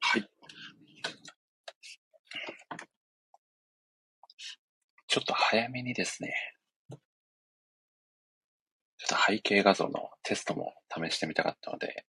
[0.00, 0.28] はい。
[5.06, 6.34] ちょっと早めにですね、
[6.90, 12.06] ちょっと背景画像のテストも試してみたかったので、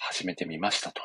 [0.00, 1.00] 始めてみましたと。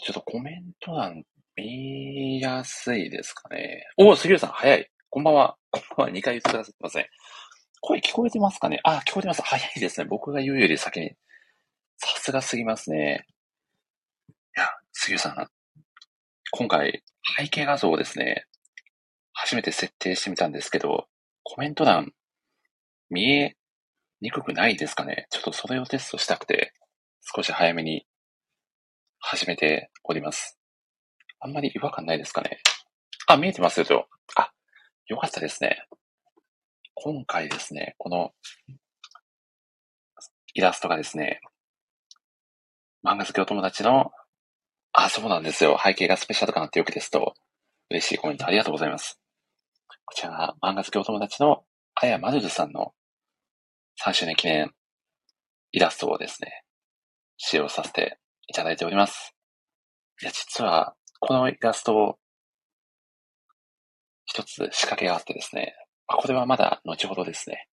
[0.00, 1.24] ちょっとコメント欄
[1.56, 3.84] 見やすいですかね。
[3.96, 4.90] おお、杉浦さん、早い。
[5.10, 5.56] こんばんは。
[5.70, 6.12] こんばんは。
[6.12, 7.10] 2回言ってくださってますね。
[7.86, 8.80] 声聞こえてますかね？
[8.82, 9.42] あ、聞こえてます。
[9.42, 10.06] 早いですね。
[10.06, 11.10] 僕が言うより先に。
[11.98, 13.26] さすがすぎますね。
[14.30, 15.50] いや、杉浦さん、
[16.52, 17.02] 今回、
[17.38, 18.46] 背景画像をですね、
[19.34, 21.08] 初めて設定してみたんですけど、
[21.42, 22.14] コメント欄、
[23.10, 23.54] 見え
[24.22, 25.26] にくくないですかね？
[25.28, 26.72] ちょっとそれをテストしたくて、
[27.36, 28.06] 少し早めに
[29.18, 30.58] 始めております。
[31.38, 32.60] あんまり違和感ないですかね？
[33.26, 34.08] あ、見えてますよ、と。
[34.36, 34.50] あ、
[35.06, 35.86] よかったですね。
[36.94, 38.32] 今回ですね、この
[40.54, 41.40] イラストがですね、
[43.04, 44.12] 漫画好きお友達の、
[44.92, 45.78] あ、そうなんですよ。
[45.82, 47.34] 背景がスペシャル感あってよくですと、
[47.90, 49.20] 嬉しいコメントありがとうございます。
[50.06, 52.92] こちらが漫画好きお友達のあやまるるさんの
[54.04, 54.72] 3周年記念
[55.72, 56.62] イラストをですね、
[57.36, 59.34] 使用させていただいております。
[60.22, 62.18] いや、実は、このイラストを、
[64.24, 65.74] 一つ仕掛けがあってですね、
[66.06, 67.68] これはまだ後ほどですね。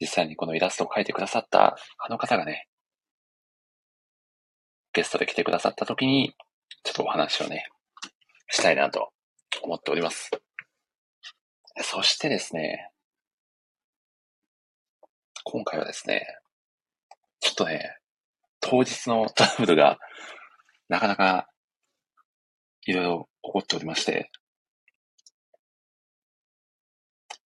[0.00, 2.68] 実際にこのイラストを描いてくださったあの方がね、
[4.92, 6.34] ゲストで来てくださった時に、
[6.84, 7.66] ちょっとお話をね、
[8.48, 9.10] したいなと
[9.62, 10.30] 思っております。
[11.82, 12.90] そしてですね、
[15.44, 16.26] 今回はですね、
[17.40, 17.98] ちょっとね、
[18.60, 19.98] 当日の トラブルが
[20.88, 21.48] なかなか
[22.86, 24.30] いろいろ起こっておりまして、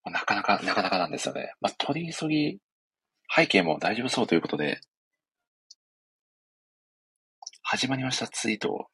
[0.05, 1.55] なかなか、なかなかなんですよね。
[1.61, 2.58] まあ、取り急ぎ、
[3.34, 4.81] 背景も大丈夫そうということで、
[7.62, 8.87] 始まりましたツイートを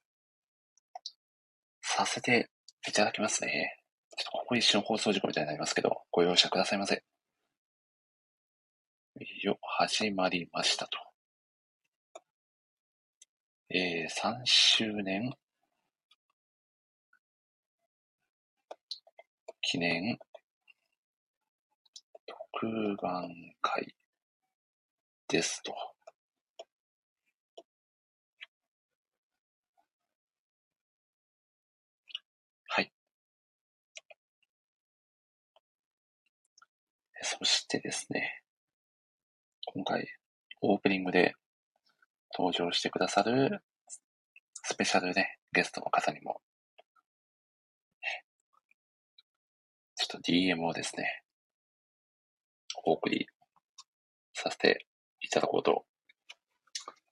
[1.83, 2.51] させて
[2.87, 3.79] いただきますね。
[4.17, 7.03] ちょっとここ一瞬放送事故みたいになりますけど、ご容赦くださいませ。
[9.43, 10.99] よ、始まりましたと。
[13.71, 15.33] えー、3周年
[19.61, 20.19] 記念
[22.61, 23.29] 特番
[23.63, 23.95] 会
[25.29, 25.73] ですと。
[32.67, 32.93] はい。
[37.23, 38.43] そしてですね、
[39.73, 40.09] 今回
[40.61, 41.35] オープニングで
[42.37, 43.63] 登場してくださる
[44.65, 46.41] スペシャルね、ゲストの方にも、
[49.95, 51.23] ちょっと DM をですね、
[52.85, 53.27] お送り
[54.35, 54.87] させて
[55.21, 55.85] いただこうと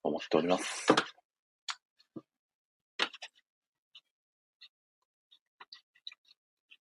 [0.02, 0.86] 思っております。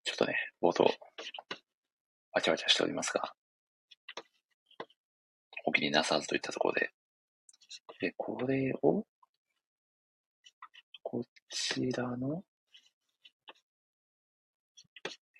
[0.03, 0.83] ちょっとね、冒頭、
[2.33, 3.33] わちゃわちゃしておりますが、
[5.65, 6.91] お気になさずといったところで、
[7.99, 9.05] で、これを、
[11.03, 12.43] こちらの、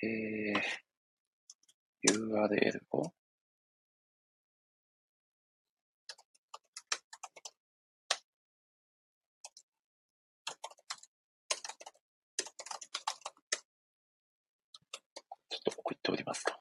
[0.04, 3.14] えー、URL を、
[15.70, 16.54] と送っておりますと。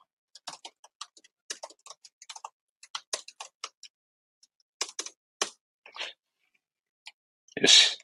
[7.61, 7.99] よし。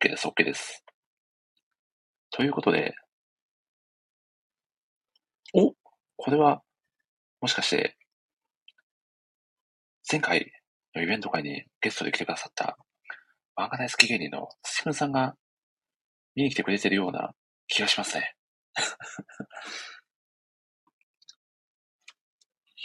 [0.00, 0.84] OK です、OK です。
[2.30, 2.94] ということで、
[5.54, 5.74] お
[6.16, 6.62] これは、
[7.40, 7.96] もしかして、
[10.10, 10.50] 前回
[10.94, 12.76] のイベント会にゲストで来てくださった
[13.56, 15.36] 漫画大好き芸人の土君さんが
[16.34, 17.34] 見に来てくれてるような
[17.68, 18.34] 気がしますね。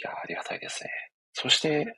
[0.04, 0.90] やありがたいですね。
[1.32, 1.96] そして、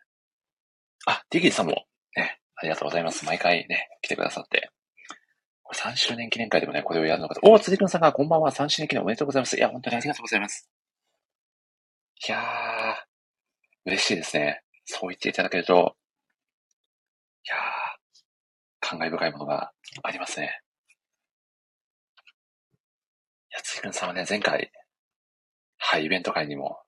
[1.07, 3.25] あ、ディギーさんもね、ありがとうございます。
[3.25, 4.71] 毎回ね、来てくださって。
[5.63, 7.41] これ3周年記念会でもね、これをやるのかと。
[7.45, 9.57] お、辻君さんがこんばんは、3周年記念おめでとうございます。
[9.57, 10.71] いや、本当にありがとうございます。
[12.29, 12.43] いやー、
[13.87, 14.63] 嬉しいですね。
[14.85, 15.97] そう言っていただけると、
[17.47, 17.61] いやー、
[18.81, 19.73] 感慨深いものが
[20.03, 20.61] ありますね。
[23.51, 24.71] いや、辻君さんはね、前回、
[25.79, 26.79] はい、イベント会にも、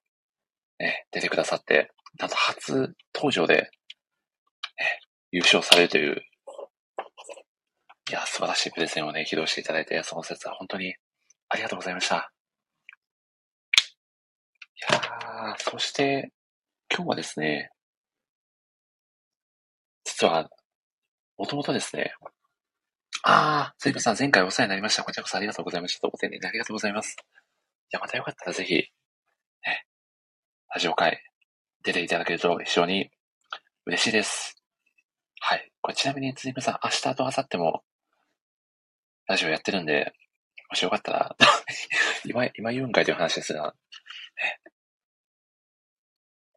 [0.79, 3.71] ね、出てくださって、なんと初登場で、
[5.33, 6.23] 優勝されるという、
[8.11, 10.95] いや、素晴らしいプレゼンをね、披露していただいて、その説は本当に
[11.49, 12.33] ありがとうございました。
[14.77, 16.31] いやー、そして、
[16.95, 17.71] 今日はですね、
[20.05, 20.49] 実は、
[21.39, 22.15] もともとですね、
[23.25, 25.05] ああ、スイカさん、前回お世話になりました。
[25.05, 26.09] こちらこそありがとうございました。
[26.09, 27.15] ご丁寧にありがとうございます。
[27.15, 27.15] い
[27.93, 28.91] や、またよかったらぜひ、ね、
[30.75, 31.23] ラジオ会、
[31.85, 33.11] 出ていただけると非常に
[33.87, 34.61] 嬉しいです。
[35.39, 35.71] はい。
[35.83, 37.85] これちなみに、つみさん、明日と明後日も、
[39.29, 40.13] ラジオやってるんで、
[40.69, 41.37] もしよかったら、
[42.27, 43.73] 今、今言うんかいという話ですが、
[44.43, 44.61] ね、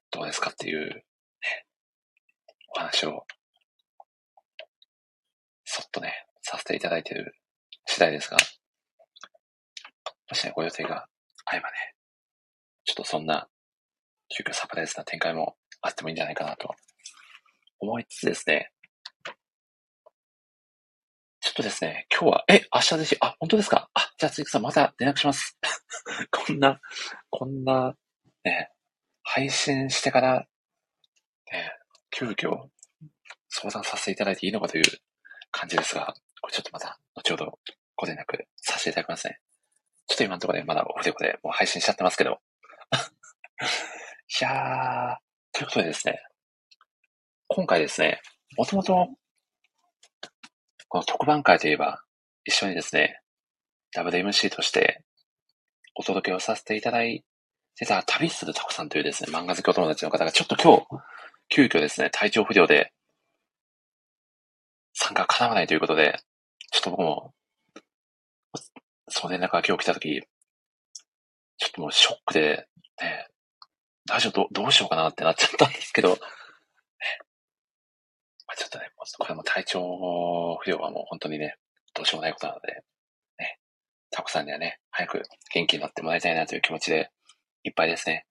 [0.10, 1.06] どうですかっていう、ね、
[2.76, 3.28] お話を、
[5.64, 7.36] そっとね、させていただいている
[7.88, 8.38] 次第ですが、
[10.30, 11.08] もしね、ご予定が
[11.46, 11.76] 合えばね、
[12.84, 13.50] ちょっとそんな、
[14.30, 16.76] 急遽サプライズな展開もあってもいいんじゃないかなと。
[17.80, 18.72] 思いつつですね、
[21.42, 23.90] ちょっとですね、今日は、え、明日ぜひ、あ、本当ですか？
[23.94, 25.58] あ、じゃあ、つゆくさんまた連絡します。
[26.32, 26.80] こんな、
[27.30, 27.96] こんな、
[28.44, 28.72] ね、
[29.24, 30.48] 配信してから、
[31.52, 31.72] ね、
[32.12, 32.70] 急遽
[33.50, 34.84] 相談させていただいていいのかという
[35.52, 36.14] 感じですが、
[36.52, 37.60] ちょっとまた、後ほど
[37.96, 39.40] ご連絡させていただきますね。
[40.08, 42.40] ちょっと今のところでまだオフレコでもう配信しちゃってますけど。
[44.42, 45.18] いやー、
[45.52, 46.22] ということでですね、
[47.48, 48.22] 今回ですね、
[48.58, 49.08] もともと、
[50.88, 52.04] この特番会といえば、
[52.44, 53.22] 一緒にですね、
[53.96, 55.04] WMC として
[55.96, 57.24] お届けをさせていただい
[57.76, 60.86] てた旅するタコさんというですね、漫画好きお友達の方がちょっと今日、
[61.50, 62.92] 急遽ですね、体調不良で
[64.94, 66.20] 参加叶わないということで、
[66.76, 67.34] ちょっと僕も、
[69.08, 70.22] その連絡が今日来たとき、
[71.58, 72.68] ちょっともうショックで、
[73.02, 73.28] ね、
[74.06, 76.16] 大丈夫ど、うしようかなってなっちゃったんですけど、ね、
[78.46, 81.56] まあ、ちょっとね、もうこれも体調不良はもう本当にね、
[81.94, 82.84] どうしようもないことなので、
[83.40, 83.60] ね、
[84.12, 85.24] タコさんにはね、早く
[85.54, 87.10] 元気になってもらいたいなという気持ちで
[87.64, 88.26] いっぱいですね。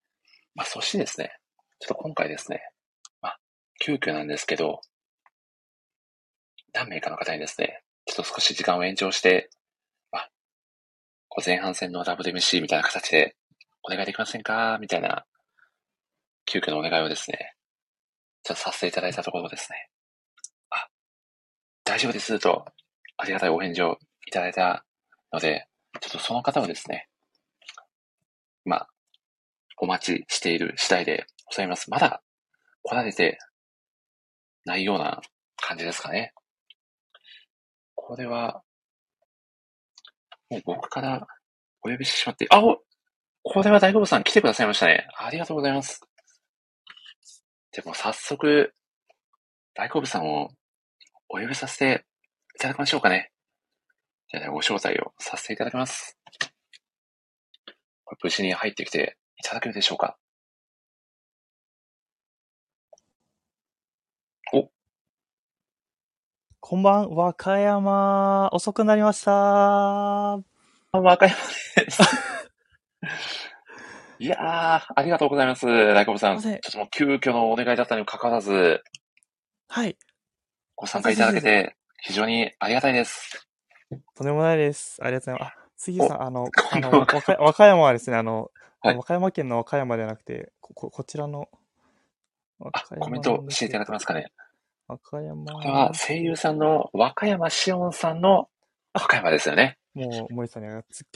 [0.55, 1.33] まあ、そしてですね、
[1.79, 2.61] ちょっと今回ですね、
[3.23, 3.39] まあ、
[3.81, 4.83] 急遽なんですけど、
[6.75, 9.51] 何名かの方にですね、ちょっと少し時間を延長して、
[10.13, 10.29] あ、
[11.29, 13.37] こう前半戦の WMC みたいな形で
[13.83, 14.79] お願いできませんか？
[14.81, 15.25] みたいな、
[16.47, 17.55] 急遽のお願いをですね、
[18.43, 19.89] ちょっとさせていただいたところですね、
[20.71, 20.89] あ、
[21.85, 22.67] 大丈夫ですと、
[23.17, 24.85] ありがたいお返事をいただいた
[25.33, 25.67] ので、
[26.01, 27.09] ちょっとその方をですね、
[28.65, 28.89] まあ、
[29.79, 31.91] お待ちしている次第でございます。
[31.91, 32.23] まだ
[32.83, 33.39] 来られて
[34.65, 35.21] ないような
[35.57, 36.33] 感じですかね。
[38.07, 38.63] これは、
[40.51, 41.27] もう僕から
[41.83, 42.83] お呼びしてしまって、あ、お
[43.43, 45.09] これは大久保さん来てくださいましたね。
[45.17, 46.03] ありがとうございます。
[47.73, 48.75] でも早速、
[49.73, 50.51] 大久保さんを
[51.31, 52.05] お呼びさせて
[52.57, 53.33] いただきましょうかね。
[54.29, 56.19] じゃあ、ご招待をさせていただきます。
[58.23, 60.19] 無事に入ってきていただけるでしょうか。
[64.53, 64.69] お、
[66.67, 68.49] こんばん、和歌山。
[68.55, 69.33] 遅くなりました。
[70.33, 70.43] あ、
[70.93, 71.37] 和歌山
[71.77, 72.03] です。
[74.19, 75.67] いやー、ありがとうございます。
[75.67, 76.41] 大久保さん。
[76.41, 78.83] ちょっともう急遽のお願いだったにもかかわらず、
[79.69, 79.99] はい。
[80.75, 83.47] ご参加いただけて非常にありがたいです。
[84.17, 85.05] とんでもないです。
[85.05, 85.59] ありがとうございます。
[85.59, 88.51] あ、杉さん、あの、あの、和歌和歌山はですね、あの、
[88.81, 91.51] はい和歌山県の和歌山ではなくて、こ、ここちらの、
[92.59, 94.33] 和あ、コメントしていただけますかね。
[94.89, 95.45] 和歌山。
[95.45, 98.49] これは声優さんの和歌山しおんさんの
[98.93, 99.79] 和歌山ですよね。
[99.95, 101.07] もう、森さんにはすっ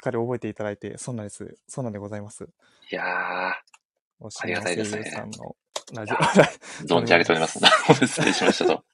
[0.00, 1.56] かり覚えていただいて、そうなんです。
[1.66, 2.48] そうなんでございます。
[2.90, 3.02] いや
[4.20, 5.56] おしありがたいですね声優さんの
[5.92, 7.58] ラジオ、ー、 存じ上げております。
[8.06, 8.84] 失礼しましたと。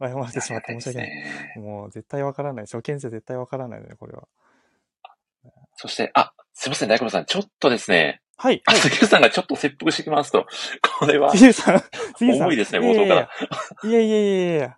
[0.00, 1.08] 謝らせてしまって申し訳ない。
[1.08, 1.54] ね。
[1.56, 2.66] もう絶対わからない。
[2.66, 4.28] 初見生絶対わからないね、これは。
[5.76, 7.24] そして、あ、すいません、大久保さん。
[7.24, 8.62] ちょっとですね、はい。
[8.66, 10.46] あ、杉浦さんがちょっと切腹してきますと、
[11.00, 11.82] これは、杉浦さん、
[12.16, 12.46] 杉浦さん。
[12.46, 13.28] 重いですね冒頭から
[13.82, 14.76] いやいやいやいや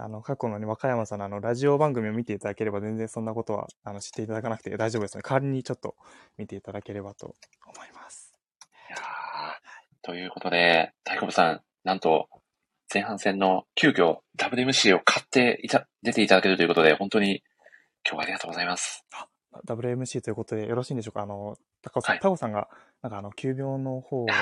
[0.00, 5.94] あの、過去のね、和歌山さんのあの、ラジオ番組を見ていただければ全然そんなことは、あの、知っていただかなくて大丈夫ですので、代わりにちょっと
[6.36, 8.34] 見ていただければと思います。
[8.88, 9.00] いやー
[10.02, 12.28] ということで、大久保さん、なんと、
[12.92, 17.42] 前半戦の急遽 WMC を買っていた、出ていただけるということで、本当に
[18.04, 19.06] 今日はありがとうございます。
[19.66, 21.22] WMC ということでよろしいんでしょうか？
[21.22, 22.68] あの、タコさん、はいタコさんが、
[23.02, 24.36] なんかあの、急病の方をちょっ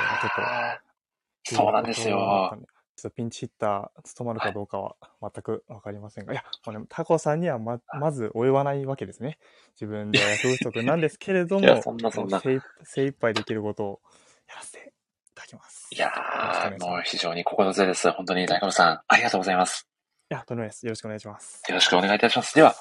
[1.51, 2.59] と、そうなんですよ。
[2.99, 9.39] ちょっとピンチヒッター務まるかどうかは全くわかりませんが、い、や、もうね、タコさんにはま、まず及ばないわけですね。
[9.81, 14.01] 自分で不足なんですけれども、 いやそんなそんな精一精一杯できることを
[14.49, 14.93] やらせて
[15.29, 15.87] いただきます。
[15.93, 18.11] いやー、もう非常に心強いです。
[18.11, 19.89] 本当に大久保さん、ありがとうございます。
[20.29, 20.85] いや、とんでもないです。
[20.85, 21.63] よろしくお願いします。
[21.69, 22.53] よろしくお願いいたします。
[22.57, 22.75] では、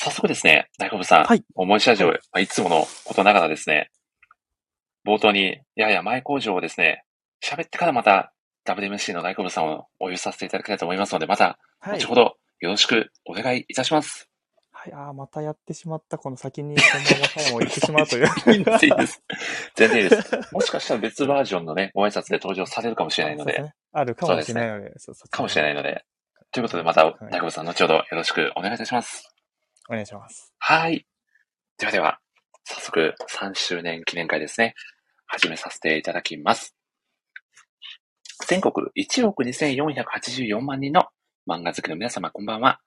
[0.00, 3.90] 早速ですね、大久保さん、はいもう申し味を、まあいつものことながらですね、
[5.04, 7.02] 冒頭に、やや前工場をですね、
[7.44, 8.32] 喋ってからまた
[8.64, 12.06] WMC の大好物さんをお呼びさせていただきたいと思いますので、また、はい後。
[12.06, 14.30] ほどよろしくお願いいたします。
[14.70, 16.16] はい、ああ、またやってしまった。
[16.16, 18.26] この先に、この和歌山を行ってしまうという。
[18.56, 19.22] いいです、いいです。
[19.74, 20.54] 全然いいです。
[20.54, 23.74] もしかしたら別バージョンのね、ご挨拶で登場されるかもしれないので、ですね。
[23.92, 26.04] あるかもしれないので、そうそうかもしれないので、
[26.52, 29.27] ということでまた、大悟さん後ほどよろしくお願いいたします。
[29.88, 30.52] お願いします。
[30.58, 31.06] はい。
[31.78, 32.20] ではでは、
[32.64, 34.74] 早速3周年記念会ですね。
[35.26, 36.74] 始めさせていただきます。
[38.46, 41.06] 全国1億2484万人の
[41.48, 42.80] 漫画好きの皆様こんばんは。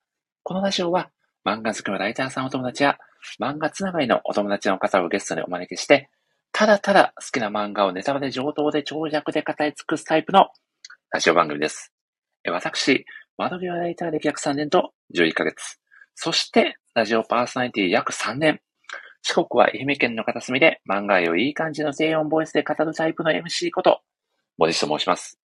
[0.44, 1.10] このラジオは
[1.46, 2.98] 漫画好きのライターさんお友達や
[3.40, 6.10] 漫画つながりのお友達の方をゲストにお招きして、
[6.52, 10.50] ただただ好きな漫画をネタバレ上等で長尺で語り尽くすタイプの
[11.12, 11.92] ラジオ番組です。
[12.48, 13.06] 私、
[13.38, 15.82] 窓際ライター歴約3年と11ヶ月。
[16.16, 18.62] そして、ラジオパーソナリティ約3年。
[19.24, 24.02] 四国は愛媛県の片隅で漫画をいい感じの低音ボイスで語るタイプの MC こと、
[24.58, 25.40] 森下と申します。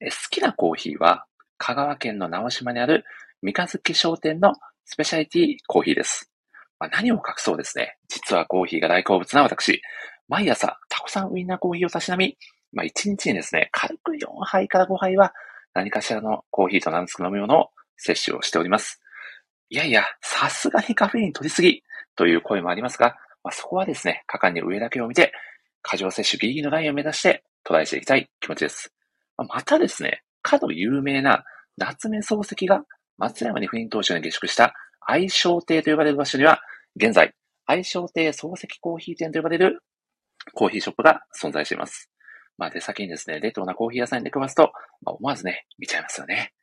[0.00, 1.26] 好きなコーヒーは、
[1.58, 3.04] 香川県の直島にある
[3.42, 6.30] 三日月商店のスペシャリティコーヒーです。
[6.78, 7.96] まあ、何を隠そうですね。
[8.08, 9.80] 実はコーヒーが大好物な私、
[10.28, 12.36] 毎朝タコさんウインナーコーヒーをたしなみ、
[12.72, 15.32] まあ、1日にですね、軽く4杯から5杯は
[15.74, 19.00] 何かしらのコーヒーと名の付く飲み物を摂取をしております。
[19.74, 21.82] いやいや、さすがにカフェイン取りすぎ
[22.14, 25.32] という声もありますが、まあ、そこはですね、果敢に上だけを見て、
[25.82, 28.94] 過剰摂取ギリギリのラインを目指してトライしていきたい気持ちです。
[29.36, 31.42] まあまたですね、かの有名な
[31.76, 32.84] 夏目漱石が
[33.18, 36.60] 松山に赴任当初に下宿した愛称亭と呼ばれる場所には、
[36.94, 37.34] 現在、
[37.66, 39.82] 愛称亭漱石コーヒー店と呼ばれる
[40.52, 42.08] コーヒーショップが存在しています。
[42.58, 44.70] まあ、出先にですね、レトロなコーヒー屋さんに出くわすと、
[45.02, 46.53] まあ、思わずね、見ちゃいますよね。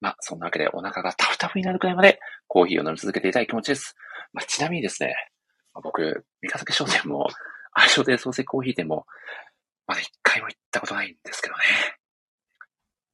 [0.00, 3.96] まあ、そんなわけでお腹がタフタフになるくらいまでコーヒーを飲み続けていたい気持ちです。
[4.32, 5.14] まあ、ちなみにですね、
[5.74, 7.28] まあ僕、三日月商店も、
[7.72, 9.06] 愛称亭漱石コーヒー店も、
[9.86, 11.60] まだ一回も行ったことないんですけどね。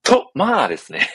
[0.02, 1.08] と、まあですね。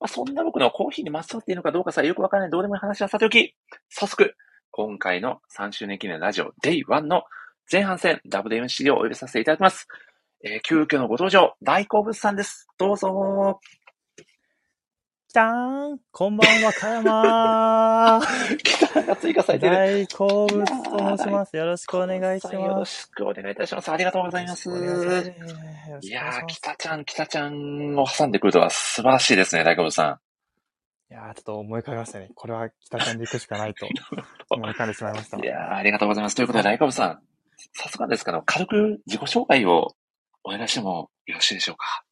[0.00, 3.54] まあ、そんな僕のコーヒーにまつわっているのかどうかさえよくわからないどうでもいい話はさておき、
[3.88, 4.34] 早速、
[4.72, 7.22] 今回の3周年記念ラジオ Day1 の
[7.70, 9.86] 前半戦 WMC をお呼びさせていただきます。
[10.44, 12.66] えー急遽のご登場、大好物さんです。
[12.78, 13.60] どうぞ
[15.32, 19.74] きたーんこんばんは、かやまー北が追加されてる。
[19.74, 21.56] 大好物と申します。
[21.56, 23.04] よろしくお願いしよろます。
[23.04, 23.90] しくお願いいたします。
[23.90, 24.68] ありがとうございます。
[24.68, 24.72] い
[26.06, 30.20] いやー、北ちゃん、北ちゃんを挟んでくるとは素晴らしいですね、大好物さ
[31.10, 32.28] いやーちょっと思い浮かべましたね。
[32.34, 33.86] これは北ちゃんで行くしかないと
[34.54, 35.42] 思い浮かんでしまいましたん。
[35.42, 35.46] い。
[35.46, 36.36] やー、ありがとうございます。
[36.36, 37.22] ということで、大好物さん、
[37.72, 39.96] 早速なんですけど、軽く自己紹介を
[40.44, 42.04] お願いしてもよろしいでしょうか？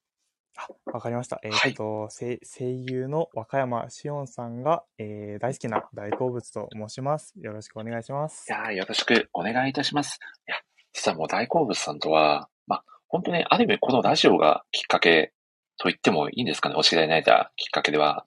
[0.63, 1.41] あわかりました。
[1.43, 7.33] えっ、はいと、声声優の若山しおんさんが、えー大好きな大好物と申します。
[7.41, 8.53] よろしくお願いしますい。
[8.53, 10.19] やー、よろしくお願いいたします。
[10.47, 10.57] いや、
[10.93, 15.33] 実はもう大好物さんとは、まあ、本当にある意味このラジオがきっかけ
[15.79, 18.27] と言ってもいいんですかね、お知り合いになれたきっかけでは。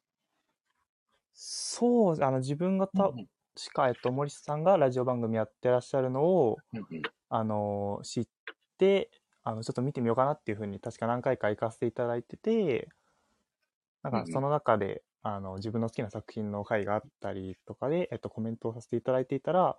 [1.33, 8.27] そう、あの、自分がた、うんしか、えっと、森さんがラジオ番組やってらっしゃるのを、うんうんあの、知っ
[8.79, 9.11] て、
[9.43, 12.89] あの、ちょっと見てみようかなっていうふうに、確か何回か行かせていただいてて、
[14.01, 19.77] なんかその中で、あの、自分の好きな作品の回があったりとかで、えっと、コメントをさせていただいていたら、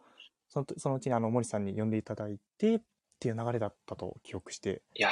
[0.48, 2.80] そのそのうちにあの、森さんに呼んでいただいて、っ
[3.24, 5.08] ていう流れだったと記憶していや。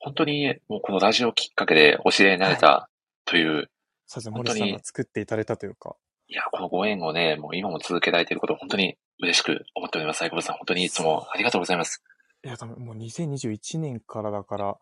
[0.00, 2.88] 本当にもうこのラジオきっかけでお知り合いになれた
[3.24, 3.70] という、
[4.06, 5.96] そうですね、本当に森さんが作っていただいたというか、
[6.28, 10.22] いや、このご縁をね、もう今も続けられていることを本当に嬉しく思っております。
[10.22, 12.02] 大久保さん、本当にいつもありがとうございます。
[12.44, 14.76] いや、多分もう2021年からだから、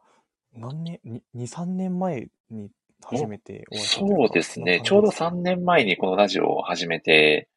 [0.53, 2.71] 何年、に2、3年前に
[3.05, 4.81] 初めてお会いしたそうですね。
[4.83, 7.49] ちょうど3年前にこのラジオを始めて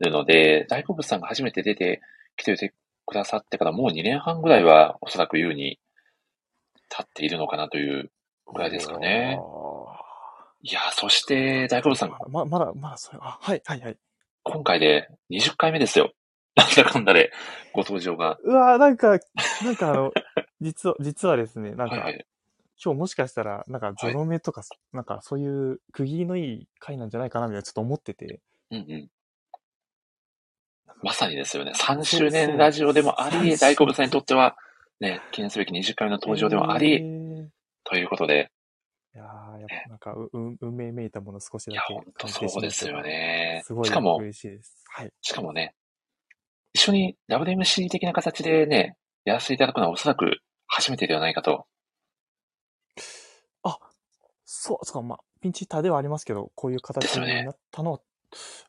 [0.00, 2.02] るので、大好物さんが初めて出て
[2.36, 2.74] きて
[3.06, 5.78] くださってからもう2年半ぐらいはおそらく優に
[6.88, 8.10] 経っているのかなという
[8.52, 9.38] ぐらいですかね。
[10.62, 13.96] いや、そして大好物さん、ままだ、まだそれ、あ、はい、はい、はい。
[14.42, 16.12] 今回で20回目ですよ。
[16.56, 17.32] なんだかんだで
[17.72, 18.38] ご登場が。
[18.42, 19.20] うわーなんか、
[19.62, 20.12] なんかあの、
[20.60, 22.26] 実は、実はですね、なんか、はいはい。
[22.82, 28.40] 今日もしかしたら、なんかゾロ目とか、なんかそういう区切りのいい回なんじゃないかなみたいなちょっと思ってて。
[28.70, 29.10] うんうん。
[31.02, 31.72] まさにですよね。
[31.74, 34.56] 3周年ラジオでもあり、大好物さんにとっては、
[35.00, 37.48] ね、記念すべき20回目の登場でもあえり、ー
[37.84, 38.50] ということで、
[39.14, 43.82] いやーやっぱなんか、う、うん運命めいたもの少しいや、だけ本当感じてしまそうですよねすご。
[43.82, 44.84] いしかも、嬉しいです。
[44.88, 45.12] はい。
[45.22, 45.74] しかもね、
[46.76, 51.64] 一緒に WMC 的な形でね、やらせていただくのはおそらく初めてではないかと。
[53.62, 53.78] あ、
[54.44, 58.00] そう、そうか、まあ、ピンチヒッターではありますけど、こういう形になったのは、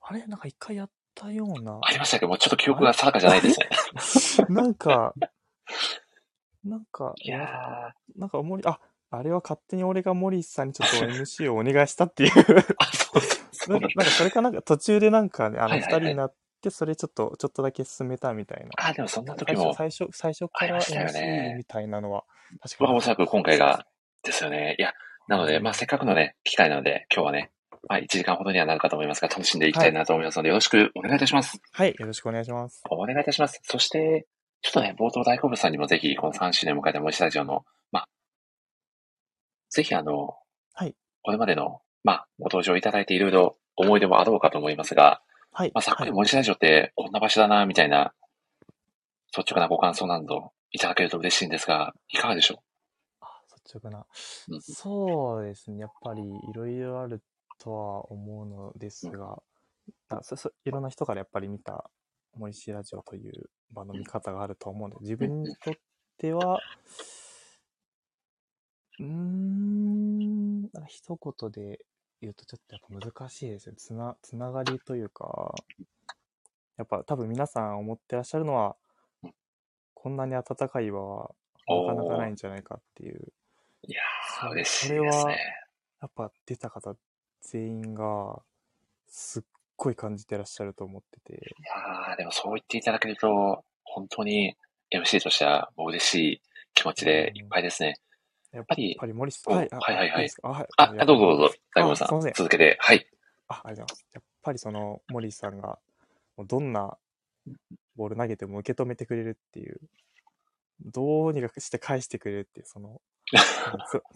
[0.02, 0.26] あれ？
[0.26, 1.80] なんか一回やったような。
[1.84, 3.50] ありましたけど、もうちょっと記憶が定かじゃないで
[4.00, 4.48] すね。
[4.56, 5.14] なんか、
[6.64, 12.32] なんか、いやー、なんか森、あ、あれは勝手に俺が森さんにちょっと MC をお願いしたっていう。
[12.78, 12.86] あ、
[13.52, 16.38] そうなうんかそれかなんか途中でなんかね、あの二人になって、
[16.70, 18.70] それちょっと、ちょっとだけ進めたみたいな。
[18.78, 22.24] あ、でもそんな時も、最初、最初から MC みたいなのは、
[22.62, 23.86] 確かまあ、おそらく今回が、
[24.24, 24.76] ですよね。
[24.78, 24.94] いや、
[25.28, 27.52] なので、まあ、せっかくのね、機会なので、今日はね、
[27.88, 31.62] まあ、1時間ほどにはなるかと思いますが、楽しんでいきたいなと思いますので、よろしくお願いいたします。
[31.72, 32.82] はい、よろしくお願いします。
[32.90, 33.60] お願いいたします。
[33.64, 34.28] そして、
[34.62, 38.10] ちょっとね、冒頭大好物さんにもぜひ、この3周年を迎えた森スタジオの、まあ、
[39.70, 40.36] ぜひあの、
[40.74, 40.96] はい。
[41.22, 45.22] これまでの、まあ、ご登場いただいていろいろ思い出もあろうかと思いますが、
[45.58, 45.72] はい。
[45.74, 48.14] まあ、昨はい年森スタジオってこんな場所だな、みたいな、
[49.36, 52.62] 率直なご感想などいただけると嬉しいんですが、いかがでしょ
[53.22, 53.26] あ
[53.66, 54.06] 率直な。
[54.50, 55.80] う、うん、そうですね。
[55.80, 57.24] やっぱりいろいろある
[57.58, 59.42] とは思うのですが、
[60.10, 61.90] あそそいろんな人からやっぱり見た
[62.36, 65.74] 森氏ラジオという場の見方があると思うので、自分にとっ
[66.20, 66.60] ては、
[69.00, 71.80] うーん、一言で
[72.22, 73.76] 言うとちょっとやっぱ難しいですよ。
[73.78, 75.54] つな、つながりというか、
[76.78, 78.76] やっぱ多分皆さん思ってらっしゃるのは、
[79.94, 81.32] こんなに温かい場は
[81.68, 83.34] なかなかないんじゃないかっていう。
[83.84, 85.38] いやー、そう嬉しいそれはですね。
[86.02, 86.96] やっぱ出た方
[87.42, 88.42] 全員が
[89.08, 89.44] すっ
[89.76, 91.34] ごい感じてらっしゃると思ってて。
[91.34, 94.56] いやー、でもそう言っていただけると、本当に
[94.92, 96.42] MC としてはもう嬉しい
[96.74, 98.00] 気持ちでいっぱいですね。
[98.58, 100.68] やっぱりぱり森さおん、はい、あはいはいはいあ、はい。
[100.78, 102.78] あ、やどうぞどうぞ、大悟さん続けて。
[102.80, 103.08] はい。
[103.48, 104.06] あ、ありがとうございます。
[104.14, 105.78] やっぱりその森さんが、
[106.40, 106.98] どんな
[107.96, 109.80] ボール投げても受け止めてくれるっていう、
[110.82, 113.00] どうにかして返してくれるっていう、その、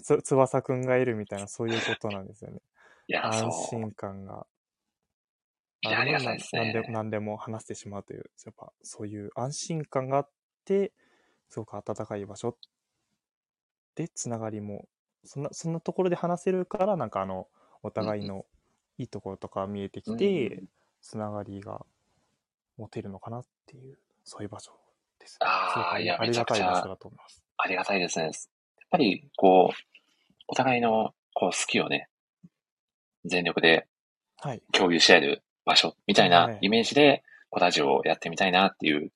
[0.04, 2.62] つ、つ、翼くんがいるみたいな、そういうことなんですよね。
[3.08, 3.52] いや安。
[3.70, 4.48] 心感が。
[5.84, 10.30] いやありがたいですねなんで何でも話してしまうという、やっぱそういう安心感があっ
[10.66, 10.94] て、
[11.50, 12.58] すごく温かい場所
[13.96, 14.88] でつながりも、
[15.24, 17.48] そんな、そんなところで話せるから、なんかあの、
[17.84, 18.46] お互いの
[18.98, 20.70] いいところとか見えてきて、うん
[21.01, 21.84] つながりが
[22.77, 24.72] 持てるのかなっていう、そういう場所
[25.20, 27.44] です、あーすごくいやありがたい場所だと思います。
[27.58, 28.25] ありがたいですね。
[28.25, 28.34] やっ
[28.92, 29.75] ぱり、こう、
[30.48, 32.08] お互いの、こう、好きをね、
[33.25, 33.88] 全力で
[34.38, 34.62] はい。
[34.72, 39.12] 共有し合える場所みたいはないイメージで、こう、ラジオをやってみたいなっていう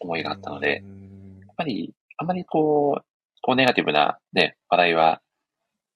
[0.00, 3.04] 思いがあったのでう、んやっぱり、あんまりこう、
[3.42, 5.20] こうネガティブなね、話題は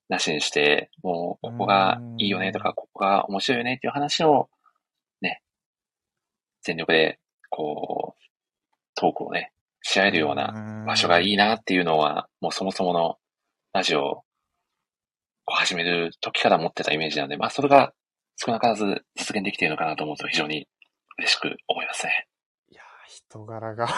[0.08, 4.48] なしにして、もう、ここがいいよねとか、ここが面白いよねっていう話を、
[5.20, 5.42] ね、
[6.62, 8.22] 全力で、こう、
[8.94, 9.52] トークをね、
[9.82, 13.16] し合えるような場所がいいなっていうのは、もうそもそもの
[13.72, 14.14] ラジオを
[15.44, 17.92] こう始める時から持ってたイメージなんで、まあそれが
[18.36, 18.84] 少なからず
[19.16, 20.68] 実現できているのかなと思うと非常に
[21.18, 22.28] 嬉しく思いますね。
[22.70, 23.88] いやー、人柄が、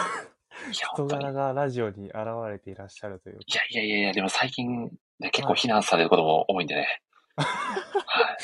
[0.71, 1.07] 人。
[1.07, 2.17] 柄がラジオに現
[2.49, 3.41] れていらっしゃるというか。
[3.47, 7.01] いやいやいやいや、でも最近、ね、結構非難されることも多いんでね。
[7.37, 8.37] はい。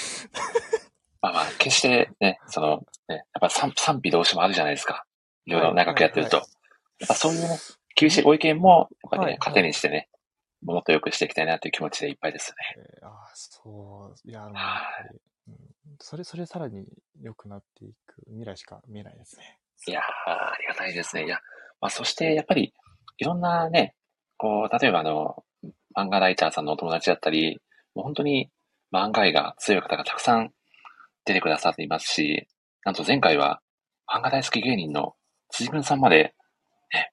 [1.22, 5.06] まあまあ、決してね、その、ね、やっぱ賛賛否同士もあるじゃないですか。
[5.46, 6.38] いろいろ長くやってると。
[6.38, 6.46] はい
[7.02, 7.58] やっぱそういうね、
[7.96, 10.08] 厳しいご意見も、やっぱりね、はいはい糧にしてね、
[10.64, 12.56] もっと良くしていきたいなという気持ちでいっぱいですね。
[12.78, 14.30] えーああ、そう。
[14.30, 15.56] いや、でもやっぱり、うん、
[16.00, 16.86] それ、それさらに
[17.20, 19.58] 良くなっていく未来しか見えないですね。
[19.88, 21.26] いやー、ありがたいですね。
[21.26, 21.40] いや、
[21.82, 22.74] まあ、そして、やっぱり、
[23.18, 23.96] いろんなね、
[24.38, 25.44] こう、例えばあの、
[25.96, 27.60] 漫画ライターさんのお友達だったり、
[27.96, 28.50] もう本当に
[28.94, 30.52] 漫画愛が強い方がたくさん
[31.26, 32.48] 出てくださっていますし、
[32.84, 33.62] なんと前回は、
[34.08, 35.16] 漫画大好き芸人の
[35.50, 36.34] 辻君さんまで、
[36.94, 37.12] ね、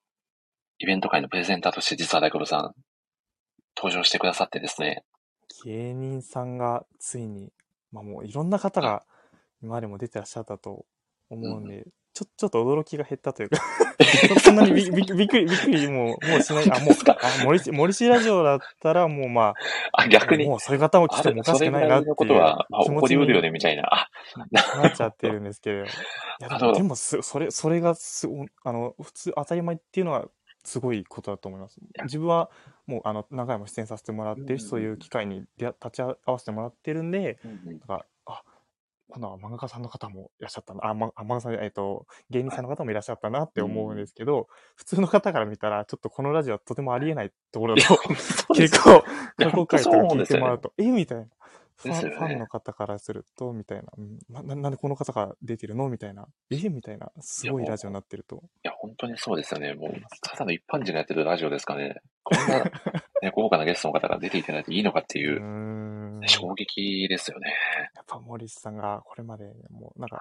[0.78, 2.74] イベント会のプレゼンターとして実は大黒さん、
[3.76, 5.04] 登場してくださってですね、
[5.64, 7.52] 芸人さんがついに、
[7.92, 9.04] まあもういろんな方が
[9.62, 10.84] 今までも出てらっしゃったと
[11.30, 11.86] 思うんで、
[12.18, 13.58] ちょ、ちょっと驚きが減ったというか、
[14.34, 19.54] そ そんなにびびびっくり、びっくり、もう、もうしない、あ、もう、あ、森氏、森氏ラジオだったらもうま
[19.92, 23.88] あ、あ、逆に、もうそういう方も来てもおかしくないないっていうのことは、まあ、起気持ちにこりうるよね、みたいな。
[23.92, 24.08] あ、
[24.82, 25.84] なっちゃってるんですけど。
[25.84, 25.86] い
[26.40, 30.26] や、でも、でもす、それ、それがす、おあの、普通、当たり前っていうのは、
[30.64, 31.78] すごいことだと思います。
[31.94, 32.04] や。
[32.04, 32.50] 自分は、
[32.86, 37.78] もう、あの、何回も出演させてもらってるし、うんそういう機会に立ち会わせてもらってるんで、うんうん。
[37.78, 38.04] だか
[39.10, 47.96] ら、あ、今度は漫画家さんの方もいらっしゃったな、あ、ま、あ漫画さん、えっと、芸人さんの方もいらっしゃったなって思うんですけど、普通の方から見たら、ちょっとこのラジオはとてもありえないところだと、
[48.54, 49.02] 結構、
[49.36, 50.84] 過去回とか聞いてもらうと、え？
[50.90, 51.26] みたいな。
[51.78, 55.88] ファファンの方からすると、みたいな、うんなななんでこの方が出てるの？
[55.88, 56.56] みたいな、え？
[56.68, 58.36] みたいな、すごいラジオになってると。
[58.36, 59.74] いや、本当にそうですよね。
[59.74, 62.02] もう、ただの一般人がやってるラジオですかね。
[62.24, 62.64] こんな、
[63.22, 66.20] ね、豪華なゲストの方が出ていただいていいのかっていう、ん。
[66.26, 67.54] 衝撃ですよね。
[67.94, 70.20] やっぱ森さんがこれまで、もうなんか、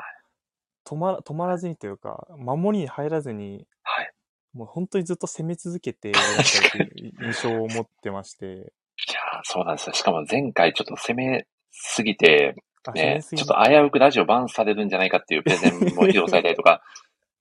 [0.86, 4.14] 止まら止まらずにというか、守りに入らずに、はい。
[4.54, 6.12] もう本当にずっと攻め続けて
[6.96, 8.74] 印象を持ってまして、
[9.10, 9.94] いやーそうなんですよ。
[9.94, 12.56] しかも前回ちょっと攻めすぎて、
[12.94, 16.82] ね、ちょっと危うくラジオバンされるんじゃないかっていうプレゼンも披露されたりとか、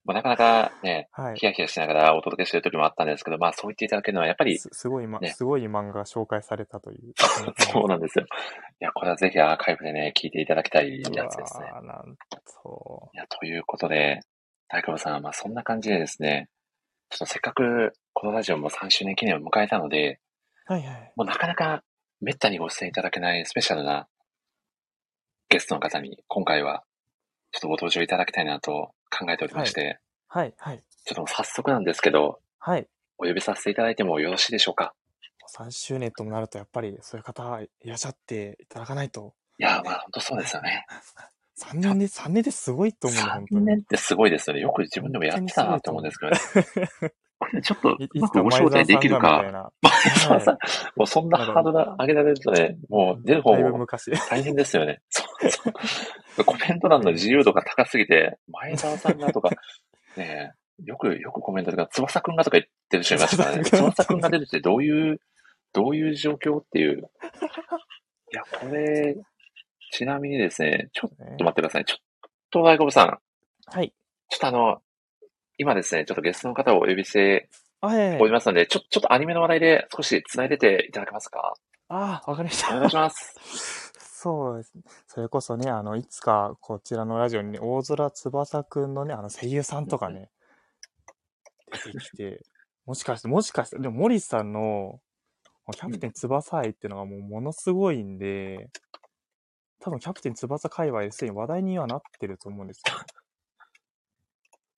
[0.07, 1.45] まあ、なかなかね、はいヒ。
[1.45, 7.13] ヤヒヤしながらお届けしてる時もあったんですけど、まあそう言っていただけるのはやっぱり、すすごい、ま、ねすごい漫画が紹介されたという。
[7.59, 8.25] そうなんですよ。
[8.25, 11.67] いや、これはぜひアーカイブでね、聞いていただきたいやつですね。
[11.83, 12.15] なん
[12.63, 13.09] と。
[13.13, 14.21] いや、ということで、
[14.69, 16.47] 大久保さん、まあそんな感じでですね、
[17.09, 20.21] ちょっとせっかくこのラジオも3周年記念を迎えたので、
[20.67, 21.13] はいはい。
[21.15, 21.83] もうなかなか
[22.21, 24.07] めったにご出演いただけないスペシャルな
[25.49, 26.83] ゲストの方に今回は
[27.51, 30.83] ちょっとご登場いただきたいなと考えておりまして、はいはい。
[31.05, 32.87] ちょっと早速なんですけど、はい。
[33.17, 34.93] お呼びさせていただいてもよろしいでしょうか
[35.57, 39.33] ？3周年ともなると、やっぱりそういう方いらっしゃっていただかないと。
[39.57, 40.85] いや、まあ本当そうですよね。
[41.59, 43.65] 3年で、3年ですごいと思うね、本当3に。
[43.65, 44.61] 年ってすごいですよね。
[44.61, 47.13] よく自分でもやってたなって思うんですけどね。
[47.39, 49.71] これちょっと、うまくご招待できるか。
[49.81, 50.59] 前澤さんは、
[50.95, 54.11] もうそんなハードル上げられるとね、もう出る方も昔。
[54.29, 55.01] 大変ですよね。
[55.09, 55.69] そうそ
[56.41, 56.45] う。
[56.45, 59.49] コメント欄の自由度が高すぎて、前澤さんがとか、
[60.17, 63.63] ねえ、よく、よくコメントとか、翼くんがとか言ってる人いましたからね。
[63.63, 65.21] 翼くんが出るってどういう、
[65.73, 66.97] どういう状況っていう。
[66.97, 69.15] いや、これ、
[69.91, 71.85] ちなみにですね、ちょっと待ってください。
[71.85, 73.19] ちょっと、大久保さん、
[73.67, 73.93] はい。
[74.29, 74.81] ちょっとあの、
[75.57, 77.49] 今ですね、ちょっとゲストの方をお呼びして
[77.81, 81.55] あ、はいはいおりますので、ちょ、ちょっとアニメの話題で少し繋いでていただけますか？
[81.89, 82.75] あー、わかりました。
[82.75, 83.91] お願いします。
[84.19, 84.83] そうですね。
[85.07, 90.31] それこそね、あの、いつかこちらのラジオにね、大空翼くんのね、あの声優さんとかね、
[91.85, 92.41] 出てきて、
[92.85, 94.99] もしかして、もしかして、でも森さんの
[95.73, 98.69] キャプテン翼愛っていうのがもうものすごいんで、
[99.79, 102.95] 多分キャプテン翼界隈ですでに話題にはなってると思うんですよ。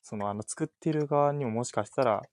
[0.09, 2.23] その、あの、作ってる側にももしかしたら、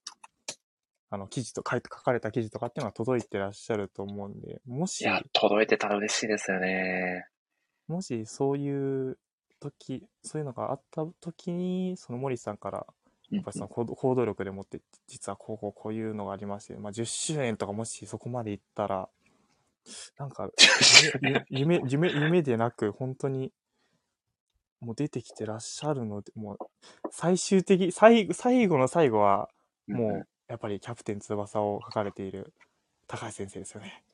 [1.10, 7.26] あの、記事と書いて、書かれた記事とかっていうのが届いてらっしゃると思うんで、もし、いや、届いてたら嬉しいですよね。
[7.86, 9.18] もしそういう
[9.60, 12.86] 時、そういうのがあった時に、その森さんから、
[13.30, 19.08] やっぱりその行動力でもって、実はこうこうこういうのがありまして、まあ10周年とかもしそこまで行ったら、
[20.16, 20.48] なんか、
[21.50, 23.52] 夢、夢、夢、夢でなく、本当に、
[24.80, 26.58] もう出てきてらっしゃるので、もう、
[27.10, 29.48] 最終的、最後、最後の最後は、
[29.86, 32.52] もう、やっぱりキャプテン翼を書かれている
[33.06, 34.04] 高橋先生ですよね。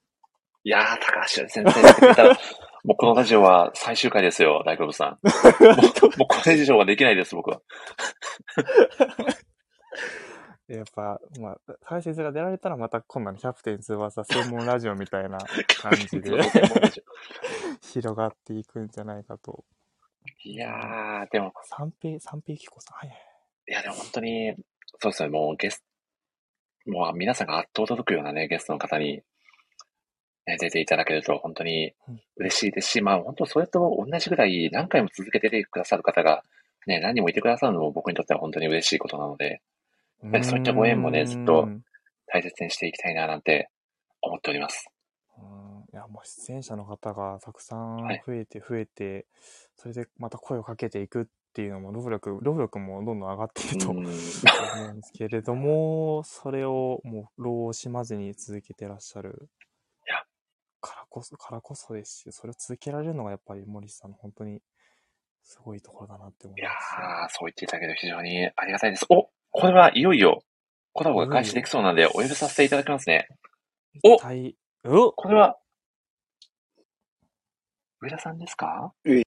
[0.64, 2.38] いやー、高橋先生たら、
[2.85, 5.18] もうこのラジオは最終回ですよ、大久保さん。
[5.64, 7.61] もう、もうこれ以上はできないです、僕は。
[10.68, 15.38] やっぱ、まあ、高橋先生が出られたらまた今度のキャプテン翼専門ラジオみたいな
[15.81, 16.31] 感じで
[17.92, 19.64] 広がっていくんじゃないかと。
[20.44, 22.96] いやー、でも、三平、三平紀子さん。
[22.96, 23.18] はいはい。
[23.68, 24.54] いや、でも本当に、
[25.00, 25.85] そうですね、もうゲス
[26.87, 29.22] もう皆さんが圧倒届くようなね、ゲストの方に、
[30.46, 31.94] ね、出ていただけると本当に
[32.37, 36.42] 嬉しいですし、まあ本当それと同じぐらい何回も続けて出てくださる方が、
[36.87, 39.62] ね、何人もいてくださるのも僕にとっては本当に嬉しいことなので、
[40.42, 41.82] そういったご縁もね、ずっとうん
[42.35, 43.68] 大切にしていきたいななんて
[44.22, 44.88] 思っております。
[45.92, 49.26] うんいや、もう出演者の方がたくさんはい増えて増えて、
[49.76, 59.50] それでまた声をかけていくっていうのも、労力、労力もどんどん上がっているとうん思うんですけれども、 それをもう労を惜しまずに続けてらっしゃる
[60.07, 60.24] いや
[60.81, 64.62] からこそ、からこそですし、それを続けられるのがやっぱり森さんの本当に
[65.42, 67.37] すごいところだなって思いやいます。
[67.37, 69.05] ー、そう言っていただけると非常にありがたいです。
[69.11, 70.42] おこれはいよいよ
[70.94, 73.28] コラボが開始できそうなんでお呼びさせていただきますね。
[74.02, 75.59] お対おこれは、
[78.02, 78.92] 上田さんですか？
[79.04, 79.24] で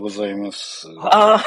[0.00, 0.88] ございます。
[1.02, 1.44] ああ、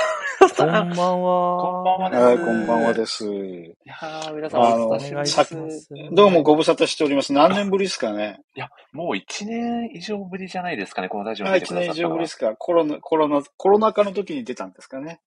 [0.56, 1.62] こんばんは。
[1.64, 3.26] こんばんはですはい、こんばんはです。
[3.26, 5.56] いやー、上田さん、お久しぶりです。
[5.56, 5.90] ます。
[6.12, 7.34] どうもご無沙汰しております。
[7.34, 8.42] 何年ぶりですかね？
[8.54, 12.56] いや、もう一年以上ぶりじゃないですかね、このラジオにはい、出て一年以くださったのは上ぶりですか？
[12.56, 15.22] コロナ、コロナ、コロナ禍の時に出たんですかね？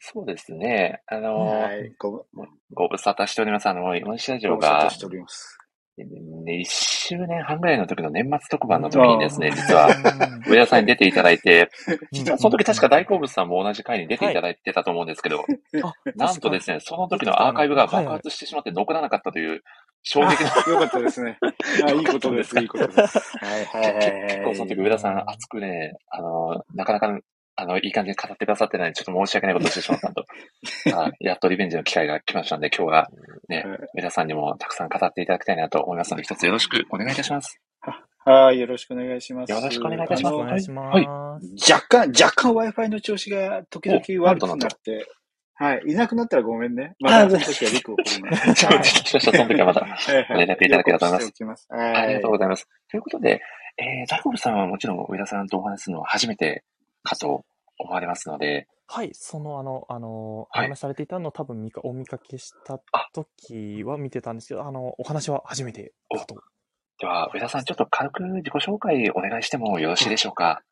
[0.00, 1.02] そうですね。
[1.06, 2.24] あのーはい、ご
[2.72, 3.66] ご無沙汰しております。
[3.68, 5.58] あの、今西ラジオがご無沙汰し、ております。
[5.96, 11.70] ね、一周年半ぐらいの時の年末特番の時にですね、実は、うん上田さんに出ていただいて、
[12.12, 15.44] うんその時確か大好物さんも同じ回に出ていただいてたと思うんですけど、
[15.82, 19.62] あなんとですね、その時のアーカイブが爆発してしまって残らなかったという
[20.02, 21.38] 衝撃の、よかったですね。
[21.86, 23.18] あいいことです、 いいことです。
[23.38, 24.24] はい、はい、はい。
[24.26, 27.18] 結構その時上田さん熱くね、あの、なかなか、
[27.56, 30.26] あの、いい感じに語ってくださってないので、ちょっと申し訳ないことをしてしまったと。
[30.94, 33.08] あやっとリベンジの機会が来ましたんで、今日は
[33.48, 37.60] ねはい、上田さんにもたくさん語っていただきたいなと思いますので、一つよろしくお願いいたします。
[38.26, 39.52] はい、よろしくお願いします。
[39.52, 41.06] よろしくお願いいたしますあのお願いしはい。
[41.70, 45.06] 若干、若干 Wi-Fi の調子が時々悪くなって、
[45.56, 45.82] はい。
[45.86, 46.96] いなくなったらごめんね。
[46.98, 48.54] まあた、その時はリクを送ります。
[48.54, 49.80] ちょっと、ちょっと、ちょっと、その時はまた。
[49.84, 51.68] はいご連絡いただければと思います。
[51.70, 52.30] あはいりがとう。
[52.32, 52.68] ございます。
[52.90, 53.40] ということで、
[53.76, 56.64] えー、ザコブさんはもちろん上田さんとお話しするのは初めて
[57.04, 57.44] かと
[57.78, 62.80] 思われますので、はい、その、あの、あの、おはい話しされていたのを多分見かお見かけした
[63.12, 66.34] 時は見てたんですけど、あの、お話は初めてかと。
[66.98, 70.62] では、上田さん、ちょっと軽く自己紹介お願いしてもよろしいでしょうか？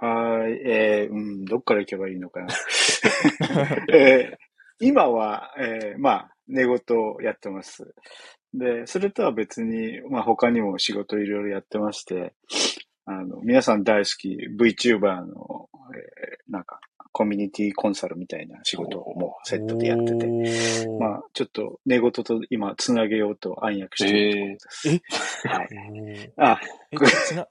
[0.00, 0.52] はい。
[0.66, 2.48] えー、うん、どっから行けばいいのかな。
[3.94, 4.36] えー
[4.82, 7.94] 今は、えー、まあ、寝言をやってます。
[8.54, 12.32] で、それとは別に、まあ、他にも仕事いろいろやってまして、
[13.10, 16.80] あの、皆さん大好き VTuber の、えー、なんか、
[17.12, 25.48] コミュニティコンサルみたいな仕事をもうセットでやってて、てまあ、ちょっと寝言と今つなげようと暗躍しているところです。
[25.48, 26.32] はい。
[26.36, 26.60] あ、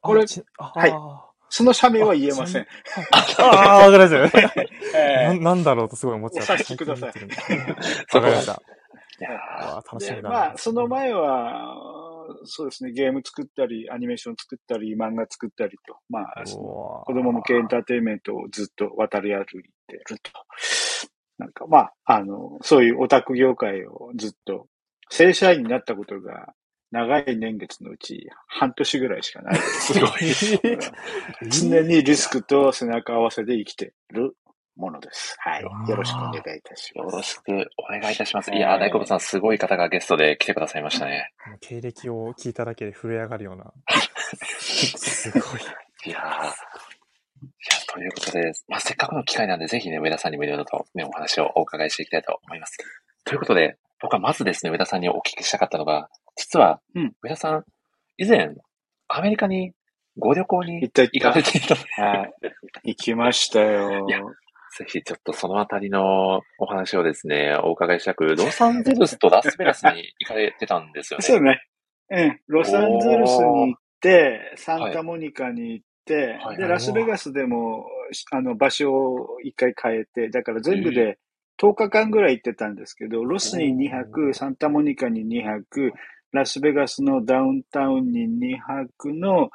[0.02, 0.26] これ
[0.58, 2.62] はいあその社名は言えません。
[2.62, 2.66] ー
[3.40, 4.98] あー、わかりました。
[4.98, 6.54] えななんだろうとすごい思っちゃった。
[6.54, 7.14] お察しくださいわ
[8.22, 8.62] かりました。
[9.20, 10.30] いや楽しみで、だな。
[10.30, 19.46] まあ、その前は、そうですね、ゲーム作ったり、アニメーション作ったり、漫画作ったりと、まあ、その子子供向けエンターテインメントをずっと渡り歩い
[19.88, 20.32] てると。
[21.38, 24.68] なんか、まあ、あの、そういうオタク業界をずっと、
[25.10, 26.54] 正社員になったことが、
[26.92, 29.56] 長い年月のうち半年ぐらいしかない。
[29.58, 30.10] すごい。
[31.52, 34.36] 常にリスクと背中合わせで生きてる
[34.76, 35.36] ものです。
[35.40, 35.64] はい。
[35.64, 37.16] よろしくお願いいたしよます。
[37.18, 38.50] ろしくお願いいたします。
[38.50, 41.32] はいいやー、大久保さん、すごい方がゲストで来てくださいましたね。
[41.62, 43.72] 経歴を聞いただけで震え上がるような。
[44.30, 45.42] すごい。
[46.06, 46.48] いやー。
[47.42, 52.78] いや、ということで、まあ、せっかくの機会なんで、ぜひね、上田さんにもいろいろとね、お話をお伺いしていきたいと思います。
[53.26, 57.64] ということで、僕はまずですね、上田さんにお聞きしたかったのが、実は、うん上田さん、
[58.18, 58.50] 以前、
[59.08, 59.74] アメリカに
[60.18, 61.38] ご旅行に行かった。
[61.40, 61.76] れていた。
[62.84, 64.12] 行きましたよい。
[64.12, 64.20] や
[64.78, 71.26] ぜひちょっとそのあたりのお話をですね、お伺いしたく、ロサンゼルスとラスベガスに行かれてたんですよね。
[71.26, 71.62] そうね。
[72.12, 72.40] うん。
[72.48, 77.86] ロサンゼルスに行って、サンタモニカに行って、で、はいはいラスベガスでも、
[78.32, 81.20] あの、場所を一回変えて、だから全部で
[81.62, 85.94] 10日間ぐらい行ってたんですけど、ロスに2泊、サンタモニカに2泊、
[86.32, 89.50] ラスベガスのダウンタウンに2泊の、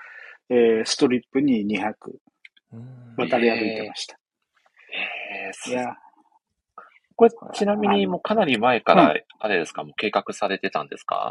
[0.48, 2.20] えーストリップに2泊、
[2.72, 4.18] うん渡り歩いてました。
[4.96, 5.72] えい。
[5.72, 5.96] や、
[7.16, 11.30] これ、ちなみにもうかなり前から、あれですか、もう計画されてたんですか？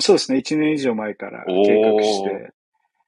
[0.00, 0.38] そうですね。
[0.38, 2.50] 1年以上前から計画して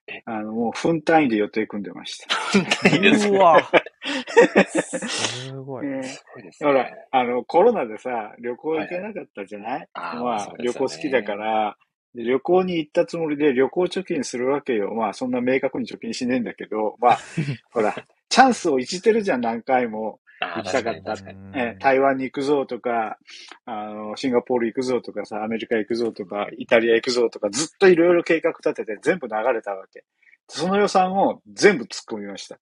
[0.08, 2.88] え、あの、もう分単位で予定組んでました。
[2.90, 3.36] いいですね。
[3.36, 3.56] うわ。
[4.68, 5.86] すごい。
[5.86, 6.68] えーすごいですね。
[6.70, 10.54] ほら、あの、コロナでさ、旅行行けなかったじゃない、あーまあ、ね。
[10.60, 11.85] 旅行好きだから、で
[12.24, 14.94] 旅行に行ったつもりで旅行貯金するわけよ。
[14.94, 17.18] まあ、そんな明確に貯金しねえんだけど、まあ、
[17.72, 17.94] ほら、
[18.28, 20.20] チャンスを逸してるじゃん、何回も。
[20.40, 21.16] 行きたかった
[21.54, 23.18] えー台湾に行くぞとか、
[23.64, 30.04] あの、シンガポール行くぞとかさ、アメリカ行くぞとか、イタリア行くぞとか、ずっといろいろ計画立てて全部流れたわけ。
[30.48, 32.58] その予算を全部突っ込みました。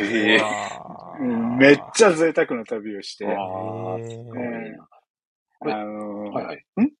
[0.00, 0.04] に。
[0.04, 4.16] ええうわうんめっちゃ贅沢な旅をして、あああ、へーす
[5.60, 5.84] ごいな。
[5.84, 6.56] のはいはい。
[6.56, 6.60] ん？
[6.84, 6.97] あ、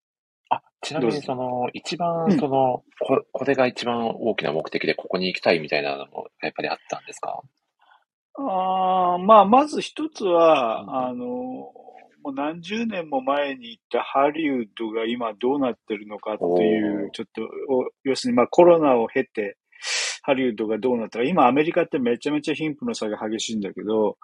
[0.80, 2.38] ちなみにその、一番うん。
[2.38, 7.40] その、ここれが一番大きな目的でここに行きたいみたいなのもやっぱりあったんですか？
[8.40, 10.96] あーまあ、まず一つは、うん。
[10.96, 11.72] あの、も
[12.26, 17.10] う何十年も前に行ったハリウッドが今どうなってるのかっていおう、ー。
[17.12, 19.56] ちょっと、お要するにまあコロナを経て、
[20.22, 24.18] ハリウッドがどうなったか、今アメリカってめちゃめちゃ貧富の差が激しいんだけど、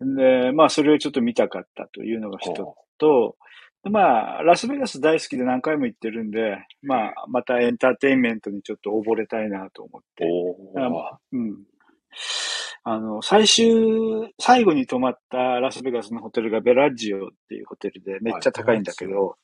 [0.00, 0.16] うん。
[0.16, 2.56] で、まあそれをちょっと見たかったというのが一つ
[2.98, 10.24] と、でまあ、ラスベガス大好きで何回も行ってるんで、まあ、またエンターテインメントにちょっと溺れたいなと思って。
[11.32, 11.56] うん。
[12.88, 13.64] あの、最終、
[14.40, 19.36] 最後に泊まったラスベガスのホテルがベラッジオっていうホテルでめっちゃ高いんだけど、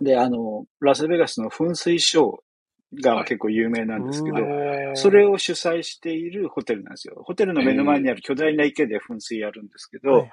[0.00, 7.22] で、あの、ラスベガスの噴水ショーが結構有名なんですけど、うそれを主催しているホテルなんですよ。
[7.24, 10.26] ホテルの目の前にある巨大な池で噴水やるんですけど。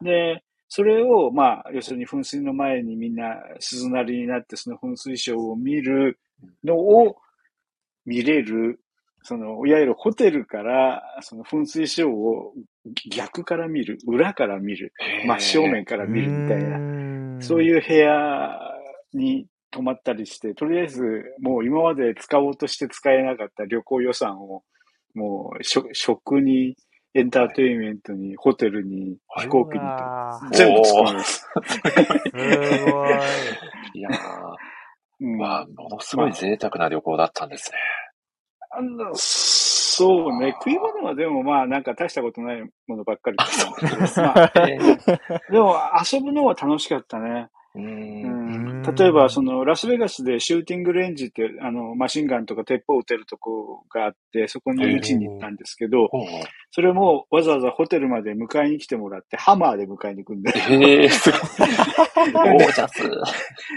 [0.00, 0.44] で、
[0.74, 6.18] それを、まあ、要するに噴水の前にみんな鈴なりになってその噴水ショーを見る
[6.64, 7.16] のを
[8.06, 8.80] 見れる、
[9.22, 12.54] その、いわゆるホテルから、その噴水ショーを
[13.10, 14.94] 逆から見る、裏から見る、
[15.26, 18.58] 真正面から見るみたいな、なそういう部屋
[19.12, 21.02] に泊まったりして、とりあえず
[21.42, 24.62] もう今まで使おうとして使えなかった旅行予算を、
[25.14, 26.76] もう食食に、
[27.14, 31.50] エンターテインメントに、ホテルに、飛行機にと、全部突っ込みます。
[31.70, 31.78] す
[32.84, 33.98] ごい。
[33.98, 34.08] いや
[35.38, 37.78] ま あ、ものすごい贅沢な旅行だったんですね。
[38.70, 39.52] あのそ
[39.94, 40.52] そうね。
[40.52, 45.76] 食い物はでもまあなんか大したことないものばっかりだったんですけど、まあ、えーでも
[46.12, 47.48] 遊ぶのは楽しかったね。
[47.74, 48.41] うん、
[48.90, 56.10] 例えば、その、ラスベガスでシューティングレンジって、あの、マシンガンとか鉄砲撃てるとこがあって、そこに撃ちに行ったんですけど、
[56.70, 62.52] それもわざわざホテルまで迎えに来てもらって、ハマーで迎えに行くんで、ええー、すごい。
[62.52, 63.02] ゴージャス。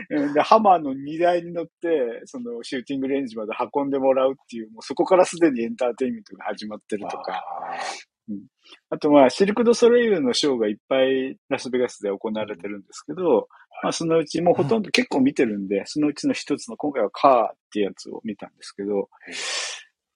[0.10, 0.34] うん。
[0.34, 7.44] で、ハマーの荷台に乗って、その、シューティングレンジまで運んでもらうっていう、もうそこからすでにエンターテインメントが始まってるとか、
[8.90, 13.48] あとまあ、シルク・ド・ソレイユのショーがいっぱいラスベガスで行われてるんですけど、
[13.84, 19.10] まあそのうちもうほとんど結構見てるんで、そのうちの一つの今回はカーってやつを見たんですけど、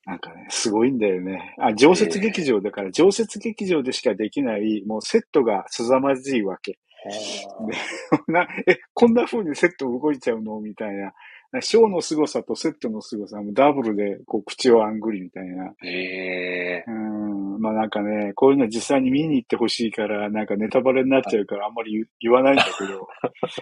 [0.05, 1.55] なんかね、すごいんだよね。
[1.59, 6.79] あ、常設劇場だから、常設劇場でしかできない、もうセットが凄まじいわけ。
[8.27, 10.59] なえ、こんな風にセット動いちゃうの？
[10.59, 11.13] みたいな。
[11.61, 15.73] ショーの凄さとセットの凄さもダブルでこう口をあんぐりみたいな。
[15.83, 23.07] ええうん、まあなんかね、こういうの実際に見に行ってほしいから、なんかネタバレになっちゃうからあんまり言言わないんだけど。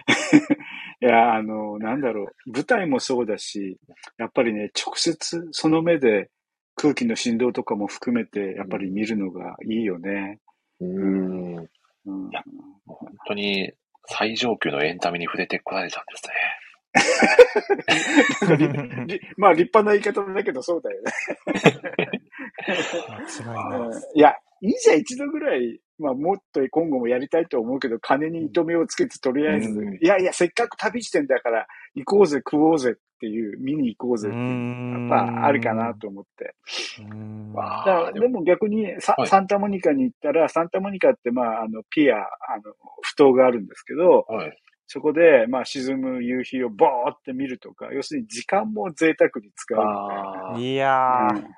[1.00, 3.78] いや、あの、なんだろう、舞台もそうだし、
[4.18, 6.30] やっぱりね、直接その目で
[6.76, 10.38] 空気の振動とかも含めて、やっぱり見るのがいいよね。
[10.82, 10.84] ー。
[10.86, 11.54] うーん。
[11.56, 11.68] も
[12.06, 12.44] うんいやう
[12.86, 13.72] 本当に
[14.06, 16.34] 最上級のエンタメに触れてこられたんですね。
[19.06, 21.12] り まあ立派な言い方だけどそうだよね。
[24.14, 29.94] いや、いいじゃん、一度ぐらい、まあもっと今後もやりたいと思うけど、金に糸目をつけてとりあえず、うん。
[29.94, 36.54] いやいや、せっかく旅してんだから、行こうぜ、食おうぜっていう、見に行こうぜっていう、やっぱあるかなと思って。
[38.12, 38.44] でも。
[38.44, 39.28] 逆にサ、はい。
[39.28, 42.20] サンタモニカに行ったら、サンタモニカってまあ、あの、ピア、あ
[42.56, 42.72] の、
[43.04, 44.58] 埠頭があるんですけど、はい。
[44.90, 50.00] そこで、まあ、沈む夕日をボーって見るとか、要するに時間も贅沢に使うみたいな。
[50.00, 50.58] ああ。
[50.58, 51.54] いいやー、うん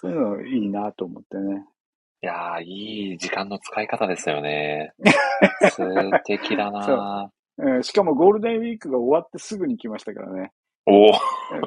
[0.00, 1.62] そういうのいいなと思ってね。
[2.22, 4.94] やー、いい時間の使い方ですよね。
[5.72, 10.52] 素敵だなうんしかもゴールデンウィークが終わってすぐに来ましたからね。
[10.86, 11.12] おお。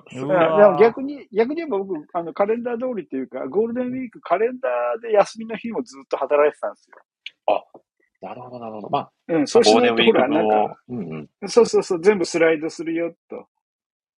[0.10, 6.97] でも逆に、逆に言えば僕、あの、カレンダー通りっていうか、ゴールデンウィークカレンダーで休みの日もずっと働いてたんですよ。
[8.24, 8.90] なるほど、なるほど。
[8.90, 11.50] まあ、うん、そうしないと、ほら、デンウィークなんか、の、うんうん。
[11.50, 13.48] そうそうそう、全部スライドするよ、と。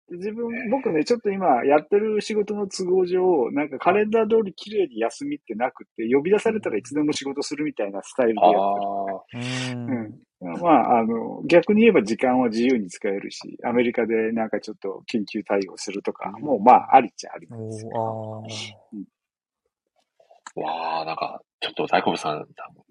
[0.10, 9.46] で自分、僕ね、ちょっと今やってる仕事の都合上、なんかカレンダー通り綺麗に休みってなくて、呼び出されたらいつでも仕事するみたいなスタイルであやってる。
[9.72, 9.76] あ。
[9.78, 10.24] うん。
[10.42, 10.62] うん。
[10.62, 17.92] まあ、あの、逆に言えば時間は自由に使えるし、アメリカでなんかちょっと緊急対応するとか、もうまあ、ありっちゃありなんですよ。
[17.94, 19.14] おー
[20.56, 22.46] わあ、なんか、ちょっと大好物さん、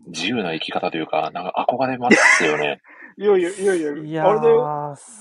[0.08, 2.80] 自由な生き方というか、なんか憧れますよね。
[3.18, 4.62] いやいや、いやいや、いやあれだよ。
[4.62, 4.64] ー、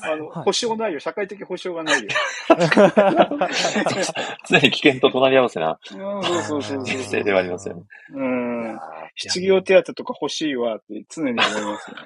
[0.10, 1.02] あの、はい保証ないよ。
[1.02, 2.08] 社会的保証がないよ。
[4.48, 6.86] 常に危険と隣り合わせなうん、そうそうそうそう。
[6.86, 7.84] 人生ではありますよね。
[8.14, 8.80] うん。
[9.16, 11.98] 失業手当とか欲しいわって常に思いますよ。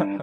[0.00, 0.18] うんい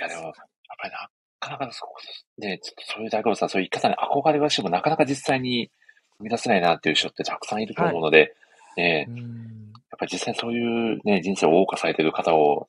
[0.00, 0.32] や、でも、やっ
[0.80, 1.94] ぱりなかなかそこ、
[2.38, 5.70] ね、ちょっとそういう大好物さん、そういう生き方に憧れはしても、なかなか実際に
[6.18, 8.36] 生み出せないなっていう人ってたくさんいると思うので、ね、う
[8.80, 12.68] んやっぱり実際そういうね、人生を謳歌されてる方を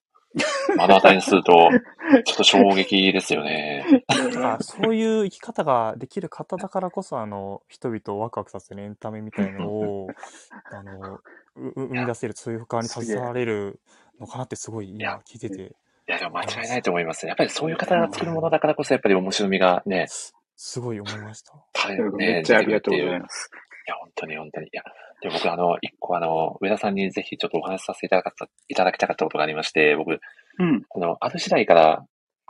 [0.78, 1.70] 目の当たりにすると、
[2.26, 4.04] ちょっと衝撃ですよね。
[4.42, 10.08] あそういう生き方ができる方だからこそ、あの、人々をワクワクさせるエンタメみたいのを、
[10.72, 11.20] あの、
[11.56, 13.80] うう生み出せる、そういう側に携われる
[14.20, 17.30] のかなってすごいいや今聞いてて、いや、でも間違いないと思いますね。
[17.30, 21.54] やっぱりそういう方が作るものだからこそ、やっぱり面白みがね、すすごい思いました。
[21.74, 23.50] 大めっちゃありがとうございいます。
[23.88, 24.68] や、本当に本当に。
[24.68, 24.84] いや、
[25.22, 30.20] で僕、あの、一個あの、上田さんにぜひちょっとお話しさせていただかった、いただきたかったことがありまして、僕、
[30.60, 30.84] うん。
[30.88, 32.06] この、ある次第から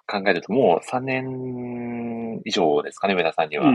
[0.08, 3.66] 考えると、もう3年以上ですかね、上田さんには。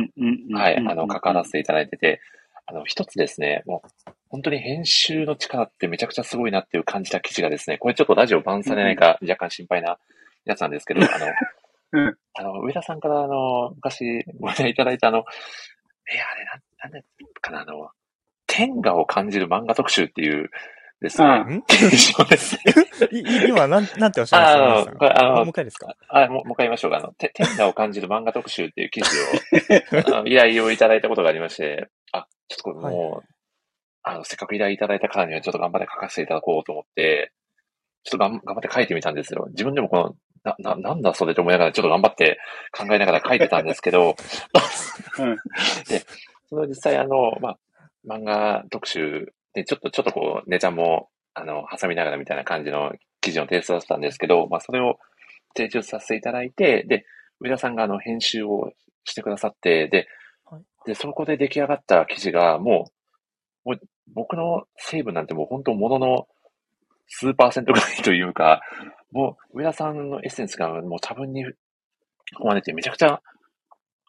[0.55, 2.21] はい、あの、関わらせていただいてて、
[2.67, 9.99] あの、一つですね、もう、本当に編集の力ってめちゃくちゃすごいなっていう感じた記事がですね、これちょっとラジオバンされないか若干心配な
[10.45, 11.27] やつなんですけど、あの、
[11.93, 15.25] うんあの、上田さんからあの、昔ご依頼いただいたあの、
[16.13, 17.01] え、あれ、なん、なんだ
[17.41, 17.91] かな、あの、
[18.47, 20.51] 天下を感じる漫画特集っていう
[21.01, 22.59] ですね、ん記事をです
[23.47, 25.17] 今、なん、なんておっしゃいました？
[25.17, 25.95] あのあのもう一回ですか？
[26.09, 26.97] あ、もう、もう一回言いましょうか。
[26.99, 29.11] あの、て天下を感じる漫画特集っていう記事
[30.21, 33.29] を、依頼をいただいたことがありまして、あ、ちょっとこれもう、
[34.03, 37.33] あの、せっかく依頼いただいたからにはちょっと頑張って書かせていただこうと思って、
[38.05, 39.47] ちょっと頑張って書いてみたんですよ。
[39.51, 42.39] 自分でもこの、な、な、なんだそれと思いながらちょっと頑張って
[42.73, 44.17] 考えながら書いてたんですけど、
[45.19, 45.37] うん。
[45.89, 46.03] で、
[46.49, 47.59] その実際あの、まあ、
[48.07, 54.99] 漫画特集で、ちょっと、ちょっとこう、ネタも、あの、挟みながらみたいな感じの記事の提出だったんですけど、まあ、それを
[55.57, 57.05] 提出させていただいて、で、
[57.41, 58.73] 上田さんがあの、編集を
[59.05, 60.09] してくださって、で、
[60.45, 60.63] はい。
[60.87, 62.91] で、そこで出来上がった記事が、も
[63.65, 63.81] う、もう
[64.15, 66.29] 僕の成分なんてもう本当ものの
[67.07, 68.63] 数パーセントぐらいというか、
[69.13, 71.57] もう上田さんのエッセンスがもう多分に含
[72.45, 73.21] まれてめちゃくちゃ、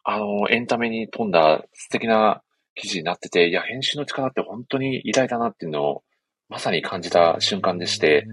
[0.04, 2.42] あの、エンタメに富んだ素敵な
[2.74, 6.02] 記事になってて、いや、編集の力って本当に偉大だなっていうのを
[6.48, 8.26] まさに感じた瞬間でして、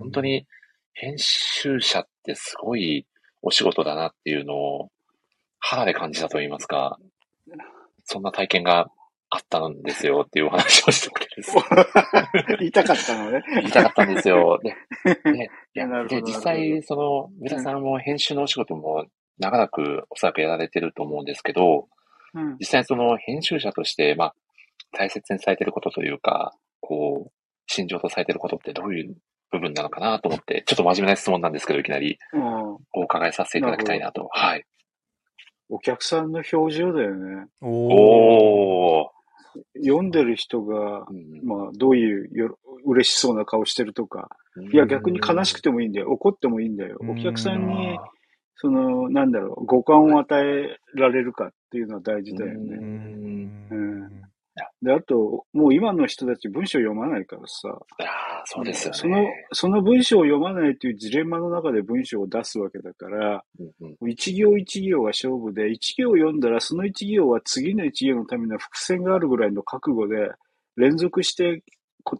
[0.00, 0.46] 本当に
[0.92, 3.06] 編集者ってすごい
[3.42, 4.90] お仕事だなっていうのを
[5.58, 6.98] 肌で感じたと言いますか、
[8.04, 8.90] そんな体験が
[9.30, 11.52] あったんですよっていうお話をしてくれるす。
[12.60, 13.42] 言いたかったのね。
[13.56, 14.60] 言いたかったんですよ。
[14.62, 14.76] で、
[16.08, 19.06] で実際、その、上田さんも編集のお仕事も
[19.38, 21.88] 長らくおそらくやられてると思うんですけど、
[22.34, 22.56] うん。
[22.58, 24.34] 実際その編集者として、まあ、
[24.92, 27.32] 大切にされてることというか、こう、
[27.66, 29.16] 心情とされてることってどういう
[29.50, 34.28] 部分なのかなと思って、ちょっと真面目な質問なんですけど、いきなりうんお伺いさせていただきたいなと。
[34.30, 34.64] はい。
[35.68, 37.46] お客さんの表情だよね。
[37.60, 39.10] おお。
[39.82, 44.28] 読んでる人が、うんまあ、どういうよ嬉しそうな顔してるとか、
[44.72, 46.10] いや、逆に悲しくてもいいんだよ。
[46.10, 46.98] 怒ってもいいんだよ。
[47.00, 47.98] お客さんに、
[48.56, 52.76] その、なんだろう、五感を与えられるかっていうのは大事だようね。
[52.76, 54.26] んうん
[54.82, 58.12] で、あと、もう今の人たち文章読まないからさ、いやー
[58.46, 58.98] そうですよね。
[58.98, 70.30] その、その文章を読まないというジレンマの中で文章を出すわけだから、うんうん一行一行が勝負で、一行読んだらその一行は次の一行のための伏線があるぐらいの覚悟で、
[70.76, 71.64] 連続してこ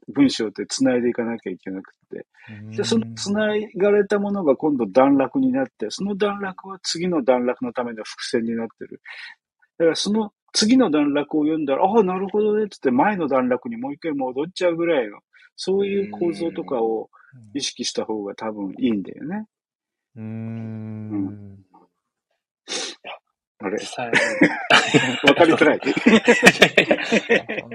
[0.09, 2.77] 文章って繋いでいかなきゃいけなくって。
[2.77, 9.01] で、その繋がれたものが今度段落になって、その段落は次の段落のための伏線になってる。
[9.79, 15.19] だからその次の段落を読んだら、ああ、なるほどねってって前の段落にもう一回戻っちゃうぐらいの、
[15.55, 17.11] そういう構造とかを
[17.55, 19.47] 意識した方が多分いいんだよね。
[20.17, 21.59] うーん。
[23.59, 24.07] あれ実際、
[25.27, 25.81] わかりづらい。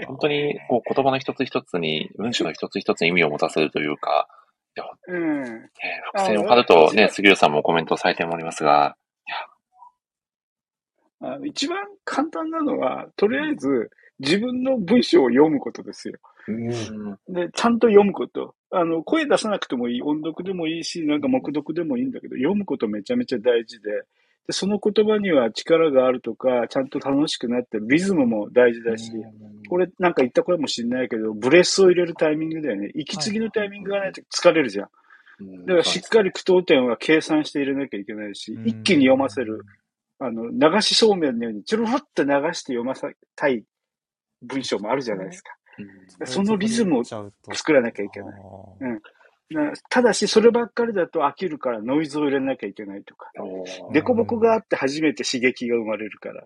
[0.06, 4.28] 本当にこう言葉の一つ一つに、文章の一つ一つに意味を持たせるというか、
[5.08, 5.44] うん。
[5.44, 5.62] えー
[6.14, 8.96] 伏線を張るとね、杉浦さんもコメントされておりますが、
[11.20, 16.16] あの一番簡単なのは、とりあえず自分の文章を読むことですよ。
[16.48, 18.56] うんで、ちゃんと読むこと。
[18.72, 24.06] あの、声出さなくてもいい、音読でもいいし、なんか黙読でもいいんだけど、読むことめちゃめちゃ大事で、で
[24.52, 29.12] その言葉には力があるとか、ちゃんと楽しくなってる、リズムも大事だし、
[29.70, 32.92] これなんか言った声もしんないけど、ブレスを入れるタイミングだよね。
[32.96, 34.90] 息継ぎのタイミングがないと疲れるじゃん。
[35.66, 39.66] だからしっかり句読点は計算して入れなきゃいけないし、一気に読ませる。
[40.20, 43.64] あの、流しそうめんのように、ちょろろって流して読ませたい
[44.44, 45.56] 文章もあるじゃないですか。
[46.26, 48.42] そのリズムを作らなきゃいけない。
[48.80, 49.00] な
[49.90, 53.32] ただし、そればっかりだと飽きるからノイズを入れなきゃいけないとか、
[53.94, 56.46] デコボコがあって初めて刺激が生まれるから、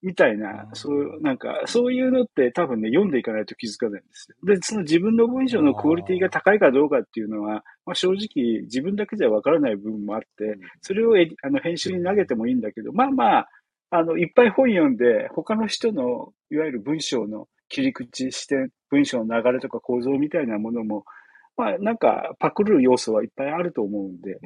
[0.00, 4.36] みたいな、そう、なんか、そういうのって多分ね、読んでいかないと気づかないんですよ。
[4.44, 13.48] で、その自分の文章のクオリティが高いかどうかっていうのは、まあ、正直自分だけじゃわからない部分もあって、それをあの編集に投げてもいいんだけど、まあまあ、
[13.90, 21.04] あの、いっぱい本読んで、他の人の、いわゆる文章の切り口、視点、文章の流れとか構造みたいなものも、
[21.58, 24.38] まあ、なんか、パクる要素はいっぱいあると思うんで、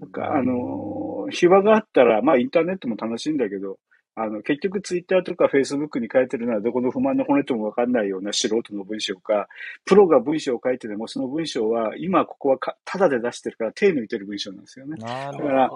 [0.00, 3.78] なんか、あの、秘話があったら、まあ、インターネットも楽しいんだけど、
[4.14, 9.48] あの、結局ツイッターとかフェイスブックに書いてるのはどこの不満の骨ともわかんないような素人の文章か、
[9.84, 14.96] プロが文章を書いてでもその文章は今ここはかタダで出してるから手抜いてる文章なんですよね。
[14.98, 15.70] だから。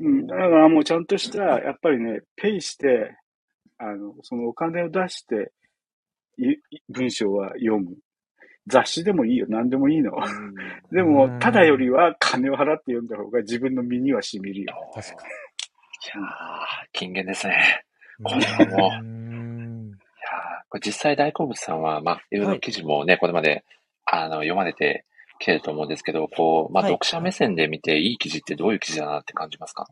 [0.00, 3.18] うん、だからもうちゃんとした、やっぱりね、ペイして、
[3.76, 5.52] あの、そのお金を出して、
[6.88, 7.96] 文章は読む。
[8.66, 9.46] 雑誌でもいいよ。
[9.48, 10.12] 何でもいいの。
[10.90, 14.74] でもうん、ただよりは金を払って読んだ方が自分の身には染みるよ。
[14.94, 15.26] 確かい
[16.18, 16.26] やー、
[16.92, 17.84] 金言ですね。
[18.20, 18.24] に。
[18.24, 23.64] これはもういやーこれ実際大好物さんは、まあ、いろいろ記事もね、これまで、
[24.06, 25.04] あの、読まれて
[25.38, 29.86] きてると思うんですけど、こう、まあ、はい読者目線で見て、いい記事ってどういう記事だなって感じますか？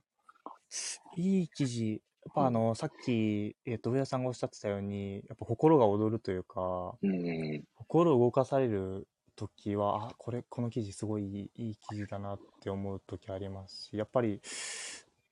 [1.16, 2.00] いい記事。
[2.24, 7.64] やっぱあの、さっき、えっ、と、上田さんがおっしゃってたように、やっぱ心が躍るというか、うん。
[7.74, 14.40] 心を動かされる時は、あ、これ、この記事すごいいい記事だなって思う時ありますし、やっぱり、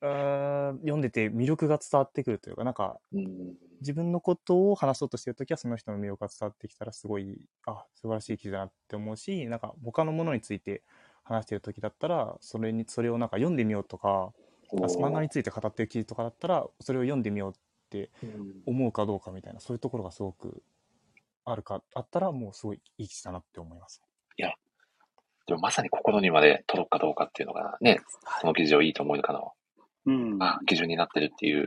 [0.03, 3.57] うーん読んでて魅力が伝わってくるというか、なんか、うん。
[3.81, 10.85] 自分のことを話そうとしてるときは、その人の魅力が伝わってきたら、すごい、あ、素晴らしい記事だなって思うし、なんか、他のものについて
[11.25, 17.55] 話してるときだったら、それに、それをなんか読んでみようとか、あ漫画について語ってる記事とかだったら、それを読んでみようっ
[17.91, 20.63] てうん思うかどうかみたいな、そういうところがすごく
[21.45, 24.03] あるか、あったら、もうすごいいい記事だなって思います。
[25.51, 27.99] でもまさに心にまで届くかどうかっていうのがね、
[28.41, 29.53] その記事をいいと思うかの、
[30.07, 30.39] うん。
[30.39, 31.65] まあ、基準になってるっていう。
[31.65, 31.67] い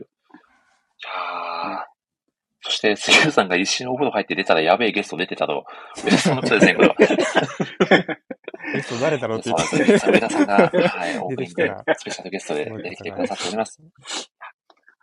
[1.06, 1.86] や
[2.66, 5.66] そして、杉浦さんが一瞬お風呂入って出たらやべえゲスト出てたと。
[6.04, 6.96] 上田さんのことですね、これは。
[8.74, 10.12] ゲスト誰だろうって言って。
[10.12, 13.82] 上田さんが、はい、 オープニングスペシャルゲストで出てきてくださっております。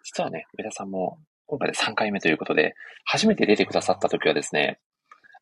[0.04, 4.80] 実はね、上田さんも今回で3回目ということで、初めて出てくださった時はですね、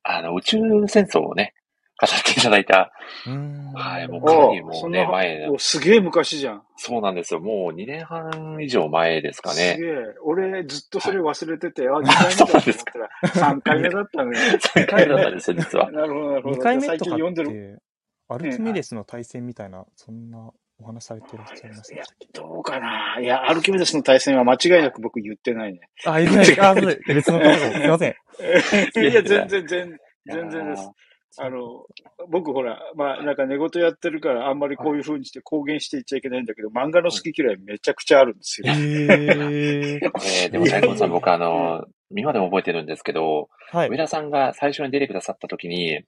[0.02, 0.58] あの、宇宙
[0.88, 1.54] 戦争をね、
[2.00, 2.92] 語っていただいた、
[3.26, 6.62] うーんはい、もうかなりもうね、前すげえ昔じゃん。
[6.76, 7.40] そうなんですよ。
[7.40, 9.74] もう2年半以上前ですかね。
[9.76, 9.94] すげえ。
[10.22, 14.38] 俺、ずっとそれ忘れてて、 あ、2回目だと思ったら、3回目だったね。
[14.74, 15.90] 3回目だったんですよ、実は。
[15.90, 16.56] なるほど、なるほど。
[16.56, 17.78] 2回目最とかっ近読んでる？
[17.78, 17.82] て、
[18.28, 25.80] アルキメデスの対戦みたいな、そんなお話されてらっしゃいましいやどうかないや、アルキメデスの対戦は間違いなく僕言ってないね。
[26.00, 26.60] けあ、いない。
[26.60, 27.52] あ、そうです別の方。
[27.54, 28.14] すいません。
[29.10, 29.92] いや、全然、全い
[30.26, 30.90] 全然です。
[31.36, 31.84] あの、
[32.30, 38.72] 僕ほら、まあ、なんか寝言やってるから、あんまりこういう風にして公言していっちゃいけないんだけど、漫画の好き嫌いめちゃくちゃあるんですよ。
[38.72, 40.10] へえ。
[40.10, 41.84] こ れ、でも、大根さん、僕、あの、
[42.16, 43.98] 今でも覚えてるんですけど、はい上。
[43.98, 46.02] 田さんが最初に出てくださった時に、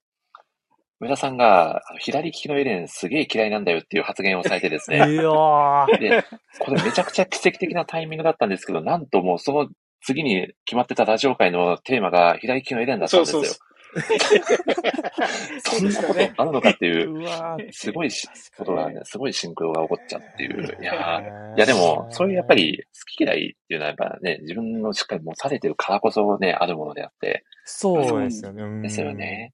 [1.01, 5.19] 上田さんが、左利きのエレンすげえ嫌いなんだよっていう発言をされてです いやね。
[5.19, 5.99] ー。
[5.99, 6.25] で、
[6.59, 9.69] これめちゃくちゃ奇跡的なタイミングだったんですけど、なんともうその
[10.03, 13.45] 次に決まってたラジオ会のテーマが左利きのエレンだったんですよ。
[13.45, 13.70] そうそう
[15.65, 17.73] そんなことあるのかっていう、うわー。
[17.73, 20.65] すごいしことがね、すごいシンクロが起こっちゃうっていう。
[20.81, 21.21] いや
[21.57, 28.63] いやでも、そういうやっぱ、り好き嫌いっていうのはやっぱね、自分のしっかり持たれてるからこそね、あるものであって、そうですよね。
[28.63, 29.13] うんですよ。
[29.13, 29.53] ね。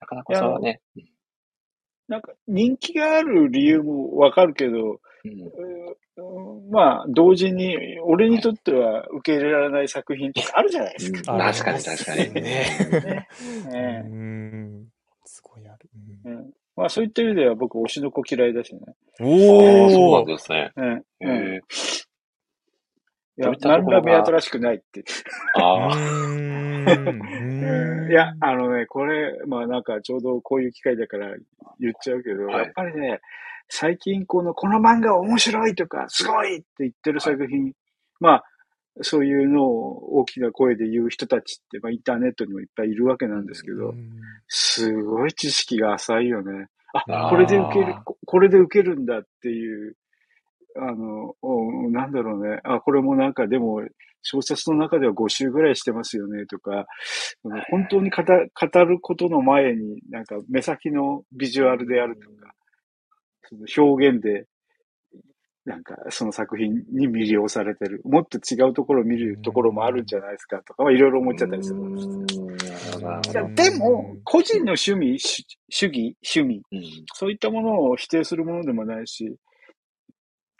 [0.00, 0.80] だからこそね、
[2.08, 5.00] なんか、人気がある理由もわかるけど、
[6.70, 11.32] まあ、同時に、俺にとっては受け入れられない作品とかあるじゃないですか。
[11.34, 12.32] うんあ確かに確かに。
[12.34, 13.26] ねね
[13.66, 14.86] うえん。
[15.24, 15.90] すごいある。
[16.24, 18.80] うんまあ、そういった意味では僕、推しの子嫌いだしね。
[18.86, 19.28] ああ、そう
[20.12, 20.72] なんですね。
[20.76, 21.60] うんへうんえ
[23.38, 25.02] いや何ら目新しくないって。
[25.54, 25.96] ああ、
[28.10, 31.34] いや、あのね、これ、まあなんかちょうどこういう機会だから
[31.78, 33.20] 言っちゃうけど、はいやっぱりね、
[33.70, 37.72] 最近この、この漫画面白いとか、すごいって言ってる作品、
[38.18, 38.44] まあ、
[39.02, 43.94] そういうのを大きな声で言う人たちって、まあインターネットにもいっぱいいるわけなんですけど、
[44.48, 46.66] すごい知識が浅いよね。
[46.92, 49.96] ああ、ーこれで受ける、ここれで受けるんだっていう、
[50.76, 52.60] あの、おなんだろうね。
[52.64, 53.82] あ、これもなんかでも、
[54.22, 56.86] 小説の中では5週ぐらいしてますよねとか、
[57.70, 62.54] 本当に語語ることの前に、なんか目先のビジュアルであるとか、
[63.50, 64.46] その表現で、
[65.66, 68.00] なんかその作品に魅了されてる。
[68.04, 71.80] もっと違うところを見るところもあるんじゃないですかとか、まあいろいろ思っちゃったりする。
[73.54, 76.82] でも、個人の趣味、主主義、趣味、うん。
[77.14, 79.36] そういったものを否定するものでもないし、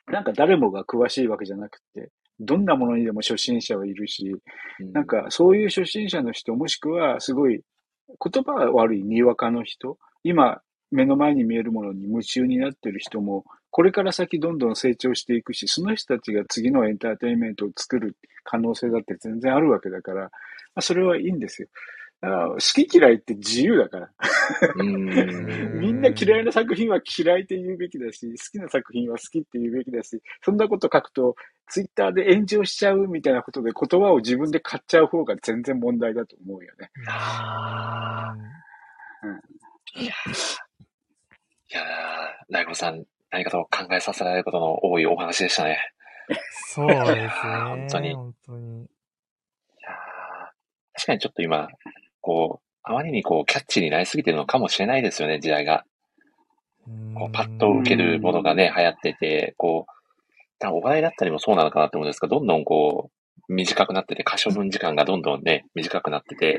[0.06, 4.34] なんか誰もが詳しいわけじゃなくて、どんなものにでも初心者はいるし、
[4.80, 4.92] うん。
[4.92, 7.62] なんかそういう初心者の人、もしくはすごい
[8.08, 10.60] 言葉が悪いにわかの人、今
[10.90, 20.30] 目の前に見えるものに夢中になってる人も、これから先どんどん成長していくし、その人たちが次のエンターテインメントを作る可能性だって全然あるわけだから、ま
[20.76, 21.68] あ、それはいいんですよ。
[22.20, 24.10] だから好き嫌いって自由だから。
[25.80, 31.36] みんな嫌いな作品は嫌いって言うべきだし、好きな作品は好きって言うべきだし、そんなこと書くと、
[31.68, 36.90] ツイッターで炎上しちゃうみたいなことで言葉を自分で買っちゃう方が全然問題だと思うよね。
[39.96, 45.78] いやー、大悟さん、何かと考えさせられることの多いお話でしたね。
[46.68, 47.28] そうですね。
[47.64, 48.82] 本当に本当に。
[48.82, 48.86] い
[49.82, 50.46] やー
[50.94, 51.68] 確かにちょっと今、
[52.20, 55.84] こう、あまりにこう、キャッチーになりすぎてるのかもしれないですよね、時代が。
[57.14, 63.10] こうパッと受けるものがね、流行ってて、こう、お笑いだったりもそうなのかなと思うんですけど、どんどんこ
[63.48, 66.58] う、短くなってて、可処分時間がどんどんね、短くなってて、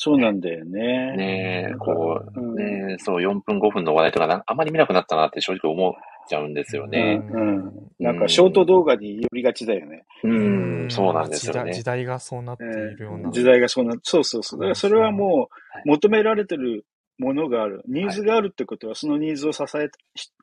[0.00, 1.16] そうなんだよね。
[1.16, 5.92] ねこう、うんねそう、4分5分の話題とかな、あまり見なくなったなって正直思っ
[6.28, 7.20] ちゃうんですよね。
[7.32, 7.72] うん。
[7.98, 10.04] なんかショート動画に寄りがちだよね。
[10.22, 12.04] うん、そうなんですよね時代時。
[12.04, 13.32] 代がそうなっているような。
[13.32, 14.60] 時代がそうな、そうそうそう。
[14.60, 15.44] だからそれはもは
[15.84, 16.86] う求められてる
[17.18, 17.82] ものがある。
[17.88, 19.88] ニーズがあるってことは、そのニーズを支え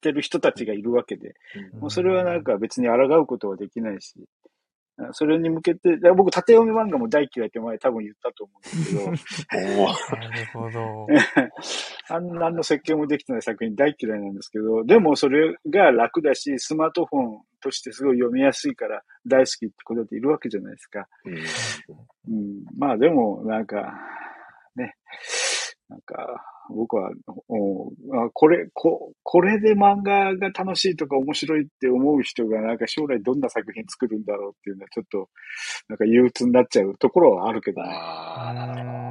[0.01, 1.35] てる人たちがいるわけで、
[1.73, 4.15] うんもうそれはなんか別に抗うことはできないし、
[5.11, 9.67] それに向けて、僕、縦読み漫画も大嫌いって前多分言ったと思うんですけど、
[10.15, 11.07] なるほど。
[12.07, 21.07] あんなんの設計もできてない作品大嫌いなんですけど、でもそれが楽だし、スマートフォンとしてすごい読みやすいから大好きってことっているわけじゃないですか。
[21.25, 23.93] うんうん、まあでも、なんか、
[24.75, 24.95] ね、
[25.89, 27.11] なんか、僕は、
[27.47, 35.29] おあこれ、こ、これで漫画が楽しいとか面白いって思う人が、なんか将来どんな作品作るんだろうっていうのは、ちょっと、
[35.87, 37.89] なんか憂鬱になっちゃうところはあるけどね。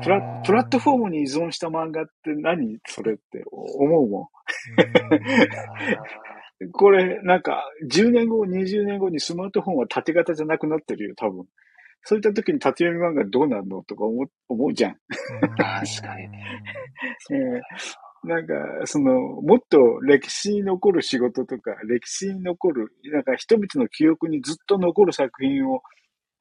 [0.03, 4.29] プラプラットフォームに依存した漫画って何それって思うもん。
[6.72, 11.47] これ、なんか、10年後、20年後にスマートフォンは縦型じゃなくなってるよ、多分。
[12.05, 14.97] そういった時に縦読み漫画どうなるのとか思う思うじゃん。
[15.41, 16.63] 確かにね。
[17.31, 17.61] えー
[18.25, 18.55] なんか、
[18.87, 25.83] その、もっと歴史に残る仕事とか、歴史に残る、なんか人々の記憶にずっと残る作品を、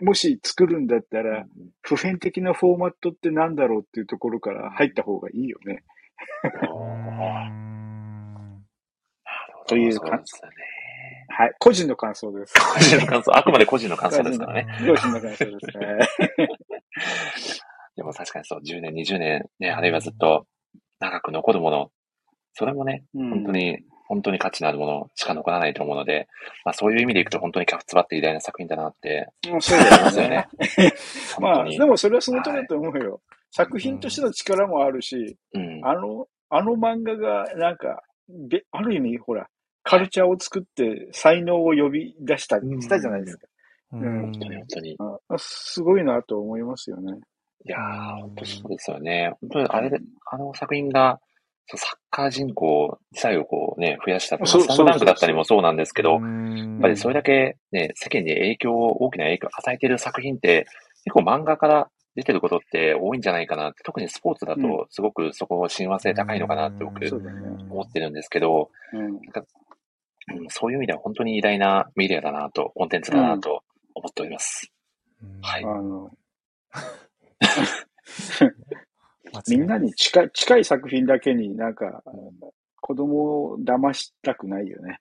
[0.01, 1.45] もし作るんだったら、
[1.81, 5.83] 普遍的なフォーマットってなんだろうっていうところから入った方がいいよね。
[9.67, 10.55] という感ですよね。
[11.35, 11.53] はい。
[11.59, 12.53] 個人の感想です。
[12.53, 14.67] 個人の感想、あくまで個人の感想ですからね。
[14.87, 15.97] 個人の感想ですね。
[17.95, 20.45] でも確かにそう、10年、20年、ね、あるいはずっと
[20.99, 21.91] 長く残るもの、
[22.53, 26.27] それもね、本当に、本当に価値のあるものしか残らないと思うので、
[26.65, 30.47] まあそういう意味でいくと本当にキャフツバって偉大な作品だなってうん、そう思いだよますよね
[31.39, 31.65] まあ。
[31.65, 33.21] でもそれはその通りだと思うよ。
[33.49, 35.79] 作品としての力もあるし、うん。
[35.83, 39.47] あの、あの漫画が、なんか、べある意味、ほら、
[39.83, 43.47] カルチャーを作って才能を呼び出した、うんしたじゃないですか。
[43.93, 44.97] うん本当に本当に。
[45.37, 47.19] すごいなと思いますよね。
[47.65, 49.33] やー、本当そうですよね。
[49.41, 49.99] 本当にあれで、
[50.31, 51.19] あの作品が、
[51.67, 60.65] そうサッカー人口自体をこうね、増やしたって、そうスラムダンクだったりもそうなんですけど、やっやぱりそれだけね、世間に影響を、大きな影響を与えている作品って、
[61.05, 66.99] 結構漫画から出てることって多いんじゃないかなって、特にスポーツだうんとすごくそこ親和性高いのかなって僕
[67.69, 69.05] 思ってるんですけど、うん。
[69.05, 69.19] うん、
[70.49, 73.63] そういう意味では本当に偉大なメディアだなと、コンテンツだなと
[73.93, 74.71] 思っております。
[75.41, 76.11] はいあの、
[79.47, 82.03] みんなに近い、近い作品だけになんか、
[82.81, 84.99] 子供を騙したくないよね。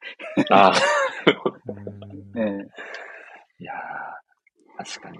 [0.50, 0.74] ああ、
[2.38, 2.68] ええ
[3.58, 5.18] いやー、確かに。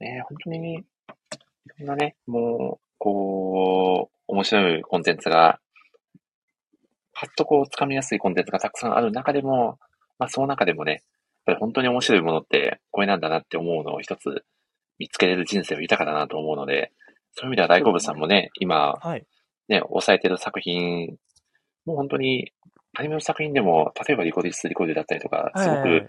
[0.00, 0.84] ね、本当に、い
[1.78, 5.60] ろんなね、もう、こう、面白いコンテンツが、
[7.20, 9.78] パッとこう、掴みやすいコンテンツがたくさんある中でも、
[10.18, 11.00] まあ、その中でもね、やっ
[11.44, 14.42] ぱり本当に面白いものって、これなんだなって思うのを一つ
[14.98, 16.92] 見つけれる人生は豊かだなと思うので、
[17.34, 19.26] そういう意味では大好物さんもね、今、はい。
[19.68, 21.18] ね、抑えてる作品、
[21.84, 22.52] もう本当に、
[22.96, 26.06] アニメの作品でも、例えばリコディス・リコディだったりとか、すごく、はい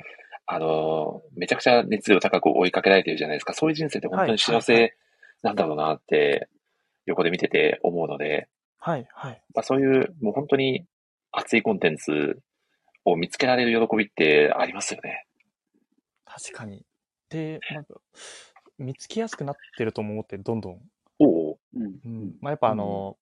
[0.48, 3.54] あの、めちゃくちゃ熱量高く追いかけられてるじゃないですか。
[3.54, 4.96] そういう人生って本当に幸はいせ
[5.44, 6.50] なんだろうなって、
[7.06, 8.48] 横で見てて思うので、
[8.78, 9.08] はい。
[9.14, 9.42] はい。
[9.54, 10.86] まあ、そういう、もう本当に
[11.32, 12.40] 熱いコンテンツ
[13.06, 15.26] を見つけられる喜びってありますよね。
[16.26, 16.86] 確かに。
[17.30, 17.96] で、なんか、
[18.78, 20.82] 見つけやすくなってるとも思って、どんどん。
[21.20, 22.36] おおうんうん。
[22.42, 23.18] まあ、やっぱあの、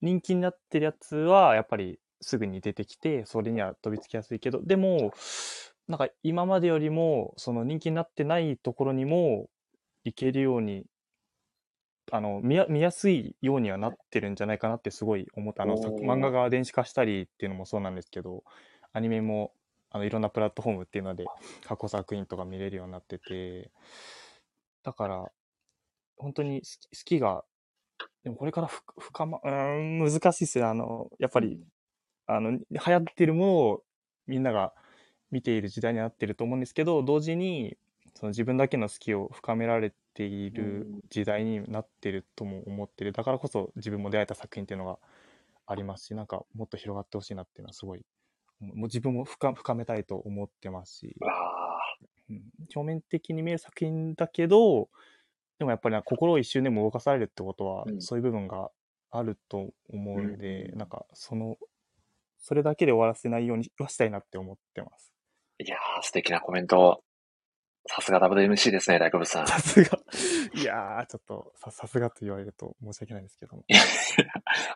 [0.00, 5.12] 人気になってるやつは、やっぱりすぐに出てきて、それには飛びつきやすいけど、でも、
[5.88, 9.48] なんか今までよりも、その人気になってないところにも、
[10.04, 10.84] 行けるように、
[12.12, 15.62] あの、見や見やすいようにはなってるんじゃないかなってすごい思った。
[15.62, 18.44] あの、作おー漫画が電子化したりっていうのもそうなんですけど、
[18.92, 19.54] アニメも、
[19.90, 21.32] あの、いろんなプラットフォームっていうので、
[21.64, 23.72] 過去作品とか見れるようになってて、
[24.82, 25.32] だから、
[26.16, 27.44] 本当に好き好きが、
[28.24, 29.50] でもこれからふ深ま、うー
[29.82, 30.68] ん、難しいっすよ。
[30.70, 31.60] あの、やっぱり、
[32.26, 33.84] あの、流行ってるものを
[34.26, 34.74] みんなが
[35.30, 37.78] 見ている時代になってると思うんですけど、同時に、
[38.14, 43.12] その自分だけの好きを深められている時代になってるとも思ってる。
[43.12, 44.98] だからこそ自分も出会えた作品っていうのが
[45.66, 48.04] ありますし、なんかもっと広がってほしいなっていうのはすごい、
[48.60, 51.16] もう自分も深深めたいと思ってますし、
[52.30, 52.42] うん
[52.74, 54.88] 表面的に見える作品だけど、
[55.58, 58.70] でもやっぱり心を一瞬でも動かされるってことは、うんそういう部分が
[59.10, 61.56] あると思うんで、うんなんかその、
[62.38, 65.12] それだけで終わらせないようにはしたいなって思ってます。
[65.58, 67.02] いやー、素敵なコメント。
[67.86, 69.46] さすが WMC ですね、大好物さん。
[69.46, 69.93] さすが。
[70.54, 73.64] いやー、ちょっとさ、さすがと言われると申し訳ないですけども。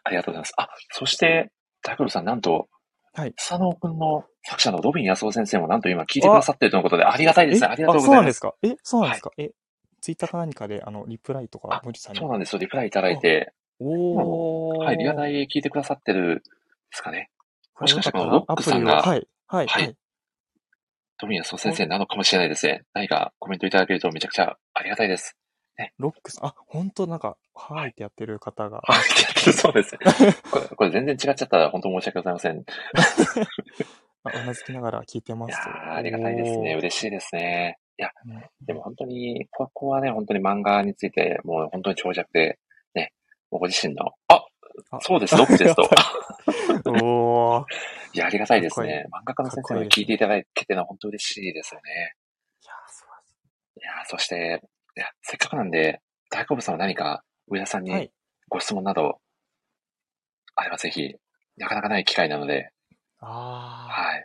[0.04, 0.52] ありがとうございます。
[0.56, 1.52] あ、そして、
[1.82, 2.68] 大好物さん、なんと、
[3.14, 3.32] はい。
[3.34, 7.66] 佐野くんの作者のロビン安夫先生もなんと今聞いてくださってるとのことで、ありがたいですね。
[7.68, 8.16] ありがとうごそうざます。
[8.16, 8.54] ないんですか？
[8.62, 9.50] え、そうなんですか、え、
[10.00, 12.20] ツイッターか何かで、あの、リプライとかあ、森さんに。
[12.20, 12.58] そうなんですよ。
[12.58, 14.84] リプライいただいて、おー。
[14.84, 16.50] はい、リアタイ聞いてくださってるで
[16.92, 17.30] すかね？
[17.80, 19.26] もしかしたらロックさんがはい。
[19.46, 19.66] はい。
[19.66, 19.96] はい
[21.18, 21.26] はい。
[21.26, 22.84] ロビン安夫先生なのかもしれないですね。
[22.94, 25.36] 何かコメントいただけるとめちゃくちゃありがたいです。
[25.98, 28.80] ロックさん、あ、本当なんか、はいってやってる方が。
[28.82, 29.98] はい、そうですね。
[30.50, 32.64] これ、これ全然違っちゃったら本当申し訳ございません。
[34.24, 36.74] うなずきながら聞いてますありがたいですね。
[36.74, 37.78] 嬉しいですね。
[37.96, 42.58] いや、ねでも本当に、ここはね、本当に漫画について、もう本当に長尺で、
[42.94, 43.12] ね、
[43.50, 44.47] ご自身の、ああ
[45.00, 45.88] そうです、ロックですと。
[46.90, 47.64] おー。
[48.14, 49.06] いや、ありがたいですね。
[49.12, 52.14] 漫画家の先生に聞いていただけてのは本当嬉しいですよね。
[52.62, 53.04] いや、素
[53.76, 54.62] いや、そして、
[54.96, 56.00] いや、せっかくなんで、
[56.30, 58.10] 大好物さんは何か上田さんにい。
[58.48, 59.20] ご質問など、
[60.54, 61.14] あればぜひ、
[61.56, 62.72] なかなかない機会なので、
[63.20, 64.02] あー。
[64.02, 64.24] はい。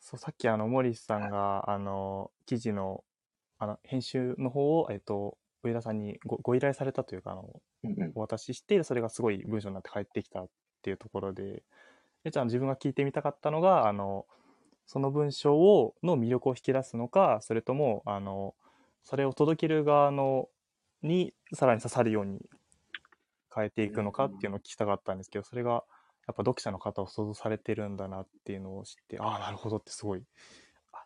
[0.00, 3.04] そう、さっきあの、モリスさんが、あの、記事の、
[3.58, 8.12] あの、編集の方を、えっと、上田さんにごご依頼されたというか、あの、うんうん。
[8.14, 10.48] お渡しして、それがすごい文章になって返ってきたっ
[10.82, 11.62] ていうところで、
[12.24, 14.26] でじゃあ自分が聞いてみたかったのが、あの、
[14.86, 18.54] その文章を、の魅力を引き出すのか、それとも、あの、
[19.02, 20.48] それを届ける側の、
[21.02, 22.48] に、さらに刺さるように
[23.54, 25.84] 変えていくのかっていうのを聞きたかったんですけど、それが、
[26.26, 30.22] やっぱ読者の方を想像されてるんだなっていうのを知って、ああ、なるほどってすごい、あ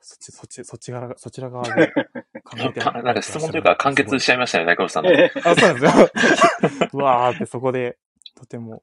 [0.03, 1.93] そっち、そっち、そっち側が、そちら側で
[2.45, 5.13] 考えてかなんか質問というか完結しちゃいましたね、大好物さんの。
[5.13, 6.89] えあ、そうなんですよ。
[6.93, 7.97] うわーってそこで、
[8.35, 8.83] とても、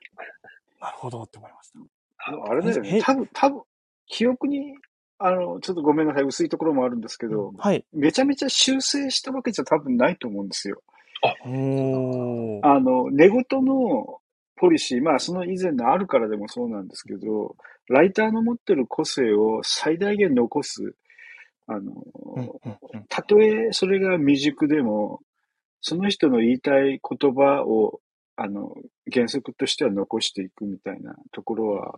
[0.81, 1.79] なるほどって思いました。
[2.49, 2.97] あれだよね。
[2.97, 3.61] へ多分、多分、
[4.07, 4.75] 記憶に、
[5.17, 7.85] あの、ちょっとごめんなさい、薄いところもあるんですけど、はい。
[7.91, 10.81] めちゃめちゃ修正したわけじゃ多分ないと思うんですよ。
[11.45, 12.65] おー。
[12.65, 14.21] あの、寝言の
[14.55, 17.55] ポリシー、まあその以前のあるからでもそうなんですけど、
[17.87, 20.95] ライターの持ってる個性を最大限残す、
[21.69, 22.59] あの、
[23.09, 25.19] たとえそれが未熟でも、
[25.81, 28.01] その人の言いたい言葉を、
[28.35, 28.73] あの、
[29.11, 31.95] 原則としては残していくみたいなところは、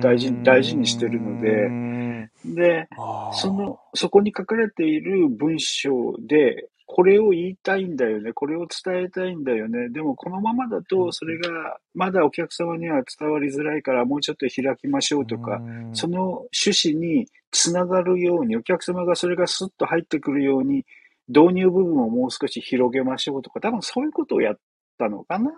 [0.00, 2.88] 大事大事にしてるのでで、
[3.32, 9.88] その、そこに書かれている文章で、これを言いたいんだよね、これを伝えたいんだよね。
[9.88, 15.60] でもこのままだと、それがまだお客様には伝わりづらいから、もうちょっと開きましょうとか、
[15.92, 20.86] その趣旨につながるように、お客様がそれがスッと入ってくるように、
[21.28, 24.58] 導入部分をもう少し広げましょうとか、多分そういうことをやっ
[24.96, 25.52] たのかな、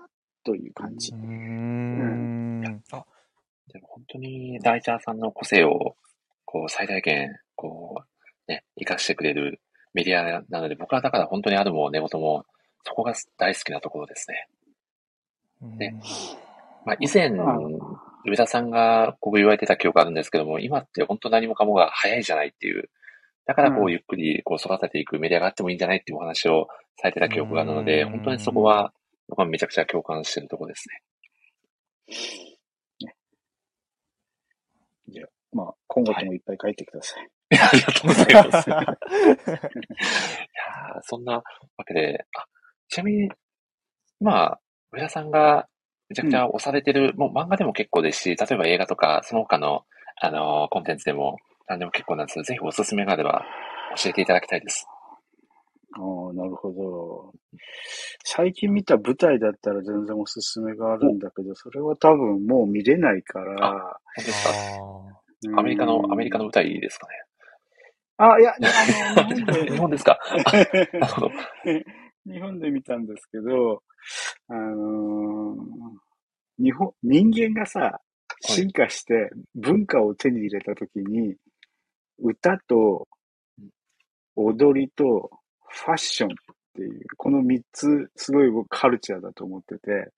[0.45, 1.19] という感じうー。
[1.21, 2.83] ん。
[2.91, 3.05] あ、
[3.71, 5.95] でも本当にライターさんの個性を、
[6.47, 8.03] こう、最大限、こ
[8.49, 9.61] う、ね、活かしてくれる
[9.95, 12.45] メディアなので、僕はだから本当にあるも寝言も、
[12.85, 14.49] そこが大好きなところですね。
[15.77, 16.01] ね
[16.85, 17.31] まあ、以前、
[18.25, 22.91] 上田さんがこう言われてた記憶あるんですけども、今って本当何もかもが早いじゃないっていう。
[23.47, 28.93] だからこううんゆっくりこう育てていくメディアがあってもいいんじゃないっていうお話をされてた記憶があるので、うん本当にそこは
[29.29, 31.03] 僕はめちゃくちゃ共感してるところですね。
[35.53, 37.29] まあ、今後ともいっぱい書いてください。
[37.57, 38.71] ありがとうございます。
[38.71, 41.43] いやーそんなわ
[41.87, 42.45] けで、あ、
[42.89, 43.31] ちなみに、
[44.21, 44.61] まあ、
[44.93, 45.69] 上田さんが
[46.11, 49.85] めちゃくちゃ押されてる、もう漫画でも結構ですし、例えば映画とか、その他の、
[50.21, 51.37] あのーコンテンツでも
[51.69, 53.45] 何でも結構なんですぜひおすすめがあれば
[54.03, 54.87] 教えていただきたいです。
[55.95, 57.33] ああ、なるほど。
[58.25, 64.51] 最近見た舞台だったら全然おすすめがあるんだけど、それは多分もう見れないから、本当ですか？
[65.57, 66.45] あアメリカの、アメリカの。
[66.45, 67.15] の舞台ですかね。
[68.19, 70.19] あ、いや、あの、 日本で日本ですか？
[70.55, 71.31] なるほど。
[72.27, 73.83] 日本で見たんですけど、
[74.49, 75.59] あのー
[76.61, 78.01] 日本、人間がさ、
[78.41, 81.37] 進化して文化を手に入れたときに、
[82.19, 83.07] 歌と
[84.35, 85.31] 踊りと
[85.69, 86.35] ファッションっ
[86.75, 90.11] ていう、この三つ、すごい僕カルチャーだと思ってて。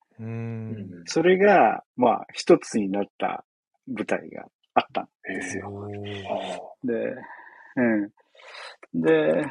[1.07, 3.45] それが、まあ、一つになった
[3.87, 5.71] 舞台があったんへですよ。
[6.85, 7.15] で、
[7.77, 9.03] うん。
[9.03, 9.47] で、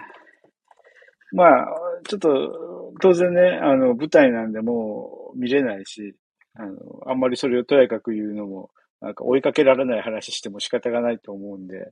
[1.31, 1.67] まあ、
[2.07, 6.15] ちょっと、当然ね、あの、舞台なんでもう見れないし、
[6.55, 11.91] あの、あんまりそれをとやかく言うのも、なんか追いかけられない話しても仕方がないと思うんで、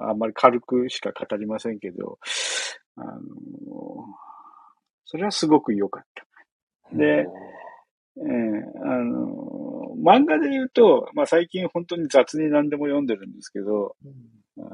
[0.00, 2.18] あんまり軽くしか語りませんけど、
[2.96, 3.20] あの、
[5.04, 6.24] それはすごく良かった。
[6.96, 7.26] で、
[8.18, 13.96] えーあの、漫画で言うと、まあ最近本当に雑に何でも読んでるんですけど、
[14.58, 14.70] あの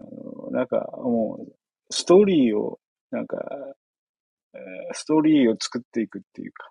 [0.53, 1.53] なんかもう、
[1.91, 2.79] ストーリーを、
[3.11, 3.39] なんか、
[4.55, 6.71] えーストーリーを作っていくっていうか、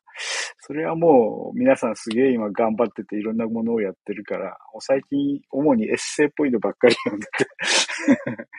[0.59, 7.47] それはもう皆さんすげえ今頑張ってていろんなものをやってるから、もう最近主にエッセイっぽいのばっかり読んでて、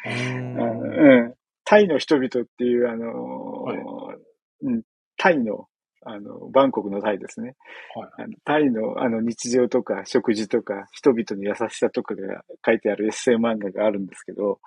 [0.07, 1.35] うー ん。
[1.65, 3.67] タイの人々っていう、あの、
[4.63, 4.83] うん、
[5.17, 5.69] タイの、
[6.05, 7.55] あの、バンコクのタイですね。
[7.95, 8.11] はい。
[8.25, 14.59] あのタイのあの日常とか食事とか人々の優しさとかが書いてあるエッセイ漫画があるんですけど、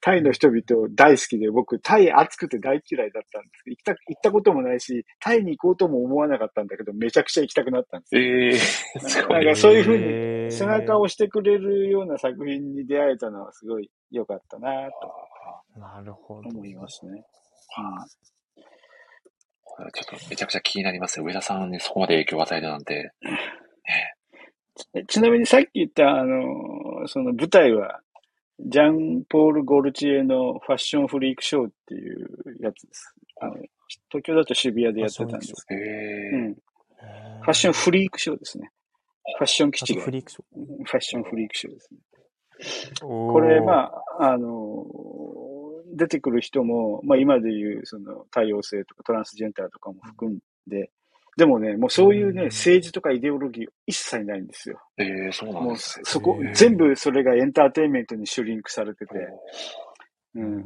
[0.00, 8.22] タイの人々大好きで僕、タイ暑くて大嫌いだったんですけど、行きた、行ったこともないし、タイに行こうとも思わなかったんだけど、めちゃくちゃ行きたくなったんですよ。
[8.22, 9.44] ええすごい。
[9.44, 14.68] なんかそういうふうに背中を押してくれるような作品に出会えたのはすごい良かったな
[15.74, 16.48] となるほど。
[16.48, 17.22] 思いますね。
[19.92, 21.24] ちょっとめちゃくちゃ気になりますよ。
[21.26, 23.12] 上田さんにそこまで影響を与えるなんて。
[23.22, 24.14] ね
[24.94, 28.00] えちなみにさっき言った、あの、その舞台は、
[28.60, 32.28] ジャン・ポール・ゴルチエのファッションフリークショーっていう
[32.60, 33.14] やつです。
[33.40, 33.54] あの
[34.10, 36.56] 東京だと渋谷でやってたんですけへど、う
[37.42, 38.70] ファッションフリークショーですね。
[39.38, 42.00] ファッション基地が、フフリークショァッションフリークショーですね。
[43.02, 43.06] ー。
[43.06, 43.72] これ、あ、ま
[44.20, 44.86] あ、あの、
[45.94, 50.90] 出てくる人も、まあ今でいう、その多様性とかトランスジェンダーとかも含んで、
[51.36, 54.80] でもね、もうそういうね、うん政治とかイデオロギー一切ないんですよ。
[54.96, 56.04] ええ、そうなんですね。
[56.06, 59.14] そこ全部それがエンターテインメントにシュリンクされてて、
[60.34, 60.40] う。
[60.40, 60.64] うんん。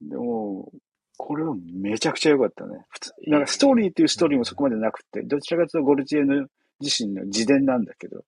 [0.00, 0.72] でも、
[1.18, 2.84] これはめちゃくちゃ良かったね。
[2.88, 6.46] 普通、なんかストーリーっていうストーリーもそこまでなくて、どちらかというとゴルチエの
[6.80, 8.24] 自身の自伝なんだけど、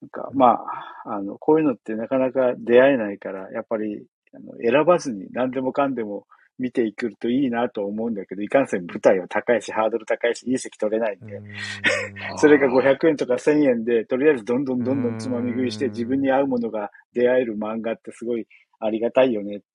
[0.00, 0.58] なんかま
[1.04, 4.02] あ、あの、こういうのってなかなか出会えないから、やっぱり、
[4.32, 6.26] あの選ばずに何でもかんでも
[6.60, 11.44] 見ていくといいなと思うんだけど、いかんせん舞台は高いし、ハードル高いし、いい席取れないんで、うん。
[12.36, 18.46] それが500円とか1000円で、とりあえずどんどんどんどんつまみ食いしてうん自分に合うものが出会える漫画ってすごい
[18.78, 19.66] ありがたいよねって。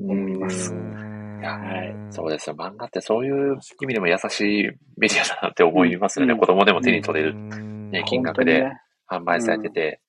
[0.00, 0.72] 思います。
[0.72, 1.94] はい。
[2.10, 2.56] そうですよ。
[2.56, 4.62] 漫画ってそういう意味でも優しい
[4.96, 6.32] メディアだなって思いますよね。
[6.32, 6.40] うん。
[6.40, 7.90] 子供でも手に取れる、うん。
[7.90, 8.64] ね金額で
[9.06, 10.00] 本販売されてて。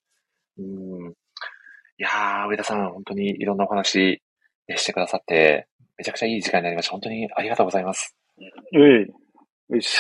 [0.58, 1.14] うん。
[1.98, 4.22] いやー、上田さん、本当にいろんなお話、
[4.68, 5.68] ね、してくださって、
[5.98, 6.92] めちゃくちゃいい時間になりました。
[6.92, 8.16] 本当にありがとうございます。
[8.74, 9.76] うい。
[9.76, 9.98] よし。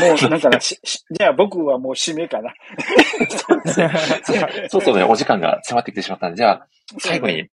[0.00, 2.52] もう、なんかな、ししじゃあ僕はもう締めかな。
[4.68, 6.66] そうそうね、お時間が迫ってきてしまったんで、じゃあ、
[6.98, 7.48] 最後に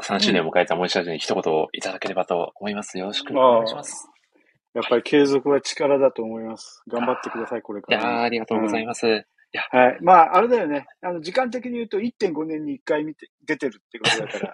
[0.00, 2.98] 3周年を迎えた森下ジに一言いただければと思います。
[2.98, 4.08] よろしくお願いします。
[4.74, 6.82] やっぱり継続は力だと思います。
[6.88, 9.26] 頑張ってください、これかいやありがとうございます。
[9.70, 9.98] はい。
[10.00, 10.86] まあ、あれだよね。
[11.02, 14.52] あの、時間的に言うと1.5年に1回見て、出てるってことだから。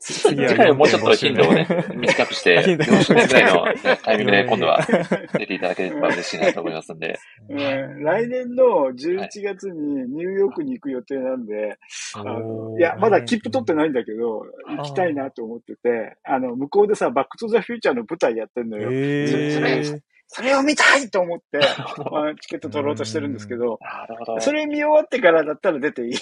[0.00, 4.86] 次はもうちょっと頻度をね、短くして、頻度4周年ぐらいのねタイミングで今度は
[5.32, 7.18] 出ていただければ嬉しいなと思いますんで。
[7.48, 11.78] うん来年の11月にニューヨークに行く予定なんで、
[12.14, 14.44] あのいや、まだ切符取ってないんだけど、
[14.76, 18.90] 行きたいなと思ってて、あの、向こうでさ、バックトゥザフューチャーの舞台やってんのよ。
[18.92, 21.60] えー、それを見たいと思って、
[22.10, 24.40] まあ、チケット取ろうとしてるんですけど、なるほど。
[24.40, 26.12] それ見終わってからだったら出ていい。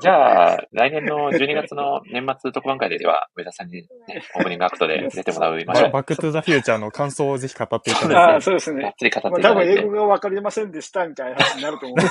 [0.00, 5.84] じゃあ、来年の12月の年末特番会では、上田さんに、ね、オープニングアクトで出てもらいましょう。
[5.86, 8.32] ババックトゥザフューチャーの感想をぜひ語っていたそうだいて。
[8.32, 8.82] ああ、そうですね。
[8.82, 9.74] がっつり語っまあ、ていただいて。
[9.74, 11.98] 多分英語が分かりませんでしたみたいな話になると思う。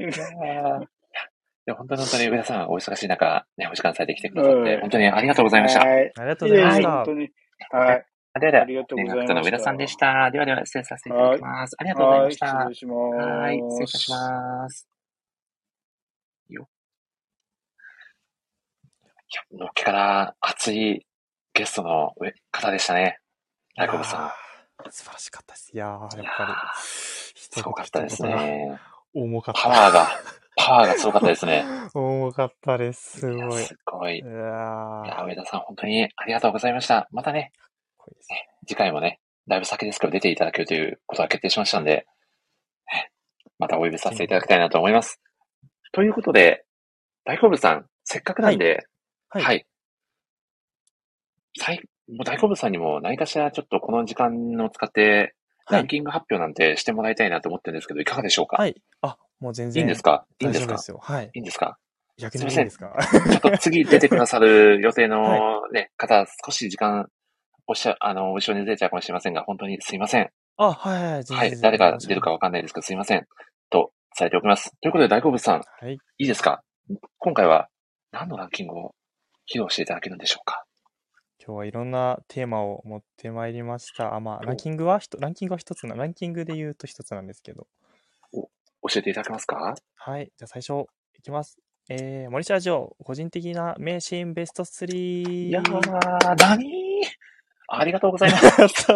[0.00, 0.86] いやー
[1.66, 5.80] でも本当に本当に上田さん、お忙しい中、ね、お時間されてきてくださって、うん本当にありがとうございました。
[5.80, 6.12] はい。
[6.16, 7.04] ありがとうございました本。
[7.04, 7.30] 当に。
[7.70, 8.06] はい。
[8.38, 10.30] ではではありがとうございました年学の上田さんでした。
[10.30, 11.74] ではでは、失礼させていただきます。
[11.78, 12.46] ありがとうございはい、ました。
[12.46, 13.16] 失礼します。
[13.16, 14.88] はい、失礼いたします。
[16.48, 16.68] よ。
[19.02, 21.06] いや、のっけから熱い
[21.54, 23.18] ゲストの上方でしたね。
[23.76, 24.90] 大久保さん。
[24.92, 25.70] 素晴らしかったです。
[25.74, 26.52] いやー、やっぱり
[27.34, 28.22] すごかったです。
[28.22, 28.78] ね。
[29.12, 29.62] 重かった。
[29.62, 30.08] パワーが、
[30.56, 31.64] パワーがすごかったですね。
[31.94, 33.20] 重かったです。
[33.20, 33.64] すごい。
[33.64, 34.18] すごい。
[34.18, 37.08] いいや上田さん、本当にありがとうございました。
[37.10, 37.52] またね、
[38.10, 42.06] いいですね次回もね、だいぶ先ですけど出ていただけるということが決定しましたんで、
[42.92, 43.10] ね
[43.58, 45.20] またお呼びさせていただきたいなと思います。
[45.92, 46.64] ということで、
[47.24, 48.86] 大好物さん、せっかくなんで、
[49.28, 49.66] はいはい。
[51.58, 51.76] 最
[52.08, 54.32] もう大好物さんにも何かしらちょっとこの時間
[54.64, 55.34] を使って、
[55.66, 58.74] はいランキング発表なんてしてもらいたいなと思ってるんですけど、いかがでしょうか、はい。
[59.02, 59.82] あ、もう全然。
[59.82, 60.26] いいんですか？
[60.40, 60.72] いいんですか？
[60.72, 60.98] ですよ。
[61.00, 61.30] はい。
[61.32, 61.78] いいんですか？
[62.18, 62.92] 逆にいいんですか？
[63.30, 65.22] ちょっと次出てくださる予定の
[65.62, 67.08] はね、方、少し時間、
[67.66, 70.30] おっしゃ、あの、後ろにずれちゃうかもしれませんが、本当にすいません。
[70.56, 71.24] あ、はいはい。
[71.24, 71.60] はい。
[71.60, 73.26] 誰が出るかわかんないですけど、すいません。
[73.70, 74.72] と伝えておきます。
[74.80, 75.94] ということで、大好物さん、はい。
[75.94, 76.62] いいですか？
[77.18, 77.68] 今回は
[78.10, 78.94] 何のランキングを
[79.48, 80.64] 披露していただけるんでしょうか？
[81.42, 84.14] 今日はいろんなテーマを持ってまいりました。
[84.14, 87.66] あ、まあ、ランキングはひと、ランキングは一つな、ランキングで言うと一つなんですけど。
[88.32, 88.48] 教
[88.96, 89.74] えていただけますか？
[89.94, 90.32] はい。
[90.36, 90.86] じゃあ最初、
[91.18, 91.56] いきます。
[91.88, 95.48] えー、森下城、個人的な名シーンベスト3。
[95.48, 97.02] いやー、何？
[97.72, 98.86] ありがとうございます。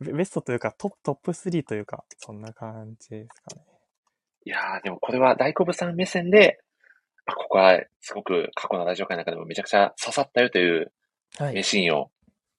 [0.00, 3.62] ベベストというかトップ、トップ3というか、そんな感じですかね。
[4.44, 6.60] いやー、でもこれは大好物さん目線で、
[7.26, 10.92] あここはすごく過去のラジオ会の中でもめちゃくちゃ刺さったよという
[11.38, 11.62] 名はい。
[11.62, 12.10] シーンを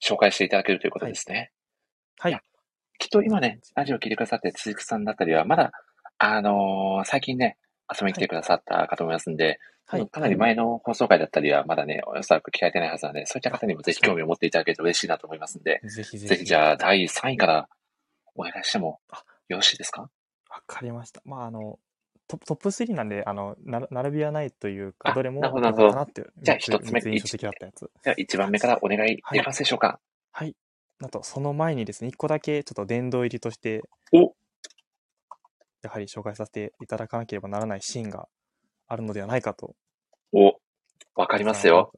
[0.01, 1.51] 紹介していただけるということですね。
[2.19, 2.41] はいいや。
[2.99, 5.71] きっと今ね、ラジオを聞いてくださって、鈴木さんだったりは、まだ、
[6.17, 7.57] あのー最近ね、
[7.91, 10.07] 遊びに来てくださったかと思いますんで、はい。
[10.07, 16.27] かなり前の放送回だったりは、まだね、おそらく聞かれてないはずなので、そういった方にもぜひ興味を持っていただけると嬉しいなと思いますんで、ぜひぜひ。
[16.27, 17.69] ぜひじゃあ、第3位から
[18.35, 20.03] お願いしてもあよろしいですか？
[20.03, 20.09] わ
[20.67, 21.21] かりました。
[21.25, 21.79] まあ、あの、
[22.27, 26.33] トップトップ3なんで、あの、な並びはないというか、あどれもなるかなっていう。
[26.37, 27.89] じゃあ一つ目三印象的だったやつ。
[28.03, 29.99] では、1番目からお願いできますでしょうか、
[30.31, 30.55] はい。
[31.03, 33.81] あと、その前にですね、一個だけちょっと殿堂入りとして、
[34.11, 34.35] お
[35.81, 38.27] やはり紹介させていただかなければならないシーンが
[38.87, 39.75] あるのではないかと。
[40.33, 40.53] お、
[41.15, 41.91] わかりますよ。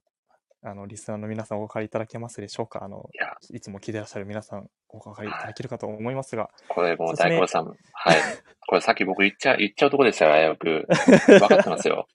[0.64, 2.84] あの、リスナーの皆さんお分かりいただけますでしょうか？
[2.84, 3.10] あの、
[3.52, 7.76] いつも聞いてらっしゃる皆さんお分かりいただけるかと思いますが、これもう大久保さん、はい。
[8.68, 10.88] これさっき僕言っちゃう、言っちゃうとこでしたよ、危うく。
[11.42, 12.08] わかってますよ。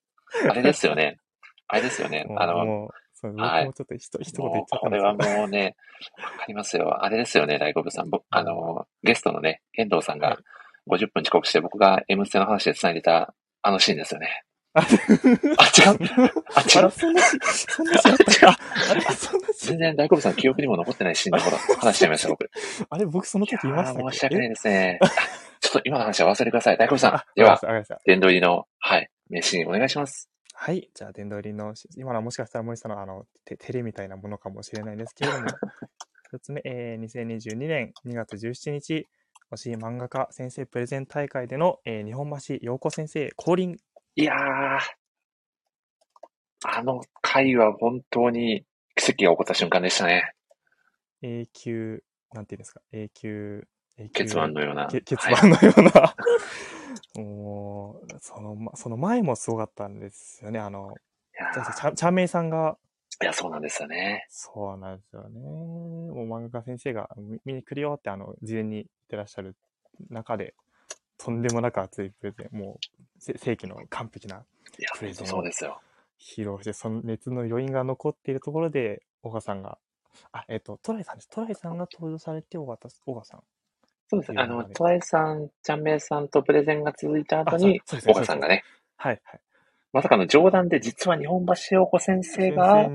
[0.49, 1.19] あれですよね。
[1.67, 2.25] あれですよね。
[2.37, 5.77] あの、もうそう僕はいもちょっと一一言言っちゃったこれはんですけど、もうね、
[6.17, 7.03] わかりますよ。
[7.05, 8.11] あれですよね、大久保さん。
[8.11, 10.39] ぼあの、ゲストのね、遠藤さんはいが
[10.89, 14.43] 50分遅刻して僕が M ステの話で繋いでたあのシーンですよね。
[14.75, 15.99] あ あ、違う。
[16.55, 16.91] あ、違う。
[16.91, 18.59] そんなし、そんなしあったか
[18.91, 22.51] あれそんなし全然大久保さん記憶にも残ってないシーンのこと話しちゃいました、僕。
[22.91, 24.99] あれ僕その時言いました申し訳ないえですね。
[25.61, 26.77] ちょっと今の話は忘れてください。
[26.77, 27.59] 大久保さんあ、、では
[28.05, 30.29] 殿堂入りの、はい、名シーンお願いします。
[30.53, 30.91] はい。
[30.95, 35.47] じゃあ、殿堂入りのし、今のはもしかしたら森さんのあの、て照れみたいなものかもしれないんですけれども、
[36.29, 39.07] 一つ目、えー、2022年2月17日、
[39.53, 43.77] 推し漫画家先生プレゼン大会での、えー日本橋陽子先生降臨。
[44.17, 44.79] いやー、
[46.65, 48.65] あの回は本当に
[48.97, 50.33] 奇跡が起こった瞬間でしたね。
[51.23, 53.69] 永久、なんていうんですか、永久、
[53.99, 54.87] 永久結番のような。
[54.87, 56.15] け結はい番のような、
[57.23, 60.59] もう、その、まその前もすごかったんですよね。
[60.59, 60.93] あの、
[61.39, 62.79] いやーちゃん、ちゃんめいさんが、
[63.23, 64.27] いや、そうなんですよね。
[64.29, 65.41] そうなんですよね。
[65.41, 69.57] もう漫画家先生が見見に来るよって、あの、事前に言ってらっしゃる
[70.11, 70.55] 中で、
[71.17, 74.45] とんでもなく熱いプレゼン、もう、せ正規の完璧な
[74.99, 75.81] プレゼンそうですよ。
[76.19, 79.79] 披露して、その熱の余韻が残っているところで、小川さんが、
[80.33, 81.29] あ、えっ、と、トライさんです。
[81.31, 83.41] トライさんが登場されて、小川た小川さん。
[84.09, 84.43] そうですね。
[84.43, 88.65] あの、トライさん、ちゃんめいさんとプレゼンが続いた後あに、そうそうですね小川さんがね、
[88.97, 89.41] はい、はい。
[89.97, 92.87] まさかの冗談で実は日本橋陽子先生が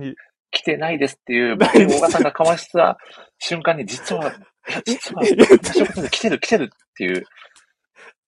[0.52, 3.00] 来てないですっていう、僕小川さんがかました
[3.40, 4.26] 瞬間に、 実は、い
[4.72, 7.26] や、実は、日本橋陽子先生来てる来てるっていう、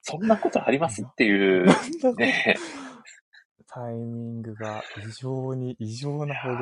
[0.02, 1.68] そんなことありますっていう、
[2.16, 2.56] ね。
[3.68, 6.56] タイミングが異常に、異常なほど、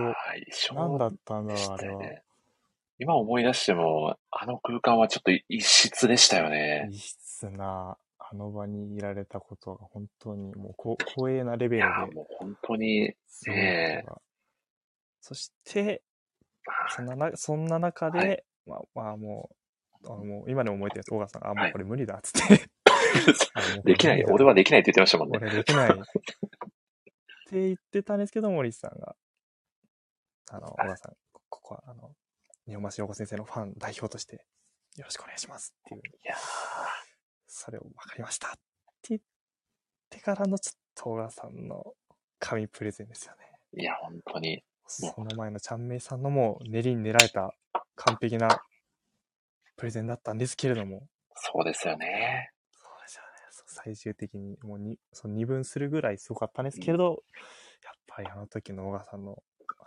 [0.76, 2.02] 何だったんだろう、であれは。
[3.00, 6.90] 今思い出しても、あの空間はちょっと異質でしたよね。
[6.92, 7.96] 異質な、
[8.32, 14.22] あの場にいられたことが本当にもうこ光栄なレベルいや、でもう本当に、すごいことが。
[15.20, 16.02] そして、
[16.96, 19.50] そんなな、そんな中で、はいまあ、まあも
[20.02, 21.14] う、あのもう今でも覚えてるんです。
[21.14, 22.70] 大川さんが、あ、もはいうこれ無理だっつって。
[23.54, 25.40] あもうこれできない、俺はできないって言ってましたもんね。
[25.42, 25.90] 俺できない。
[25.92, 25.94] っ
[27.50, 29.18] て言ってたんですけど、森さんが、
[30.52, 32.16] あの、小川さん、こここは、あの、
[32.66, 34.46] 日本橋陽子先生のファン代表として、
[34.96, 36.36] よろしくお願いしますっていう、いや
[37.62, 38.52] それを分かりましたっ
[39.04, 39.22] て言っ
[40.10, 41.94] てからのちょっと小川さんの
[42.40, 43.52] 神プレゼンですよね。
[43.78, 44.64] ーいや、本当に。
[44.88, 47.54] その前のちゃんめいさんのも練りに練られた
[47.96, 48.64] 完璧な
[49.78, 52.50] プレゼンだったんですけれども、そうですよね。
[52.72, 53.30] そうですよね。
[53.68, 57.24] 最終的にもうにその二分するぐらいすごかったんですけれど、
[57.84, 59.38] やっぱりあの時の小川さんの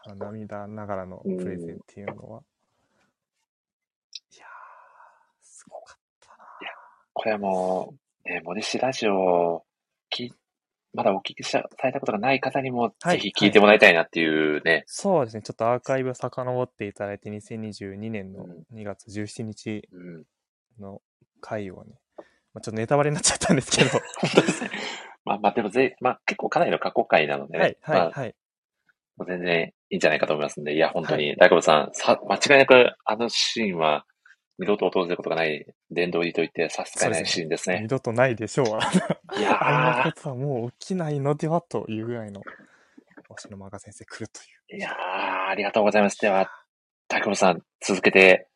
[0.06, 2.42] あの涙ながらのプレゼンっていうのは、
[4.32, 4.48] いやー、
[5.42, 6.44] すごかったな。
[7.14, 7.94] これはも
[8.26, 9.64] う、ね、モデシラジオ、
[10.10, 10.32] き、
[10.92, 14.84] まだお聞きしされたことがない方にも、はいぜひ聞いてもらいたいなっていうね。
[14.86, 15.42] そうですね。
[15.42, 20.24] ちょっとアーカイブ遡っていただいて、2022年のうん2月17日うん。
[20.80, 21.00] の
[21.40, 22.00] 回をね、
[22.52, 23.90] まあ、ちょっとネタバレになっちゃったんですけど、
[24.20, 24.70] 本当ですね。
[25.24, 27.76] まあ、まあ、でもぜ、まあ、結構かなりの過去回なのでね。
[27.82, 28.34] はい、はい、
[29.16, 34.04] まあ、全然いいんじゃないかと思いますんで、いや、本当に、大久保さん、さ、間違いなく、あのシーンは、
[34.58, 37.80] 二度と訪れることがない殿堂入りといって差し支えないシーンですね。
[37.82, 38.66] 二度とないでしょう。
[39.38, 42.42] いやあんなこー、とはもう起きないのではというぐらいの、
[43.30, 44.78] 推しの漫画先生来るという。
[44.78, 44.92] いやー、
[45.50, 46.18] ありがとうございます。
[46.20, 46.50] では、
[47.08, 48.48] 大久保さん、続けて、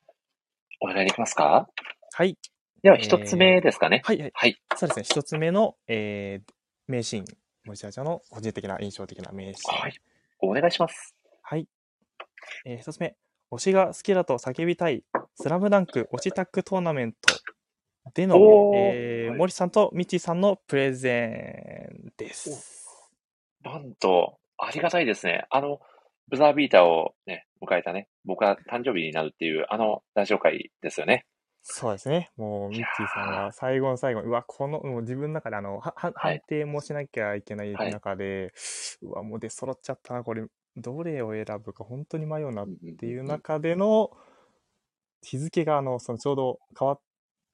[0.81, 1.69] お願いできますか？
[2.13, 2.39] はい。
[2.83, 4.03] では、一つ目ですかね。
[4.05, 4.31] はい、はい。
[4.33, 4.63] はい。
[4.77, 5.05] そうですね。
[5.05, 6.53] 一つ目の、えー、
[6.87, 7.25] 名シーン。
[7.65, 9.81] 森下ちゃんの個人的な印象的な名シーン。
[9.81, 10.01] はい。
[10.41, 11.17] お願いします。
[11.43, 11.67] はい。
[12.65, 13.17] えー、一つ目。
[13.51, 15.03] 推しが好きだと叫びたい、
[15.41, 17.19] スラムダンク推しタッグトーナメント
[18.13, 18.35] での
[18.75, 22.85] えーはい森さんとミッチーさんのプレゼンです。
[23.63, 25.47] なんと、ありがたいですね。
[25.51, 25.79] あの、
[26.27, 31.25] ブザービーターをね、迎えたね、僕が誕生日になるっていう、あのラジオ会ですよね。
[31.63, 32.31] そうですね。
[32.37, 38.53] もう、ミッチーさんが最後の最後に、うわ、この、もう自分の中であの、はははい判定もしなきゃいけないはい中で、
[39.03, 40.45] うわ、もう出揃っちゃったな、これ、
[40.77, 44.11] どれを選ぶか本当に迷うなっっていう中での、
[45.23, 46.99] 日付があの、そのちょうど変わ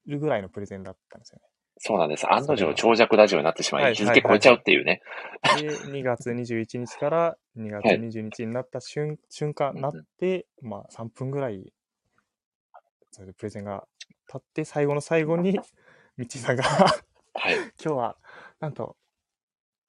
[0.06, 1.40] るぐらいのプレゼンだったんですよ
[1.78, 2.32] そうなんです。
[2.32, 5.02] 案の定長尺ラジオになってしまい、はい日付超えちゃうっていうね。
[5.56, 5.62] ね。
[5.62, 11.72] で、2月21日から2月はい22日になった瞬,、瞬間、うんうんなって、まあ3分ぐらい、
[13.10, 13.84] それでプレゼンが
[14.30, 15.58] 経って、最後の最後に、
[16.16, 17.56] ミッチーさんがはい。
[17.84, 18.16] 今日は、
[18.60, 18.96] なんと、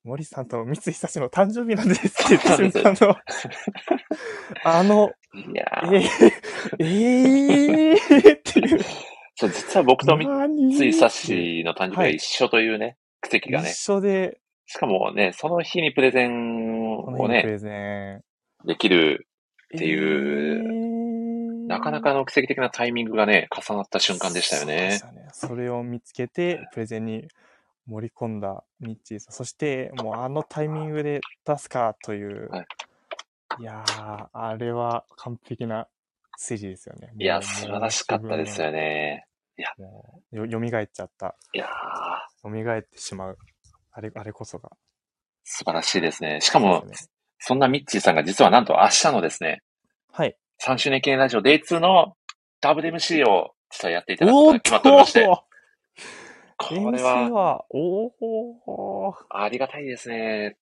[0.04, 3.16] 森さんと三井久志の誕生日なんですって言った瞬間の、
[4.64, 6.35] あの、いやえーー、
[6.80, 8.80] えー、っていう。
[9.36, 13.78] そう、実は僕と三何井久志の誕生日が一緒というね、奇跡がね一。
[13.78, 18.22] 緒で、しかもね、その日にプレゼンをね、プレゼン。
[18.66, 19.28] できる、
[19.76, 25.00] っていいうなかなかの奇跡的なタイミングがね、重なった瞬間でしたよね。
[25.00, 25.28] そね。
[25.32, 27.28] それを見つけて、プレゼンに
[27.88, 29.34] 盛り込んだミッチーさん。
[29.34, 32.50] そして、もうあのタイミングで出すかという。
[32.50, 32.66] はい
[33.60, 35.88] い、やー、あれは完璧な
[36.40, 37.12] 推理ですよね。
[37.18, 38.72] いや、素晴らしかったですよ。
[38.72, 39.26] ね。
[39.78, 41.36] もうよ、蘇っちゃった。
[41.54, 43.38] いやー、蘇ってしまう。
[43.92, 44.70] あれ、あれこそが。
[45.44, 46.42] 素晴らしいですね。
[46.42, 46.86] しかも
[47.40, 49.62] そんなミッチーさんが実はなんと明日のですね、
[50.12, 50.36] はい。
[50.66, 52.16] 3周年記念ラジオ Day2 の
[52.62, 55.28] WMC を実はやっていただくことが決まっておりまして、
[56.58, 58.06] これはは、お
[58.66, 60.58] おありがたいですね。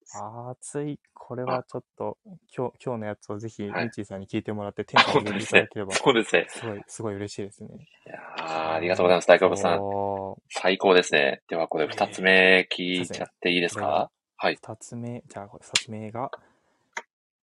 [0.50, 1.00] 熱い。
[1.14, 2.18] これはちょっと、
[2.56, 5.94] 今日、今日のやつをぜひ、ミはいッチーさんに聞いてもらって、テンション本上げていただければ、。
[5.94, 6.46] そうですね。
[6.50, 7.70] すごい、すごい嬉しいですね。
[8.08, 9.78] いやーありがとうございます、大好物さん。
[9.78, 11.42] そ最高ですね。
[11.48, 14.10] ではこれ二つ目聞いちゃっていいですか？
[14.36, 14.56] はい。
[14.56, 16.32] 二つ目、じゃあ、これ二つ目が、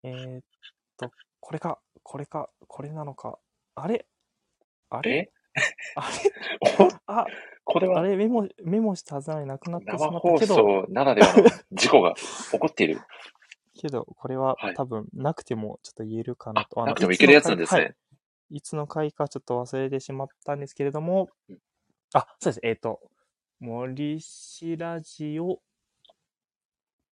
[0.03, 0.43] えー、っ
[0.97, 3.39] と、これか、これか、これなのか。
[3.75, 4.07] あれ？
[4.91, 5.11] あれ？
[5.17, 5.31] え？
[5.97, 6.09] あ
[6.79, 7.27] おれあ、
[7.65, 13.01] これはあれメモ、メモしたはずなのになくなってし生まった放けど、送ならではの事故が起こっている。
[13.79, 16.81] けど、これははい多分なくてもちょっと言えるかなと。
[16.81, 17.75] あのなくてもいけるやつなんです。
[17.75, 17.97] いつの回はいね。
[18.51, 21.59] いつの回かちょっと忘れてしまったんですけれどもうん、
[22.15, 22.61] あ、そうです。
[22.63, 23.01] えっ、と、
[23.61, 25.61] 森氏ラジオ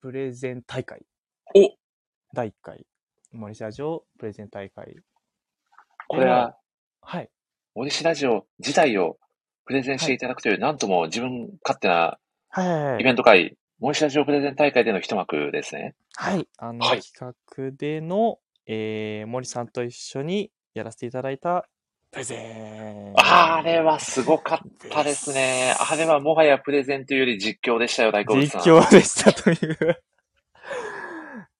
[0.00, 1.06] プレゼン大会。
[1.54, 1.76] お
[2.34, 2.86] 第1回。
[3.32, 4.96] 森氏ラジオプレゼン大会。
[6.08, 6.58] これは、
[7.00, 7.30] はい。
[7.74, 9.16] 森氏ラジオ自体を
[9.64, 12.18] プレゼンしていただくという、なんとも自分勝手な
[12.54, 13.00] はいはいはい。
[13.00, 15.94] イベント会、森氏ラジオプレゼン大会での一幕ですね。
[16.14, 16.46] はい。
[16.58, 21.66] あの、はい企画での、えー、森さんと一緒にやらせていただいた
[22.10, 23.14] プレゼン。
[23.16, 25.74] あれはすごかったですね。
[25.80, 28.62] あれはもはやプレゼンというより実況でしたよ、大好物さん。
[28.62, 30.02] 実況でしたという。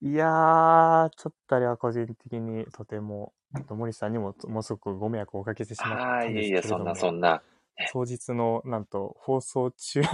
[0.05, 3.33] いやー、ちょっとあれは個人的にとても、
[3.71, 6.79] 森さんにもものすごくご迷惑をおかけしてしまったんですけれども。
[6.79, 7.43] そんなそんな。
[7.93, 10.07] 当日の、なんと、放送中に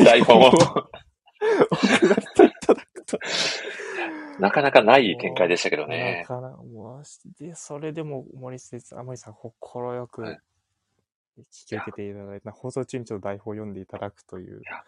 [0.04, 3.18] 台本を送らせていただくと。
[4.38, 6.26] なかなかない見解でしたけどねな。
[6.26, 10.40] かなもうで、それでも森さん、あ森さん、心よくはい
[11.38, 14.60] 引き受けていただいた、放送中にちょっと台本を読んでいただくという。
[14.60, 14.84] いや、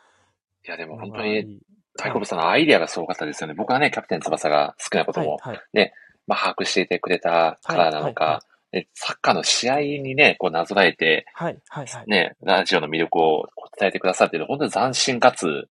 [0.77, 1.59] でもの本当に、がいい
[1.97, 3.55] 大好物さんのアイデアがすごかったですよね。
[3.55, 5.93] 僕はね、キャプテン翼が好きなことも、はい、はい。
[6.27, 8.43] まあ、把握していてくれたからなのか、
[8.95, 12.05] サッカーの試合にね、こうなぞらえて、はい、はい、はい。
[12.07, 13.47] ね、ラジオの魅力を
[13.79, 15.69] 伝えてくださっている、本当に斬新かつ、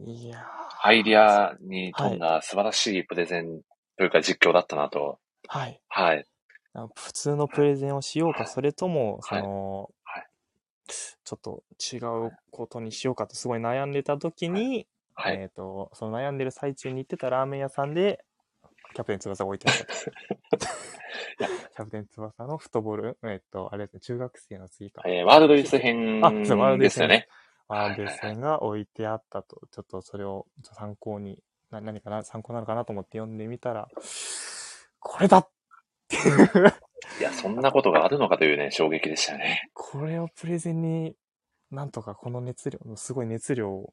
[0.00, 0.46] いや
[0.82, 3.62] アイディアに富んだ素晴らしいプレゼン
[3.96, 5.18] というか実況だったなと。
[5.48, 5.80] ーはい。
[5.88, 6.24] はい。
[6.74, 9.92] あ普通のプレゼンをしようか、はいそれとも、そはいの、はい
[11.24, 11.62] ちょっと
[11.92, 15.36] 違うことにしようかとすごい悩んでた時に、はい。
[15.36, 18.24] えっ、と、その悩んでる最中に行ってたラーメン屋さんで、
[18.94, 19.84] キャプテン翼が置いてあった
[20.56, 20.66] と。
[21.76, 25.02] キャプテン翼のフットボール、えっ、と、あれですね、中学生の次か。
[25.06, 27.28] えーワールドユース編あそうワールドユース編ですよね。
[27.68, 33.88] ワールド戦が置いてあったと、ちょっとそれを参考に、な何かな、参考なのかなと思って読んでみたら、
[35.00, 35.48] これだっ
[36.08, 36.72] ていう
[37.20, 39.70] いや、そんなことがあるのかというね、 衝撃でしたね。
[39.74, 41.16] これをプレゼンに、
[41.70, 43.92] なんとかこの熱量、すごい熱量を、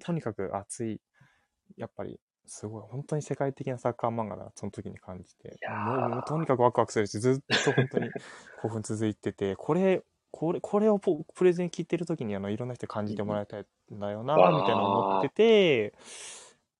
[0.00, 1.00] とにかく熱い、
[1.76, 5.56] やっぱり、すごい、本当に世界的なサッカー漫画だ、その時に感じて。
[6.08, 8.10] もう、とにかくワクワクするし、ずっと本当に
[8.62, 15.94] 興奮続いてて、これ、これ、これをポプレゼン聞いてる時に、あの、いろんな人感じてもらいたいんだよな、みたいな思ってて、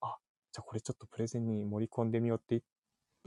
[0.00, 0.18] あ、
[0.52, 2.62] じゃあこれちょっとプレゼンに盛り込んでみようって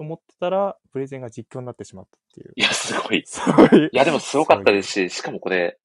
[0.02, 2.54] 思ってたら、プレゼンが実況になってしまったっていう。
[2.56, 3.24] いや、すごい。
[3.26, 3.98] そういうい。
[3.98, 5.78] や、でもすごかったですし、しかもこれ、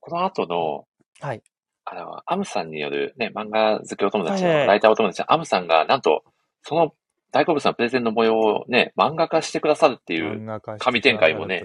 [0.00, 0.86] この後の、
[1.20, 1.42] はい。
[1.84, 6.22] あの、アムさんによるね、漫画好きお友達の、はいはいライターお友達のアムさんが、なんと、
[6.62, 6.92] その
[7.30, 11.64] 大好物さんのプレゼンの模様をね、漫画化してくださるっていう、神展開もね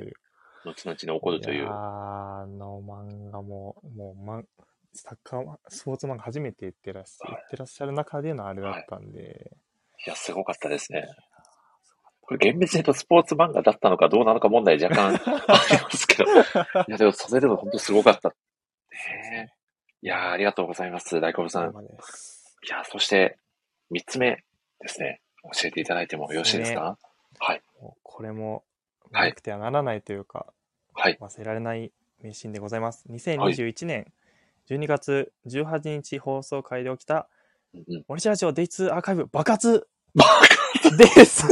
[0.65, 1.67] 後々に起こるという。
[1.69, 4.45] あの漫画も、もう、まん、
[4.93, 9.51] サッカー、スポーツ漫画初めて言ってらっしゃ、はい言ってらっしゃる中でのあれだったんで、
[10.05, 11.07] いや、すごかったですね。
[12.25, 15.17] これ厳密に言うとスポーツ漫画だったのかどうなのか問題若干 あ
[15.71, 16.31] りますけど。
[16.31, 16.35] い
[16.87, 18.29] や、でもそれでも本当すごかった。
[18.29, 18.35] ね
[19.51, 19.53] え
[20.01, 21.71] いやーありがとうございます、大好物さん。
[21.71, 21.75] い
[22.69, 23.37] やーそして、
[23.89, 24.43] 三つ目
[24.79, 25.21] ですね。
[25.43, 26.97] 教えていただいてもよろしいですか？
[27.39, 27.61] はい。
[28.03, 28.63] これも、
[29.11, 30.53] はいなくてはならないというか、
[30.93, 31.17] はい。
[31.21, 31.91] 忘れられない
[32.21, 33.05] 名シーンでございます。
[33.09, 34.11] 2021年
[34.69, 37.27] 12月18日放送回で起きた。
[38.07, 39.87] 森ラジオデイツーアーカイブ爆発
[40.97, 41.47] です。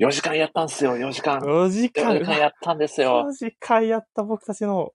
[0.00, 1.40] 4時間やったんですよ、4時間。
[1.40, 3.26] 4時間？4時間やったんですよ。
[3.28, 4.92] 4時間やった僕たちの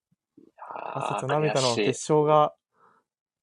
[0.67, 2.53] 汗と涙の悔しい結晶が、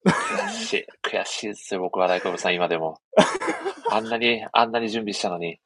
[0.05, 0.85] 悔しい。
[1.01, 2.99] 悔しいですよ、僕は大好物さん、今でも。
[3.89, 5.59] あんなに、あんなに準備したのに。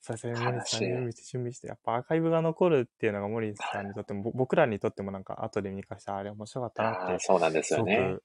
[0.00, 7.96] そうですね、森さん準備して準備して、やっぱアーカイブが残るっていうのが森さんにとっても、ぼ僕らにとってもなんか後で見返したらあれ面白かったなってそうなんですよね。
[7.96, 8.22] く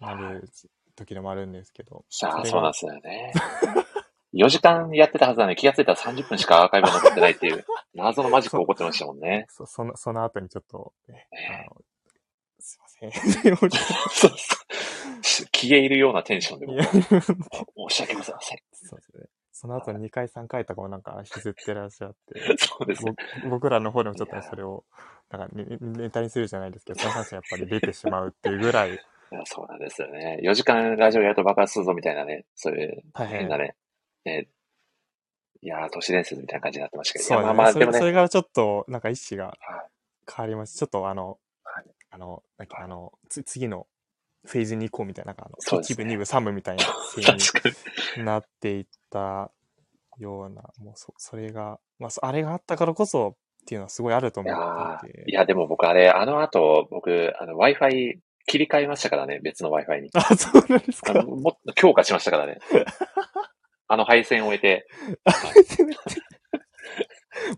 [0.00, 0.48] なる
[0.94, 2.04] 時でもあるんですけど。
[2.22, 3.32] あそうなんですよね。
[4.34, 7.64] 4時間やってたはずなのに気がついたら30分しかアーカイブが残ってないっていう、
[7.94, 9.46] 謎のマジック起こってましたもんね。
[9.48, 11.28] そそのその後にちょっと、ね
[12.58, 13.12] すいません。
[13.56, 14.30] そうそう。
[15.22, 18.58] し消え入るようなテンションで僕はいやそう申し訳ございません。
[18.58, 19.26] ですね。
[19.52, 23.14] その後2回3回とかもなんか引きずってらっしゃって、そうですね。
[23.44, 24.84] ぼ僕らの方でもちょっとねそれを、
[25.30, 28.98] なんかネネタにするじゃないですけど、その話がやっぱり出てしまうっていうぐらい、
[29.34, 30.38] いやそうなんですよね。
[30.42, 33.74] 4時間ラジオやると爆発するぞみたいなね、そういう大変変なね、
[34.24, 34.46] ね
[35.60, 37.72] いやー、都市伝説みたいな感じになってましたけど、そういやまあまあ。
[37.72, 39.56] でもね、それがちょっと、なんか意思がはい
[40.32, 43.88] 変わりまして、ちょっとあの、はいあの、なんかはいあの、つ次の
[44.46, 47.68] フェーズに行こうみたいな、なんかあの、そうですね1部、2部、3部みたいなシーン確か
[48.16, 48.20] に。
[48.20, 49.50] になっていった
[50.18, 55.24] ような、もうそ、それが、まあ、そあれがあったからこそっていうのはすごいあるとい思やーっていて。
[55.30, 60.10] いや、でも僕あれ、あの後、僕、あの、Wi-Fi 切り替えましたからね、別の Wi-Fi に。
[60.14, 61.14] あ、そうなんですか？
[61.22, 62.58] もっと強化しましたからね。
[63.88, 64.86] あの配線を終えて、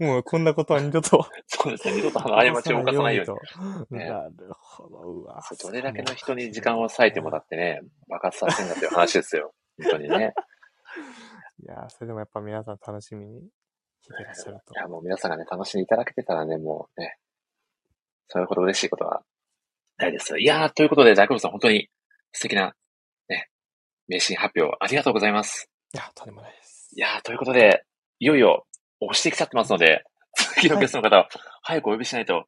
[0.01, 1.27] もうこんなことは二度と。
[1.47, 3.27] そうですね、二度とあの過ちを犯さないよう
[3.91, 3.99] に。
[3.99, 3.99] に。
[3.99, 5.41] ねなるほど、うわ。
[5.63, 9.55] どれだけの人に時間を割いてもらってね、爆発させるんだという話ですよ。
[9.83, 10.35] 本当にね。
[11.63, 14.77] いやー、それでもやっぱ皆さん楽しみに聞いてらっしゃるとい。
[14.79, 17.19] や、もう皆さんがね、楽しんでいただけてたらね、もうね、
[18.29, 19.23] そういうこと嬉しいことは
[19.99, 20.39] ないですよ。
[20.39, 21.89] いやー、ということで、大久保さん、本当に
[22.33, 22.75] 素敵な、
[23.29, 23.49] ね、
[24.09, 25.71] 名シーン発表ありがとうございます。
[25.95, 26.91] いや、とんでもないです。
[26.97, 27.85] いやー、ということで、
[28.19, 28.67] いよいよ
[29.01, 30.05] 押してきちゃってますので、
[30.57, 31.29] 次のゲストの方、
[31.63, 32.45] 早くお呼びしないと、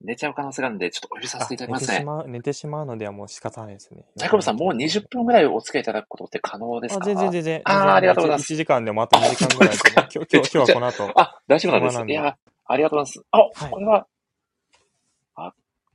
[0.00, 1.94] 寝ちゃう可能性があるんで、ちょっとお呼びさせていただきますね。
[1.94, 4.04] 寝てしまう、寝てしまうのではもう仕方ないですね。
[4.16, 7.62] 大久保さん、もう20分ぐらいお付き合いいただくことって可能ですあ、か全然全然。
[7.64, 9.82] あーありがとうございます1時間でもあと2時間ぐらいでも。
[9.94, 11.20] 今日、今日、今日はこの後。
[11.20, 12.04] あ、大丈夫なんです。
[12.06, 12.36] いや、
[12.66, 13.26] ありがとうございます。
[13.32, 14.06] あ、はいこれは、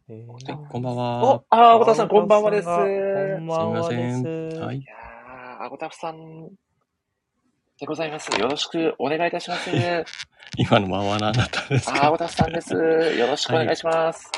[0.09, 2.65] えーはい、こんばんはお。、あー、小田さん、こんばんはです。
[2.65, 3.95] こんばんはすす。
[3.95, 4.59] ません。
[4.61, 4.83] はいい。
[4.85, 6.49] やー、あごたふさん
[7.79, 8.29] でございます。
[8.37, 9.69] よろしくお願いいたします。
[10.57, 12.11] 今のままなだったんですか？
[12.11, 12.73] ごたふさんです。
[12.73, 14.29] よろしくお願いします。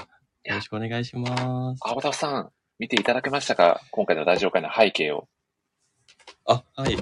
[0.43, 1.79] よろしくお願いします。
[1.83, 3.81] あごたふさん、見ていただけましたか？
[3.89, 5.27] 今回のラジオ会の背景を。
[6.45, 6.95] あ、はい。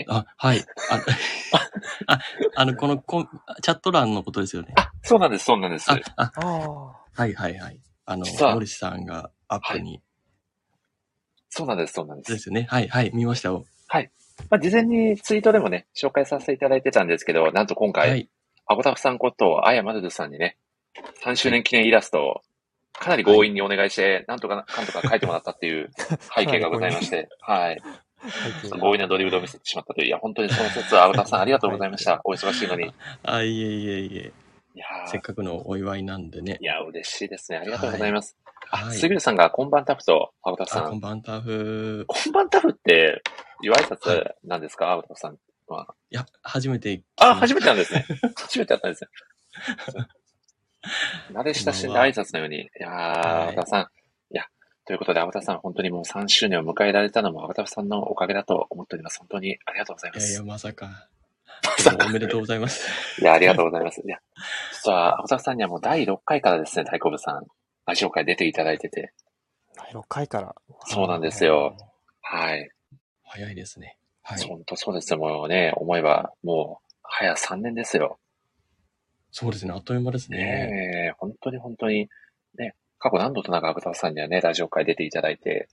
[0.00, 0.64] えあ、はい。
[2.06, 2.20] あ、あ
[2.56, 3.28] あの、このコン
[3.62, 4.74] チャット欄のことですよね。
[4.76, 5.90] あ、そうなんです、そうなんです。
[5.90, 7.22] あ、あ、ああ。
[7.22, 7.80] はいはいはい。
[8.04, 8.24] あの
[8.54, 10.00] 森さんがアップに、
[11.48, 12.32] そうなんです、そうなんで。
[12.32, 12.66] ですすよね。
[12.70, 13.64] はいはい、見ましたよ。
[14.50, 18.28] まあ、事前にツイートでもね、紹介させていただいてたんですけど、なんと今回、はい。
[18.66, 20.58] あごたふさんこと、あやまるるさんにね、
[21.24, 22.40] 3周年記念イラストを、
[22.92, 25.90] かなり強引にお願いして、なんとか、かんとか書いてもらったっていう
[26.34, 27.82] 背景がございまして、はい。
[28.70, 30.06] 強引なドリブルを見せてしまったという。
[30.06, 32.20] いや、本当にその説は、あごたふさんありがとうございました。
[32.24, 32.86] お忙しいのに。
[32.88, 32.92] い
[33.24, 34.32] あ、いえいえいえ。
[34.74, 36.64] やーせっかくのお祝いなんでねい。
[36.64, 37.58] や、嬉しいですね。
[37.58, 38.36] ありがとうございます。
[38.70, 41.00] あ、はいすぐるさんが、こんばんタフと、あごたふさあ、こんん。
[41.00, 42.04] ばんタフ。
[42.08, 43.22] こんばんタフって、
[43.62, 45.38] いう挨は拶なんですか、あごたふさん
[45.68, 45.94] は。
[46.10, 47.02] いや、初めて。
[47.20, 48.04] あ、初めてなんですね。
[48.36, 49.10] 初めてだったんですね。
[51.32, 52.60] 慣れ親しんだ挨拶のように。
[52.62, 53.04] いやー、は
[53.40, 53.88] いあごたふさん。
[54.86, 59.18] ということで、あごたふさん、本当にもう3周年を迎えられたのも、あごたふさんのおかげだと思っております。
[59.18, 60.30] 本当にありがとうございます。
[60.30, 61.08] いやいや、まさか。
[62.08, 63.20] おめでとうございます。
[63.20, 64.00] いや、ありがとうございます。
[64.00, 64.18] いや、
[64.72, 67.46] 実は、青田さんにはもう第6回からですね、太鼓部さん、
[67.86, 69.12] ラジオ会出ていただいてて、
[69.74, 70.54] 第6回から。
[70.86, 71.76] そうなんですよ。
[72.20, 72.70] はい。
[73.24, 73.98] 早いですね。
[74.22, 74.42] はい。
[74.42, 75.18] 本当そうですよ。
[75.18, 78.18] もうね、思えば、もう、早3年ですよ。
[79.30, 79.72] そうですね。
[79.72, 80.38] あっという間ですね。
[80.38, 82.08] ねえ、本当に本当に、
[82.56, 82.74] ね、
[83.06, 85.68] 過去何度となく青田さんにはね、ラジオ会出ていただいて、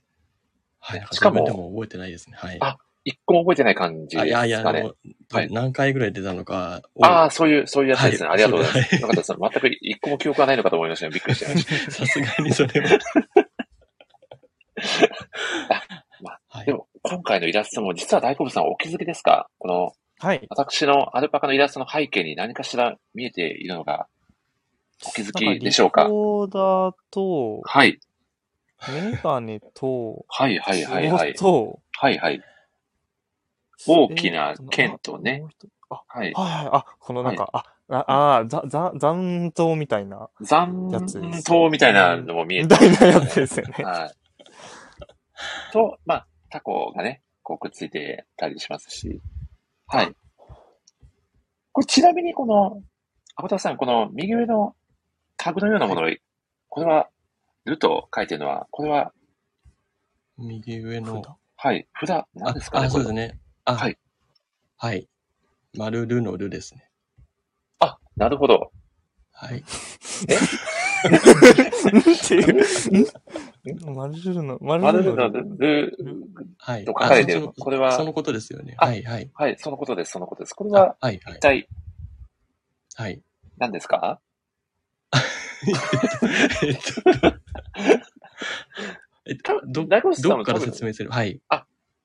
[0.78, 1.06] はい。
[1.10, 2.36] しかもでも覚えてないですね。
[2.36, 2.58] はい。
[2.60, 4.94] あ一個も覚えてない感じですあいやいや、はい
[5.50, 6.80] 何回ぐらい出たのか。
[7.02, 8.28] ああ、そういう、そういうやつですね。
[8.28, 8.86] はいありがとうございま
[9.24, 9.32] す。
[9.32, 9.50] はい。
[9.52, 11.10] 全く一個も記憶がないのかと思いましたね。
[11.12, 11.90] びっくりしてました。
[11.90, 12.88] さすがにそれは。
[16.22, 19.48] まあはいでも、今回のイラストも、実は大好物さんお気づきですか？
[19.58, 20.46] この、はい。
[20.48, 24.06] 私のアルパカのイラストの背景に何かしら見えているのが、
[25.06, 27.98] お気づきでしょうかリコーダーと、はい。
[28.88, 31.34] メガネと、はいはいはいはい。
[31.34, 32.42] と、はいはい。
[33.86, 35.42] 大きな剣とね
[35.90, 36.32] あ、はい。
[36.36, 43.84] あ、このなんか、あ、ああー、ざ、ざ、残党みたいな、残やつです党みたいなのも見えみてたいなやつですよね。
[43.84, 45.72] はい。
[45.72, 49.20] と、まあ、タコがね、こうくっついてたりしますし。
[49.86, 50.12] はい。
[51.72, 52.80] これちなみにこの、
[53.36, 54.74] アボタさん、この右上の
[55.36, 56.02] タグのようなもの、
[56.68, 57.08] これは、
[57.64, 59.12] ルと書いてるのは、これは、
[60.38, 61.22] 右上の。
[61.56, 63.38] はい、札、何ですかねあ、あこれそうですね。
[63.64, 63.98] あ、はい。
[64.76, 65.08] はい。
[65.76, 66.90] 丸ルのルですね。
[67.78, 68.70] あ、なるほど。
[69.32, 69.58] はい。
[69.58, 69.62] っ
[72.28, 73.02] ていう？
[73.92, 76.26] んマルルの、ママルルのルルのル、ル
[76.58, 76.84] はい。
[76.84, 78.74] と書かれてるこれはそのことですよね。
[78.78, 79.30] あはい、はい。
[79.34, 80.54] はい、そのことです、そのことです。
[80.54, 81.40] これあは、はい、はい一。
[81.40, 81.68] 体
[82.94, 83.20] はい。
[83.58, 84.20] 何ですか？
[86.62, 87.10] えっと、
[89.26, 91.10] えっと、ど、大悟さんどっから説明する？
[91.10, 91.40] はい。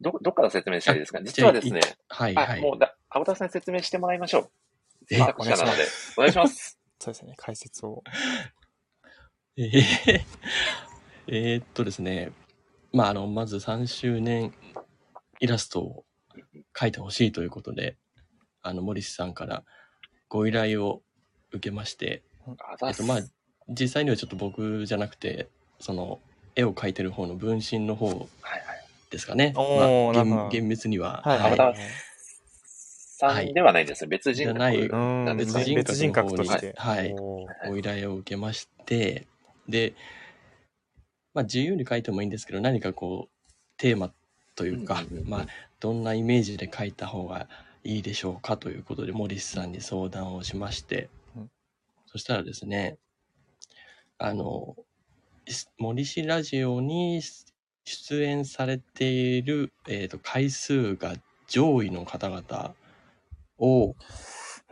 [0.02, 1.19] ど、どっから説明したらいいですか？
[1.19, 2.61] あ実はですね、はい、あ、はい。
[2.61, 4.52] もうだ、アボタさんに説明してもらいましょう。
[5.11, 5.18] え？
[5.18, 5.84] 選択肢なので、
[6.18, 6.80] お願いします。
[6.99, 8.03] そうですね、解説を。
[9.57, 10.22] えー
[11.31, 12.31] えーっとですね、
[12.94, 14.53] まあ、あの、まず3周年
[15.40, 16.06] イラストを
[16.73, 17.98] 描いてほしいということで、
[18.61, 19.64] あの、森氏さんから
[20.27, 21.03] ご依頼を
[21.52, 22.23] 受けまして、
[22.57, 23.22] あざっすえっと、まあ、
[23.70, 25.48] 実際にはちょっと僕じゃなくて、
[25.80, 26.20] その、
[26.56, 28.28] 絵を描いてる方の分身の方。
[29.10, 29.54] ですかね。
[29.56, 31.22] おーまあ、厳厳密には。
[31.26, 31.40] はい
[33.22, 34.08] はいではないです。
[34.08, 34.60] 別人格。
[34.60, 36.74] じゃないうんなんですね別人格として。
[36.78, 39.28] はいおーご依頼を受けまして、
[39.68, 39.94] で、
[41.34, 43.46] まあ自由に書いてもいいんですけど、何かこう、
[43.78, 44.14] テーマ
[44.56, 45.48] というか、うんうんうんまあ、
[45.80, 47.48] どんなイメージで書いた方が
[47.84, 51.50] いいでしょうかということで、森氏さんに相談をしまして、うん
[52.12, 52.98] そしたらですね、
[54.20, 54.76] あの、
[55.48, 57.22] す森氏ラジオに
[57.86, 61.14] 出演されている、えー、と回数が
[61.48, 62.74] 上位の方々
[63.58, 63.96] を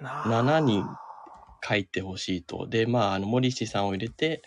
[0.01, 0.83] な7人
[1.67, 2.67] 書いてほしいと。
[2.67, 4.41] で、まあ、あの、森氏さんを入れて、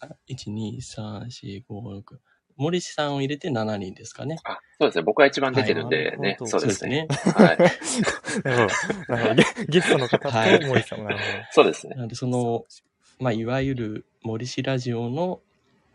[0.00, 2.18] あ1、2、3、4、5、6。
[2.56, 4.38] 森氏さんを入れて7人ですかね。
[4.44, 5.04] あ、そうですね。
[5.04, 6.36] 僕が一番出てるんでね。
[6.40, 7.06] はいそうですね。
[7.08, 7.16] ね。
[7.34, 7.56] はい。
[9.66, 11.94] ゲゲストの方はいと森さんもなるほそうですね。
[11.94, 12.66] なので、その、
[13.20, 15.40] まあ、いわゆる森氏ラジオの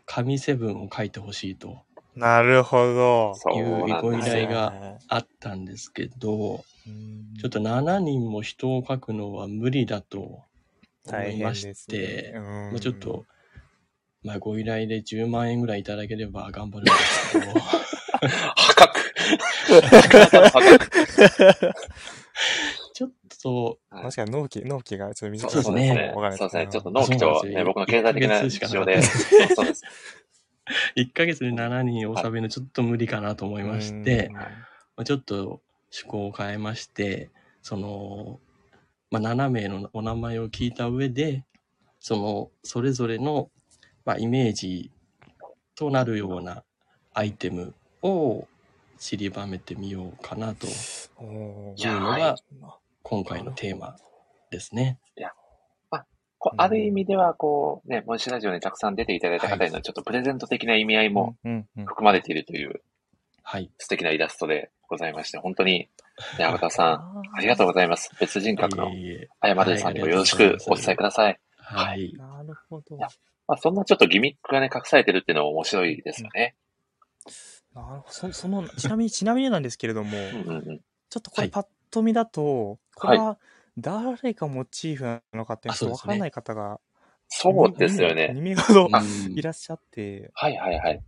[0.06, 1.82] 神セブンを書いてほしいと
[2.16, 2.20] ど。
[2.20, 3.34] なるほど。
[3.34, 4.22] そうご依。
[4.22, 4.72] 頼が
[5.08, 6.64] あったんですけど、
[7.40, 10.44] ちょっと7人も人を書くのは無理だと
[11.06, 12.38] 思いまして、ね。
[12.38, 12.42] うん
[12.72, 13.24] まあ、ちょっと、
[14.22, 17.52] まあ、ご依頼で10万円ぐらいいただければ頑張るんですけど、
[18.56, 19.00] 破格。
[20.50, 21.72] 破格。
[23.42, 26.12] と、確かに納期、納期がちょっと短いそうですね。
[26.14, 26.68] わかるそうですね。
[26.70, 29.02] ちょっとうん納期と、ね、そうなんですよ僕の経済的な事情で。
[29.02, 29.08] そ
[29.44, 29.82] うそうです。
[30.96, 34.50] 1ヶ月で7人収めるのちょっと無理かなと思いまして、うんま
[34.96, 35.60] あ、ちょっと
[35.92, 37.30] 趣向を変えまして、
[37.62, 38.40] その、
[39.10, 41.44] まあ、7名のお名前を聞いた上で、
[42.00, 43.50] その、それぞれの、
[44.04, 44.90] まあ、イメージ
[45.74, 46.64] となるような
[47.14, 48.46] アイテムを
[48.98, 52.36] 散りばめてみようかなというのはが
[53.08, 53.96] 今回のテーマ
[54.50, 54.98] ですね。
[56.38, 62.82] こうある意味では、こう、ね、モンシラジオにたくさん出ていただいた方へのちょっとプレゼント的な意味合いも含まれているという
[63.42, 63.70] はい。
[63.78, 65.88] 素敵なイラストでございまして、本当に、
[66.36, 68.10] ね、アバターさん、ありがとうございます。
[68.18, 68.90] 別人格の
[69.38, 71.38] あやまるさんにもよろしくお伝えください。
[71.56, 72.12] はい。
[72.18, 72.96] なるほど。
[72.96, 73.08] や
[73.46, 76.56] まあ、そんなちょっとギミックがね、隠されてるっていうのも面白いですよね。
[77.72, 78.12] なるほど。
[78.12, 80.80] そその、ちなみに、ちなみになんですけれども、うんうんうん。
[81.08, 83.38] ちょっとこはいれパッと見だと、これは
[83.78, 86.80] 誰がモチーフなのかってわからない方が、
[87.28, 88.28] そうですよ2ね。
[88.34, 88.88] 名ほど
[89.34, 91.02] いらっしゃって、はいはいはい。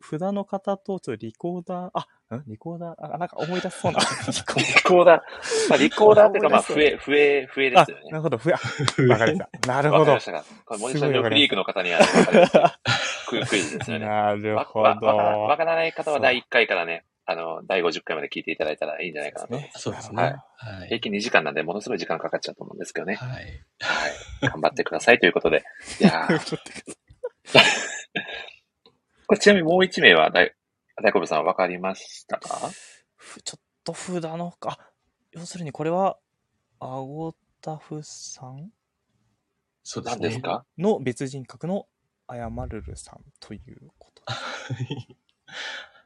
[0.00, 2.44] ふ札の方とちょっとリコーダー、あ、ん？
[2.46, 3.98] リコーダー、あ、なんか思い出しそうな。
[4.00, 5.20] リコーダー。
[5.68, 8.16] まあ、リコーダーっていうか、 まあ、笛、笛、笛ですよねあ、な。
[8.18, 8.56] るほど、ふや、
[9.08, 9.68] わかりました。
[9.72, 10.24] なるほどわかりまし。
[10.26, 10.44] たか。
[10.64, 12.46] これ、モニター上フリークの方には、わかる
[13.28, 14.06] ククイズですよね。
[14.06, 14.84] なるわほど。
[14.84, 19.54] わからない方は第1回からね、あの、第50回まで聞いていただいたらいいんじゃないかなと。
[19.54, 20.36] ねそうですはいね。
[20.56, 20.88] はい。
[20.88, 23.14] 平均2時間なんで、ものすごい時間かかっちゃうと思うんですけどね。
[23.14, 23.30] はい。
[23.30, 23.44] はい。
[24.42, 25.62] 頑張ってくださいということで。
[26.00, 26.56] いやー
[29.26, 30.54] これちなみにもう1名は大、
[31.02, 32.70] 大小部さんわかりましたか？
[33.16, 34.78] ふちょっと札の、あ、
[35.32, 36.18] 要するにこれは、
[36.80, 38.70] アゴタフさん？
[39.84, 40.22] そうですね。
[40.22, 40.64] 何ですか？
[40.78, 41.86] の別人格の
[42.26, 44.22] アヤマルルさんということ。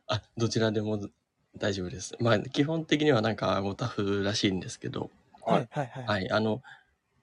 [0.07, 1.01] あ、どちらでも
[1.57, 2.17] 大丈夫です。
[2.21, 5.11] まあ、基本的にはなんか、ゴタフらしいんですけど、
[5.43, 6.63] はいはいはいはい、あの、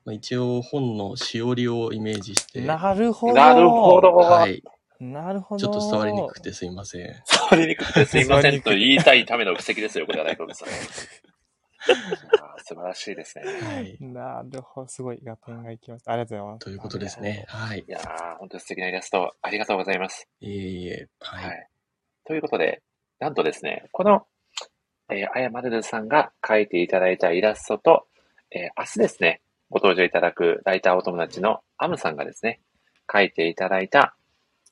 [0.05, 3.33] まあ、一応本のしおりをイメージして、なるほど。
[3.33, 4.15] なるほど。
[4.15, 4.63] はい、
[4.99, 5.59] なるほど。
[5.59, 7.21] ちょっと伝わりにくくてすいません。
[7.25, 10.69] 触りにくくてすいませんと言いたいための布石ですよ、これは大小部さん。
[10.69, 13.43] いやー素晴らしいですね。
[13.45, 13.97] はい。
[13.99, 14.87] なるほど。
[14.87, 15.21] すごい。
[15.25, 16.11] 合点がいきました。
[16.11, 16.65] ありがとうございます。
[16.65, 17.45] ということですね。
[17.47, 17.79] はい。
[17.79, 20.27] いやー、本当に素敵なイラスト、ありがとうございます。
[20.39, 21.07] いえいえ。
[21.19, 21.37] は。
[21.37, 21.70] はいい。
[22.31, 22.81] ということで、
[23.19, 24.25] なんとですね、この、
[25.11, 28.07] えー、あやまるるさんが描いていただいたイラストと、
[28.51, 32.61] えー明日ですね、ご登場いただくライターお友達のアムさんがですね、
[33.13, 34.15] 描いていただいた、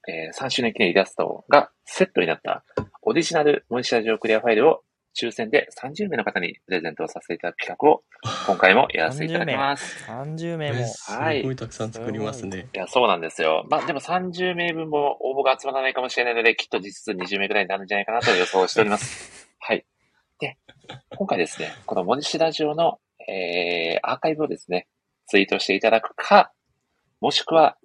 [0.08, 2.64] えー3周年記念イラストがセットになった
[3.02, 4.84] オリジナルモニシラジオクリアファイルを
[5.18, 8.04] 抽選で30名の方にプレゼントをさせていただく企画を
[8.48, 10.06] 今回もやらせていただきます。
[10.10, 10.86] 30名もえ。
[10.86, 12.68] すはいごいたくさん作りますね。
[12.74, 13.66] いや、そうなんですよ。
[13.70, 19.50] まあ、でも30名分も応募が集まらないかもしれないので、きっと実質20名ぐらいになるんじゃないかなと予想しております。
[19.60, 19.86] はい。
[20.40, 20.58] で、
[21.18, 24.88] 今回ですね、この文字シラジオの、えー、アーカイブをですね、
[25.28, 26.52] ツイートしていただくか、
[27.22, 27.78] もしくは、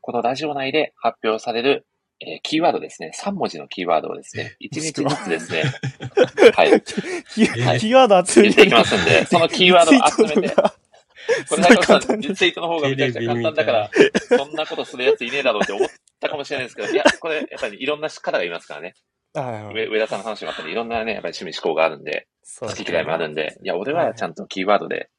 [0.00, 1.86] このラジオ内で発表される、
[2.26, 5.64] えーキーワードですね、3文字のキーワードをですね、1日ずつですね、
[6.54, 10.54] はい、キーワード集めていきますんで、そのキーワードを集めて、
[11.48, 13.90] これだけさん、ツイートの方がめちゃくちゃ簡単だから、
[14.38, 15.88] そんなことするやついねえだろうって思っ
[16.20, 18.94] たかもしれないですけど、いや、これ、やっぱりいろんな方がいますからね。
[19.34, 22.28] 上上田さんの話もあったり、いろんなね、やっぱり趣味思考があるんで、
[22.60, 25.10] 好き嫌いもあるんで、いや、俺はちゃんとキーワードで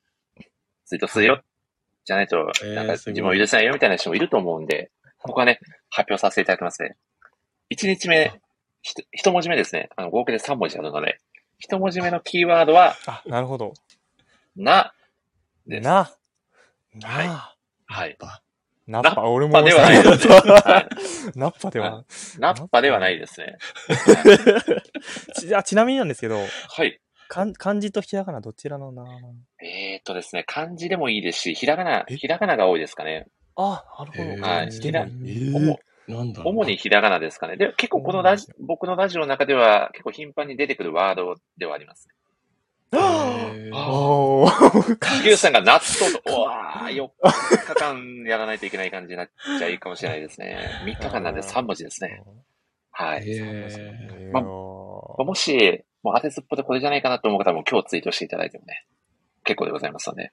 [0.86, 1.42] ツイートするよ。
[2.06, 4.92] じゃないと、えーなんか自分を許せないよみたいな人もいると思うんで、
[5.26, 6.96] ここはね、発表させていただきますね。
[7.76, 8.40] 1日目、
[9.12, 9.90] 一文字目ですね。
[9.96, 11.18] あの、合計で3文字あるので、
[11.58, 13.74] 一文字目のキーワードは、あ、なるほど。
[14.56, 14.94] な、
[15.66, 15.84] です。
[15.84, 16.12] な、
[16.94, 17.28] な、はい
[17.88, 18.18] はい。
[18.86, 20.90] ナッパ、俺もナッパではないですねは
[21.36, 22.06] ナッパでは。
[22.38, 23.58] ナッパではないですね。
[25.40, 27.00] ち あちなみになんですけど、はい。
[27.30, 29.04] かん漢字とひらがなどちらのな
[29.60, 32.16] えーっとですね、漢字でもいいですし、ひらがな、え？
[32.16, 33.26] ひらがなが多いですかね。
[33.56, 34.24] あ、なるほど。
[34.24, 35.50] えーはいでもえ
[36.08, 36.44] 主ーなんだ。
[36.44, 37.58] 主にひらがなですかね。
[37.58, 42.08] で、結構このラジ、僕のラジオの中では結構頻繁に出てくるワードではあります。
[42.94, 44.98] えーおー。
[45.00, 47.10] 竹内さんが納豆と、うわー、4
[47.66, 49.30] 日間やらないといけない感じになっ
[49.60, 50.58] ちゃいいかもしれないですね。
[50.86, 52.24] 3日間なんで3文字ですね。
[52.92, 53.24] はい。
[53.26, 54.48] えまま
[55.26, 58.86] もし、もう当てずっぽでこれじゃないかなと思う方はもう今日ツイートしていただいてもね、
[59.44, 60.32] 結構でございますので、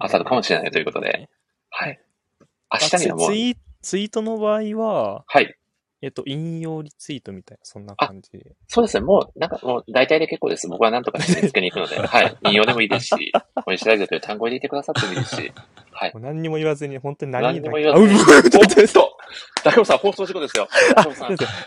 [0.00, 1.28] 当たるかもしれないということで、
[1.70, 2.00] はい。
[2.80, 5.54] 明日にはもうツ、イツイートの場合は、はい。
[6.02, 8.54] えっと、引用リツイートみたいな、そんな感じで。
[8.68, 9.02] そうですね。
[9.02, 10.68] もう、なんかもう大体で結構です。
[10.68, 12.36] 僕はなんとか見つけに行くので、 はい。
[12.42, 13.32] 引用でもいいですし、
[13.64, 15.52] これ調べるという単語を入れてくださってもいいですし、
[15.92, 16.12] はい。
[16.12, 18.20] もう何にも言わずに、本当に何何にも言わあうずに。
[18.20, 18.42] うおっ
[18.92, 19.13] と
[19.64, 20.68] 中尾さん、放送事故ですよ。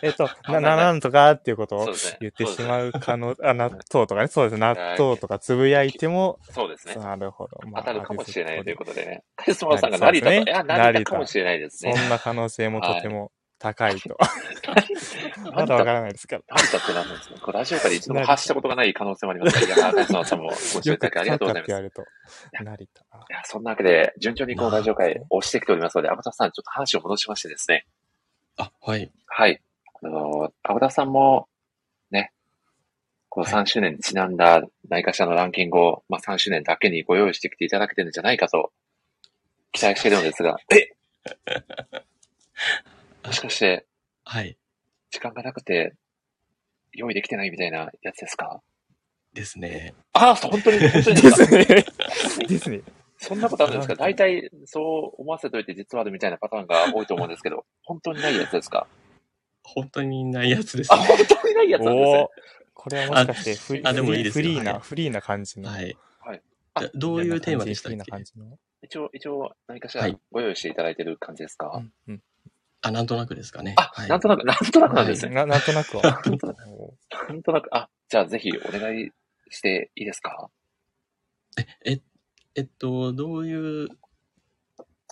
[0.02, 1.86] えっと、 あな、な、んとかっていうことを。
[2.20, 2.68] 言ってしう。
[2.68, 4.60] まう可能、あ、納豆とかね、そうです。
[4.60, 6.96] 納豆とかつぶやいても、そうですね。
[6.96, 7.58] なるほど。
[7.70, 9.24] まあ当たるかもしれないということでね。
[9.36, 11.94] カリさんが成田と、いや、成田かもしれないですね。
[11.96, 14.18] そんな可能性もとても高いと。
[15.54, 16.44] まだわからないですから。
[16.48, 19.66] 成田って何なんですかこれラジオから一度も発したことがない可能性もありますから。
[19.66, 21.90] いや、カリスマさんもご視聴いただきありがとうございます。
[21.96, 22.06] と。
[22.64, 23.04] 成田。
[23.30, 27.86] や、そんなわけで、順調にこのラジオ会押してきておりますので、アボタさん、ちょっと話を戻しましてですね。
[28.58, 29.12] あ、はい。
[29.26, 29.62] はい。
[30.04, 31.48] あの、アボタさんも、
[32.12, 32.32] ね、
[33.30, 38.72] この3周年にちなんだ何かしらのランキングを、まあ3周年だけにご用意してきていただけてるんじゃないかと、
[39.72, 40.92] 期待しているのですが、え
[43.28, 43.86] もしかして、
[44.24, 44.58] はい。
[45.12, 45.94] 時間がなくて、
[46.94, 48.62] 用意できてないみたいなやつですか？
[49.34, 49.94] ですね。
[50.14, 51.46] ああ、本当に、 本当にでですか？
[51.46, 51.66] すね。
[52.48, 52.82] ですね。
[53.20, 53.96] そんなことあるんですか？
[53.96, 58.88] 大体、そう思わせといて実はあるみたいなパターンが多いと思うんですけど、本当にないやつですか？
[59.64, 61.06] 本当にないやつですあ、ね。
[61.08, 62.64] 本当にないやつなんです。
[62.74, 65.70] これはもしかしてフリあでもいいですよフリーな、はいフリーな感じの。
[65.70, 65.98] はい。
[66.76, 68.58] あどういうテーマでしたっフリーなけ感じの？
[68.84, 72.22] 一応、一応、何かしらはいご用意していただいてる感じですか、うんうん
[72.82, 73.74] あ、なんとなくですかね。
[73.78, 74.10] あ、はい。
[74.10, 75.34] なんとなく、なんとなくなんですね。
[75.34, 76.04] ななんとなくは。
[76.04, 76.94] なんとなくお
[77.30, 79.10] なんとなく、あ、じゃあぜひお願い
[79.50, 80.50] していいですか？
[81.86, 82.02] え、え、
[82.56, 83.88] えっと、どういう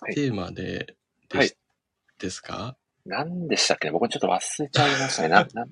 [0.02, 0.96] はいテーマで、
[1.30, 1.56] ではいし
[2.20, 2.78] ですか？
[3.06, 3.92] 何でしたっけね？
[3.92, 5.30] 僕ちょっと忘れちゃいましたね。
[5.30, 5.66] な、 な、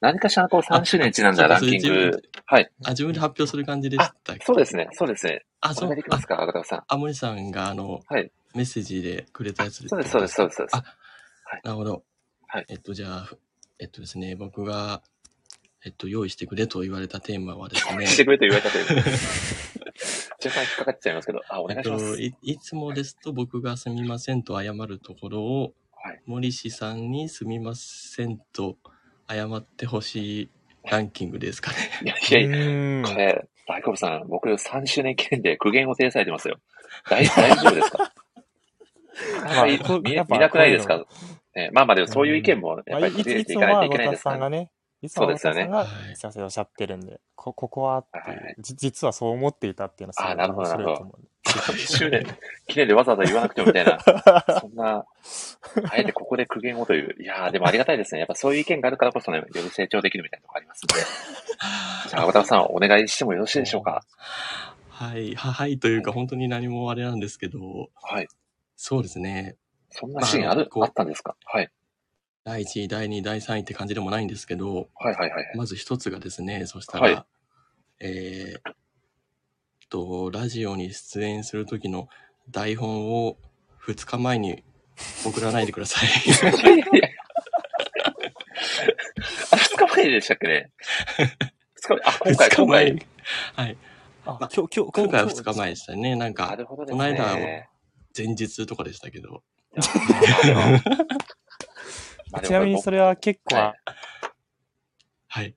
[0.00, 2.22] 何かしらこう3周年にちなんだランキング。
[2.46, 2.70] はい。
[2.84, 4.44] あ、自分で発表する感じでしたっけ？
[4.44, 4.88] そうですね。
[4.92, 5.44] そうですね。
[5.60, 6.84] あ、おそうできますか、赤田さん。
[6.88, 10.34] あ、森さんが、あの、はいメッセージでくれたやつです、そうです、そうです。
[10.34, 10.84] そうですあ
[11.64, 12.04] なるほど。
[12.48, 13.30] はいえっと、じゃあ、
[13.78, 15.02] えっとですね、僕が、
[15.84, 18.86] えっと、用意してくれと言われたテーマはですね、してくれと言われたという。
[20.44, 22.04] 若干引っかかっちゃいますけど、あ、お願いします。
[22.04, 28.76] えっと、いいつもですと僕がすみませんと謝るところを、はい森氏さんにすみませんと
[29.28, 30.50] 謝ってほしい
[30.84, 31.78] ランキングですかね。
[32.04, 36.60] いやいやいや、これ、大久保さん、僕3周年記念で苦言を呈されてますよ。
[37.10, 38.12] 大大丈夫ですか？
[39.42, 41.04] なかなかい見なくないですか？
[41.56, 44.70] ねまあまあでもそういう意見もやっぱり入れていかないといけないですかがね、
[45.02, 51.28] いつもそうですよね青田さんがはいすいませんおっしゃってるんで、こここはってはいはい実はそう思っていたっていうのはすごいあなるほど面白いと思うんで。
[51.48, 52.26] 1周年
[52.66, 53.98] 記念でわざわざ言わなくてもみたいな、
[54.60, 55.06] そんな、
[55.90, 57.22] あえてここで苦言をという。
[57.22, 58.18] いやー、でもありがたいですね。
[58.18, 60.94] やっぱそういう意見があるからこそね、より成長できるみたいなとこありますんで。
[62.10, 64.02] じゃあ、青田さん、お願いしてもよろしいでしょうか？
[64.90, 68.28] はい、ははいというか、本当に何もあれなんですけど、はい。
[68.74, 69.56] そうですね。
[69.90, 71.36] そんなシーンある、こうあったんですか？
[71.44, 71.70] はい。
[72.44, 75.52] 第1位、第2位、第3位って感じでもないんですけど、はいはいはい。
[75.56, 77.24] まず一つがですね、そしたら、はい
[78.00, 78.74] えーっ
[79.88, 82.08] と、ラジオに出演する時の
[82.50, 83.36] 台本を
[83.84, 84.62] 2日前に
[85.24, 86.08] 送らないでください。
[86.08, 87.08] いやいや
[89.52, 90.70] あ、2日前でしたっけね
[91.18, 91.26] ？2
[91.82, 93.06] 日前、あ、今回、2日今前回。。
[93.54, 93.78] はい。
[94.24, 96.10] あ、ま今日、今日、今回は日2日前でしたね。
[96.16, 97.68] なんなか、るほどですこの間ね。
[98.16, 99.42] 前日とかでしたけど。
[102.42, 103.78] ちなみにそれは結構、はい
[105.28, 105.54] はい。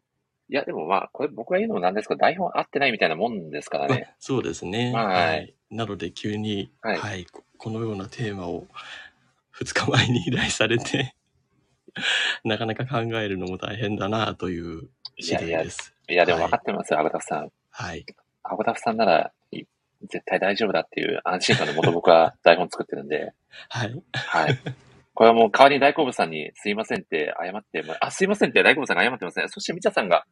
[0.50, 4.14] いや、でもまあ、これ僕が言うのもなんですけど、台本合ってないみたいなもんですからね。
[4.20, 4.92] そうですね。
[4.94, 8.66] はいなので急に、ははいい、ここのようなテーマを
[9.56, 11.14] 2日前に依頼されて、
[12.44, 14.90] なかなか考えるのも大変だなという
[15.20, 15.94] 次第です。
[16.10, 17.52] いや、でも分かってますよ、アゴタフさん。
[17.70, 18.06] はい。
[18.44, 19.32] アゴタフさんなら、い
[20.04, 23.34] 絶対大丈夫だっていう安心感のもと僕は台本作ってるんで、
[23.70, 24.04] はい。
[24.14, 24.60] はい。
[25.14, 29.46] これはもう代わりに大好物さんにすいませんって謝ってもら、あ、すいませんって大好物さんが謝ってますね。
[29.50, 30.26] そしてみちゃさんが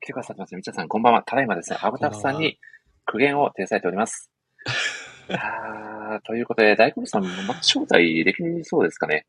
[0.00, 0.56] 来てくださってます。
[0.56, 1.22] みちゃさんこんばんは。
[1.22, 2.58] ただいまですね、アゴタフさんに
[3.04, 4.30] 苦言を呈されております。
[5.28, 9.26] あーということで、大好物さん、また招待できそうですかね。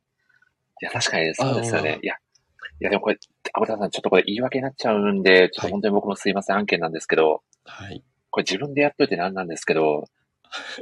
[0.82, 1.82] いや、確かにそうですよ。
[1.82, 3.18] ねいや、いやでもこれ、
[3.54, 8.04] アゴタフさんちょっとこれ言い訳になっちゃうんで、ちょっとはい本当に僕もすいません案件なんですけど、はい。
[8.34, 10.06] これ自分でやっといてなんなんですけど、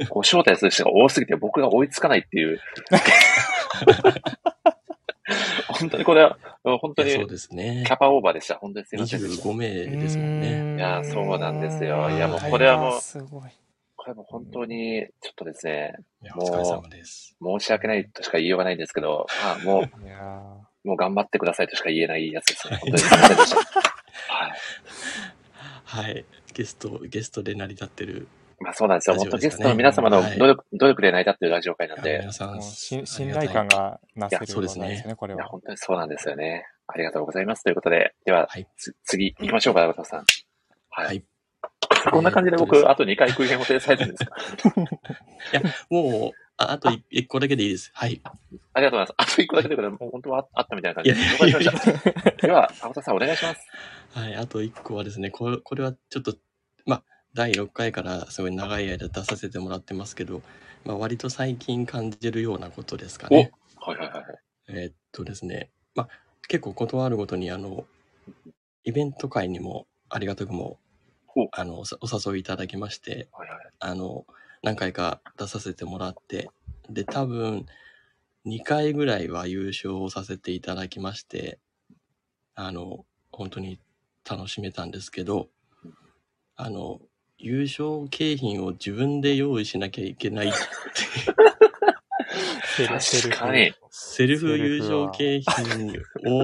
[0.08, 2.62] こう招待する人が多すぎて僕が追いつかないっていう。
[5.68, 7.92] 本当にこれは、本当にそうですねキ。
[7.92, 8.56] ャパオーバーでした。
[8.56, 9.44] 本当にすいませんでした。
[9.50, 10.78] 25名ですもんね。
[10.78, 13.42] いやそうなんですよいやもうこれはもうすごい。
[13.98, 17.36] これも本当に、ちょっとですね、いや、お疲れ様です。
[17.42, 19.90] 申し訳ないとしか言いようがないんですけど、まあもう、
[20.88, 22.78] もう頑張ってくださいとしか言えないやつですね。
[22.78, 23.58] 本当にすいませんでした。
[23.58, 24.52] はい。
[25.86, 26.26] はい。
[26.54, 28.28] ゲスト、ゲストで成り立ってる。
[28.60, 29.16] まあそうなんですよ。
[29.40, 35.50] ゲストの皆様のはい努力、努力で成り立ってるラジオ会なんで、皆さん、信ありがたい頼感がなせるいやそうですねこれいや、は。
[35.50, 36.66] 本当にそうなんですよね。
[36.88, 37.64] ありがとうございます。
[37.64, 40.26] ということで、では、はいつ次行きましょうか、中田さん。
[40.90, 41.06] はい。
[41.08, 41.24] はい
[42.12, 44.36] こんな感じで僕、あと2回空編を呈されてるんですか？
[45.92, 46.32] もう、
[46.62, 47.92] ああと一一個だけでいいです。
[47.94, 48.22] はい。
[48.74, 49.34] ありがとうございます。
[49.34, 52.32] あと1個だけでもう本当はあったみたいな感いじで。
[52.36, 52.48] た。
[52.48, 53.68] では、青田さんお願いします。
[54.14, 56.36] はい、あと一個はですね、これこれはちょっと、
[56.86, 60.42] まあ、第6回からすごい長い間出させてもらってますけど、
[60.86, 63.52] まあ、割と最近感じるようなことですかね。
[63.78, 64.26] はいはいはいはい。
[64.70, 66.10] えーっとですね、まあ、
[66.48, 67.86] 結構断るごとに、あの、
[68.84, 70.80] イベント会にもありがたくも
[71.52, 74.26] あの、おお誘いいただきまして、はいはいあの、
[74.64, 76.50] 何回か出させてもらって、
[76.90, 77.66] で、多分、
[78.46, 81.60] 2回ぐらいは優勝をさせていただきまして、
[82.54, 83.80] あの、本当に
[84.30, 85.50] 楽しめたんですけど、
[86.56, 87.02] あの、
[87.40, 90.58] 優勝景品を自分で用意しなきゃいけないって
[92.76, 93.74] セルフ確かに。
[93.90, 95.92] セルフ優勝景品
[96.26, 96.44] を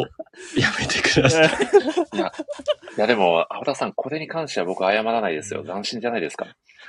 [0.55, 1.49] やめてください。
[2.13, 2.31] いや、
[2.97, 5.63] いやでも、青田さん、これに関しては僕謝らないですよ。
[5.63, 6.45] 斬新じゃないですか。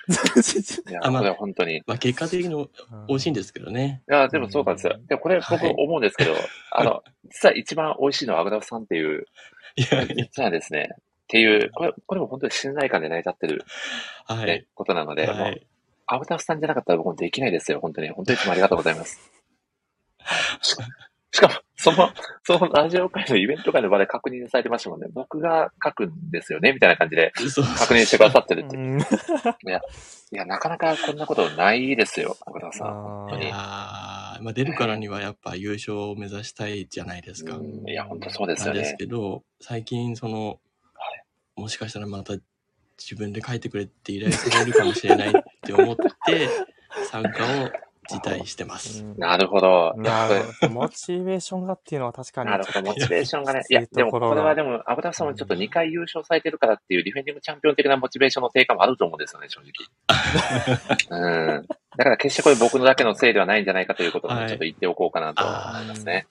[0.88, 1.00] いや、
[1.34, 1.78] 本当に。
[1.78, 2.68] いまあ結果的に
[3.08, 4.02] 美味しいんですけどね。
[4.06, 4.98] や、でもそうなんですよ。
[5.06, 6.34] でもこれ僕はい思うんですけど、
[6.72, 9.26] あの、実は一番美味しいのはアグダフさんっていう、
[9.76, 10.96] いやい実はですね、っ
[11.28, 13.64] ていう、これ、これも本当に信頼感で成り立ってる、
[14.28, 14.66] や、はねい。
[14.74, 15.66] ことなので、はい。
[16.08, 18.08] アグダフさんじゃなかったら僕もできないですよ、本当に。
[18.10, 19.30] 本当にいつもありがとうございます。
[20.62, 20.76] し
[21.30, 22.10] しかも、その、
[22.42, 25.08] そのラジオ会のイベント会の場で確認されてましたもんね。
[25.12, 27.50] 僕が書くんですよね、みたいな感じで確
[27.94, 28.76] 認してくださってるって。
[28.76, 28.98] いうん
[30.32, 32.94] や、なかなかこんなことないですよ、アグダフさん。
[32.94, 34.42] 本当にいやー。
[34.42, 37.56] まあ、出るからにはやっぱ優勝を目指したいじゃないですか。
[37.56, 38.80] うんいや、本当そうですよね。
[38.80, 40.58] ですけど、最近その、はい
[41.56, 42.34] もしかしたらまた
[42.98, 46.04] 自分で書いてくれって依頼されるかもしれないって思って、
[47.10, 47.70] 参加を
[48.08, 49.04] 辞退してます。
[49.18, 49.94] なるほど。
[49.96, 50.72] なるほど。
[50.72, 52.50] モチベーションがっていうのは確かに。
[52.50, 53.62] なるほど、モチベーションがね。
[53.68, 59.72] いや、でもこれはでも、アブタフさんもちょっと2回優勝されてるからっていうディフェンディングチャンピオン的なモチベーションの低下もあると思うんですよね、正直。
[61.10, 61.66] うん。
[61.98, 66.26] だから決してこれ僕のだけのせいではないんじゃないかということをねはいちょっと言っておこうかなと思いますね。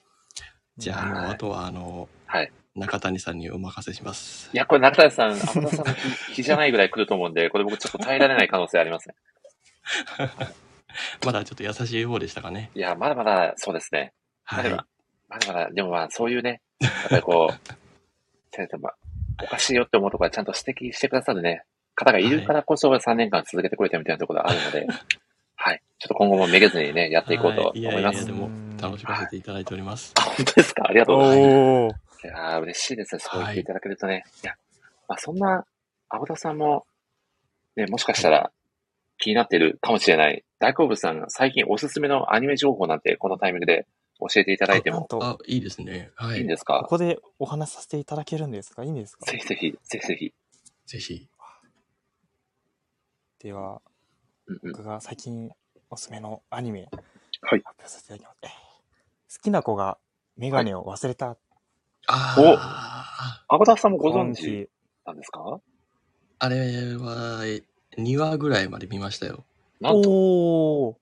[0.76, 4.56] じゃあ、もうはいあとはあの、はい中谷さんにお任せしますい。
[4.56, 9.14] や、これ中谷さん、アブタフさんの日日じゃないぐらい来ると思うんで、これ僕ちょっと耐えられない可能性ありますね。
[11.24, 12.70] まだちょっと優しい方でしたかね。
[12.74, 14.12] いや、まだまだそうですね。
[14.44, 14.70] はい。
[14.70, 14.76] ま
[15.38, 17.58] だまだ、でもまあそういうね、やっぱりこう、
[18.54, 18.94] ちゃんと、まあ、
[19.44, 21.62] おかしいよって思うところはちゃんと指摘してくださるね、
[21.94, 24.86] 方がいるからこそ3年間続けてくれたみたいなところがあるので、
[25.56, 25.82] はい。
[25.98, 27.80] ちょっと今後もめげずにね、やっていこうとは思います。
[27.80, 28.48] いやいやいや、でも
[28.80, 30.12] 楽しませていただいております。
[30.16, 30.84] あ、本当ですか？
[30.88, 32.07] ありがとうございます。
[32.24, 33.20] いやー、嬉しいですね。
[33.20, 34.24] そう言っていただけるとね。
[34.42, 34.54] い、や、
[35.08, 35.64] まあ、そんな、
[36.08, 36.86] 青田さんも、
[37.76, 38.50] ね、もしかしたら
[39.18, 40.44] 気になっているかもしれない。
[40.58, 43.86] 大好物さんが最近おすすめのアニメ情報なんて、このタイミングで
[44.18, 46.10] 教えていただいてもなんと、あ、いいですね。
[46.16, 46.40] はいい。
[46.40, 46.80] いんですか？
[46.82, 48.82] ここでお話しさせていただけるんですか？
[48.82, 49.30] いいんですか？
[49.30, 50.34] ぜひぜひ、ぜひぜひ。
[50.86, 51.28] ぜひ。
[53.38, 53.80] では、
[54.46, 54.72] うんうん。
[54.72, 55.50] 僕が最近
[55.90, 56.88] おすすめのアニメ、
[57.42, 58.52] はい発表させていただきます。
[58.52, 58.68] えー
[59.30, 59.98] 好きな子が
[60.38, 61.36] メガネを忘れた
[62.10, 62.14] あ
[62.56, 64.70] あ、青田さんもご存今知期。
[65.04, 65.60] なんですか？
[66.40, 67.62] あれは、え
[67.96, 69.44] 2話ぐらいまで見ましたよ。
[69.80, 70.96] なんと、おー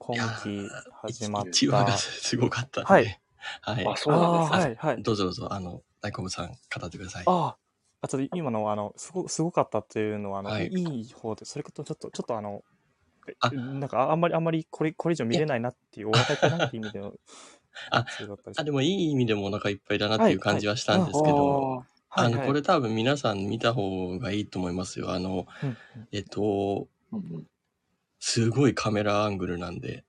[0.00, 1.98] 今いや期始まっ1話がた。
[1.98, 2.84] すごかった。
[2.84, 3.20] はい。
[3.62, 3.86] はい。
[3.88, 5.02] あ、そうなんですはい、はい。
[5.02, 7.26] どうぞどうぞ、あの、大根さん、語ってください。
[7.26, 7.56] あ
[8.02, 12.64] あ、ちょっと今の、あの、すご、すごかったっていうのは、あの、はいい、い方で、それとちょっと、ちょっとあの、
[13.50, 17.14] なんか、ああんまり、あんまり、これ、これ以上見れないなっていう、お腹痛いなっていう意味での、
[17.90, 25.10] あそうだったりしあ、でもいい意味でもお腹いっぱいだなっていう感じはしたんですけど、あの、はいこれ多分皆さん見た方がいいと思いますよ。
[25.10, 25.68] あの、うん。
[25.68, 25.76] うん。
[26.12, 26.88] えっと、
[28.20, 30.04] すごいカメラアングルなんで、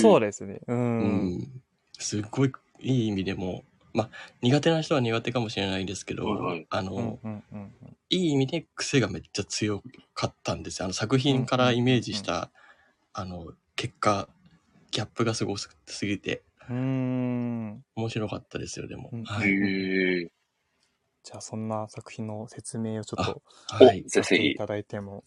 [0.00, 0.60] そうですね。
[0.66, 0.72] う。
[0.72, 1.38] うん。
[1.38, 1.62] ん、
[1.98, 4.10] すっごいいい意味でも、まあ、
[4.42, 6.66] 苦手な人は苦手かもしれないですけど、はいはい。
[6.70, 7.96] あの、うんうんうんうん。
[8.10, 9.82] いい意味で癖がめっちゃ強
[10.14, 10.86] かったんですよ。
[10.86, 12.50] あの作品からイメージした、
[13.12, 14.28] あの、結果、
[14.90, 15.68] ギャップがすごす
[16.06, 17.84] ぎて、うーん。
[17.96, 19.10] 面白かったですよ、でも。
[19.12, 19.24] うん
[21.22, 24.04] じゃあ、そんな作品の説明をちょっとはい。
[24.08, 25.22] させてい、ただいてもよ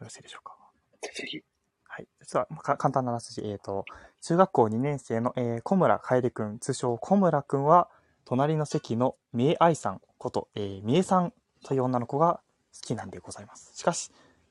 [0.00, 0.54] ろしいでしょうか？
[1.00, 1.40] ぜひ。
[1.88, 2.06] はい。
[2.20, 3.40] 実は、まあか簡単なあらすじ。
[3.48, 3.86] えっ、と、
[4.20, 7.88] 中学校2年生の、えー小村楓くん、通称小村くんは、
[8.26, 11.32] 隣の席の三重愛さんこと、えー、三重さん
[11.64, 12.40] という女の子が
[12.74, 13.72] 好きなんでございます。
[13.74, 14.10] しかし、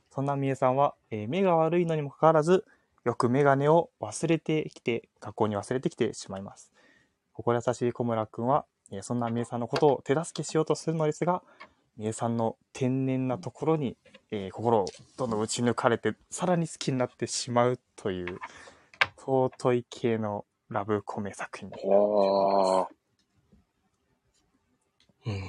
[0.10, 2.66] そんな三重さんは、えー目が悪いのにもかかわらず、
[3.04, 6.72] よくメガネを忘れてきて、学校に忘れてきてしまいます。
[7.34, 11.44] 心優しい小村くんは、えーそんな三重さんのことを手助けしようとするのですが、
[11.98, 13.98] 三重さんの天然なところに、
[14.32, 14.86] えー心を
[15.18, 18.40] どんどん打ち抜かれて、さらに好きになってしまうという、
[19.18, 25.42] 尊い系のラブコメ作品になっておわーうん。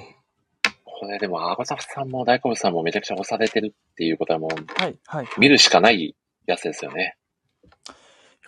[0.83, 4.81] これでも、アバザフさんも大好物さんもめちゃくちゃ押されてるっていうことはもう。
[4.81, 5.27] はい、はい。
[5.37, 6.15] 見るしかない
[6.45, 7.17] やつですよね。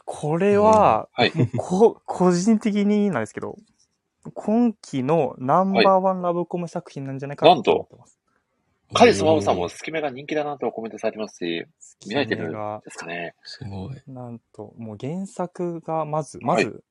[0.10, 1.34] これは、はい。
[1.58, 3.58] こ、個人的になんですけど、
[4.34, 8.18] 今期のナンバーワンラブコメ作品なんじゃないかなと思ってます。
[8.94, 11.66] カリスマオさんもスキメが人気だなとコメントされてますし、
[12.08, 13.36] 見られてるんこれがですかね。
[13.44, 14.02] すごい。
[14.08, 16.86] なんと、もう原作がまず、まず、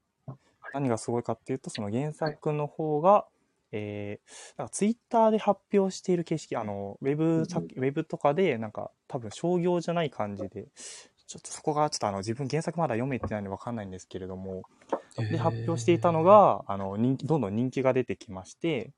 [0.74, 3.26] 何がすごいかっていうと、その原作の方が、
[3.72, 10.66] えー、なんかツイッターで発表している形式、あの、ウェブ作、ウェブとかで、なんか、多分商業じゃない感じで、
[11.26, 14.62] ちょっとそこがちょっとあの自分原作まだ読めてないんでわかんないんですけれども、
[15.30, 18.92] で、発表していたのが、あの、人気、どんどん人気が出てきまして、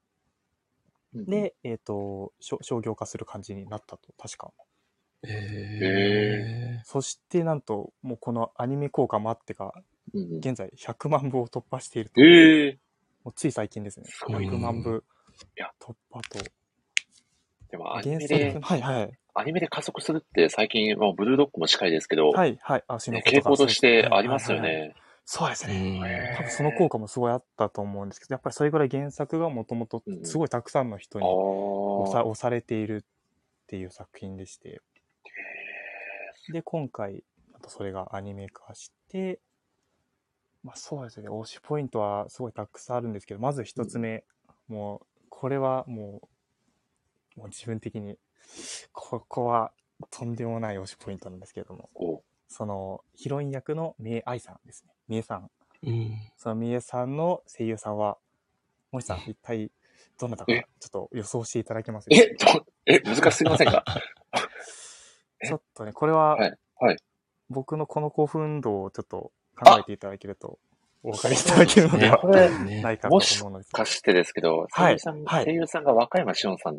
[1.14, 4.52] で、えっ、と、しょ商業化する感じになったと、確か。
[5.22, 9.72] えそして、なんと、もうこのアニメ効果もあってか、
[10.14, 12.20] 現在100万部を突破していると。
[12.20, 12.78] ええ
[13.24, 14.06] もうつい最近ですね。
[14.08, 15.04] すごい100万部
[15.56, 16.38] いや突破と。
[17.70, 19.18] でもアニ原メで作、、はいはい。
[19.34, 22.84] アニメで加速するって最近、もうブルードッグも近いですけど、はいはい。
[22.88, 24.94] 足のね子傾向としてありますよはいはいはいね。
[25.24, 25.74] そうですね。
[25.74, 32.24] うん多分その効果もすごいあったと思うんですけど、やっぱりそれぐらい原作がもともとうんうんすごいたくさんの人あに押さあ。
[32.24, 34.80] 押されているっていう作品でして、
[36.52, 39.40] で、今回、あとそれがアニメ化して、
[40.64, 44.24] まあそうですね、推しポイントはすごいたくさんあるんですけど、まず一つ目、
[44.66, 46.22] もう、これはも
[47.36, 48.16] う、もう自分的に、
[48.92, 49.72] ここは
[50.10, 54.92] とんでもない推しポイントなんですけれども、おそのヒロイン役の三重愛さんですね。
[55.08, 55.50] 三重さん。
[55.84, 56.10] うん。
[56.36, 58.18] その三重さんの声優さんは、
[58.90, 59.70] 森さん、一体
[60.18, 63.84] どなたかえちょっと予想していただけますえ、どえ、難しすぎませんか？
[65.42, 65.46] え？
[65.46, 66.96] ちょっとね、これは、はいはい
[67.50, 70.58] 僕のこの興奮度をちょっと考えていただけると、
[71.02, 73.70] お分かりいただけるのでねはないかともし思うのです。
[73.72, 76.78] かしてですけど、声はい優さん、はい声優さんが和歌山しおんさん。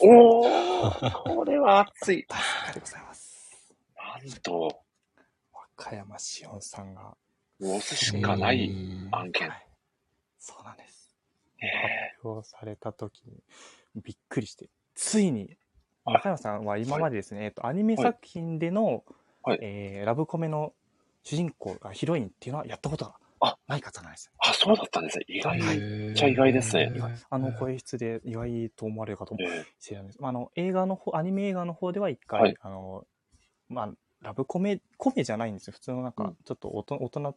[0.00, 2.26] おー、 これは熱い。
[2.28, 3.74] 大正解でございます。
[3.96, 4.82] なんと、
[5.52, 7.16] 和歌山しおんさんが、
[7.60, 9.48] 押すしかないうん案件。
[9.48, 9.66] はい
[10.38, 11.12] そうなんです。
[11.60, 11.66] え
[12.14, 13.42] 発表された時に
[13.96, 15.56] びっくりして、ついに、
[16.04, 19.04] 中山さんは今までですね、えっと、アニメ作品での、
[19.42, 20.72] はいえーラブコメの
[21.24, 24.32] 主人公、あヒロインっていうのはやったことがあない方なんですよ。
[24.38, 25.24] あ、そうだったんですね。
[25.28, 25.58] 意外。
[25.58, 26.92] っちゃ意外ですね
[27.28, 30.20] あの、声質で意外と思われるかと思えしれないです。
[30.20, 33.06] まあ、あの、映画の方、アニメ映画の方では一回、はいあの、
[33.68, 33.90] まあ、
[34.22, 35.72] ラブコメ、コメじゃないんですよ。
[35.72, 37.32] 普通のなんかうん、ちょっと大人大人ー、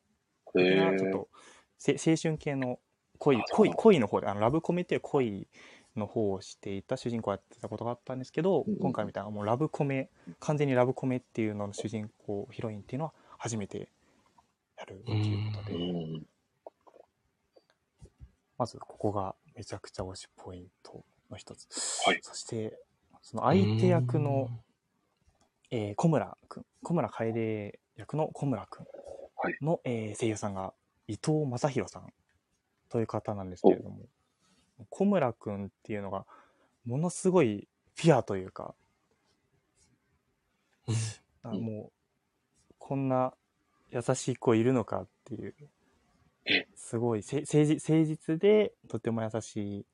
[0.54, 1.30] 的えな、ちょっと、
[1.78, 2.80] せ青春系の
[3.18, 5.48] 恋あ、恋、恋の方で、あの、ラブコメっていう恋
[5.96, 10.10] の方をしていた主人公をやってたことがあったんですけど、うんうん今回みたいなもうラブコメ、
[10.40, 13.90] 完全にラブコメっていうのの主人公、ヒロインっていうのは初めて
[14.80, 16.26] やるっていうことうで、ん。
[18.58, 21.68] まずここがめちゃくちゃ推しポイントの一つ。
[22.06, 22.20] はい。
[22.22, 22.78] そして、
[23.22, 24.50] その相手役の、
[25.72, 28.86] えー小村くん、小村楓役の小村くん
[29.36, 29.58] はい。
[29.62, 30.74] の、えー声優さんが
[31.08, 32.14] 伊藤正宏さん
[32.90, 34.06] という方なんですけれども、
[34.90, 36.26] 小村くんっていうのが
[36.86, 38.76] ものすごいピュアというか、
[41.44, 41.92] も
[42.72, 43.34] う、こんな
[43.92, 45.56] 優しい子いるのかっていう。
[46.46, 47.24] え、すごい。
[47.24, 49.86] せ誠実誠実でとても優しい、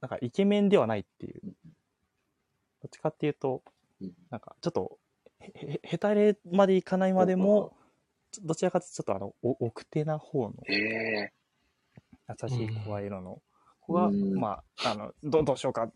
[0.00, 3.62] なんかイケメンではないっていう、どっちかっていうと、
[4.00, 4.98] うんなんかちょっと
[5.40, 7.76] へへへたれまでいかないまでも、
[8.42, 11.32] どちらかというとちょっとあのお奥手な方のええ。
[12.40, 13.42] 優しい声色の
[13.80, 14.34] 子が、うん。
[14.34, 15.90] まあ、あのどどうしようか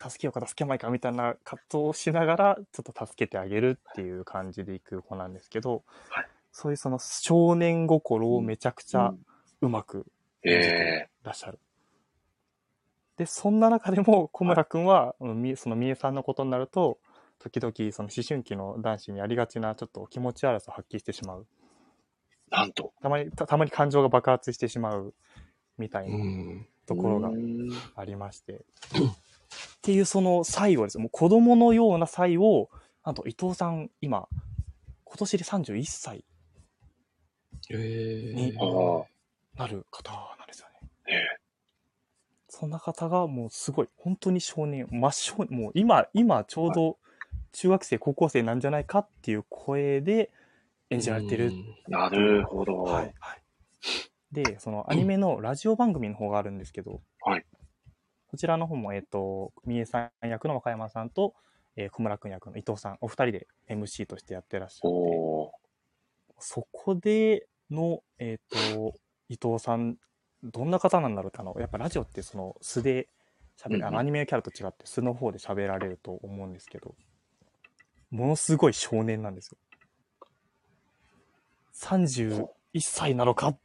[0.00, 9.14] 助けようか助けまいかみたいな葛藤をしながらちょっと助けてあげるっていう感じでいく子なんですけど、はいそういうその少年心をめちゃくちゃ
[9.60, 10.06] うまく
[10.42, 11.60] え演じてえらっしゃる。
[13.16, 16.98] で、そんな中でも小村くんは、うんみそのみえさんのことになると、
[17.38, 21.46] 時々その思春期の男子にありがちなちょっと気持ち悪さを発揮してしまう。
[22.50, 22.92] なんと。
[23.02, 25.14] たまに、たたまに感情が爆発してしまう
[25.78, 26.68] みたいなうん。
[26.86, 28.64] ところがうんありまして。
[29.88, 30.98] っていうその最後です。
[30.98, 32.68] もう子供のような際を、
[33.06, 34.28] なんと伊藤さん、今、
[35.04, 36.26] 今年で31歳
[37.70, 39.06] えにあ
[39.56, 40.88] あ、なる方なんですよね。
[41.08, 41.40] ええ
[42.50, 46.98] そんな方がもうすごい、本当に少年、真少年、もう今、今ちょうど
[47.52, 50.30] 中学生、高校生なんじゃないかっていう声で
[50.90, 51.50] 演じられてる。
[51.86, 52.82] なるほど。
[52.82, 53.42] はい、はい。
[54.32, 57.46] で、そのアニメのラジオ番組の方があるんですけど、はい
[58.28, 61.34] こちらの方も、えっ、と、三重さん役の若山さんと、
[61.76, 64.96] えー小村くん役の伊藤さん、お二人で MC としてやってらっしゃって、
[66.38, 68.94] そこでの、えっ、と、
[69.28, 69.96] 伊藤さん、
[70.42, 73.08] どんな方なんだろうって、あの、やっぱラジオってその素で
[73.56, 76.94] 喋る、うんアニメのキャラと違って素の方で喋られると思うんですけど、
[78.10, 79.58] ものすごい少年なんですよ。
[81.74, 82.46] 31
[82.80, 83.58] 歳なのかっ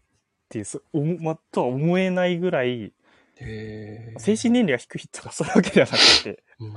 [0.50, 2.94] ていう、そおもま、とは思えないぐらい、
[3.40, 6.74] え精神年齢が低いとかそういうわけではなくて、うん。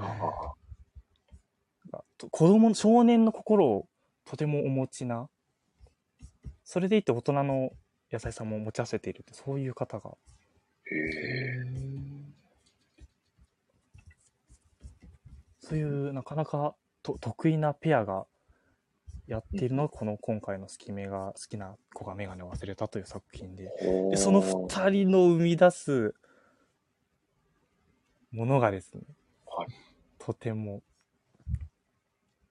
[2.19, 3.89] と子供の少年の心を
[4.25, 5.29] とてもお持ちな、
[6.65, 7.71] それでいて大人の
[8.11, 10.17] 優しさも持ち合わせているって、そういう方が、
[10.91, 11.97] へえ
[15.69, 18.27] そういうなかなかと得意なペアが
[19.27, 23.69] やっているのが、この今回の好き目が、好きな子がメガネを忘れたという作品で、
[24.11, 26.15] でその二人の生み出す
[28.37, 29.01] ものがですね、
[29.47, 29.69] はい
[30.19, 30.83] とても、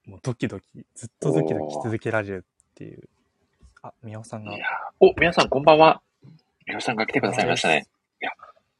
[0.05, 3.09] もうドキドキ、ずっとドキドキし続けられるっていう。
[3.83, 4.65] あ、宮尾さんがいや、
[5.01, 6.01] お、皆さんこんばんは。
[6.65, 7.85] 皆さんが来てくださいましたね。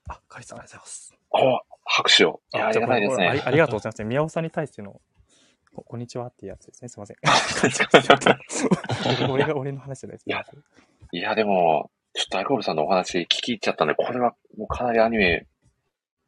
[0.08, 1.14] あ、カリさん ありがとうございます。
[1.32, 2.42] お、拍手を。
[2.54, 3.28] いや、ありがたいですね。
[3.28, 4.04] ありありがとうございます。
[4.06, 5.02] 宮尾さんに対しての、
[5.76, 6.88] ここんにちはっていうやつですね。
[6.88, 7.18] すいません。
[9.30, 10.30] 俺が俺の話じゃないです。
[10.30, 10.46] いや
[11.12, 15.46] いや、でも、ちょっとアイコールさんのお話聞き入っちゃったんで、これはもうかなりアニメ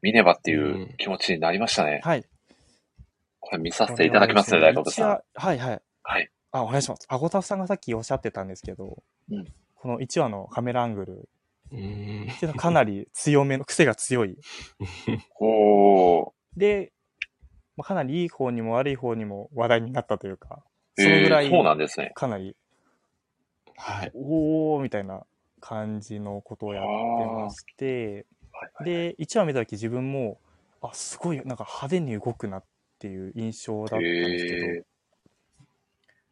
[0.02, 2.00] 見ねばっていう気持ちになりましたね。
[2.04, 2.24] はい。
[3.40, 5.20] これ見させていただきますね、大コールさん。
[5.34, 5.82] はいはい。
[6.02, 6.30] はい。
[6.52, 7.06] あ、お願いします。
[7.08, 9.44] あごたふさんがさっきおっしゃってたんですけど、うん
[9.80, 11.28] この1話のカメラアングル
[11.70, 14.36] うんかなり強めの、癖が強い。
[15.38, 16.30] おー。
[16.56, 16.92] で、
[17.76, 20.64] まあ、かなりいい方にも悪い方にも話題になったというか、
[20.98, 22.12] えそのぐらいーそうなんですね。
[22.14, 22.56] かなり、
[23.76, 24.10] はい。
[24.14, 25.22] おーみたいな
[25.60, 28.26] 感じのことをやってまして、
[28.80, 30.40] で、1話見た時自分も、
[30.80, 32.64] あ、すごいなんか派手に動くなっ
[32.98, 34.84] ていう印象だったんですけど、へ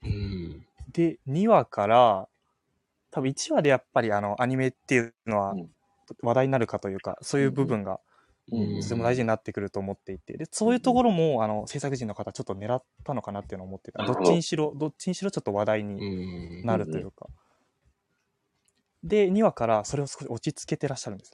[0.02, 0.66] うん。
[0.88, 2.28] で、2話から、
[3.10, 5.70] 多分1話でやっぱりあの、アニメっていうのはうん。
[6.22, 8.00] 話題になるかというか、そういう部分が
[8.52, 14.14] うんとても大事になってくると思っていて、で、そういうところも、あの、制作陣の方ちょっと狙ったのかなっていうのを思ってて、ど。
[14.14, 16.62] っちにしろ、どっちにしろちょっと話題うにん。
[16.62, 17.28] なるというか。
[19.02, 21.32] で、2話からそれを少し落ち着けてらっしゃるんです。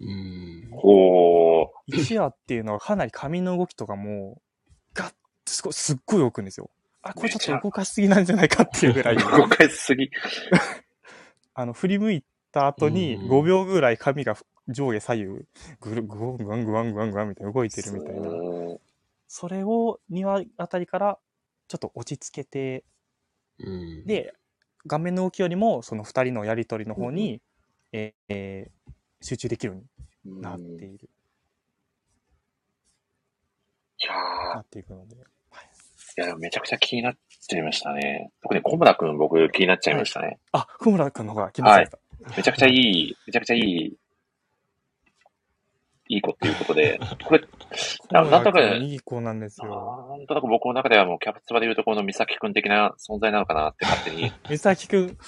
[0.00, 0.68] うん。
[0.72, 1.66] ほー。
[1.92, 4.40] 1話っていうのはかなり髪の動きとかも、
[4.94, 5.14] ガッ
[5.46, 6.70] すごい、すっごい動くんですよ。
[7.02, 9.16] あ、これちょっと動かしすぎなんじゃないかっていうぐらい。
[9.18, 10.10] 動かしすぎ。
[11.54, 14.36] あの、振り向いた後にうん5秒ぐらい髪が
[14.68, 15.44] 上下左右、
[15.80, 18.30] ぐるぐわんぐわんぐわんぐわんぐわんみたいな動いてるみたいな。
[19.28, 21.18] それを2話あたりから
[21.68, 22.84] ちょっと落ち着けて、
[23.58, 24.34] うん、で、
[24.86, 27.40] 画面の動きよりもその2人のやりとりの方に、
[27.92, 28.93] えーえー
[29.24, 29.80] 集中できるよ
[30.26, 31.08] うになっている、
[33.98, 35.16] いやーなっていくので。
[35.16, 38.30] いや、めちゃくちゃ気になっちゃいましたね。
[38.42, 40.38] 特に小村くん僕気になっちゃいましたね。
[40.52, 41.98] あ、ふむらくんの方が気になってた。
[42.36, 43.96] めちゃくちゃいい、めちゃくちゃいい、
[46.08, 47.40] いい子っていうことで、これ、
[48.10, 50.06] なんとなくんいい子なんですよ。
[50.10, 55.18] なんとなく僕の中ではもうキャプツバでいうところの美咲くん的な存在なのかなって勝手に、 美咲くん、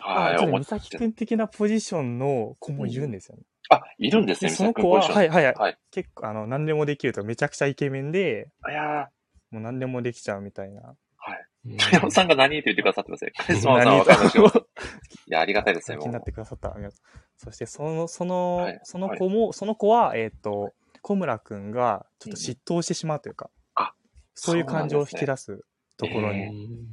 [0.00, 3.42] はい、あ、そう思っ美咲くん的なポジションの子もいるんですよね。
[3.70, 5.02] あ、いるんですでね、美その子は。
[5.02, 5.54] はいはいはい。
[5.54, 9.08] はい結構、あの、何でもできるとめちゃくちゃイケメンで、いや
[9.50, 10.80] もう何でもできちゃうみたいな。
[10.82, 10.84] ー、
[11.16, 11.44] はい。
[11.66, 13.32] うん鳥山さんが何と言ってくださってますね。
[13.36, 14.68] カリスマさんはわかりましょう。
[15.26, 16.02] いや、ありがたいですね、 もう。
[16.04, 16.74] 気になってくださった。
[17.36, 20.72] そして、その、その、はいその子も、その子は、えっ、と、
[21.02, 23.92] 小村くんがちょっと嫉妬をしてしまうというか、あ
[24.34, 25.64] そういう感情を引き出す
[25.96, 26.48] ところに、で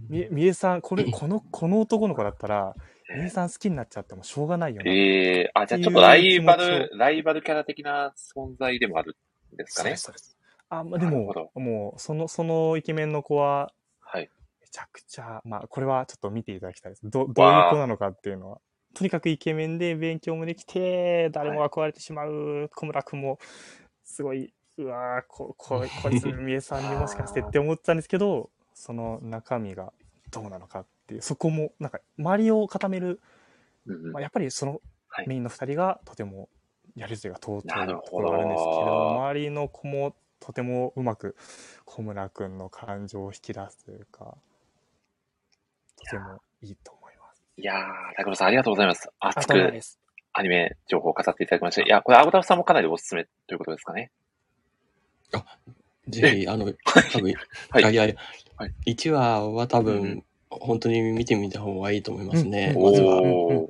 [0.10, 2.76] みえ、みえさん、これ、この、この男の子だったら、
[3.14, 4.92] みえさん好きになっちゃってもしょうがないよね。
[4.92, 9.16] ええあ、じゃあちょっとライバル、ライバルキャラ的な存在でもある
[9.54, 10.38] んですかねそうです、。
[10.70, 14.30] あ、まあ、でももう、その、そのイケメンの子は、はい。
[14.60, 17.02] めちゃくちゃ、まあ、これはちょっと見ていただきたいです。
[17.04, 18.60] ど、どういう子なのかっていうのは。
[18.96, 23.38] とにかくイケメンで勉強もできて、誰も憧れてしまう小村くんも、
[24.04, 29.94] すごい、うわーこ、こ、 こいつ、みえさんにもしかしてって思ってたんですけど、その中身が
[30.42, 33.22] どうなのかっていう、そこも、なんか、周りを固める、
[33.88, 34.82] うんうんまあ、やっぱりその
[35.16, 36.50] はいメインの二人がとても
[36.96, 41.38] やりとりが尊いところがあるんですけど、周りの子もとてもうまく
[41.86, 44.38] 小村くんの感情を引き出すというか、
[45.96, 47.44] とてもいいと思います。
[47.58, 47.78] いやー、
[48.18, 49.10] 大久保さんありがとうございます。
[49.20, 49.80] あ熱く。
[50.38, 51.84] アニメ情報を語っていただきまして。
[51.84, 54.12] いや、これ、アゴタフさんもかなりおすすめということですかね。
[56.10, 56.74] ぜひ、あの、
[57.14, 57.34] 多分、
[57.70, 58.16] はいいやいやいや、
[58.58, 63.22] はい1話は多分、うん本当に見てみた方がいいと思いますね、うんまずは。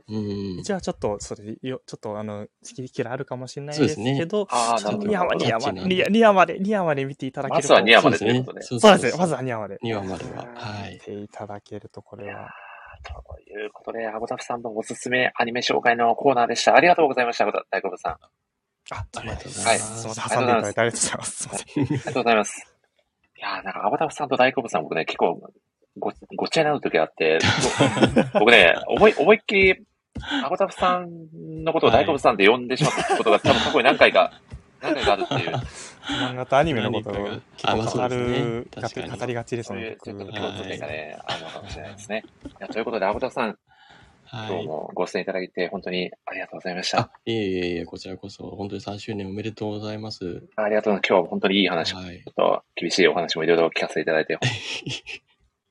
[0.08, 0.64] うん。
[0.64, 7.74] じゃあちょっと、それよ、ちょっとあの、好き嫌いあるかもしれないですそうですねけど、あーちょっとなるほど2話まで、2話まで、どっちなんだ2話まで、2話まで見ていただけると。
[7.74, 8.62] まずは2話までそうですねということで。
[8.66, 9.20] そうですね。
[9.20, 9.80] まずは2話まで。
[9.84, 10.48] 2話までは。
[10.54, 11.00] はい見。
[11.00, 12.50] ていただけると、これは。
[13.04, 16.76] ということで、アゴタフさんのおすすめアニメ紹介のコーナーでした。
[16.76, 18.14] ありがとうございました、大久保さん。
[18.14, 18.18] あ
[18.92, 20.02] あ、ありがとうござはいいます。
[20.02, 21.36] すみません、挟んでいただいてありがとうございます。
[21.36, 21.86] すみません。
[21.86, 22.76] りがとうございます。
[23.38, 25.42] いやーなんか、アゴタフさんと大久保さん、僕ね、結構、
[25.98, 27.40] ご、ごっちゃになる時があって、
[28.34, 29.86] 僕ね、思い、思いっきり、
[30.44, 34.32] アゴタフさんのことを大久保さんって呼んでしまったことが多分過去に何回か、
[34.82, 42.24] 何回かあるっていう、漫画とアニメのことを結構語る、確かに語りがちですそういねう、ちょっと僕共通点がね、あるのかもしれないですね。
[42.46, 43.58] いやということで、アゴタフさん、
[44.28, 44.50] はい。
[44.50, 47.00] どうもご出演いただいて、本当にありがとうございました。
[47.00, 50.44] あ、いえいえいえ、こちらこそ、本当に3周年おめでとうございます。
[50.56, 51.10] ありがとうございます。
[51.10, 52.24] 今日は本当にいい話はい。
[52.26, 54.40] ょっと厳しいお話もいろいろ聞かせていただいて、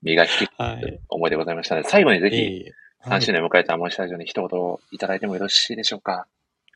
[0.05, 1.01] 身が引きはい。
[1.09, 2.73] 思いでございましたので、最後にぜひ、いえいえ。
[3.07, 6.27] 3周年を迎えたモンスタジオに一言いただいてもよろしいでしょうか？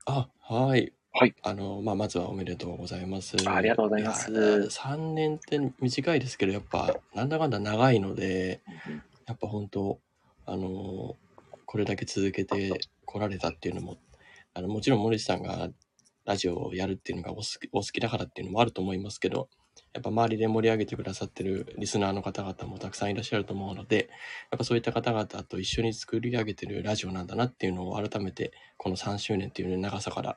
[0.07, 0.93] あ、はい。
[1.13, 1.35] はい。
[1.43, 3.37] あの、まあ、まずはおめでとうございます。
[3.47, 8.61] ありがとうございます3年って短いですけど、やっぱ、なんだかんだ長いので、
[9.27, 9.99] やっぱ本当、
[10.47, 11.17] あの、
[11.67, 13.99] これだけ続けてこられたっていうのも、
[14.55, 15.69] あの、もちろん森さんが
[16.25, 19.49] ラジオをやるっていうのがお好きお好きだからっていうのもあると思いますけど、
[19.94, 24.09] やっぱ周りで盛り上げてくださってるリスナーの方々もたくさんいらっしゃると思うので、
[24.51, 30.36] やっぱそういった方々と一緒に作り上げてるラジオなんだなっていうのを改めてこの3周年っていう長さから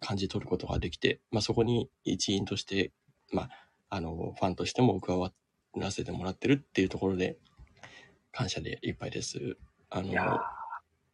[0.00, 2.92] 感じ取ることができて、まあ、そこに一員として、
[3.32, 3.50] まあ、
[3.90, 5.32] あの、ファンとしても加わ
[5.76, 7.36] らせてもらってるっていうところで、
[8.32, 9.56] 感謝でいっぱいです。
[9.90, 10.12] あの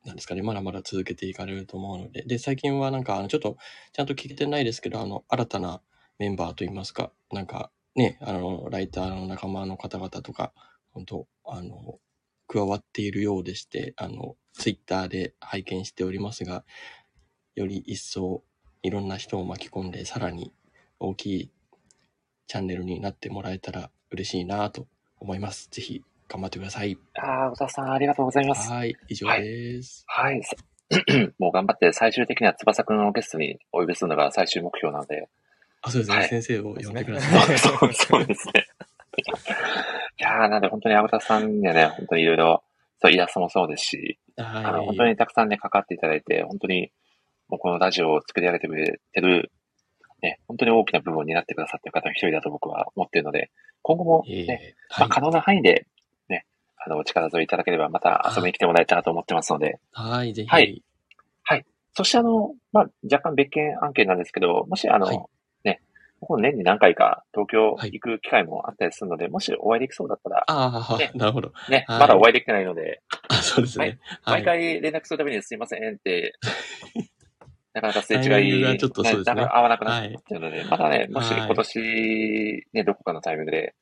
[0.05, 3.57] なんですかね、まだまだ続けていかれると思うので、で、最近はなんか、あの、ちょっと、
[3.93, 5.83] ちゃんと聞けてないですけど、あの、新たな
[6.19, 10.53] メンバーといいますか、なんか、ね、あの、ライターの仲間の方々とか、
[10.93, 11.99] 本当あの、
[12.47, 16.65] 加わっているようでして、あの、ツイッターで拝見しておりますが、
[17.55, 18.45] より一層
[18.83, 20.53] いろんな人を巻き込んで、さらに
[21.01, 21.51] 大きい
[22.47, 24.87] チャンネルになってもらえたら嬉しいなと
[25.19, 25.69] 思います。
[25.71, 26.99] ぜひ頑張ってください。
[27.15, 28.71] あー、小田さんありがとうございます。
[28.71, 30.05] はい、以上です。
[30.07, 30.43] はい。
[30.43, 30.55] さ
[31.41, 35.31] もう頑張って最終的には翼くんをゲストにお呼びするのが最終目標なので。
[35.87, 37.59] あ、そうですね、はい先生を呼んでください。
[37.59, 38.67] そう そうですね。
[40.19, 42.65] いやー、なんで本当にア田さんにはね、本当にいろいろ、
[42.99, 44.87] そう、イラストもそうですし、あの、はい。
[44.87, 46.91] 本当にたくさんね、関わっていただいて、本当に、
[47.49, 49.53] もうこのラジオを作り上げてくれてる、
[50.23, 53.51] ね、本当に大きな部分になってくださってる方の一人だと僕は思っているので、
[53.83, 55.87] 今後もいえいね、いまあ、可能な範囲で、
[56.29, 56.47] ね、
[56.77, 59.79] あの、お力添えいただければ、また遊びに来てもらえたらと思ってますので。
[59.93, 60.49] はい、ぜひ。
[60.49, 60.83] はい
[61.97, 65.19] そしてあの、まあ、若干別件案件なんですけど、もしあの、はい
[66.21, 71.53] ね、この年に何回か東京はい行く機会もあったりするので、もしお会いできそうだったら、ああ、ねなるほど。
[71.69, 73.99] ね、はいまだお会いできてないので、あそうですね。
[74.23, 74.43] はい。
[74.43, 76.35] 毎回連絡するたびにすいませんって、
[77.75, 80.19] なかなかすれ違い、グがちょっとそうですねなかなか合わなくなっはい。
[80.27, 83.75] てるので、まだね、もしはい今年、ね、どこかのタイミングで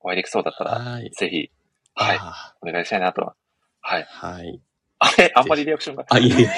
[0.00, 1.10] お会いできそうだったら、はい。
[1.10, 1.50] ぜひ、
[1.94, 3.34] はい、あお願いしたいなと。
[3.80, 4.02] はい。
[4.02, 4.60] ーはい。
[5.00, 6.04] あれ、あんまりリアクションが。
[6.08, 6.48] あ、いえいえ。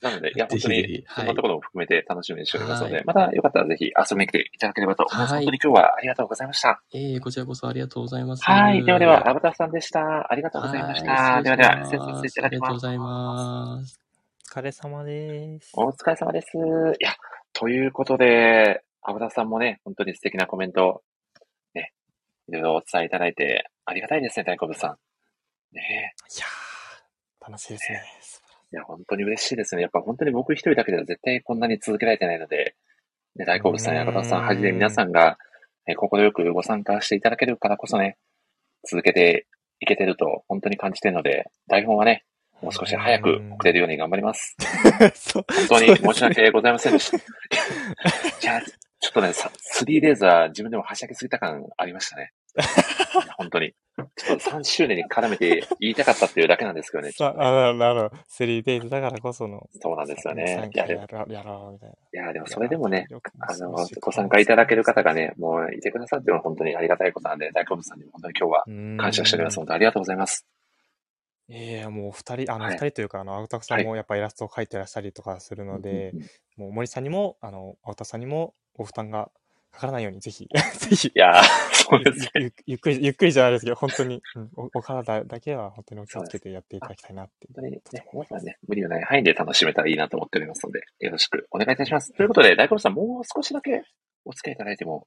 [0.00, 5.34] なので、いや、ぜ本当にそんなところも含めて楽しみにしておりますので、はいまたよかったらぜひ遊びに来ていただければと思います。
[5.34, 6.82] はい本当に今日はありがとうございました。
[6.92, 8.44] ええこちらこそありがとうございます。
[8.44, 8.84] はい。
[8.84, 10.30] ではでは、ラブタフさんでした。
[10.30, 11.12] ありがとうございました。
[11.12, 12.42] はいではでは、失礼させていただきます。
[12.42, 14.00] ありがとうございます。
[14.52, 15.72] お疲れ様です。
[15.74, 16.48] お疲れ様です。
[16.56, 17.14] いや、
[17.52, 21.02] ということで、アブタフさんもね、本当に素敵なコメント、
[21.74, 21.92] ね、
[22.48, 24.96] いろいろお伝えいただいて、ありがたいですね、大好物さん。
[25.72, 28.02] ねいやー、楽しいですね。
[28.72, 29.82] いや、本当に嬉しいですね。
[29.82, 32.76] やっぱ本当に僕一人だけでは絶対こんなに続けられてないので、
[33.36, 35.36] ね、大好物さんや中田さんはじめ皆さんが、
[35.88, 38.16] えー心くご参加していただけるからこそね、
[38.88, 39.46] 続けて
[39.80, 42.24] いけてると本当に感じてるので、台本はね、
[42.62, 44.56] もう少し早く送れるように頑張ります。
[45.32, 47.16] 本当に申し訳ございませんでした。
[47.18, 47.20] い
[48.44, 49.50] や、ちょっとね、さ
[49.82, 52.32] 3days は自分でもはしゃぎすぎた感ありましたね。
[53.38, 53.72] 本当に。
[54.16, 57.12] ちょっと3周年に絡めて言いたかったっていうだけなんですけどね。
[57.12, 58.16] さあ、なるほど、なるほど。
[58.38, 59.68] 3days だからこその。
[59.80, 62.22] そうなんですよねや、ろう、やろう、みたいな。
[62.22, 63.06] いや、でもそれでもね、
[63.40, 68.64] あの、ご参加いただける方がね、もういてくださってるのは本当にありがたいことなんで、大好物さんにも本当に今日は
[68.98, 69.56] 感謝しております。
[69.56, 70.46] 本当にありがとうございます。
[71.48, 79.30] いや、もう二人、あの、はい二人というか、あの、青田さんもやっぱイラストを描いてらっしゃりとかするので、うんうんうんいもう森さんにも、あの、青田さんにもご負担が
[79.72, 80.46] かからないように、ぜひ、
[80.78, 81.42] ぜひ、やー、
[81.72, 82.30] そうですね。
[82.36, 84.50] ゆゆゆっくり、ゆっくりじゃないですけど、本当に、うん。
[84.56, 87.32] おお体だけは本当にお気をつけてやっていただきたいなって。
[87.54, 87.80] 本当にね、
[88.12, 92.12] 皆さんね、無理のない範囲で楽しめたらいいなと思っておりますので、よろしくお願いいたします。
[92.12, 93.82] ということで、大好物さん、もう少しだけ
[94.24, 95.06] お付き合いいただいても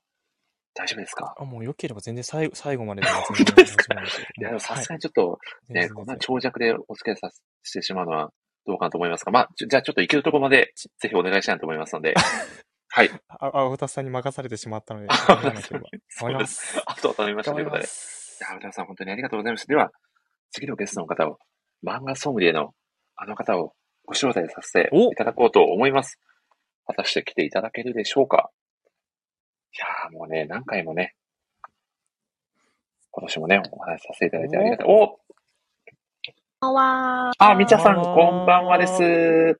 [0.73, 1.35] 大丈夫ですか？
[1.37, 4.27] あ、もう良ければ全然最後、 最後まででも全然大丈夫なんですよ。
[4.37, 7.29] いや、でもさすがに、にちょっとね、全然こんな長尺でお付き合いさ
[7.63, 8.31] せてしまうのは
[8.65, 12.13] どうかなと思いますが、まあ、じゃあちょっと行けるところまで、ぜひお願いしたいなと思いますので、
[12.95, 13.09] はい。
[13.27, 15.87] あ青田さんに任されてしまったので、頑張らなければ。
[16.09, 16.47] そ頑張りま。
[16.47, 16.83] すす。
[16.85, 17.53] あとは頼みました。
[17.53, 17.85] ということで。
[17.85, 19.67] いや、浦田さん、本当にありがとうございました。
[19.67, 19.89] では、
[20.51, 21.39] 次のゲストの方を、
[21.83, 22.75] 漫画ソムリエの
[23.15, 23.73] あの方を
[24.05, 26.19] ご招待させておいただこうと思います。
[26.85, 28.51] 果たして来ていただけるでしょうか
[29.73, 31.15] いやーもうね、何回もね、
[33.09, 34.87] 今年もね、お話しさせていただいてありがたい。
[34.87, 35.19] おこ
[36.57, 37.31] んばんは。
[37.39, 39.59] あ、みちゃさん、こんばんはです。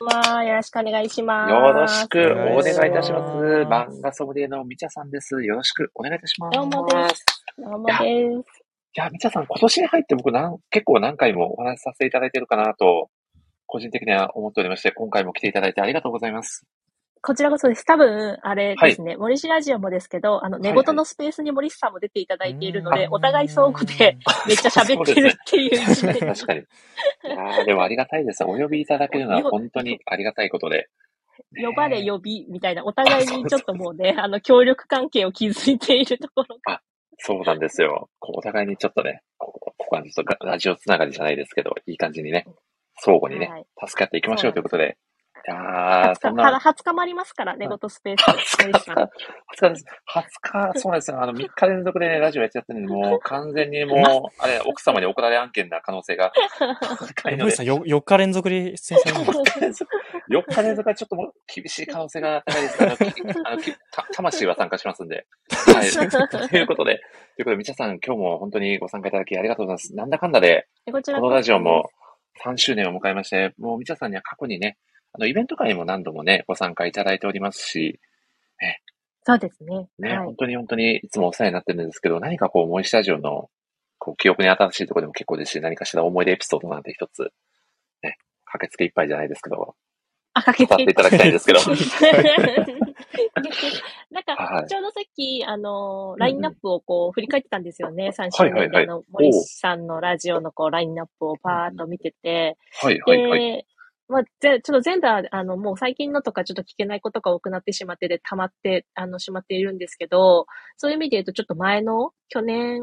[0.00, 0.44] よこんばんは。
[0.44, 1.52] よろしくお願いします。
[1.52, 3.34] ろしくおお願いいたします。
[3.34, 5.42] 願いします漫画ソムリエのみちゃさんです。
[5.44, 6.56] よろしくお願いいたします。
[6.56, 7.24] どうもです。
[7.58, 8.02] どうもです。
[8.02, 13.10] いや、みちゃさん、今年に入って僕なん、結構何回もお話しさせていただいてるかなと、
[13.66, 16.64] 個人的には思っておりまして、今回も来ていただいてありがとうございます。
[17.24, 17.84] こちらこそです。
[17.84, 24.18] 多分、あれですね、森氏ラジオもですけど、あの、寝言のスペースに森氏さんも出ていただいているので、うんお互い相互で
[24.48, 26.18] めっちゃ喋ってるっていう一面。
[26.18, 26.60] 確かに。
[26.60, 26.64] い
[27.28, 28.42] やーでもありがたいです。
[28.42, 30.88] お呼びいただけるのは本当にありがたいことで。
[31.52, 36.80] ね呼ばれ呼びみたいな、お互いにちょっともうね、あの、協力関係を築いているところが。
[37.18, 38.08] そうなんですよ。
[38.20, 42.46] お互いにちょっとね、ここここはちょっとラジオつながりじゃないですけど、いい感じにね、
[42.96, 44.96] 相互にね、はい助かっていきましょうということで。
[45.48, 48.22] いやー、20日、そんなただ、20日もありますから、寝言スペース。
[48.22, 49.08] 20日、森氏さん20
[49.52, 49.84] 日です。
[50.14, 51.22] 20日、そうなんですよ。
[51.22, 56.32] あの、3日連続でね、ラジオやっちゃってるんで、 もう完全にもう、あれ、奥様に怒られ案件な可能性が
[57.14, 59.90] 高いのでん、よ4日連続で出演されるんですか
[60.30, 65.26] 4日連続はちょっともう厳しい可能性が高いですから、あのた魂は参加しますんで。
[65.74, 65.90] はい。
[66.48, 66.98] ということで、
[67.36, 69.94] ということで、みちゃさん、今日も本当にご参加いただきありがとうございます。
[69.94, 71.90] なんだかんだで、このラジオも
[72.44, 74.76] 3周年を迎えまして、もうみちゃさんには過去にね、
[75.12, 78.00] あの、イベント会にも何度もね、ご参加いただいておりますし、
[79.24, 79.88] そうですね。
[79.98, 80.36] ね、はい本。
[80.36, 83.48] 当に本当にいつもお世話になってるんですけど、何かこう、森下ジオの、
[83.98, 87.30] こう、記憶に新しいところでも結構ですし、何かしら思い出エピソードなんて一つ、
[88.02, 89.76] ね、駆けつけいっぱいじゃないですけど、
[90.34, 91.60] あ、かけて語っていただきたいんですけど、
[94.10, 98.08] なんか、はいちょうどさっき、あの、ラインナップをこう、振り返ってたんですよね。
[98.08, 103.66] 3周はいはいはい年での、森さんのラジオのこう、ラインナップをパーッと見てて、はいはいはい。
[104.12, 112.82] で、まあ、ぜちょっと全部は、あの、もう最近のとかちょっと聞けないことが多くなってしまってで、溜まって、あの、しまっているんですけど、そういう意味で言うと、ちょっと前の、去年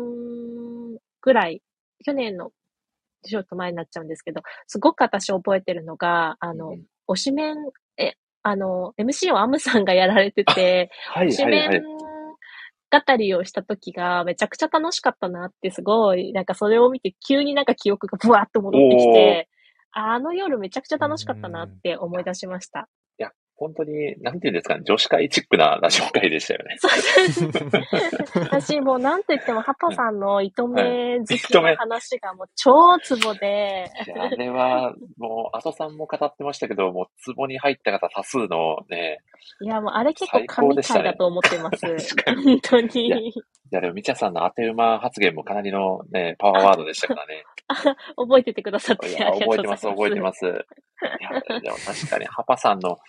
[1.21, 1.61] ぐらい、
[2.05, 2.51] 去年の、
[3.23, 7.55] ちょっと前になっちゃうんですけど、すごく私覚えてるのが、あの、うん推しメン、
[7.97, 11.83] え、あの、MC をアムさんがやられてて、 はい推しメン。
[12.91, 19.49] 語りをした時がめちゃくちゃ楽しかったなってすごい、なんかそれを見て急になんか記憶がブワーっと戻ってきて、
[19.91, 22.89] あの夜めちゃくちゃ楽しかったなって思い出しました。
[23.59, 26.77] 本当に、なんていうんですかね、女子会チックなラジオ会でしたよね。
[28.35, 39.19] 私もうなんと言ってもハパさんの糸目好きの話がもう超ツボで、あれは、もう、阿蘇さんも語ってましたけど、もう、壺に入った方多数のね、
[39.61, 42.15] いやもうあれ結構神回だと思ってます。
[42.15, 43.29] 確かに本当いやに。
[43.29, 43.33] い
[43.71, 47.43] や、でも、みちゃさんの当て馬発言もかなりのね、パワーワードでしたからね。
[48.15, 50.45] 覚えててくださっていやありがとう覚えてます、覚えてます。
[50.45, 53.01] いや、でも確かに、ハパさんの好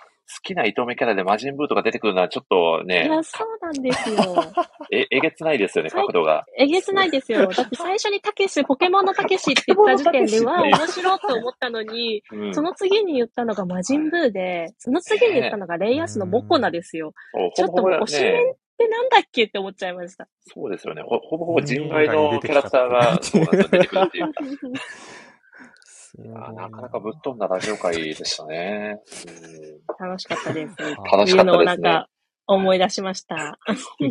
[0.42, 4.16] きな糸目キャラで魔人ブーとか出てくるのはちょっといね、や、そうなんですよ。
[4.92, 6.44] え、えげつないですよね、はい角度が。
[6.56, 7.46] えげつないですよ。
[7.52, 12.54] だって最初にたけし、ポケモンのたけしって言った時点で、ポケモわあ、ンのたけし面白いと思ったのに、うん。
[12.54, 17.12] その次に言ったのが魔人ブーで、その次に言ったのがレイアスのモコナですよ。
[17.32, 20.26] そうちょっともう推しメンってなんだっけって思っちゃいました。
[20.42, 21.02] そうですよね。
[21.02, 24.32] ほほぼほぼ人外のキャラクターが、そうなんですよ、出てくるっていう。
[26.10, 28.98] すごいいやなかなかぶっ飛んだラジオ会でしたね。
[29.98, 30.76] うん楽しかったです。
[30.78, 32.08] 楽しかったですねいうのをなんか
[32.46, 33.58] 思い出しました。
[34.00, 34.08] い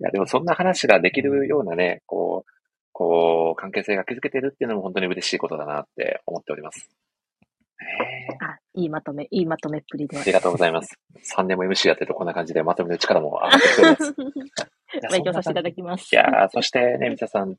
[0.00, 2.50] や、でもそんな話ができるようなね、こう、
[2.92, 6.88] こう、関係性が築けてるっていうのも本当に嬉しいことだなって思っております。
[7.78, 10.24] ねえあ、いいまとめ、いいまとめっぷりであ。
[10.24, 10.98] りがとうございます。
[11.34, 14.14] 3年も MC やってるとこんな感じでまとめる力も上がってきております。
[15.12, 16.14] 勉強させていただききます。
[16.14, 17.56] いやーそしてね、みちゃさん、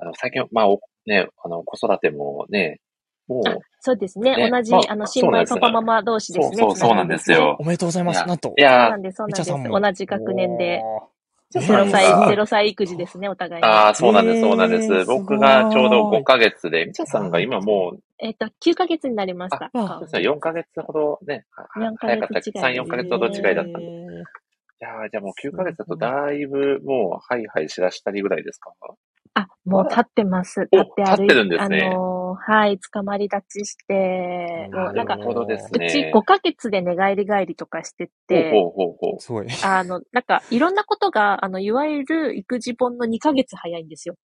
[0.00, 2.80] あの、最近、まあ、おね、あの、子育てもね、
[3.28, 4.36] もう、あそうですね。
[4.36, 6.56] ね同じ、まああの、新米パパママ同士ですね。
[6.58, 8.16] そうそうそうなんですよおめでとうございます。
[8.18, 8.60] いやなんとい。
[8.60, 9.40] やーそうなんです、そうなんです。
[9.40, 10.80] みちゃさんも同じ学年で。
[10.82, 11.10] おー
[11.52, 13.68] 0歳、あー0歳育児ですね、お互いに。
[13.68, 15.04] ああ、そうなんです、えーそうなんです。
[15.06, 19.70] 僕がちょうど5ヶ月で、みちゃさんが今もう、えっと、9ヶ月になりました。
[19.74, 23.78] あそうですね4ヶ月ほどね、は4ヶ早かった、月違い3、4ヶ月ほど違いだったんで。
[23.78, 24.22] いえ
[24.80, 28.72] やーじゃあもう9ヶ月だとだいぶもう、ハイハイしだしたりぐらいですか？
[29.34, 30.68] あ、もう立ってます。
[30.72, 36.12] お立って歩いてるんですねあのーはい、捕まり立ちして、もうなんかなる、ほどですうちね。
[36.14, 39.64] 5ヶ月で寝返り返りとかしてて、ほうほうほう。
[39.64, 44.14] あの、なんか、いろんなことが、あの、いわゆる育児本の2ヶ月早いんですよ。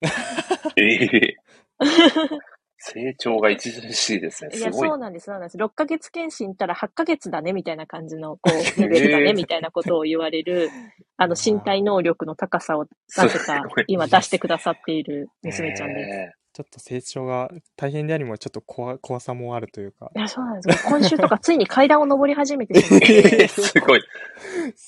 [0.76, 1.36] ええ
[2.78, 4.50] 成長が著しいですね。
[4.56, 4.98] いや、すごいそう。
[4.98, 5.56] なんです、そうなんです。
[5.56, 8.50] 6ヶ月検診ったら8ヶ月だね、みたいな感じの、こう、
[8.80, 10.68] レベルだね、みたいなことを言われる、
[11.16, 12.86] あの、身体能力の高さを、
[13.16, 16.45] なぜか今出してくださっている娘ちゃんです。
[16.56, 20.10] ねちょっと成長が大変でありもちょっと怖怖さもあるというか。
[20.16, 20.90] いや、そうなんですよ。
[20.90, 24.00] 今週とかついに階段を登り始めてしまっえて、 すごい。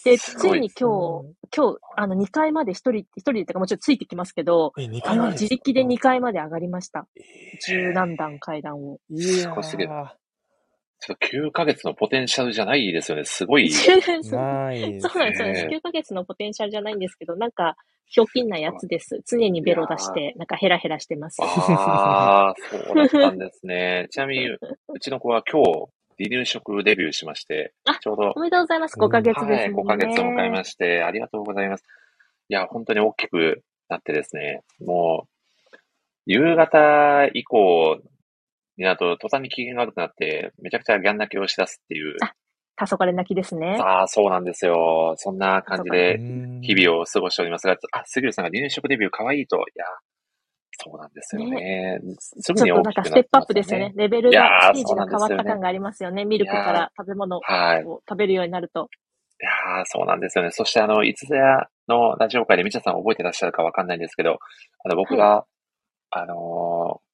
[0.05, 7.07] で、すごいついに今日、今日、あの、2階まで一人、一人でってかもちろんついてきますけど、え、2あの、回目自力で2階まで上がりました。
[7.67, 8.99] 十何段階段を。
[9.11, 10.09] いやすごすぎるー
[11.01, 13.25] ちょっと9ヶ月のポテンシャルじゃないですよね。
[13.25, 13.71] すごい。
[13.71, 15.49] そ うないですそうなんですよ。
[15.49, 17.77] ね9ヶ月のポテンシャルじゃないんですけど、なんか、
[18.07, 19.21] ひょうきんなやつです。
[19.27, 21.41] 常にベロ出して、なんかヘラヘラしてます。
[21.43, 24.09] ああ、そうだったんですね。
[24.11, 24.59] ちなみに、う
[25.01, 25.89] ちの子は今日、
[26.19, 28.99] 離乳食デビューしましてあ、ちょうどお、めでとうございます。
[28.99, 29.97] 5ヶ月はい、5ですもんね。
[29.97, 31.85] ヶ月を迎えまして、ありがとうございます。
[32.49, 35.77] いや、本当に大きくなってですね、もう、
[36.27, 38.01] 夕方以降
[38.79, 42.17] になると、途端に機嫌が悪くなって、めちゃくちゃギャン泣きをしだすっていう。
[42.23, 42.33] あ
[42.77, 43.77] 黄昏泣きですね。
[43.81, 45.15] ああ、そうなんですよ。
[45.17, 46.19] そんな感じで、
[46.63, 49.85] 日々々を過ごしておりますが、あ、杉浦さんが離乳食デビュー可愛いと、いや、
[50.81, 51.99] そうなんですよね。
[52.19, 53.95] すぐちょっとなんに大きくなってかステップアップまですよねね。。
[53.97, 56.25] レベルが、ステージが変わった感がありますよね。
[56.25, 57.83] ミルクから食べ物をはい。
[57.83, 58.89] い食べるようになると。
[59.41, 60.51] やーそうなんですよね。
[60.53, 64.39] そして、あの、いつぞやのラジオ会でみちゃさん覚えてらっしゃるかわかんないんですけど、
[64.85, 65.45] あの、僕が、
[66.11, 67.08] あのー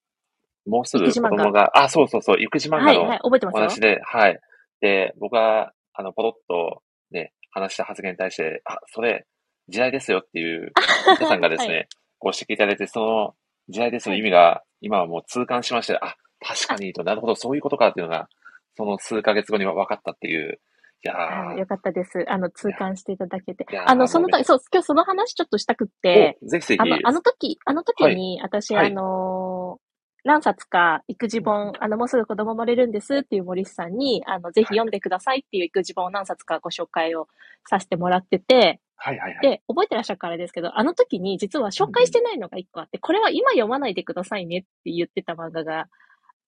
[0.66, 3.60] もうすぐ子供が、あ、そうそうそう、育児漫画はい、はいの、覚えてますよ。
[3.60, 4.40] お話で、はい。
[4.80, 9.26] で、僕が、あの、ポロッとね、話した発言に対して、あ、それ、
[9.68, 10.72] 時代ですよっていう、
[11.10, 11.84] みちゃさんがですね、は
[12.18, 13.34] ご指摘いただいて、その
[13.68, 18.28] 時代ですの意味が、今はもう痛感しまして、あ、確かにと、なるほど、そういうことかっていうのが、
[18.76, 20.60] その数ヶ月後に分かったっていう、
[21.04, 22.24] いやよかったです。
[22.28, 23.66] あの、痛感していただけて。
[23.78, 26.80] あの、その時、そう、今日その話ちょっとしたくって、おぜひぜひ。
[26.80, 28.86] あの、あの時、あの時に、私、はい。
[28.86, 29.83] あのー
[30.24, 37.28] 何冊か育児本、あの、もうすぐ子供生まれるんですっていう森さんに、あの、ぜひ読んでくださいっていう育児本を何冊かご紹介を
[37.68, 39.40] させてもらってて、はいはいはい。
[39.42, 45.88] で、覚えてらっしゃるからですけど、あの時に実は紹介してないのが一個あって、これは今読まないでくださいねって言ってた漫画が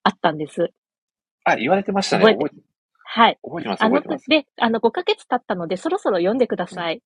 [0.04, 0.72] あったんです。
[1.44, 2.24] あ、言われてましたね。
[2.24, 2.66] 覚えて覚えて
[3.08, 3.38] はい。
[3.42, 4.26] 覚えてます、あの覚えてます。
[4.28, 7.02] で、あの、5ヶ月経ったので、そろそろ読んでください。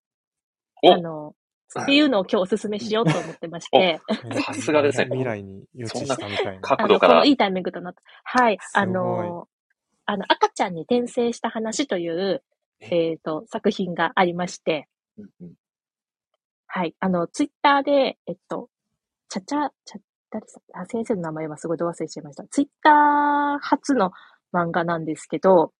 [0.82, 1.34] おあの、
[1.78, 4.00] っていうのを今日お勧めしようと思ってまして、
[4.44, 6.50] さすがですね未来に予知したみたいな。
[6.50, 8.02] あの、角度からこのいいタイミングだなと。
[8.24, 8.58] はい。
[8.74, 9.46] あの、
[10.06, 12.42] あの、赤ちゃんに転生した話という、
[12.80, 13.14] え？
[13.14, 14.88] っ、と、作品がありまして、
[16.66, 16.94] はい。
[16.98, 18.68] あの、ツイッターで、えっと、
[19.28, 19.98] ちゃちゃ、ちゃ、
[20.30, 20.80] 誰さん？
[20.80, 22.44] あ、先生の名前はすごいど忘れしちゃいました。
[22.50, 24.12] ツイッター初の
[24.52, 25.72] 漫画なんですけど、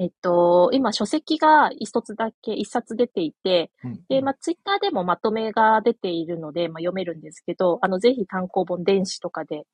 [0.00, 9.64] えっと、今書籍が一つだけ、一冊出ていて、うんで、まあ、ツイッターでもまとめが出ているので、まあ、読めるんですけど、あの、ぜひ単行本電子とかで、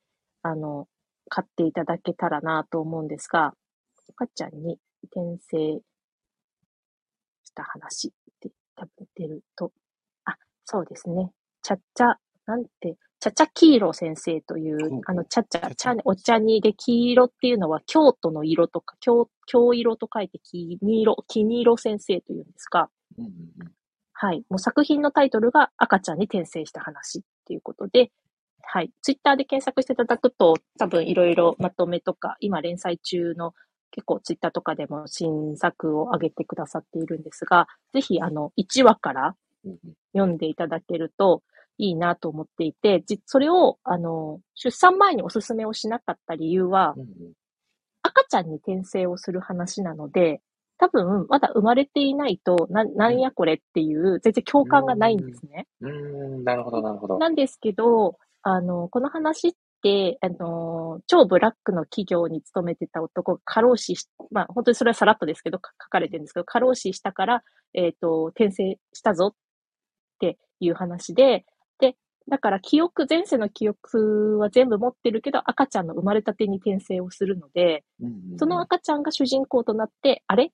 [0.43, 0.89] あの、
[1.29, 3.53] 買っていただけたらなと思うんですが、
[4.11, 5.81] 赤ちゃんに転生
[7.45, 9.71] した話って多分出ると、
[10.25, 10.35] あ、
[10.65, 11.31] そうですね。
[11.63, 12.17] ちゃっちゃ、
[12.47, 12.97] なんて、
[13.27, 15.01] ちゃちゃ黄色先生といほう。
[15.07, 22.89] あの、ちゃちゃ、ちゃちゃちゃね、お茶にで黄色っていうのは京都の色とか、京、京色と書いて黄色、黄色先生というんですが、
[23.19, 23.73] うんうんうん。
[24.13, 24.45] はい。
[24.49, 28.13] もう作品のタイトルが赤ちゃんに転生した話っていうことで、
[28.63, 28.93] はい。
[29.03, 33.55] ツイッターで検索していただくと、多分いろいろまとめとか、今連載中の
[33.91, 39.35] 結構ツイッターとかでも新作を上げてくださっているんですが、ぜひあの、1話から
[40.13, 41.43] 読んでいただけると
[41.79, 47.33] いいなと思っていて、じそれを、あの、出産前におすすめをしなかった理由はう、んうん
[48.07, 50.41] 赤ちゃんに転生をする話なので、
[50.79, 55.67] 多分、まだ生まれていないと、な、なんやこれっていう、全然共感がないんですね。
[55.81, 55.91] うー
[56.41, 57.19] ん、なるほど、なるほど。
[57.19, 67.43] なんですけど、あの、この話って、あの、超ブラックの企業に勤めてた男が過労死し、まあ、本当にそれはさらっとですけど、か書かれてるんですけど、過労死したから、
[67.73, 69.35] えっ、と、転生したぞっ
[70.21, 71.45] ていう話で、で、
[72.29, 78.39] だから記憶、前世の記憶は全部持ってるけど、赤ちゃんの生まれたてに転生をするので、うんうんうん。
[78.39, 80.51] その赤ちゃんが主人公となって、あれ？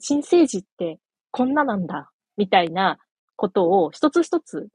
[0.00, 0.98] 新生児って
[1.30, 2.98] こんななんだ、みたいな
[3.36, 4.68] ことを一つ一つ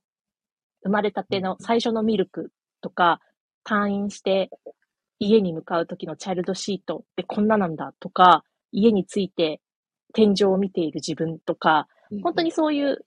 [0.83, 2.51] 生まれたての最初のミルク
[2.81, 3.19] とか、
[3.65, 4.49] 退院して
[5.19, 9.59] 家に向かう時のチャイルドシートってこんななんだとか、家について
[10.13, 11.87] 天井を見ている自分とか、
[12.23, 13.05] 本当にそういう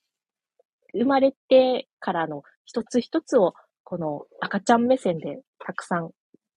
[0.92, 6.10] 生まれてからの一つ一つをこの赤ちゃん目線でたくさん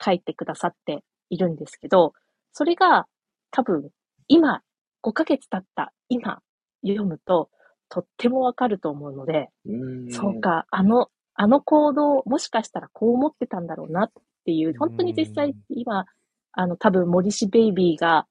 [0.03, 2.13] 書いてくださっているんですけど、
[2.51, 3.07] それが
[3.49, 3.89] 多分
[4.27, 4.61] 今
[5.01, 6.39] 5ヶ月経った今
[6.85, 7.49] 読むと
[7.89, 10.11] とってもわかると思うので、うん。
[10.11, 14.11] そうか、あの、あの行動もしかしたらこう思ってたんだろうなっ
[14.45, 16.05] ていう、本当に実際今、
[16.51, 18.27] あの多分森氏ベイビーが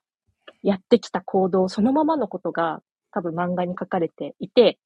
[0.63, 2.81] やってきた行動そのままのことが
[3.11, 4.79] 多分漫画に書かれていて、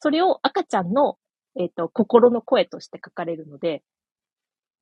[0.00, 1.16] それを赤ちゃんの、
[1.56, 3.82] えっ、と、心の声として書かれるので、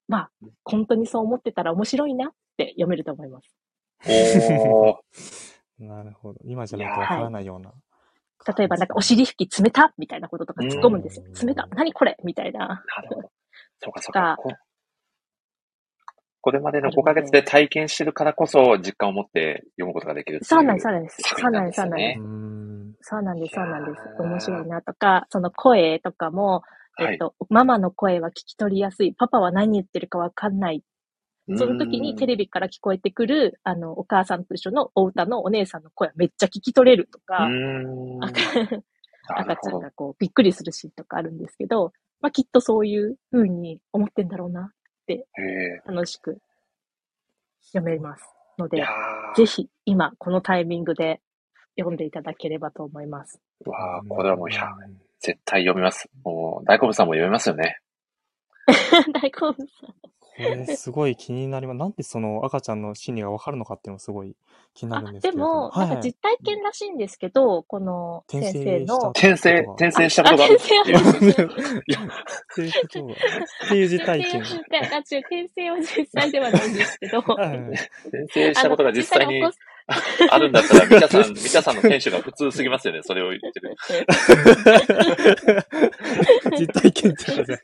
[0.09, 0.30] まあ、
[0.64, 3.56] 本当にそう思ってたら面白いなって読めると思います。
[4.06, 6.40] おー なるほど。
[6.44, 7.72] 今じゃないとわからないような。
[8.56, 11.28] 例えば、なんか、お尻拭き冷たみたいなこととか突っ込むんですよう。
[11.28, 12.16] ん冷た何これ？
[12.24, 12.68] みたいな。
[12.68, 13.30] なるほど。
[13.78, 14.36] そうか、そうがか。
[14.36, 14.51] こ
[16.42, 21.22] これまでの5ヶ月で体験してるからこそ実感を持って読むことができるそうなんです、そうなんです。
[21.22, 22.20] そうなんです、そうなんです。
[23.01, 26.62] そうなんです、そうなんです面白いなとか、その声とかも、
[26.94, 29.14] はいえっと、ママの声は聞き取りやすい。
[29.14, 30.82] パパは何言ってるかわかんない。
[31.56, 37.48] その時にテレビから聞こえてくる、あの、お母さんと一緒のお歌のお姉さんの声はめっちゃ聞き取れるとうか。
[39.28, 39.81] 赤ちゃん。
[39.81, 44.72] がこう、びっくりするシーンとかあるんですけど、まあ、きっとそういう風に思ってんだろうな、
[45.09, 45.82] へえ。
[45.86, 46.39] 楽しく
[47.72, 48.24] 読めます。
[48.60, 48.85] ので
[49.35, 51.20] ぜひ今このタイミングで
[51.81, 53.40] 読んでいただければと思います。
[53.66, 56.09] うわあ、これはもう100うん絶対読みます。
[56.24, 57.81] もう、大好物さんも読みますよね。
[59.23, 59.94] 大好物さん。
[60.40, 61.77] これすごい気になります。
[61.77, 64.35] なんでその赤ちゃんの心理がわかるのかっていうのもすごい
[64.73, 69.36] 気になあるんですけれどでも、はいはいなんか実体験らしいんですけど、この先転生の生した。
[69.36, 71.52] 転生、転生したことがあある転生は
[71.86, 71.98] いや
[72.48, 74.40] そういうことがっていう実体験。
[74.40, 79.52] 転生はあ違う転生は実際ではないんですけど、はい転生したことが実際にあの
[80.31, 83.03] あるんだったら、 ミタさん、ミタさんのテンションが普通すぎますよね。
[83.03, 83.75] それを言ってる。
[86.59, 87.62] 実体験って言っちゃった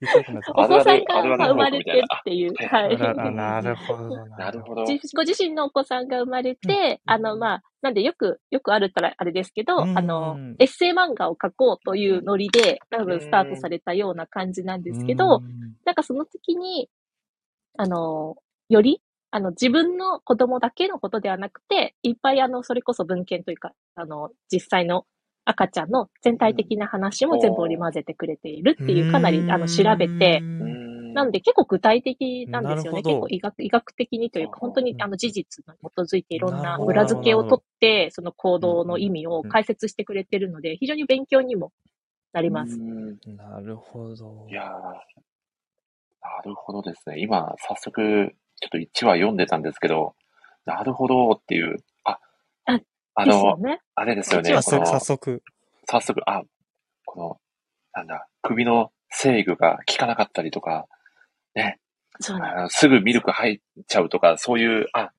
[0.00, 2.98] 実体験だったお子さんが生まれてっていう、あはい。
[3.34, 4.84] なるほどなるほど。
[4.84, 16.88] じご自身のお子さんが生まれて、うんあの、まあ、なんでよく、よくあるったらあれですけど、うんあの、エッセイ漫画を描こうというノリで、多分スタートされたような感じなんですけど、うんなんかその時に、
[17.76, 18.36] あの、
[18.68, 19.02] より、
[19.34, 25.06] あの、自分の子供だけのことではなくて、いっぱいあの、それこそ文献というか、あの、実際の
[25.44, 30.44] 赤ちゃんの全体的な話も全部織り交ぜてくれているっていう、かなり、あの、調べて、
[31.14, 33.02] なんで結構具体的なんですよね。
[33.02, 41.72] 結構医学医学的にというか、本当にあの事実に基づいていろんな裏付けを取って、その行動の意味を解説してくれてるので、非常に勉強にも
[42.32, 42.78] なります。
[43.36, 44.46] なるほど。
[44.48, 45.24] いやー。
[46.22, 47.16] なるほどですね。
[47.18, 50.14] 今、早速、ちょっと1話読んでたんですけど、
[50.64, 52.18] なるほどっていう、あ、
[52.64, 52.80] あ
[53.14, 53.80] あの、ね。
[53.94, 54.50] あれですよね。
[54.50, 55.42] この早速。
[55.86, 56.42] 早速、あ、
[57.04, 57.40] この、
[57.92, 60.86] なんだ、首の制御が効かなかったりとか、
[61.54, 61.78] ね、
[62.20, 65.10] そうすぐミルク入っちゃうとか、そういう、あ、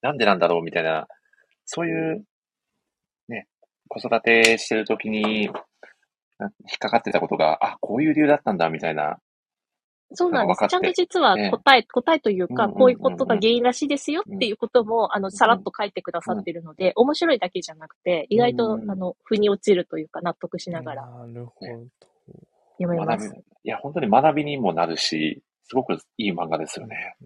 [0.00, 1.06] なんでなんだろうみたいな、
[1.64, 2.24] そういう、
[3.28, 3.46] ね、
[3.88, 5.50] 子育てしてるときに、
[6.38, 9.18] な引っかかってたことが、あ、こういう理由だったんだ、みたいな。
[10.14, 10.66] そうなんです。
[10.68, 18.90] ちゃんと実はね答え、答えというか、こういうことが原因らしいですよっていうことも、あの、さらっと書いてくださってるので、面白いだけじゃなくて、意外とう、ん。
[18.90, 21.72] あの、腑に落ちるというか、納得しながらなるほど。
[22.78, 23.34] 読めます。
[23.64, 27.16] いや、本当に学びにもなるし、すごくいい漫画ですよね。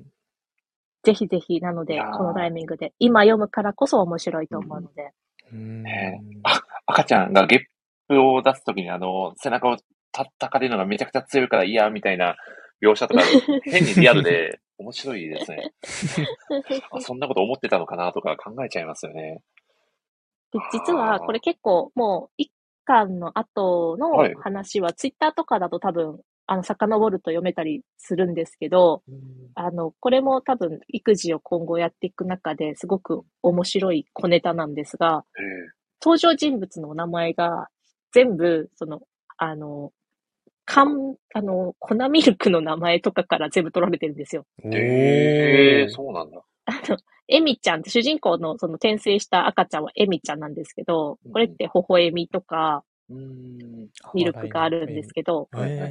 [1.03, 5.13] ぜひぜひ、なのでこのタイミングで、今読むからこそ面白いと思うので、
[5.53, 5.83] うん。
[5.83, 7.61] ねあ、赤ちゃんがゲッ
[8.09, 9.77] プを出すときにあの、背中を
[10.13, 12.37] 叩かれるのがめちゃくちゃ強いから嫌みたいな
[12.81, 13.23] 描写とか、
[13.65, 15.73] 変にリアルで 面白いですね。
[16.91, 19.43] あそんなこと思ってたのかなとか考えちゃいますよね。
[20.53, 22.53] で、実はこれ結構もう一
[22.85, 29.03] 巻の後のはい話は、ツイッターとかだと多分、あの、遡ると読めたりするんですけど、
[29.55, 37.69] あの、これも多分育児を今後やっていく中ですごく面白い小ネタなんですが、え登場人物のお名前が
[38.13, 39.01] 全部、その、
[39.39, 39.93] あの、
[40.67, 44.45] 缶、あの、粉ミルクの名前とかから全部取られてるんですよ。
[44.65, 46.43] おええーそうなんだ。
[46.67, 46.99] あの、
[47.29, 53.89] エミちゃんって主人公のその転生した赤ちゃんはエミちゃんなんですけど、これって微笑みとかうーん。
[54.15, 55.89] ミルクがあるんですけど、は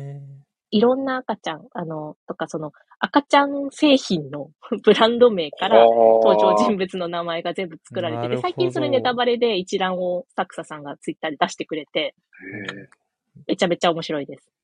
[0.72, 4.50] いろんな赤ちゃん、あの、とかその赤ちゃん製品の
[4.84, 5.86] ブランド名から
[6.22, 12.14] 登場人物の名前が全部作られてて、最近それネタバレで一覧をサクサさんがツイッターで出してくれて、
[13.48, 14.55] めちゃめちゃ面白いです。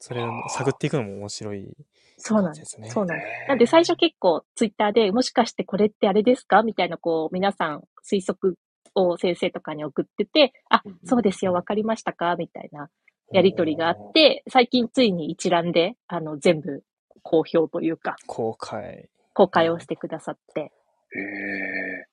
[0.00, 1.68] それを探っていくのも面白い
[2.16, 2.64] そうなんで。
[2.64, 2.76] す。
[2.88, 3.48] そうなんです。
[3.48, 8.58] なんで最初結構ツイッターでもしかしてこれってあれですかみたいなこう皆さん推測
[8.94, 12.88] を先生とかに送ってて、あうん、そうですよ、わかりましたかみたいな
[13.32, 16.82] やりとりがあって、最近ついに一覧であの全部
[17.22, 19.08] 公表というか公開。
[19.34, 20.72] 公開をしてくださって、へ
[21.20, 22.08] え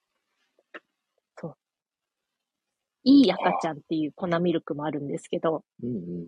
[3.06, 5.92] いい赤ちゃんっていう粉ミルクもあるんですけど、うんう
[6.24, 6.28] ん。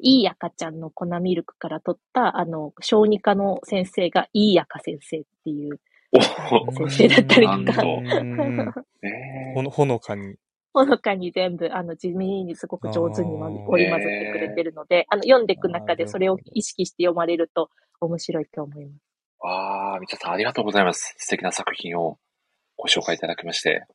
[0.00, 5.78] いい赤ちゃんの粉ミルクから取った、あの、小児科の先生がいい赤先生っていう
[6.68, 7.82] お先生だったりとか、
[9.54, 10.36] ほのほのかに。
[10.72, 19.04] ほのかに全部、あの、地味にすごく上手に織り交ぜてくれてるので、あの、読んでいく中でそれを意識して読まれると面白いと思います。
[19.40, 21.14] ああ、みちゃさんありがとうございます。
[21.18, 22.18] 素敵な作品を
[22.76, 23.86] ご紹介いただきまして。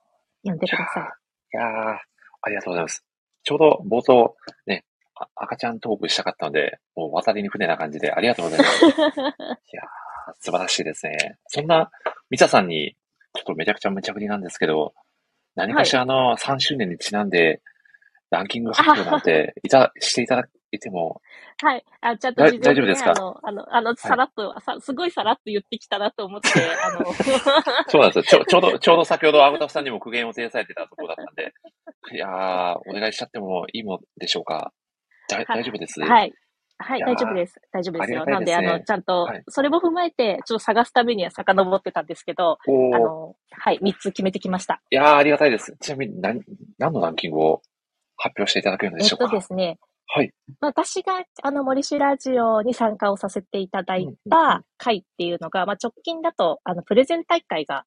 [0.44, 1.58] 読んでください。
[1.58, 1.98] いやー、
[2.42, 3.04] ありがとうございます。
[3.44, 4.36] ちょうど冒頭、
[4.68, 4.89] ね、あ
[5.36, 8.86] 赤ちゃんトークしたかったので、もう渡りに船な感じでありがとうございます。
[8.88, 9.00] いやー、
[10.40, 11.38] 素晴らしいですね。
[11.48, 11.90] そんな、
[12.30, 12.96] みちゃさんに、
[13.34, 14.94] ちょっとめちゃくちゃ無茶ぶりなんですけど、
[15.56, 17.62] 何かしらの3周年にちなんで、
[18.30, 21.22] ランキング発表なんて、 いた、していただいても、
[21.62, 21.84] はい。
[22.00, 23.12] あ、ちゃんとね、大丈夫ですか？
[23.12, 26.48] あの、あの、あの、さらっと、さ、すごいさらっと言ってきたなと思って、
[26.82, 27.12] あの、
[27.90, 28.44] そうなんですよ。
[28.44, 31.54] ちょ、ちょうど、ちょうど先ほどアグタフさんにも苦言を呈されてたところだったんで、
[32.14, 34.72] いやー、お願いしちゃってもいいもんでしょうか？
[35.38, 36.02] だ大丈夫です？
[36.02, 36.34] はい。
[36.82, 37.60] はい、大丈夫です。
[37.74, 38.22] 大丈夫ですよ。
[38.22, 42.58] ありなんで、あの、ちゃんとはい、それも踏まえて、ちょっと探すためには遡ってたんですけど、
[42.94, 44.82] あの、はい、3つ決めてきました。
[44.90, 45.76] いやー、ありがたいです。
[45.82, 46.42] ちなみに何、
[46.78, 47.62] 何のランキングを
[48.16, 49.36] 発表していただけるのでえっとしょうか？
[49.36, 49.78] ですね、
[50.08, 50.32] はい。
[50.62, 57.84] 私が、あの、森氏ラジオに参加をさせていただいた回っていうのが、まあ、直近だと、あの、プレゼン大会が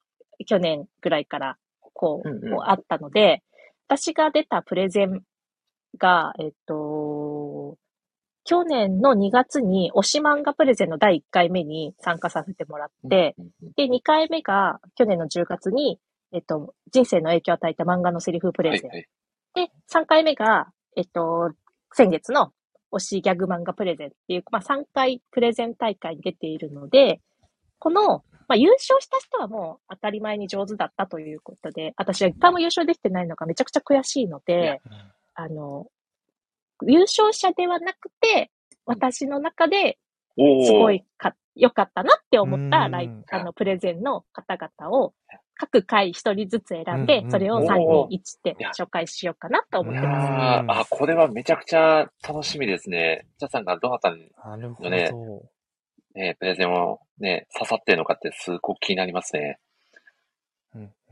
[0.46, 1.56] 去年ぐらいから、
[1.94, 3.42] こう、うんうんこうあったので、
[3.88, 5.22] 私が出たプレゼン
[5.98, 7.76] が、えっと、
[8.44, 13.36] 去年の2月に推し漫画プレゼンの第1回目に参加させてもらって、
[13.76, 16.00] で、2回目が去年の10月に、
[16.32, 18.90] えっと、人生の影響を与えた漫画のセリフプレゼン。
[18.90, 19.68] はいはい。
[19.68, 21.52] で、3回目が、えっと、
[21.92, 22.52] 先月の
[22.92, 27.20] 推しギャグ漫画プレゼンっていう、まあ、3回プレゼン大会に出ているので、
[27.78, 34.80] この、まあ、優勝した人はもう当たり前に上手だったということで、私は一回も優勝できてないのがめちゃくちゃ悔しいので、
[35.34, 35.86] あの、
[36.86, 38.50] 優勝者ではなくて、
[38.84, 39.98] 私の中で
[40.36, 45.14] すごいか、良かったなって思ったライうんあの、プレゼンの方々を、
[45.54, 50.30] 各回一人ずつ選んでうんう、んそれを3おー人1って紹介しようかなと思ってます。
[50.62, 53.26] うんあこれはめちゃくちゃ楽しみですね。
[53.38, 54.90] じゃさんがどなたに、なるほど。
[54.90, 55.10] ね
[56.14, 59.58] ね、プレゼンをね、刺さってるのかってすごく気になりますね。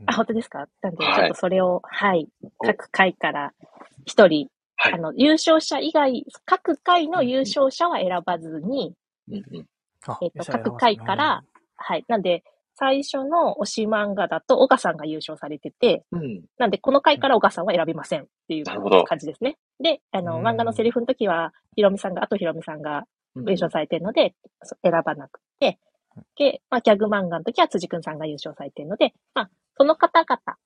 [0.01, 0.03] うん。
[0.03, 0.67] うんあ、本当ですか？
[0.81, 1.15] なんで、はい。
[1.15, 2.27] ちょっとそれを、はい、
[2.59, 2.65] お。
[2.65, 3.53] 各回から
[4.05, 4.93] 一人、はい。
[4.93, 8.95] あの、優勝者以外、各回の優勝者は選ばずに、
[9.29, 9.65] うんうん。
[10.07, 11.43] あえっと、じゃあ各回から、
[11.75, 16.41] はい、なんで、最初の推し漫画だと、小賀さんが優勝されてて、うん。
[16.57, 18.65] なんで、この回から小賀さんは選びませんっていう
[19.05, 19.57] 感じですね。
[19.79, 20.47] で、あの、うん。
[20.47, 23.05] 漫画のセリフの時は、ひろみさんが、あとひろみさんが
[23.35, 24.33] 優勝されてるので、
[24.63, 25.77] そ選ばなくて、
[26.37, 30.57] で、まあ、ギャグ漫画の時は辻くんさんが優勝されてるので、まあ、その方々、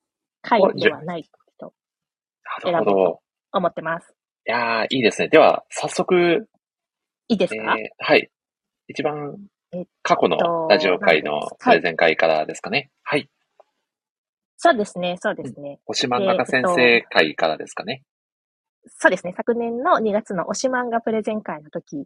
[0.42, 1.36] 回ではないと
[2.64, 3.20] なるほど。
[3.52, 4.14] 思ってます。
[4.48, 5.30] いやー、いいですね。
[5.30, 6.46] では、早速、え
[7.28, 8.30] いいですか、ーはい。
[8.88, 9.38] 一番
[10.04, 12.92] 過去のラジオ会のプレゼン会からですかね。
[13.04, 13.30] はい。
[14.58, 15.80] そうですね、そうですね。
[15.90, 18.04] 推し漫画家先生会からですかね。
[18.88, 19.34] そうですね。
[19.36, 22.06] 昨年の2月の推し漫画プレゼン会の時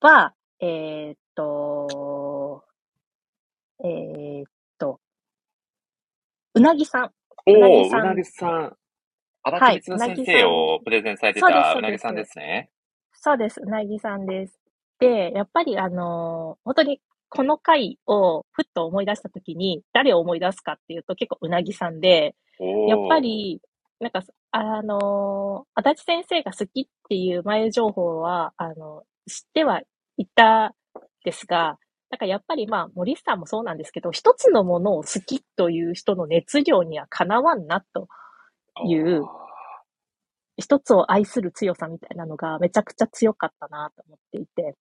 [0.00, 2.64] は、えーっと、
[3.82, 4.44] えーっ
[4.78, 5.00] と、
[6.54, 7.04] うなぎさん。
[7.04, 7.10] う
[7.46, 8.76] うなぎさんなぎさん。
[9.42, 12.70] 足はい立光先生をプレゼンされてたそうなぎさんですね。
[13.12, 13.60] そうです。
[13.60, 14.58] うなぎさんです。
[14.98, 22.36] で、やっぱりあのー本当にこの回をふっと思い出した時に、誰を思い出すかっていうと結構うなぎさんで、
[22.88, 23.60] やっぱ、り、
[23.98, 24.22] なんか、
[24.52, 29.80] あのー、足立先生が好きっていう前情報は、あの、知っては
[30.16, 30.74] いた
[31.24, 31.78] ですが、
[32.10, 38.08] なんかやっぱりまあ、森さんもそうなんですけど、一つのものを好きという人の熱量にはかなわんなと、
[38.86, 39.24] いう
[40.56, 44.76] 一つを愛する強さみたいなのがめちゃくちゃ強かったなと思っていて、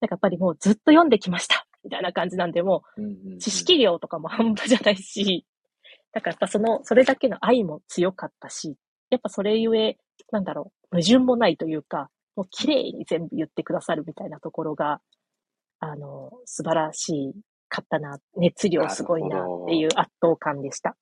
[0.00, 5.46] なんかやっぱりもうずっと読んできました、 みたいな感じなんで、もう知識量とかも半端じゃないし、
[6.12, 8.76] だからやっぱその、それだけの愛も強かったし、
[9.10, 9.98] やっぱそれゆえ、
[10.30, 15.00] なんだろう、矛盾もないというか、もう綺麗に全部言ってくださるみたいなところが、
[15.80, 17.34] あの、素晴らしい
[17.68, 20.96] かったな、熱量すごいなっていう圧倒感でした。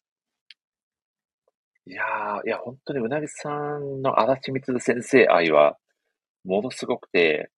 [1.87, 3.49] いやー、いや、本当にうなぎさ
[3.79, 5.79] んの足立光先生愛は、
[6.45, 7.51] ものすごくて、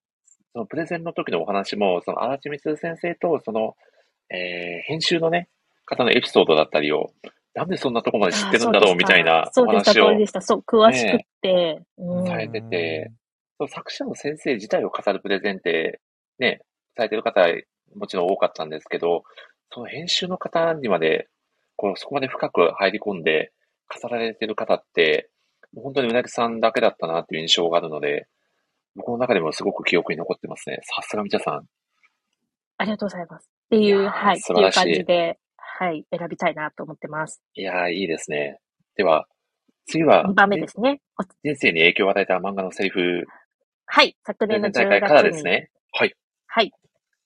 [0.53, 3.75] そのプレゼンの時のお話も、その足立光先生と、その、
[4.31, 5.49] えー、編集のね、
[5.87, 7.11] 方のエピソードだったりを、
[7.55, 11.83] なんでそんなとこまで知ってるんだろうみたいなおそうでした、話をそうでした、そう、詳しくって。
[11.97, 13.11] うんされてて、
[13.57, 16.01] その作者の先生自体を語るプレゼンって、
[16.39, 16.61] ね、
[16.99, 17.47] されてる方、
[17.97, 19.23] もちろん多かったんですけど、
[19.73, 21.29] その編集の方にまで、
[21.77, 23.53] こうそこまで深く入り込んで
[24.03, 25.31] 語られてる方って、
[25.73, 28.27] もう本当にうなぎさんだけだったなっていう印象があるので、
[28.97, 30.81] 僕の中でもすごく記憶に残ってますね。
[30.83, 31.65] さすがみちゃさん。
[32.79, 33.45] ありがとうございます。
[33.45, 37.41] っていう、いはい、っていう感じで、はい、選びたいなと思ってます。
[37.55, 38.59] いやー、いいですね。
[38.97, 39.27] では、
[39.87, 41.01] 次は、2番目ですね。
[41.17, 43.25] お人生に影響を与えた漫画のセリフ、
[43.91, 45.33] はい、昨年の10ゼン大会からで。
[45.33, 45.71] すね。
[45.93, 46.15] はい。
[46.47, 46.73] はい。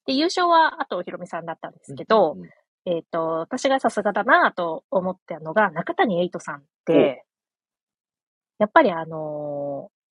[0.06, 2.50] で、優勝は、あとひろみさんだったんですけど、うんうん
[2.84, 7.24] えっ、と、私がさすがだなと思ったのが、中谷エイトさんって、
[8.58, 10.02] やっぱりあのー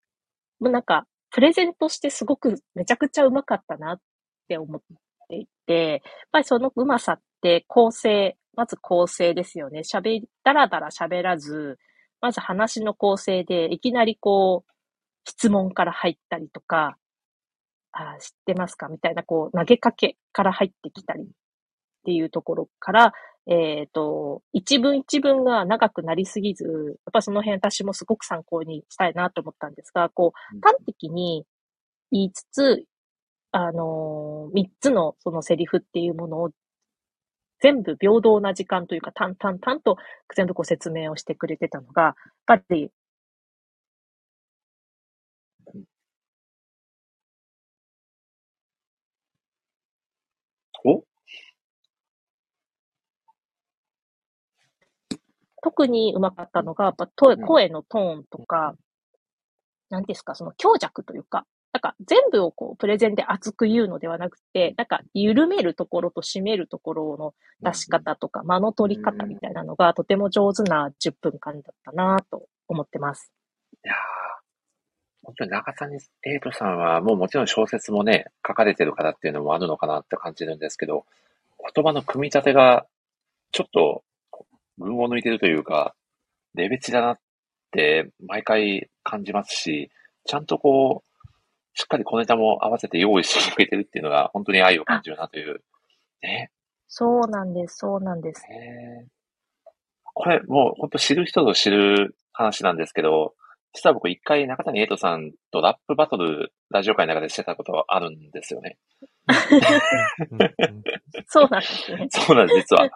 [0.60, 4.00] もうなんか、プレゼントしてすごくめちゃくちゃうまかったなっ
[4.48, 4.80] て思っ
[5.28, 6.00] ていて、やっ
[6.32, 9.80] ぱりそのうまさって構成、まず構成ですよね。
[9.80, 11.78] 喋り、だらだら喋らず、
[12.20, 14.70] まず話の構成で、いきなりこう、
[15.24, 16.96] 質問から入ったりとか、
[17.92, 18.88] あー知ってますか？
[18.88, 21.26] みたいな、こう、投げかけから入ってきたりっ
[22.04, 23.12] ていうところから、
[23.46, 26.64] えっ、と、一文一文が長くなりすぎず、
[27.06, 31.44] やっぱその辺私もすごく参考にしたいなと思ったんですが、こう、端的に
[32.12, 32.84] 言いつつ、
[33.52, 36.50] あのー三つのそのセリフっていうものを
[37.60, 39.96] 全部平等な時間というか、淡々々と
[40.34, 42.14] 全部こう説明をしてくれてたのが、やっ
[42.46, 42.90] ぱり、
[50.84, 51.02] お
[55.62, 58.74] 特にうまかったのが、やっぱ声のトーンとか、
[59.88, 73.32] なんですか、その強弱というか、なんか全部をこうプレゼンで熱く言うのではなくて、なんか緩めるところと締めるところの出し方とか、間の取り方みたいなのがとても上手な10分間だったなと思ってます。
[73.84, 74.20] いやー
[75.22, 81.04] 本当に中谷エイトさんは、もうもちろん小説もね、書かれてる方っていうのもあるのかなって感じるんですけど、
[81.74, 82.86] 言葉の組み立てが、
[83.52, 84.02] ちょっと、
[84.80, 85.94] 群を抜いてるというか、
[86.54, 87.18] レベチだなっ
[87.70, 89.90] て毎回感じますし、
[90.24, 91.10] ちゃんとこう、
[91.74, 95.62] しっかり小ネタも合わせて用意してくれてるっていうのが、本当に愛を感じるなという。
[96.22, 96.50] ね。
[96.88, 98.42] そうなんです、そうなんです。
[98.48, 99.06] ね
[100.12, 103.34] これ、もう本当知る人ぞ知る話なんですけど、
[103.72, 108.78] 実は僕一回中谷エイトさんとラップバトルラジオ会の中でしてたことはあるんですよね。
[111.28, 112.08] そうなんですね。
[112.10, 112.90] そうなんです、実は。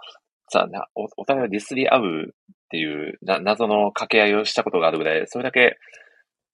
[0.54, 2.32] さお、お互いをディスり合うっ
[2.70, 5.78] ていうな謎の掛け合いをしたことがあるぐらい、それだけ、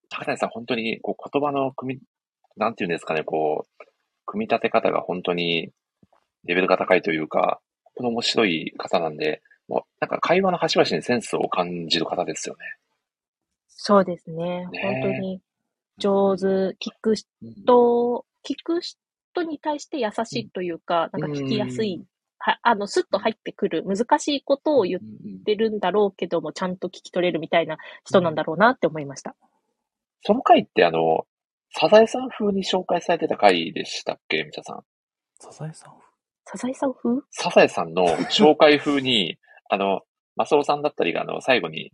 [0.09, 2.01] 高谷さん本当にこう言葉の組み、
[2.56, 3.85] なんていうんですかね、こう、
[4.24, 5.70] 組み立て方が本当に
[6.44, 7.60] レベルが高いというか、
[7.94, 12.60] ぽど面白い方なんで、もうなんか会話の端々にセンスを感じる方ですよね。
[13.68, 14.66] そうですね。
[14.66, 15.40] ね本当に
[15.98, 16.47] 上手、
[16.77, 22.02] 聞くうん人、聞く人に対して優しいというか、なんか聞きやすい、
[22.43, 25.01] はあの、スッと入ってくる、難しいことを言っ
[25.45, 29.37] てるんだろうけども、ちゃんと聞き取れるみたいな人なんだろうなって思いました。
[30.23, 31.27] その回ってあの、
[31.79, 34.83] サザエさん風に紹介されてた回でしたっけみちゃさん？
[35.39, 35.93] サザエさん
[36.47, 37.21] サザエさん風？
[37.31, 39.39] サザエさんの紹介風に、
[39.69, 40.01] あの、
[40.35, 41.93] マスオさんだったりが、あの、最後に、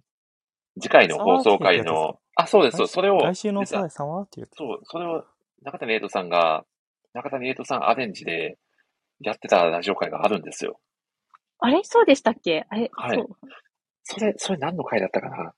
[0.80, 4.22] 次回の放送回の、あ、そうです、そうそれを、来週のサザエさんは？
[4.22, 4.48] っていう。
[4.56, 5.24] そう、それを
[5.62, 6.64] 中谷エイトさんが、
[7.12, 8.58] 中谷エイトさんアレンジで
[9.20, 10.78] やってたラジオ会があるんですよ。
[11.58, 11.80] あれ？
[11.84, 12.66] そうでしたっけ？
[12.68, 13.28] あれ、はいそう。
[14.04, 15.52] それ、それ何の回だったかな？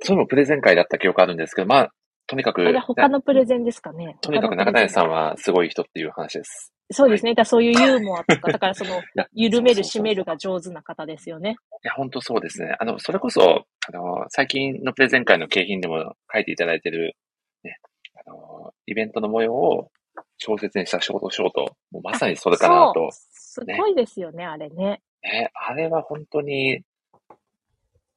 [0.00, 1.92] それもプレゼン会だった記憶あるんですけど、まあ、
[2.26, 4.16] とにかく、あれ他のプレゼンですかね。
[4.20, 6.72] とにかく中谷さんはすごい人っていう話です。
[6.90, 7.32] そうですね。
[7.32, 11.56] だからそういうユーモアとか、だからその、 や緩める、締めるが上手な方ですよね。
[11.84, 12.76] いや、本当そうですね。
[12.78, 17.16] あの、それこそ、あの、最近のプレゼン会の景品でも書いていただいてる、
[17.64, 17.78] ね、
[18.26, 19.90] あの、イベントの模様を
[20.38, 23.10] 小説にしたショートショート、もうまさにそれかなと。
[23.12, 25.02] すごいですよね、あれね。
[25.22, 26.82] ね、あれは本当に、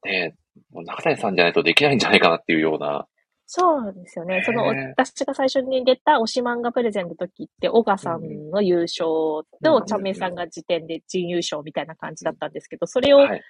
[0.04, 0.36] ね、
[0.70, 3.06] もう中谷さんじゃないとできないんじゃないかなっていうような、
[3.52, 4.36] そうですよね。
[4.36, 4.62] ねその、
[4.96, 13.42] 私が最初に出た推し漫画プレゼンの時って、小川さんの優勝うんと、ちゃんめいさんが次点で準優勝みたいな感じだったんですけど、それを、はい。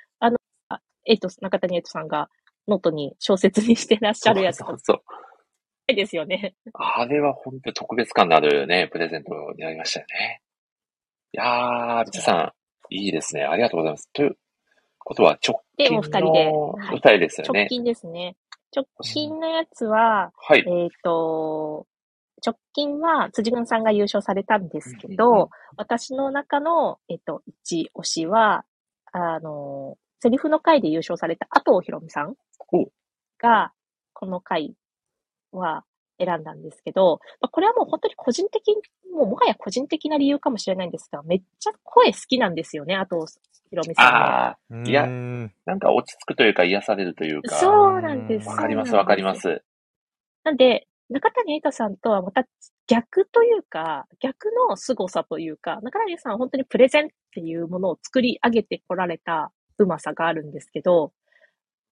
[1.05, 2.31] えっと、中谷エイトさんが
[2.67, 5.30] ノートに小説にしてらっしゃるやつとそうそうそう。
[5.95, 6.55] ですよね。
[6.75, 10.43] あれは本当に特別感のあるね、プレゼントになりましたよね。
[11.33, 12.53] いやー、みちさ
[12.91, 13.45] ん、いいですね。
[13.45, 14.11] ありがとうございます。
[14.13, 14.37] という
[14.99, 16.39] ことは、直で、近のお二人で。
[16.87, 17.67] はい二人ですよ直ね。
[17.69, 18.37] 近ですね。
[18.75, 20.65] 直近のやつは、はい。
[20.67, 21.87] えっ、と、
[22.45, 28.65] 直近は辻軍さんが優勝されたんですけうんうんうんど、私の中の、えっ、と、一押しは、
[29.13, 32.35] あの、セリフの回で優勝された後尾ひろみさん
[32.73, 32.89] お
[33.39, 33.73] が、
[34.13, 34.75] この回
[35.53, 35.85] は
[36.19, 38.75] 選んだんですけど、まあこれはもう本当に個人的、
[39.13, 43.27] もうもはや個人的な理由かもしれないんですが、めっちゃ声好きなんですよね、後尾
[43.71, 44.83] ひろみさんの。
[44.83, 47.57] あいやなんか落ち着くというか癒されるというか。
[47.57, 48.49] そうなんです。
[48.49, 49.35] わかります、わかりま。
[49.35, 49.63] す。
[50.45, 52.47] なんで、中谷瑛太さんとはまた
[52.87, 61.13] 逆というか、逆の凄さというか、中谷さんは本当にプレゼンっていうものを作り上げてこられたうまさがあるんですけど、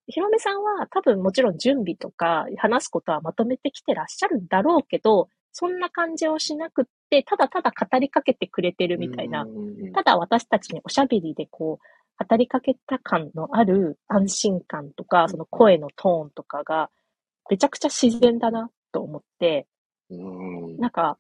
[0.09, 9.47] ひろみさんは多分もちろん準備とか話すことはまとめてきてらっしゃるんだろうけど、そんな感じをしなくって、ただただ語りかけてくれてるみたいな
[9.95, 16.91] ただ私たちにおしゃべりでこう、語りかけた感のある安心感とか、その声のトーンとかが、
[17.51, 19.67] めちゃくちゃ自然だなと思って、
[20.11, 20.79] うん。
[20.79, 21.19] なんか、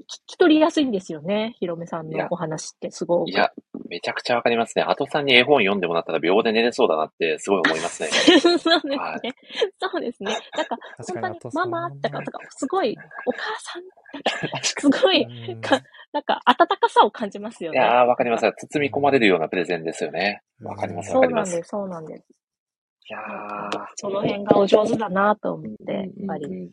[0.00, 3.30] 聞き取りやすいんですよね、ひろめさんのお話ってすごく。
[3.30, 3.50] いや、
[3.88, 4.82] めちゃくちゃわかりますね。
[4.82, 8.08] 後さんに絵本読んでもらったら秒で寝れそうだなってすごい思いますね。
[8.40, 9.20] そうですねは。
[9.78, 10.32] そうですね。
[10.56, 12.96] なんか、本当にママってか、なんかすごい、
[13.26, 13.82] お母さん、
[14.62, 15.22] すごい、
[15.52, 15.80] うんか
[16.12, 17.76] なんか温かさを感じますよに。
[17.76, 17.86] いね。
[17.86, 18.52] やー、わかります。
[18.68, 20.42] 包み込まれるようなプレゼンですよね。
[20.60, 21.50] わかります、そうわかります。
[21.52, 22.24] なんです、そうなんです。
[23.08, 23.86] いやー。
[23.96, 26.70] その辺がお上手だなと思って、やっぱり。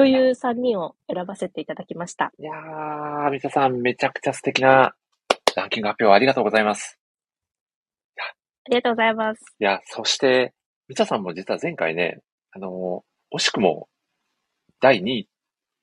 [0.00, 2.32] という3人を選ばせていただきました。
[2.38, 4.94] いやー、みささん、めちゃくちゃ素敵な
[5.54, 6.98] ランキング発表ありがとうございます。
[8.16, 8.22] あ
[8.70, 9.42] りがとうございます。
[9.58, 10.54] いや、そして、
[10.88, 12.20] みちゃさんも実は前回ね、
[12.52, 13.88] あのー惜しくも
[14.80, 15.28] 第2位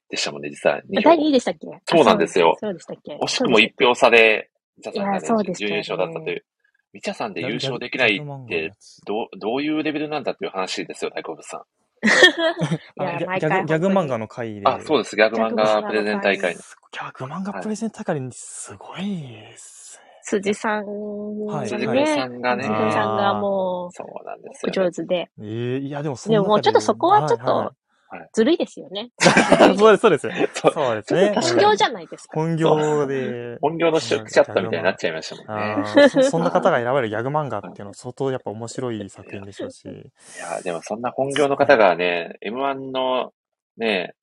[0.10, 1.10] でしたもんね、実は2票。
[1.10, 1.68] 第2位でしたっけ？
[1.85, 3.15] そうなんですよあそうでしたっけ？
[3.22, 6.44] 惜しくも1票差で、みちゃさんがいやそうでね、準優勝だったという。
[6.91, 8.72] みちゃさんで優勝できないって、
[9.06, 11.61] どう、どういうレベルなんだっていう話ですよ、大好物さん。
[12.03, 14.19] ギャギャグギャグ漫画の。
[14.19, 14.61] の回で。
[14.65, 16.61] あ、そうです、ギャグ漫画プレゼン大会の。
[16.91, 20.07] ギャグ漫画プレゼン大会にすごいですね。
[20.24, 24.90] 辻さんがね、口さんがね辻口さんがもそうなんですよ、ね。
[24.90, 25.30] 上手で。
[25.40, 27.74] えーいや、でもそでももうちょっとそこはちょっと
[28.09, 29.09] はいずるいですよね。
[29.19, 30.29] は いそうです、そうです。
[30.53, 31.34] そうそうですね。
[31.35, 32.39] 本業じゃないですか。
[32.39, 33.57] 本業で。
[33.61, 35.84] 本業の出ちゃったみたいになっちゃいましたもんあね。
[35.84, 39.85] ーそ そんな方が選ばれるギャグ漫画っていうのは相当やっぱ面白い作品でしょうし。
[39.85, 39.89] い
[40.39, 43.34] や、でもそんな本業の方がね、M1 の
[43.77, 44.13] ね、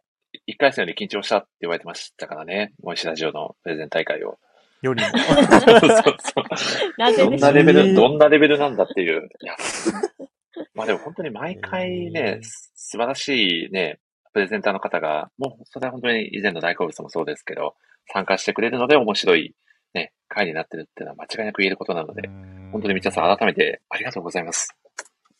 [0.46, 2.72] 一回戦より緊張したって言われてましたからね。
[2.82, 4.38] モイシラジオのプレゼン大会を。
[4.82, 5.08] よりも。
[5.60, 6.44] そうそうそう。
[6.98, 9.28] なぜどんなレベル、えーどんなレベルなんだっていう。
[9.42, 9.56] いや。
[10.74, 13.98] まあでも本当に毎回ね、素晴らしいね、
[14.32, 17.74] プレゼンターの方が、もうそれは本当に以前の大好物もそうですけど、
[18.12, 19.54] 参加してくれるので面白い
[19.94, 22.28] ね、回になってるっていうのは間違いなく言えることなので、
[22.72, 24.68] 本当に皆さん改めてありがとうございます。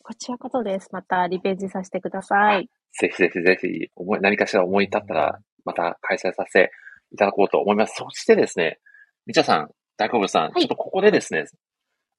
[0.03, 0.89] こちらこそです。
[0.93, 2.69] またリベンジさせてください。
[2.93, 6.71] ぜひぜひぜひ、思い、何かしら思い立ったら、また開催させて
[7.11, 7.95] いただこうと思います。
[7.97, 8.79] そしてですね、
[9.27, 11.47] みちゃさん、大好物さん、はいちょっとここでですね、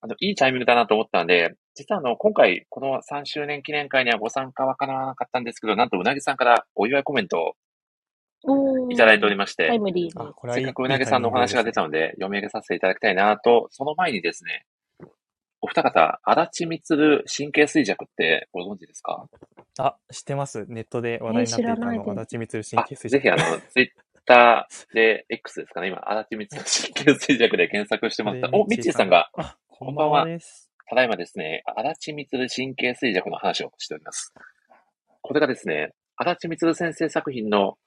[0.02, 7.54] あの、いいタイミングだなと思ったんで、実はあの、今回、この3周年記念会にはご参加はかなわなかったんですけど、なんとうなぎさんからお祝いコメント
[8.44, 10.34] をいただいておりましてタイ、ムリーあ、に。
[10.34, 14.66] これはいいせっかくうなぎさんのお話が出たので、読み上げさせていただきたいなと、その前にですね、
[15.62, 19.26] お二方、足立みつる神経衰弱ってご存知ですか？
[19.80, 20.66] あ、知ってます。
[20.70, 23.10] ネットで話題になっていたえー知らないの、足立みつる神あ経衰弱。
[23.10, 23.88] ぜひあの、ツイッ
[24.26, 28.50] ターで X ですかね、今、足立みつる神経衰弱で検索してもらった。
[28.56, 30.72] お、ミッチーさんが、あ、こんばんはばんはです。
[30.88, 34.34] ただいまですね、足立みつる神経衰弱の話をしております。
[35.22, 37.78] これがですね、足立みつる先生作品の、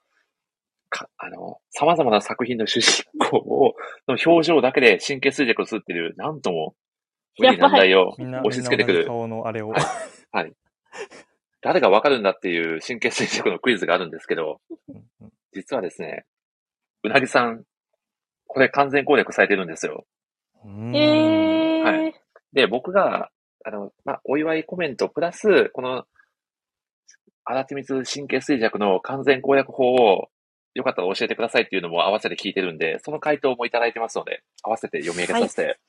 [0.89, 3.75] か、あの、様々な作品の主人公を、
[4.07, 6.75] の表情だけで神経衰弱をするっていう、なんとも、
[7.37, 9.71] 無理難題を押し付けてくる、顔のあれを。
[10.31, 10.53] はい
[11.61, 14.61] 誰がわかるんだっていう神経衰弱のクイズがあるんですけど、
[15.53, 16.25] 実はですね、
[17.03, 17.63] うなぎさん、
[18.47, 20.05] これ完全攻略されてるんですよ。
[20.63, 21.83] うーんえー。
[21.83, 23.29] はいで、僕が、
[23.65, 26.05] あの、まあ、お祝いコメントプラス、この、
[27.43, 30.29] 荒地密神経衰弱の完全攻略法を、
[30.75, 35.79] よかったら教えてくださいっていうのも合わせて聞いてるんで、その回答もいただいてますので、合わせて読み上げさせて、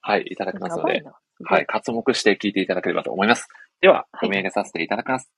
[0.00, 1.18] はい、い、ただきますので、な。
[1.44, 3.48] はい、活目して聞いていただければと思います。
[3.80, 5.30] では、はい読み上げさせていただきます。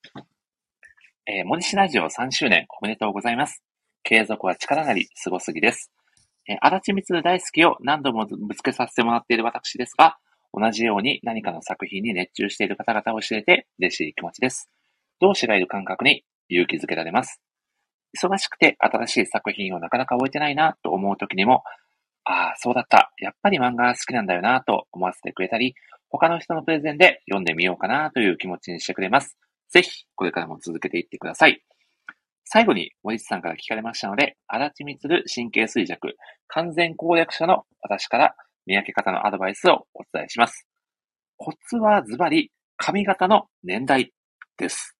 [1.26, 3.62] えー、森氏ラジオ3周年おめでとうございます。
[4.02, 5.90] 継続は力なり、すごすぎです。
[6.48, 10.18] えー、足立みつる大好きを何度もぶつけさせてもらっている私ですが、
[10.52, 14.68] 同じように何かの作品に熱中している方々を知れて嬉しい気持ちです。
[15.20, 17.40] 同志がいる感覚に勇気づけられます。
[18.18, 21.62] 忙しくて新しい作品をなかなか終えてないなと思う時にも、
[22.24, 23.12] ああ、そうだった。
[23.18, 25.74] やっぱり漫画好きなんだよなと思わせてくれたり、
[26.10, 29.36] 他の人のプレゼンで読んでみようかなという気持ちにしてくれます。
[29.70, 31.62] ぜひ、これからも続けていってください。
[32.44, 36.16] 最後に、森内さんから聞かれましたので、足立みつる神経衰弱、
[36.48, 38.34] 完全攻略者の私から
[38.66, 40.66] 見分け方のアドバイスをお伝えします。
[41.36, 44.12] コツはズバリ、髪型の年代
[44.58, 44.96] です。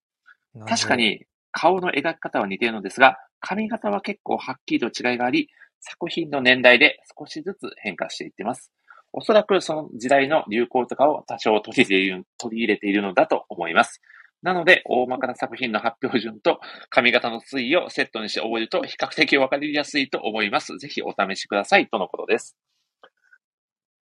[0.67, 5.49] 確かに、顔の描き方は似ているのですが、髪型は結構はっきりと違いがあり、
[5.81, 8.71] 作品の年代で少しずつ変化していっています。
[9.13, 14.01] おそらくその時代の流行とかを多少取り入れている取り入れているのだと思います。
[14.43, 20.79] なので、大まかな作品の発表順と髪型の推移をセットにして覚えると比較的わかりやすいと思います。
[20.79, 21.89] ぜひお試しください。
[21.89, 22.57] とのことです。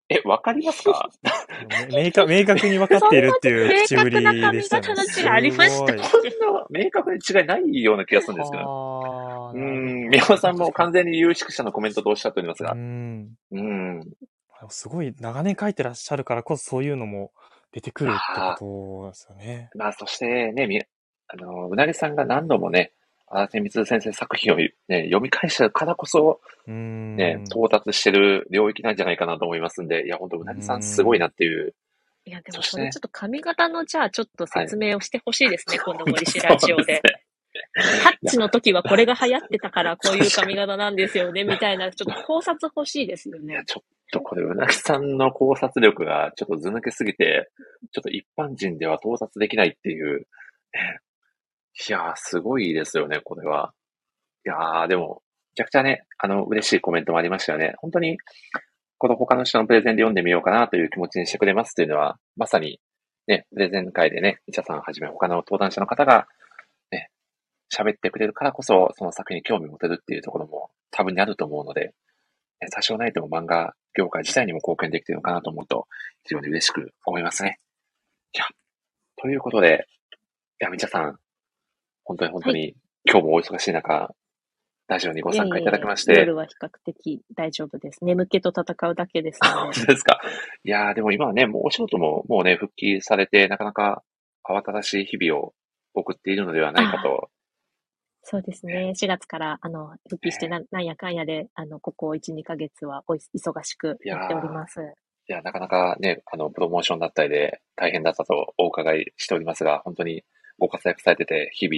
[0.10, 1.10] え、わかりますか？
[1.92, 4.84] め 明確明確に分かっているっていう口ぶりでしたね。
[4.84, 8.64] 明確な髪型の違いありましたすごいこんな明確に違いないような気がするんですけど。
[8.64, 12.76] はあうーん、宮本さんも完全に有識者のコメントとおっしゃっておりますがう。
[12.76, 13.36] ん。
[13.52, 14.02] うん。
[14.70, 17.32] すごい長年書いてらっしゃるからこそそういうのも
[17.72, 19.70] 出てくるってことですよね。
[19.76, 20.82] まあ、そしてね、み、
[21.28, 22.94] あの、うなぎさんが何度もね、
[23.28, 27.16] 荒地光先生作品をね、読み返したからこそ、うん。
[27.16, 31.74] ね、到達してる領域なんじゃないかなと思いますんで、いや、本当うなぎさんすごいなっていう。
[32.26, 37.02] いや、でもそのちょっと髪型の、じゃあちょっと説明をしてほしいですね、 今度森氏ラジオで。
[38.04, 43.64] タッチの時はこれが流行ってたから こういう髪型なんですよね、みたいな、ちょっと考察欲しいですよねいや、。
[43.66, 47.50] ちょっとこれ、うなぎさんの考察力がちょっとず抜けすぎて、
[47.92, 50.28] ちょっと一般人では到達できないっていう。
[50.74, 51.00] ね
[51.88, 53.74] いやー、すごいですよね、これは。
[54.46, 55.22] いやー、でも、
[55.52, 57.74] めちゃくちゃね、あの、嬉しいコメントもありましたよね。
[57.78, 58.18] 本当に、
[58.98, 62.80] この他の人のプレゼンで読んでみようかなという気持ちにしてくれますっていうのは、まさに、
[63.28, 66.28] ね、プレゼン会でね、みちゃさんはじめ他の登壇者の方が、
[66.92, 67.10] ね、
[67.74, 71.94] 喋ってくれるからこそ、その作品に興味を持てるっていうところも多分にあると思うので、
[72.62, 75.88] ね多少ないとも漫画業界自体にも貢献できているのかなと思うと、
[76.24, 77.60] 非常に嬉しく思いますね。
[78.34, 78.46] いや、
[79.18, 79.88] ということで、
[80.62, 81.20] いや、みちゃさん、
[82.06, 82.76] 本当に本当に、
[83.10, 84.14] 今日もお忙しい中、
[84.88, 88.06] ラジオにご参加いただきまして、いやいや夜は比較的大丈夫です。
[88.06, 89.98] 眠気と戦うだけですの本で。
[89.98, 90.22] すか。
[90.64, 94.04] いやー、でも今はね、もうお仕事ももうね、復帰されて、なかなか
[94.48, 95.54] 慌ただしい日々を
[95.96, 97.30] 送っているのではないかと。
[98.22, 98.94] そうですね。
[98.96, 104.82] 4月から、あの、復帰してな、なんやかんやで、あの、ここ1、2ヶ月はおい忙しくやっております。
[105.28, 110.24] いや、なかなかね、あの、プロモーションだったりで大変だったとお伺いしておりますが、本当に
[110.60, 111.76] ご活躍されてて、日々、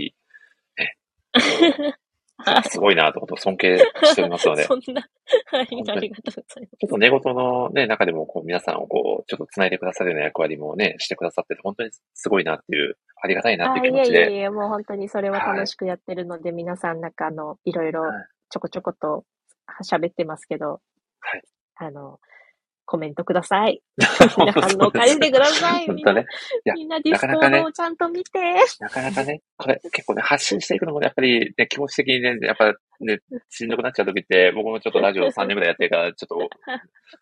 [0.77, 5.01] はい すごいなと思って尊敬しておりますので、ち ょそんな、
[5.45, 6.39] はい、ありがとうございます。
[6.85, 18.25] っと寝言のね、中でもこう皆さんをこう、ちょっと繋いでくださるような役割もね、してくださってて、本当にすごいなっていう、ありがたいなっていう気持ちで、あいえいえいえ、もう本当にそれは楽しくやってるので、皆さんなんかあの、いろいろはい。
[18.49, 19.25] ちょこちょこと
[19.83, 20.79] 喋ってますけど、
[21.19, 21.41] はい。
[21.75, 22.19] あの、
[22.87, 23.83] コメントください。
[24.39, 25.89] みんな反応返してください。
[25.89, 26.25] みんな、ね。
[26.73, 28.39] みんな Discord をちゃんと見て。
[28.79, 36.49] なかなかね、これ結構ね、発信していくのもねやっぱりね、気持ち的にね、やっぱね、しんどくなっちゃう時って、僕もちょっとラジオ3年ぐらいやってるから、ちょっと、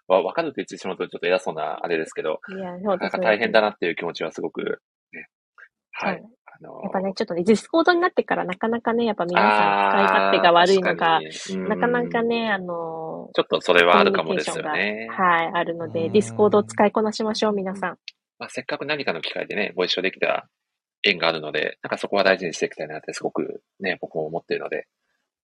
[0.08, 3.18] わ、わかるって言ってしまうとちょっと偉そうなあれですけど、いや、なかなか。
[3.18, 4.82] 大変だなっていう気持ちはすごく、
[5.14, 5.28] ね、
[5.92, 6.24] はい。
[6.58, 11.20] あのやっぱね、ちょっとね、 Discord になってからなかなかね、やっぱ皆さん使い勝手が悪いのか、
[11.68, 15.10] なかなか、ね、あのちょっとそれー、はあるかもですよね。
[15.12, 16.12] はい、あるので、うん。
[16.14, 17.98] Discord を使いこなしましょう、皆さん。
[18.40, 20.48] まあ、せっかく何かの機会でね、ご一緒できた
[21.04, 24.88] 縁があるので、なんかそこは大事にしていきたいなってすごくね、僕も思っているので、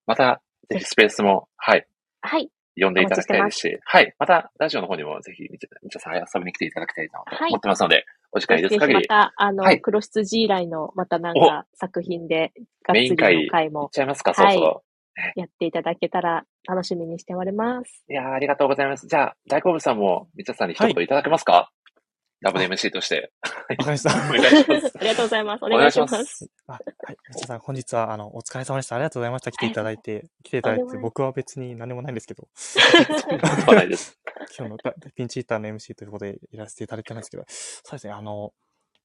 [0.06, 1.86] また、ぜひスペースも、はい、
[2.20, 5.68] はい、呼んでいただきたいですし、はい、また、ラジオの方にもぜひ、みち
[5.98, 7.50] さん遊びに来ていただきたいなとはい。
[7.50, 12.52] 思ってますので、お時間いいですぜひ限り、また、あの、はい黒質 G 来の、またなんか作品で、
[12.82, 14.84] がっつりメイン会の回いっもちゃいますか、そろそろ。
[15.36, 18.04] やっていただけたら楽しみにしております。
[18.08, 19.06] いやーありがとうございます。
[19.06, 21.70] じゃあ、大好物さんも、みちゃさんに一言いただけますか、
[22.42, 23.32] ダブル MC として。
[23.42, 24.10] わかりました。
[24.10, 24.92] お願いします。
[24.98, 25.62] ありがとうございます。
[25.62, 26.24] おお願いします。
[26.24, 26.50] す。
[26.66, 27.16] あはい。
[27.30, 28.96] みちさん、本日は、あの、お疲れ様でした。
[28.96, 29.52] ありがとうございました。
[29.52, 32.80] 来ていただいて、来ていただいて、僕は別に何もないんですけど、そ
[33.72, 34.18] うないです。
[34.58, 38.52] 今日のだピンチヒッターの MC ということでいらせていただいてるんですけど、そうですね、あの、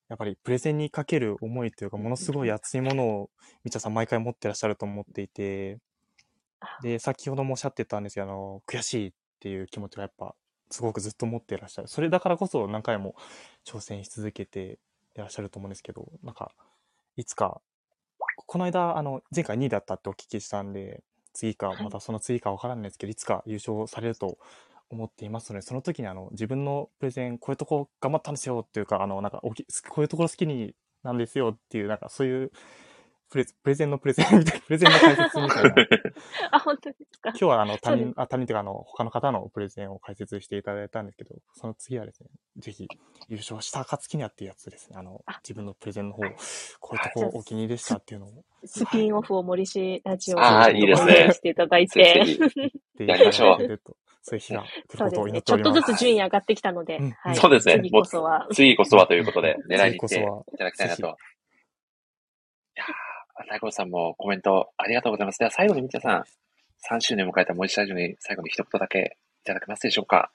[0.09, 3.29] やっぱりプレゼンにかける思いというか、ものすごい熱いものを、
[3.63, 5.77] みちゃさん毎回持ってらっしゃると思っていて、
[6.81, 10.33] で、先ほどもおっしゃってたんですけど、あの、悔しいっていう気持ちがやっぱ、
[10.69, 11.87] すごくずっと持っていらっしゃる。
[11.87, 13.15] それだからこそ何回も
[13.65, 14.79] 挑戦し続けて
[15.15, 16.51] いらっしゃると思うんですけど、なんか、
[17.15, 17.61] いつか、
[18.45, 24.37] この間、あの、前回2位だったってお聞きしたんで、次か、はいまたその次かわからないですけど、いつか優勝されると
[24.89, 30.73] 思っていますので、その時にあの、自分のプレゼン、こういうとこ頑張ったんですよっていうか、あの、なんかおき、こういうところ好きに
[31.03, 32.51] なんですよっていう、なんかそういう、
[33.29, 35.75] プレプレゼンのプレゼンみたいな、プレゼンの解説みたいな。
[36.51, 37.29] あ、本当ですか？
[37.31, 37.37] 今。
[37.39, 42.87] 日はあの他人あ他人というかあの他の方のプレゼンを解説していただいたんですけど、その次はですね、ぜひ
[43.27, 46.21] 優勝した暁にはっていうやつですね、あのあ自分のプレゼンの方、
[46.79, 52.25] こういうとこお気に入りでしたっていうのをスピンオフを森氏ラジオあーいいですねしていただいて、
[52.99, 53.79] やりましょう
[54.21, 54.97] そういう日が来。
[54.97, 55.91] ることを祈ってちょっとおります。
[55.93, 57.35] ずつ順位上がってきたので、うんはい。
[57.35, 58.45] そうですね次こそは。
[58.51, 61.01] 次こそはということで、狙いに行って次こそはいただきたいなと。
[61.01, 61.07] いぜ
[62.75, 62.87] やー、
[63.45, 65.39] 大好物さんもコメントありがとうございます。
[65.39, 66.23] では最後にみちゃさん、
[66.95, 70.31] 3周年を迎えた森下ラジオに最後に一言だけいただけますでしょうか？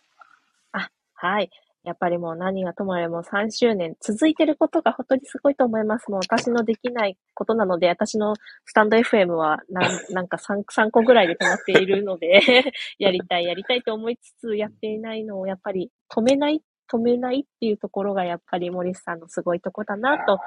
[1.14, 1.50] はい。
[1.84, 6.10] やっぱりもう何がともあれも3周年続いてることが本当にすごいと思います。
[6.10, 8.34] もう私のできないことなので、私の
[8.66, 12.40] スタンド FM はなん なんか 3, 3個ぐらいで止まっているので、
[12.98, 20.38] やりたいやりたいと思いつつやっていないのをやっぱり止めない、止めないっていうところがやっぱり森さんのすごいとこだなと、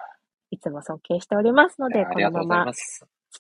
[0.56, 2.72] いつも尊敬しておりますので、このまま。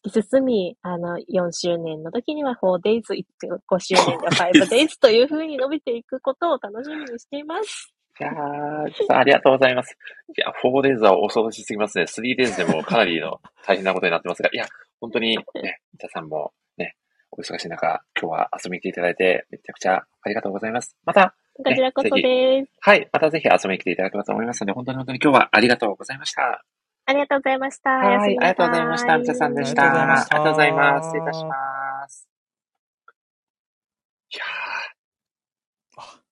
[0.04, 7.94] 突き進み、あの、4周年の時には 4days、5周年では 5days という風に伸びていくことを楽しみにしています。
[8.20, 9.98] いやー、ありがとうございます。
[10.38, 12.04] いや、4days は恐ろしすぎますね。
[12.04, 14.66] 3days でもかなりの大変なことになってますが、いや、
[15.00, 16.98] 本当にね、皆さんもね、
[17.32, 20.98] お忙しい中、今日は遊びに来ていただいて、めちゃくちゃありがとうございます。
[21.06, 22.72] また、こちらこそです。
[22.82, 26.66] はい、またぜひ遊びに来ていただければと思いますので、本当に本当に今日はありがとうございました。
[27.08, 27.90] ありがとうございました。
[27.92, 29.18] はい、ありがとうございました。
[29.18, 29.84] みなさいみちゃさんでした。
[29.84, 31.06] ありがとうございましたありがとうございます。
[31.06, 32.30] 失礼いたします。
[34.32, 34.44] いや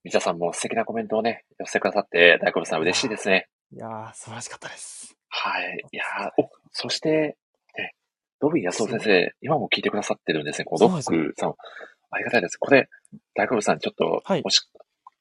[0.03, 3.47] みちゃさんも素敵なコメントをね、寄せてくださって、大好物さん嬉しいですね。
[3.71, 5.15] いやー、素晴らしかったです。
[5.29, 5.85] はい。
[5.91, 7.37] いやーお、そして、
[7.77, 7.95] ね、
[8.41, 10.65] ロビン安尾先生、今も聞いてくださってるんですね。
[10.65, 11.53] このロックさん、
[12.11, 12.57] ありがたいです。
[12.57, 12.89] これ、
[13.33, 14.67] 大好物さん、ちょっと、はいもし、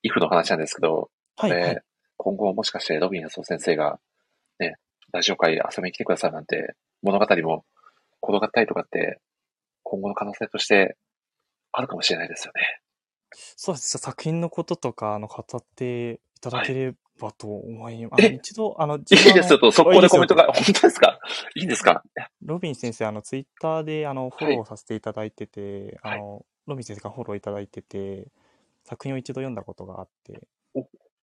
[0.03, 1.83] イフの話なんですけど、はい、これ、はい。
[2.17, 4.01] 今後もしかしてロビン安尾先生が、
[4.59, 4.77] ね、
[5.13, 7.65] ラジオ会遊びに来てくださるなんて、物語も
[8.23, 9.21] 転がったりとかって、
[9.83, 10.97] 今後の可能性として
[11.73, 12.81] あるかもしれないですよね。
[13.57, 13.99] そうです。
[13.99, 18.25] 作品のこととか、あの、語っていただければと思います。
[18.25, 20.47] えあの一度、あの、いいですよと、速攻でコメントが。
[20.47, 21.19] が、本当ですか？
[21.57, 22.03] いいんですか？
[22.43, 28.29] ロビン先生、あの、ツイッターで、あの、フォローさせていただいてて、はいあの、ロビン先生がフォローいただいてて、
[28.85, 30.41] 作品を一度読んだことがあって、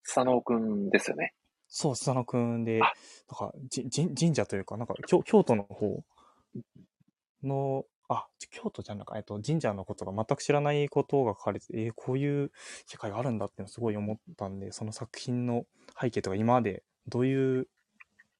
[0.03, 1.33] 佐野くんですよね。
[1.69, 2.93] そう、スサノくんで、なあん
[3.35, 6.03] か、じじ神社というか、なんか京、京都の方
[7.43, 12.51] の、あ、京都じゃなくえっと、神社のことが全く知らないことが書かれてて、えーこういう
[12.87, 15.65] 世界があるんだっていうのをすごい思ったんで、その作品の
[15.99, 17.67] 背景とか、今までどういう、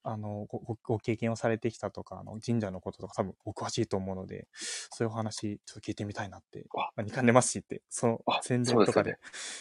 [0.02, 6.90] あの、ごごご経験をされてきたとか、あの神社のこととか多分お詳しいと思うので、そういうお話、ちょっと聞いてみたいなって、あ。
[6.96, 9.18] まあ、2巻出ますしって、そのあ宣伝とかで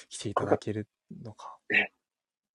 [0.09, 0.87] 来ていただける
[1.23, 1.57] のか。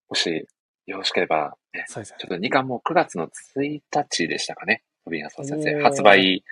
[0.09, 0.47] もし、
[0.85, 4.83] よろしければ、ね、そうですねちょっと2巻も9月の1日でしたかね。
[5.05, 6.43] ロビン先生、発売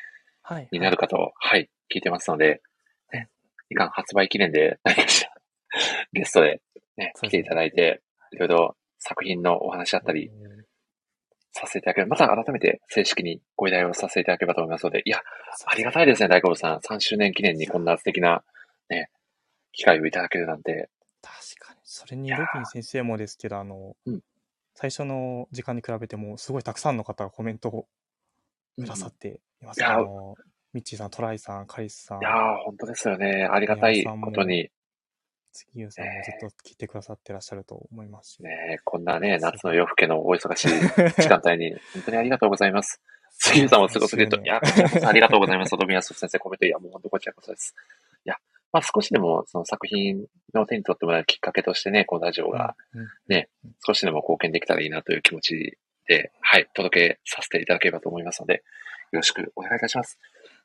[0.43, 0.67] はい。
[0.71, 2.61] になるかと、はい、聞いてますので、
[3.13, 3.29] ね、
[3.71, 5.31] 2巻発売記念で何かしら、
[6.11, 6.61] ゲストで
[6.97, 10.31] ね、来ていただいて、いろいろ作品のお話だったり、
[11.53, 15.21] させていただければ、また改めて正式にご依頼をさせていただければと思いますので、いや、
[15.65, 16.79] ありがたいですね、大好物さん。
[16.79, 18.43] 3周年記念にこんな素敵な、
[18.89, 19.09] ね、
[19.71, 20.89] 機会をいただけるなんて。
[21.93, 24.21] それに、ルピン先生もですけど、あの、うん
[24.75, 27.87] 最初の時間に比べても、すごいたくさんの方がコメントを
[28.75, 29.79] くださっています。
[29.79, 30.33] いやあの、
[30.73, 33.47] ミッチーさん、トライさん、カリスさんい、やー、本当ですよね。
[33.51, 34.71] ありがたいことに、
[35.51, 38.43] 杉浦さんもずっと聞いてくださってらっしゃると思いますし。
[38.43, 40.69] ね、こんなね、夏の夜更けのお忙しい
[41.21, 42.99] 時間帯に、本当にありがとうございます。
[43.37, 44.59] 杉浦さんもすごすぎると、いや、
[45.05, 45.77] ありがとうございます。
[45.77, 47.75] ドミヤス先生コメント、いや、もう本当こちらこそです。
[48.25, 48.37] いや、
[48.73, 53.07] まあ少しでもその作品の手に取ってもらうきっかけとしてね、このラジオがうん
[53.85, 55.77] 少しでも貢献できたらいいなという気持ち
[56.07, 60.19] で、はい、届けさせていただければと思いますので、よろしくお願いいたします。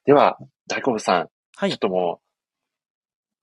[0.04, 1.78] では、大好物さん、はいちょっ。
[1.78, 2.20] とも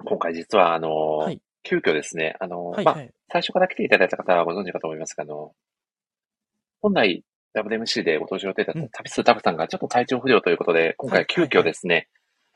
[0.01, 2.85] う、今回実はあの、はい急遽ですね、あの、はい。
[2.85, 3.11] まあは、い。
[3.31, 5.51] 最初から来ていただいた方はご存知かと思いますが、あの、
[6.79, 7.23] 本来
[7.55, 12.07] WMC でご登場予定だったうん旅数タブさんがちょっと体調不良ということで、今回急遽ですね、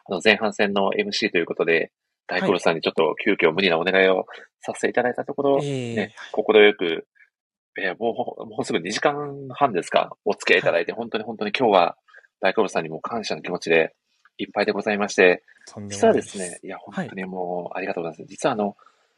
[0.10, 1.92] あの前半戦の MC ということで、
[2.28, 4.26] 大好物さんにちょっと急遽無理なお願いを
[4.62, 7.08] させていただいたところ、ええね、心よく、
[7.80, 11.98] えーもう、もうすぐ2時間半ですか、お付き合いいただいて、本当に本当に今日は
[12.42, 13.94] 大好物さんにも感謝の気持ちで
[14.38, 15.44] いっぱいでございまして、
[15.88, 18.30] 実はですね、いや、本当にもう、ありがとうございます。
[18.30, 18.76] 実はあの、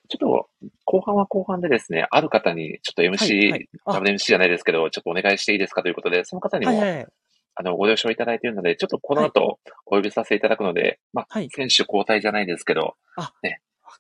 [0.09, 0.49] ちょっと、
[0.85, 3.69] 後半は後半でですね、ある方に、ちょっと MC、はいはい。
[3.85, 3.97] あ。
[3.99, 7.07] WMC じゃないですけど、ちょっとお願いしていいですかということで、その方にも、はいはい。
[7.55, 13.33] あの、ご了承いただいているので、ちょっとこの後、お呼びさせていただくので、まあ、はい選手交代じゃないですけど、わ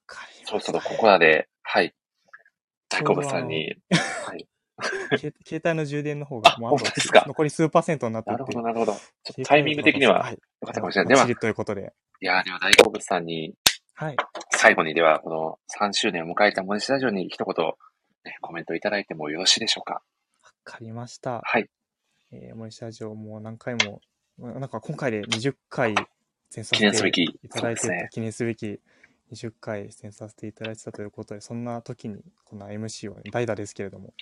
[0.05, 0.47] かりました。
[0.47, 1.93] そろそろここらで、はい、
[2.89, 3.75] 大好物さんに、
[4.25, 4.47] はい、
[5.17, 7.23] 携 携帯の充電の方が、あもうあと本当ですか？
[7.27, 8.93] 残り数パーセントになってなるほてど、なるほど。
[8.93, 8.99] ちょ
[9.31, 10.33] っとタイミング的には、はい。
[10.33, 11.13] よかったかもしれない。
[11.15, 11.93] では、いということで。
[12.21, 13.53] や、では大好物さんに、
[13.95, 14.15] はい。
[14.51, 17.65] 最後にでは、この3周年を迎えたモニシラジオに一言、
[18.25, 19.95] ね、コメントいただいてもよろしいでしょうか？
[19.95, 20.01] わ
[20.63, 21.41] かりました。
[21.43, 21.69] はい。
[22.31, 24.01] えー、森下ラジオもう何回も、
[24.37, 28.09] なんか今回で20回出演させていただいて、ね。
[28.11, 28.79] 記念すべき
[29.33, 34.13] 20回出演させていただいてたということで、そんな時にこんな MC を代打ですけれども、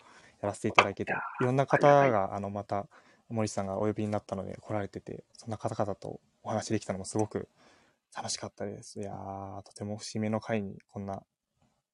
[0.42, 2.88] やらせていただけて、いろんな方はいが、あの、また、
[3.30, 7.48] 森さんがお呼びになったので来られてて、そんな方々とお話できたのもすごく
[8.16, 9.00] 楽しかったです。
[9.00, 11.22] いやー、とても節目の回にこんな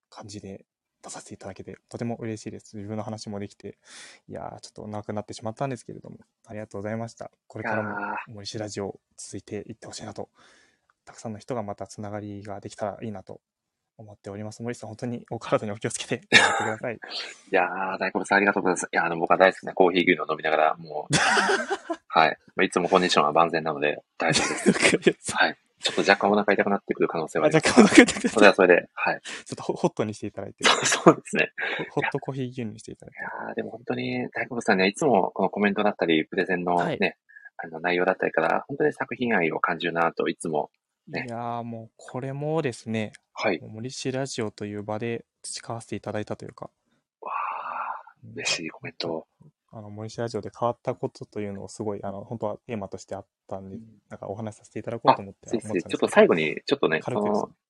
[0.09, 0.65] 感じで
[1.05, 2.75] 出させていただけて、とても嬉しいです。
[2.75, 3.77] 自分の話もできて、
[4.27, 6.17] いやー、ちょっと長くなってしまったんですけれども、
[6.47, 7.29] ありがとうございました。
[7.47, 7.95] これからも
[8.27, 10.29] 森氏ラジオ続いていってほしいなと、
[11.05, 13.39] たくさんの人がまたつながりができたらいいなと
[13.97, 14.63] 思っております。
[14.63, 16.95] 森さん、本当にお体にお気をつけて 頑張ってください。
[16.95, 16.99] い
[17.51, 18.89] やー、大好物さんありがとうございます。
[18.91, 21.15] いや、あの、僕は大好きなコーヒー牛乳を飲みながら、もう、
[22.07, 22.37] はい。
[22.55, 25.31] まあいつもコンディションは万全なので、大丈夫です。
[25.35, 25.57] はい。
[25.85, 27.67] ちょっと若干お腹痛くなってくる可能性はあります。
[27.67, 29.21] 若干お腹痛くなってそれはそれで、はい。
[29.21, 31.51] ちょっとホホットにしていただいて、 そうですね。
[31.91, 37.17] ホットコーヒー牛乳にしていただいいやーでも本当に大好物さんにはいつもこのコメントだったり、プレゼンのね、はい
[37.57, 40.71] あの内容だったりから、本当に作品愛を感じるなといつも、
[41.11, 41.23] て。
[41.25, 43.61] いやーもうこれもですね、はい。
[43.61, 46.69] 森氏ラジオという場で培わせていただいたというか、
[47.21, 49.27] わー、嬉しいコメント。
[49.77, 53.77] あの森氏ラジオで変わったことというのをすごい、あの、本当はテーマとしてあったんで、
[54.09, 57.27] なんかお話しさせていただこうと思ってぜひぜひちょっと最後に、ちょっとね、軽く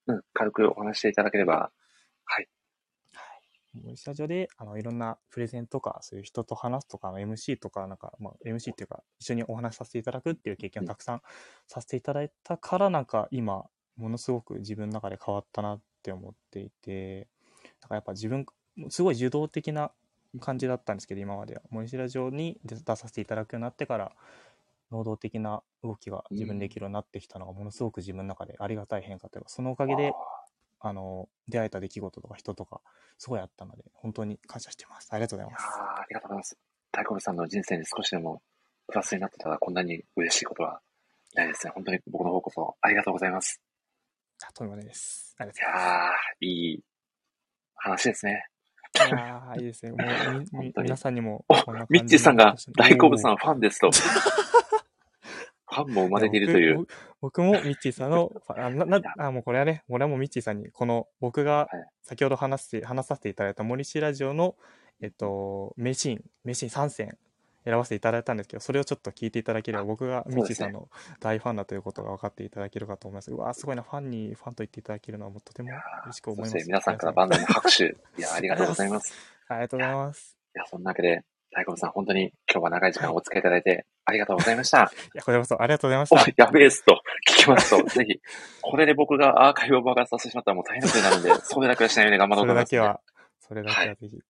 [0.08, 1.72] うん、軽くお話していただければ、
[2.26, 2.48] はい。
[3.74, 11.22] 森スタジオで、あの、いろんなプレゼンとか、そういう人と話すとか、あの MC とか、なんか、まあ、MC っていうか、一緒にお話しさせていただくっていう経験をたくさん
[11.66, 13.66] させていただいたから、なんか、今、
[13.98, 17.28] ものすごく自分の中で変わったなって思っていて、
[17.82, 18.46] だからやっぱ自分、
[18.90, 19.92] すごい受動的な
[20.40, 21.62] 感じだったんですけど、今までは。
[21.70, 24.12] 森スラジオに出出させていただくようになってから、
[24.92, 30.14] 能動的な動きが自分でできるようになってきたのが、ものすごく自分の中でありがたい変化というか、そのおかげで、
[30.80, 32.82] あの、出会えた出来事とか人とか、
[33.18, 35.10] すごいあったので、本当に感謝してます。
[35.12, 35.64] ありがとうございます。
[35.64, 36.58] ーありがとうございます。
[36.92, 38.42] 大好物さんの人生に少しでも
[38.88, 40.82] プラスになってたら、こんなに嬉しいことは
[41.34, 41.72] ないですね。
[41.76, 43.62] 本当に僕の方こそありがとうございます。
[44.48, 45.36] あとんでもないです。
[45.38, 46.84] ありいやー、いい
[47.76, 48.32] 話ですね。
[48.34, 48.46] がとうございます。
[48.46, 48.55] いやー、い
[49.58, 49.92] いですね。
[49.92, 51.46] もう、み皆さんにも
[51.90, 53.92] ミッチーさんが大好物さんファンですと。
[55.68, 56.76] ファンも生まれているという。
[56.76, 56.88] 僕
[57.22, 64.56] 僕もミッチーさんの、あななあもうこれはね、俺はもうミッチーさんに、この僕がはい先ほど話して、話させていただいた森氏ラジオの、
[65.02, 67.18] えっと、名シーン、名シーン3選
[67.66, 70.88] 選ばせていただいたんですけど、それをちょっと聞いていただければ、僕がミッチーさんの
[71.20, 73.32] 大ファンだということが分かっていただけるかと思います。
[73.32, 75.72] うわーすごいな、ファンにファンと言っていただけるのはもうとても
[76.06, 76.68] 嬉しく思います。
[76.68, 77.84] 皆さんから万歳の拍手。
[78.18, 79.14] いや、ありがとうございます。
[79.48, 80.38] ありがとうございます。
[80.56, 84.78] いや、そんなわけで、大好物さん、本当に今日は長い時間お付き合いいただいて、ありがとうございました。
[84.78, 86.26] いや、こちらこそありがとうございましおた。
[86.46, 88.20] やべえっすと聞きますと、ぜひ、
[88.62, 92.78] これで僕がアーカイブを爆発させてしまったらもう大変なことになるんで、それだけはしないように頑張ろそうれと思います、ね。
[92.78, 93.02] だけは、
[93.40, 94.16] それだけはぜひ。
[94.18, 94.22] い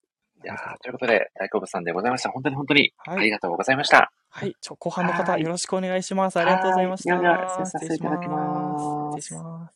[0.46, 2.30] いやーということで、大好物さんでございました。
[2.30, 4.12] 本当に本当にはいありがとうございました。
[4.30, 4.56] はい。
[4.62, 6.38] ちょ、後半の方、はいよろしくお願いします。
[6.38, 7.16] ありがとうございました。
[7.16, 9.74] はいでは失礼させていただきます失礼します。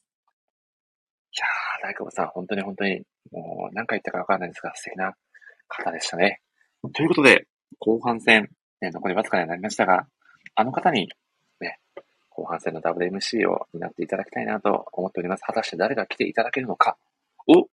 [1.31, 5.15] いやー、大久保さん、本当に本当に、もう何回言ったかわからないんですが、素敵な
[5.67, 6.39] 方でしたね。
[6.93, 7.47] ということで、
[7.79, 8.49] 後半戦、
[8.81, 10.05] ね、残りわずかになりましたが、
[10.53, 11.09] あの方に、
[11.61, 11.79] ね、
[12.29, 15.43] 後半戦の WMC を担っていただきたいなと思っております。
[15.43, 16.97] 果たして誰が来ていただけるのか。
[17.47, 17.67] お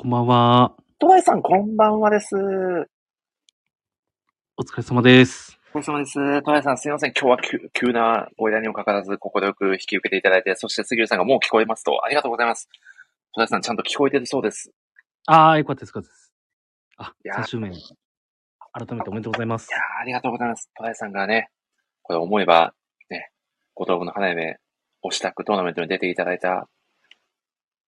[0.00, 0.76] こんばんは。
[1.00, 2.36] トワイさん、こんばんはです。
[4.56, 5.58] お疲れ様です。
[5.74, 6.42] お疲れ様です。
[6.44, 7.12] トワイさん、すいません。
[7.20, 12.68] 今日は急急なご依頼にもかかわらず、快く引き受けていただいて、そして杉浦さんがもう聞こえますと、ありがとうございます。
[13.34, 14.70] トワイさん、ちゃんと聞こえてるそうです。
[15.26, 16.32] ああ、よかったです、よかったです。
[16.98, 17.72] あい、やー3周年。
[18.72, 19.78] 改めておめでとうございますいや。
[19.78, 20.70] ーありがとうございます。
[20.76, 21.50] トライさんがね、
[22.02, 22.72] これ思えば、
[23.10, 23.32] ね、
[23.74, 24.58] 五等分の花嫁、
[25.02, 26.68] 押したくトーナメントに出ていただいた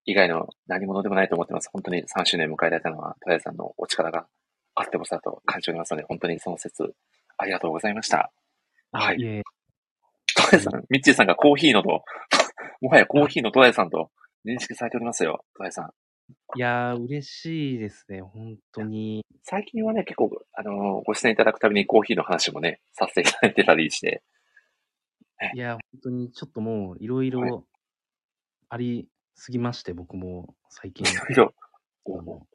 [0.04, 1.68] 以外の何者でもないと思ってます。
[1.72, 4.26] 本当に3周年迎えられたのは、トライさんのお力が
[4.74, 6.94] あってこそだと感じておりますので、本当にその説、
[7.36, 8.32] ありがとうございました。
[8.92, 9.42] はい
[10.34, 12.04] トライさん、ミッチーさんがコーヒーのと、
[12.80, 14.10] もはやコーヒーのトライさんと
[14.44, 15.92] 認識されておりますよ、トライさん。
[16.56, 19.24] いやー、嬉しいですね、本当に。
[19.42, 24.22] 最近はね、結構、あのーご出演いただくたびにコーヒーの話もね、させていただいてたりして、
[25.54, 27.66] いやー、本当にちょっともう、いろいろ
[28.68, 29.08] あり
[29.40, 31.10] すぎまして、僕も最近。
[31.10, 31.54] いろいろ、
[32.06, 32.46] あの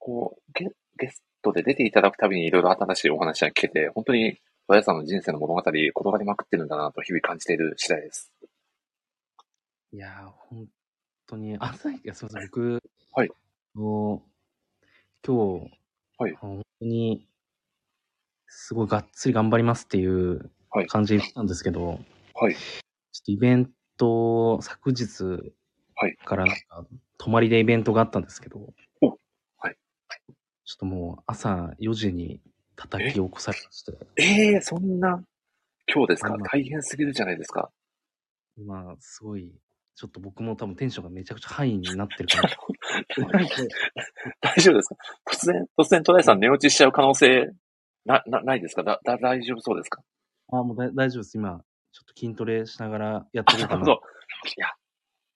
[0.00, 0.68] こう、ゲ
[0.98, 8.32] ゲストで出ていただくたびにいろいろ新しいお話が聞けて、本当に、小屋さんの人生の物語、転がりまくってるんだなと日々感じている次第です。
[9.92, 10.66] いやー、本
[11.28, 13.30] 当に、あ、さいや、すみません、僕、はい
[13.74, 14.22] もう
[15.24, 15.70] 今日、
[16.18, 17.28] はい本当に、
[18.48, 22.00] すごいがっつり頑張りますっていうはい感じなんですけど、
[22.34, 22.54] はい。
[22.54, 25.52] ちょっとイベント、昨日
[25.96, 26.16] はい。
[26.24, 26.86] からなんか、
[27.18, 29.18] 泊まりでイベントがあったんですけど、お
[29.58, 29.76] はい。
[30.64, 32.40] ちょっともう朝4時に
[32.76, 35.22] 叩き起こされまして、ええー、そんな、
[35.92, 36.36] 今日ですか？
[36.52, 37.70] 大変すぎるじゃないですか。
[38.56, 39.52] 今、すごい、
[39.96, 42.48] ちょっと僕も多分テンションがめちゃくちゃハイになってるかな。
[44.40, 44.96] 大丈夫ですか？
[45.30, 47.50] 突然、突然トライさん寝落ちしちゃう可能性、
[48.04, 48.82] な、な、ないですか？
[48.82, 50.02] だ、だ、大丈夫そうですか？
[50.52, 51.36] あ、もうだ大丈夫です。
[51.36, 53.80] 今、ちょっと筋トレしながらやってあ、いこうかな。
[53.80, 53.92] なるほど。
[53.92, 54.68] いや、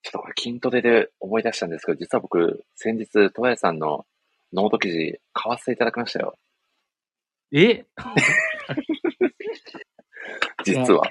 [0.02, 4.06] ちょっとこれ筋トレで思い出したんですけど、実は僕、先日、トライさんの
[4.52, 6.38] ノート記事、買わせていただきましたよ。
[7.52, 7.84] え？
[10.64, 11.02] 実は。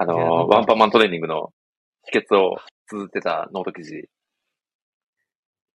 [0.00, 1.52] あのワンパンマントレーニングの
[2.04, 2.56] 秘訣を
[2.86, 4.08] 綴ってたノート記事、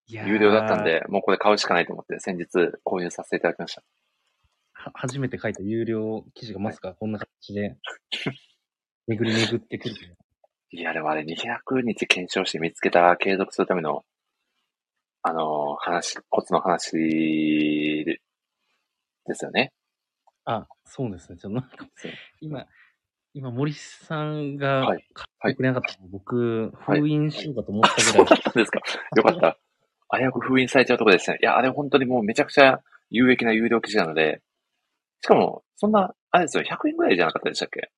[0.08, 0.86] 有料だったん。
[0.86, 2.46] で、もうこれ買うしかないと思って、先日
[2.86, 3.84] 購入させていただきました。
[4.74, 7.76] は初めて書いた有料記事がまさかこんな形で、
[9.08, 9.96] 巡り巡ってくる。
[10.72, 14.04] いや、でもあれ200日検証して見つけた継続するための、
[15.22, 16.92] あのー話、コツの話
[18.06, 18.20] で
[19.26, 19.72] ですよね。
[20.46, 21.38] あ、そうですね。
[21.38, 22.66] ちょっとなんかそう、今、
[23.34, 28.26] 今、森さんがはい買ってくれなかったの、僕、はい封印しようかと思ったそうぐらい。
[28.26, 28.80] だったんですか。
[29.16, 29.58] よかった。
[30.18, 31.40] 危うく封印されちゃうところでしたね。
[31.42, 34.42] いや、あれ本当にもうめちゃくちゃ有益な有料記事なので、
[35.22, 37.90] しかも、そんな、あれですよ、100円ぐらいじゃなかったでしたっけ？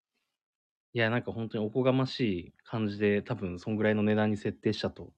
[0.96, 5.12] いや、なんか本当におこがましい感じで、多分、そんぐらいの値段に設定したと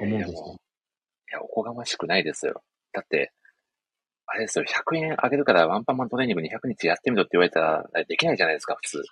[0.00, 0.34] 思うんですけい
[1.32, 2.62] や、おこがましくないですよ。
[2.90, 3.30] だって、
[4.24, 9.02] あれですよ、100円あげるからワンパンマントレーニング200日やってみろって言われたら、できないじゃないですか、普通。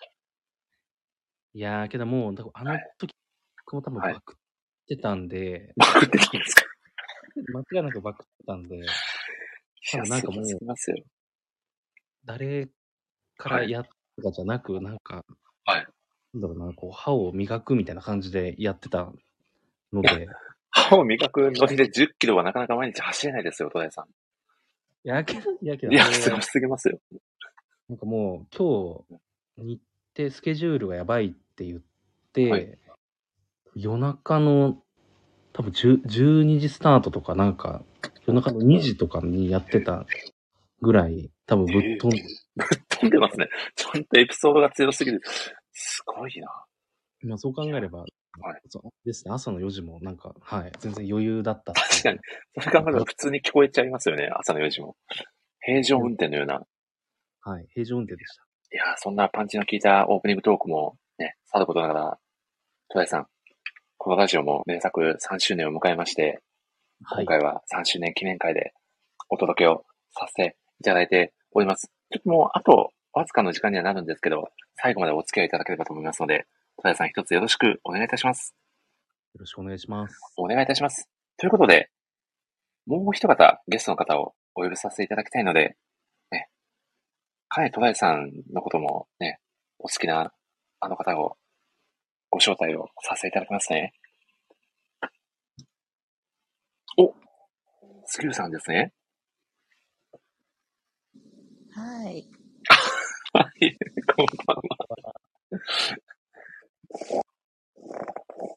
[1.52, 2.90] いやー、けどもう、あのはい。
[2.96, 3.14] 時、
[3.66, 4.14] 僕も多分はい。
[4.14, 4.36] バクっ
[4.86, 6.62] てたんで、バグってたんですか？
[7.52, 8.80] 間違いなくバクってたんで、い
[9.92, 10.96] 多分なんかもうすぎますよ。
[12.24, 12.66] 誰
[13.36, 13.90] からやった
[14.22, 15.22] とかじゃなく、なんか、
[15.66, 15.86] はい
[16.34, 19.12] なんだろうな、こう、歯を磨くみたいな感じでやってた
[19.92, 20.28] ので、
[20.70, 24.04] 歯を磨くノリで10キロはなかなか毎日走れないですよ、戸田さん。
[24.04, 24.08] い
[25.04, 26.98] やけど、いやけど、いや、すごすぎますよ。
[27.88, 29.04] なんかもう、今
[29.58, 29.80] 日、日
[30.16, 31.80] 程、スケジュールがやばいって言っ
[32.32, 32.78] て、はい
[33.78, 34.82] 夜中の、
[35.52, 37.82] 多分10 12時スタートとか、なんか、
[38.26, 40.04] 夜中の2時とかにやってた
[40.82, 42.24] ぐらい、多分ぶっ飛んで、
[42.88, 43.48] 飛んでますね。
[43.76, 45.20] ちゃんとエピソードが強すぎる。
[45.78, 46.48] すごいな。
[47.22, 48.08] まあそう考えれば、はい
[48.68, 52.18] そうですね、朝の4時もなんか、はい、全然余裕だった確かに。
[52.60, 54.96] それ考えると普通に聞こえちゃいますよね、朝の4時も。
[55.60, 56.60] 平常運転のような。
[57.42, 58.42] はい、平常運転でした。
[58.70, 62.18] いやー、そんなパンチの効いたオープニングトークもね、さることながら、
[62.90, 63.26] 戸田さん、
[63.96, 66.40] このラジオも名作3周年を迎えまして、
[67.02, 67.38] はい今。
[67.38, 68.72] 回は3周年記念会で
[69.28, 71.90] お届けをさせていただいております。
[72.10, 78.54] ちょっともうあとわずかの時間にはなるんですけど、最後までお付き合いいただければと思いますので、戸田さん一つよろしくお願いいたします。
[79.34, 80.14] ろしくお願いします。
[80.36, 81.08] お願いいたします。
[81.36, 81.90] ということで、
[82.86, 85.76] もう一方、ゲストの方をお呼びさせていただきたいので、
[86.30, 86.48] ね、
[87.48, 89.40] かねとらえさんのこともね、
[89.80, 90.32] お好きな
[90.78, 91.36] あの方を
[92.30, 93.94] ご招待をさせていただきますね。
[96.96, 97.12] お
[98.06, 98.92] スキルさんですね。
[101.74, 102.37] はい。
[103.38, 103.78] はい、
[104.16, 104.62] こんばんは。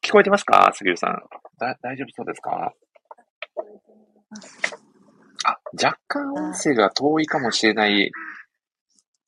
[0.03, 0.72] 聞こえてますか？
[0.74, 1.22] 杉浦さん。
[1.60, 2.74] だ、大丈夫そうですか？
[5.45, 8.11] あ、若干音声が遠いかもしれない。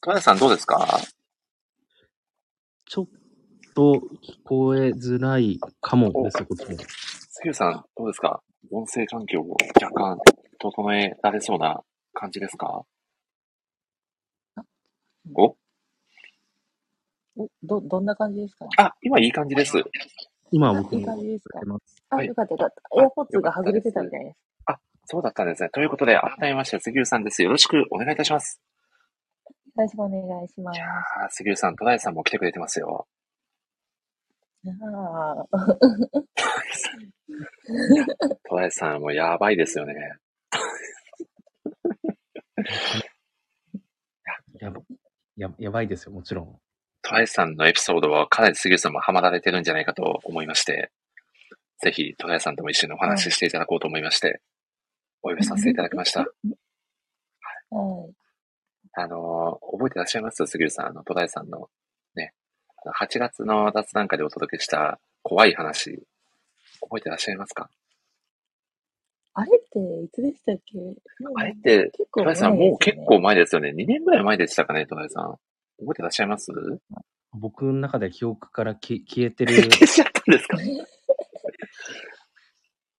[0.01, 0.88] 戸田さんどうですか？
[2.85, 3.06] ちょっ
[3.75, 4.01] と聞
[4.43, 6.77] こえづらいかもです、こっちも。
[7.30, 8.41] 杉浦さんどうですか？
[8.72, 10.17] 音声環境を若干
[10.57, 11.83] 整えられそうな
[12.14, 12.83] 感じですか？
[15.34, 15.56] お
[17.38, 18.68] お、ど、どんな感じですか？
[18.77, 19.82] あ、今いい感じです。
[20.52, 21.60] 今僕いい感もじですか？
[22.10, 23.02] あ、はいよかったよかった。
[23.02, 24.38] エアポッツが外れてたみたいです。
[25.06, 25.69] そうだったんですね。
[25.69, 27.43] ということで、改めまして杉浦さんです。
[27.43, 28.61] よろしくお願いいたします。
[29.45, 30.85] よろしくお願いしますいや。
[30.88, 33.06] ー、杉浦さん、戸田さんも来てくれてますよ。
[34.66, 34.69] あ
[35.42, 35.45] あ、
[38.50, 39.93] 戸田さんもやばいですよね。
[44.60, 44.80] やば、
[45.38, 46.60] や、やばいですよ、もちろん。
[47.02, 50.92] トライさんのエピソードはかなり杉浦さんもハマられてるんじゃないかと思いまして、
[51.82, 54.42] ぜひトライさんとも一緒にお話ししていただこうと思いまして、
[55.22, 56.22] お呼びさせていただきました。
[56.22, 56.30] はい。
[58.95, 60.45] あのー、覚えてらっしゃいます？
[60.45, 61.70] 杉浦さん、あの、トライさんの
[62.16, 62.34] ね、
[62.86, 66.06] あの8月の雑談会でお届けした怖い話、
[66.82, 67.70] 覚えてらっしゃいますか？
[69.36, 70.78] あれっていつでしたっけ？
[71.36, 73.70] あれって、結構トライさん前ですよねもう結構前ですよね。
[73.76, 75.24] 2年ぐらい前でしたかね、トライさん。
[75.80, 76.52] 覚えてらっしゃいます？
[77.34, 79.53] 僕の中では記憶からき消えてる。
[79.74, 80.58] 消しちゃったんですか？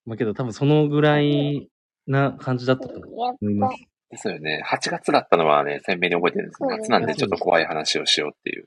[0.07, 1.71] まあけど多分そのぐらい
[2.07, 3.77] な感じだったと思います。
[4.11, 4.63] ですよね。
[4.67, 6.63] 8月だったのはね、鮮明に覚えてるんです。
[6.65, 8.67] 夏なんでちょっと怖い話をしようっていう。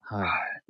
[0.00, 0.62] ははい。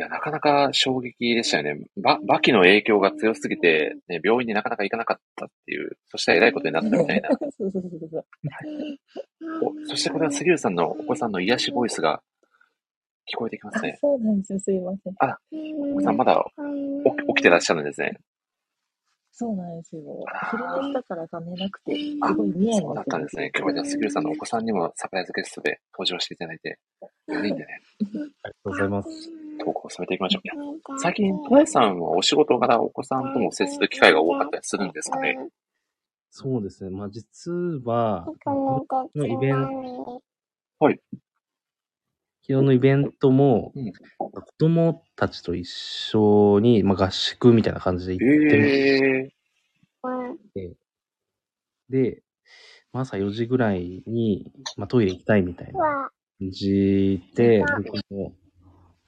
[0.00, 1.84] いや、なかなか衝撃でしたよね。
[2.02, 7.28] ば、バキの影響が強すぎて、ね、病院になかなか行かなかったっていう、そしたら偉いことになったみたいな。
[7.52, 8.24] そうそうそうそう。
[9.84, 12.22] おそしてこれは杉浦さんのお子さんの癒しボイスが
[13.30, 14.58] 聞こえてきまあすね。、そうなんですよ。
[14.58, 15.12] すいません。
[15.18, 18.12] あら、お子さんまだ起き起きてらっしゃるんですね。
[19.32, 20.02] そうなんですよ
[20.50, 23.50] 昼寝したからか寝なくて、あすごいニヤニそうだヤったんですね。
[23.54, 26.78] 今日はじゃあ杉浦さんのお子さんにもサプライズゲストで登場していただいて、
[27.28, 28.04] 4人でね、い。
[28.04, 29.49] ありがとうございます。
[29.60, 30.42] トークを進めていきましょう。
[30.98, 35.36] 最近、トライさんはお仕事柄お子さんとも接する機会が多かったりするんですかね？
[36.30, 36.90] そうですね。
[36.90, 37.52] まあ実
[37.84, 38.26] は、
[39.14, 40.22] のイベント、
[40.78, 41.00] はい。
[42.42, 49.34] 昨日のイベントも、うん子供たちと一緒に、まあ、合宿みたいな感じで行ってみて、
[50.54, 50.72] ええ
[51.88, 52.22] で、
[52.92, 57.64] まあ朝4時ぐらいに、まあ、トイレ行きたいみたいな感じで、
[58.08, 58.32] 僕も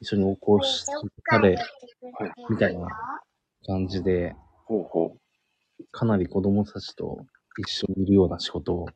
[0.02, 0.84] 一緒に起こし
[1.30, 1.56] たれ、
[2.50, 2.88] みたいな
[3.64, 5.84] 感じで、ほうほう。
[5.92, 7.24] かなり子供たちと
[7.56, 8.88] 一緒にいるような仕事を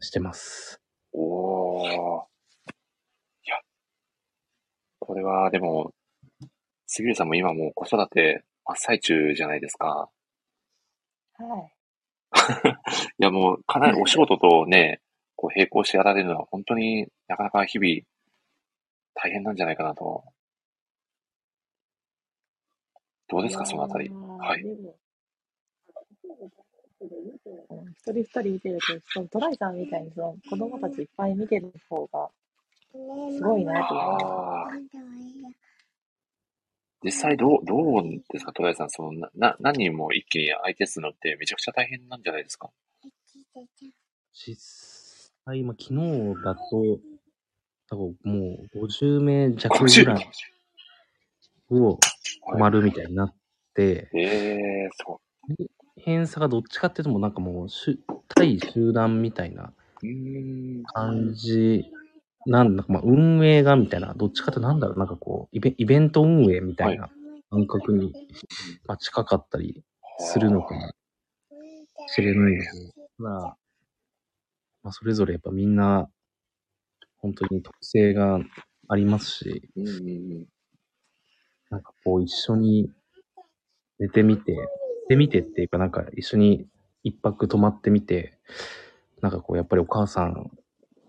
[0.00, 0.80] してます。
[1.12, 1.88] おー。
[1.88, 1.90] い
[3.44, 3.56] や、
[5.00, 5.92] これはでも、
[6.86, 10.08] 杉浦さんも今もう子育て真っ最中じゃないですか。
[11.34, 11.72] はい。
[13.20, 15.02] いやもうかなりお仕事とね、
[15.34, 18.00] こう並行してやられるのは本当になかなか日々
[19.16, 20.22] 大変なんじゃないかなと。
[23.28, 24.08] どうですか、そのあたり。
[24.08, 24.60] はい。
[27.98, 32.30] 一人一人見てると、そのトライさんみたいにその子供たちいっぱい見てる方が
[32.92, 32.96] す
[33.42, 34.82] ごいなと思い
[37.04, 38.90] 実際どう、どうですか、トライさん。
[38.90, 42.70] そのな、な、何人も一気に相手するのってめちゃくちゃ大変なんじゃないですか？
[44.32, 46.98] 実際、まあ、昨日だと、
[47.88, 50.28] 多分もう50名弱ぐらい
[51.70, 51.98] を
[52.52, 53.34] 泊まるみたいになっ
[53.74, 55.20] て、ええー、そ
[55.58, 55.66] う。
[56.00, 57.68] 偏差がどっちかっていうともうなんかもう
[58.28, 59.72] 対集団みたいな。
[60.92, 61.90] 感じ、
[62.46, 67.08] なんだかまあ運営がみたいな、どっちかってなんだろう、なんかこう、イベイベント運営みたいな
[67.50, 68.12] 感覚に、
[68.86, 69.82] まあ、近かったり
[70.18, 70.92] するのかも
[72.08, 72.92] しれないですね。
[73.18, 73.56] まあ、
[74.82, 76.08] まあ、それぞれやっぱみんな、
[77.26, 78.38] 本当に特性が
[78.86, 80.46] ありますし、うん。
[81.70, 82.92] なんかこう一緒に
[83.98, 84.58] 寝てみて、寝
[85.08, 86.68] てみてっていうかなんか一緒に
[87.02, 88.38] 一泊泊まってみて、
[89.22, 90.52] なんかこうやっぱりお母さん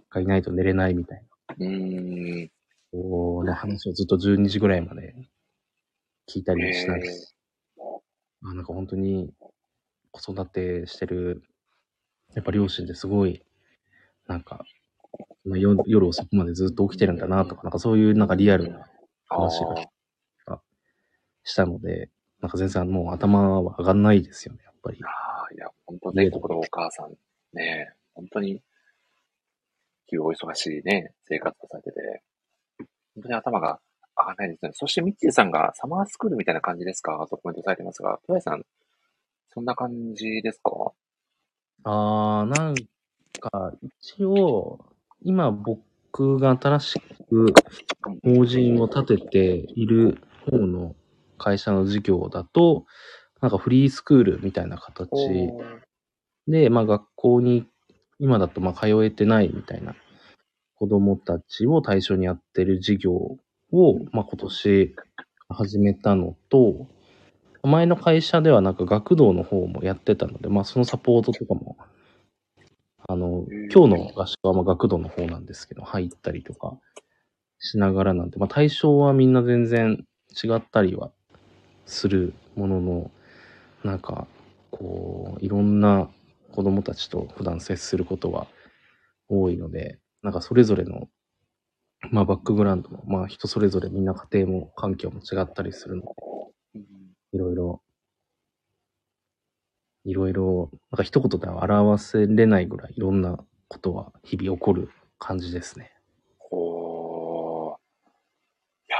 [0.09, 2.51] がいないと寝れないみたいな、うーん。
[2.91, 5.13] こうの話をずっと12時ぐらいまで
[6.27, 7.35] 聞いたりもしないへし、
[8.43, 9.31] あなんか本当に
[10.09, 11.43] 子育てしてる、
[12.33, 13.43] やっぱ両親ってすごい、
[14.25, 14.65] なんか、
[15.45, 18.87] まあ、夜夜遅くまでずっと起きてるんだなとか、なんかそういうなんかリアルな
[19.27, 19.75] 話が
[20.47, 20.61] あ
[21.43, 22.09] したので、
[22.41, 24.99] なんか全然もう頭は上がんないですよね、やっぱり。
[25.03, 25.07] あ
[25.49, 27.13] あ、いや、本当ね、ここのお母さん、
[27.53, 28.61] ね、本当に、
[30.07, 32.23] 日々お忙しいね、生活をされてて、
[33.15, 33.79] 本当に頭が
[34.17, 34.71] 上がらないですね。
[34.73, 37.25] そして、ミッチーさんがサマースクールみたいな感じですか？
[37.29, 38.63] とコメントされてますが、トライさん、
[39.49, 40.91] そんな感じですか？
[41.83, 42.75] あー、なん
[43.39, 44.79] か、一応、
[45.23, 47.53] 今僕が新しく
[48.23, 50.95] 法人を立てている方の
[51.37, 52.85] 会社の事業だと、
[53.41, 55.09] なんかフリースクールみたいな形。
[56.47, 57.67] で、まあ学校に
[58.19, 59.95] 今だとまあ通えてないみたいな
[60.75, 63.37] 子供たちを対象にやってる事業を、
[64.11, 64.95] まあ今年
[65.49, 66.87] 始めたのと、
[67.63, 71.77] 前の会社ではなんか学童の方もやってたので、まあそのサポートとかも、
[73.09, 76.77] あの、今日の合宿はまあ学童の方なんですけど、入ったりとか
[77.59, 80.05] しながらなんで、まあ対象はみんな全然
[80.43, 81.11] 違ったりは
[81.85, 83.11] するものの、
[83.85, 84.27] なんか、
[84.71, 86.09] こう、いろんな
[86.51, 88.47] 子供たちと普段接することは
[89.29, 91.07] 多いので、なんかそれぞれの、
[92.11, 96.81] まあバックグラウンドも、まあ人それぞれみんな家庭も環境も違ったりするので、
[97.31, 97.81] いろいろ、
[100.07, 103.37] いろいろ、なんか一言では表せれないぐらいいろんな
[103.67, 105.91] ことは日々起こる感じですね。
[106.49, 107.75] おー。
[107.75, 107.77] い
[108.87, 108.97] や、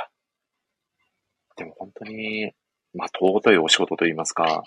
[1.55, 2.51] でも本当に、
[2.93, 4.65] まあ、尊いお仕事といいますか、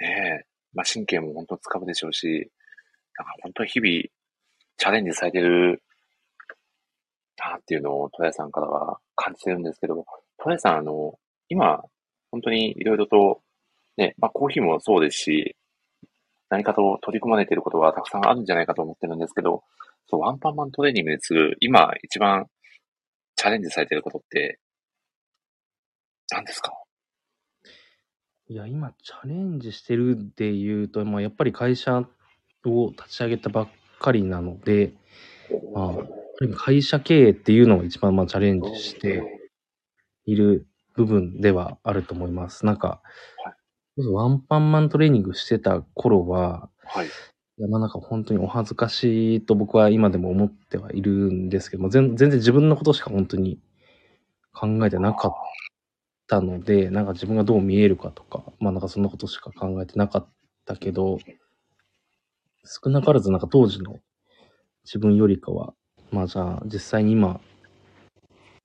[0.00, 2.50] ねえ、まあ、神経も本当使うでしょうし、
[3.16, 3.90] なんか本当に日々、
[4.78, 5.80] チャレンジされてる
[7.38, 10.04] なっていうのを、トライさんからは感じてるんですけど、
[10.38, 11.84] トライさん、あの、今、
[12.32, 13.42] 本当にいろいろと、
[13.96, 15.56] ね、まあ、コーヒーもそうですし、
[16.48, 19.64] 何かと取り組まれていることがたくさんあるんじゃないかと思ってるんですけど、
[20.08, 22.46] そう、ワンパンマントレーニングに次ぐ、今一番
[23.34, 24.60] チャレンジされていることって、
[26.30, 26.72] 何ですか？
[28.48, 32.04] いや、今チャレンジしてるで言うと、まあやっぱり会社
[32.64, 33.68] を立ち上げたばっ
[33.98, 34.92] かりなので、
[35.74, 39.22] まあ、会社経営っていうのを一番まあチャレンジして
[40.26, 42.66] いる部分ではあると思います。
[42.66, 43.02] なんか、
[43.96, 47.06] ワンパンマントレーニングしてた頃は、はい。
[47.06, 53.58] いや、まあなんか本当にお恥ずかしいと僕は今でも思ってはいるんですけども、全全然自分のことしか本当に
[54.52, 55.32] 考えてなかっ
[56.28, 60.28] たので、なんか自分がどう見えるかとか、まあなんかそんなことしか考えてなかっ
[60.66, 61.18] たけど、
[62.64, 64.00] 少なからずなんか当時の
[64.84, 65.72] 自分よりかは、
[66.10, 67.40] まあじゃあ実際に今、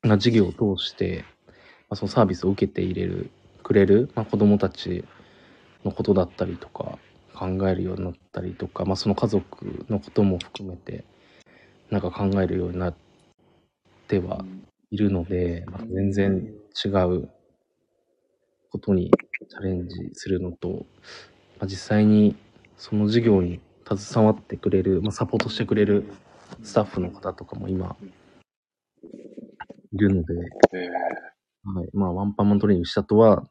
[0.03, 1.53] まあ事業を通して、ま
[1.91, 3.31] あ、そのサービスを受けて入れる、
[3.63, 5.05] くれる、まあ子供たち
[5.83, 6.97] のことだったりとか、
[7.41, 11.03] 考えるようになったりとか、まあ、その家族のことも含めて
[11.89, 12.95] なんか考えるようになっ
[14.07, 14.45] ては
[14.91, 16.53] いるので、まあ、全然
[16.85, 17.29] 違う
[18.69, 19.11] ことに
[19.49, 20.85] チャレンジするのと、
[21.59, 22.35] まあ、実際に
[22.77, 23.59] その事業に
[23.91, 26.05] 携わってくれる、まあ、サポートしてくれる
[26.61, 27.95] スタッフの方とかも今
[29.93, 33.47] いるので、はい、まあワンパンマントレーニングしたとは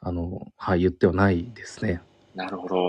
[0.00, 2.00] あの、はい、言ってはないですね。
[2.34, 2.88] なるほど。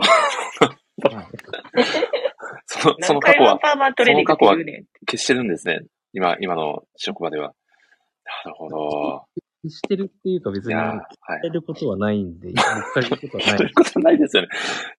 [2.65, 4.85] その、その過去は、パーマントレーニングって言うねん。
[5.09, 5.81] 消してるんですね。
[6.13, 7.53] 今、今の職場では。
[8.45, 9.25] なるほど。
[9.69, 11.41] してるっていうか別に、いやーやはい。
[11.43, 13.67] れることはないんで、僕から言うことはない。
[13.67, 14.49] いうことないですよね。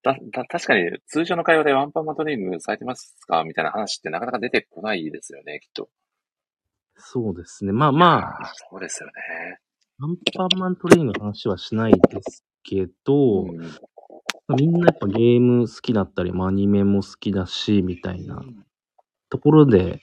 [0.03, 5.89] だ、だ、確かに、通常の会話でワンパンマントレーニングされてますかみたいな話ってなかなか出てこないですよね、きっと。
[6.97, 7.73] そうですね。
[7.73, 9.13] まあまあ、そうですよね。
[10.01, 13.59] アンパンマントレーニングの話はしないですけど、うん。
[13.59, 13.67] ま
[14.51, 18.41] あみんなやっぱゲーム好きだったり、まあアニメも好きだし、みたいな。
[19.29, 20.01] ところで、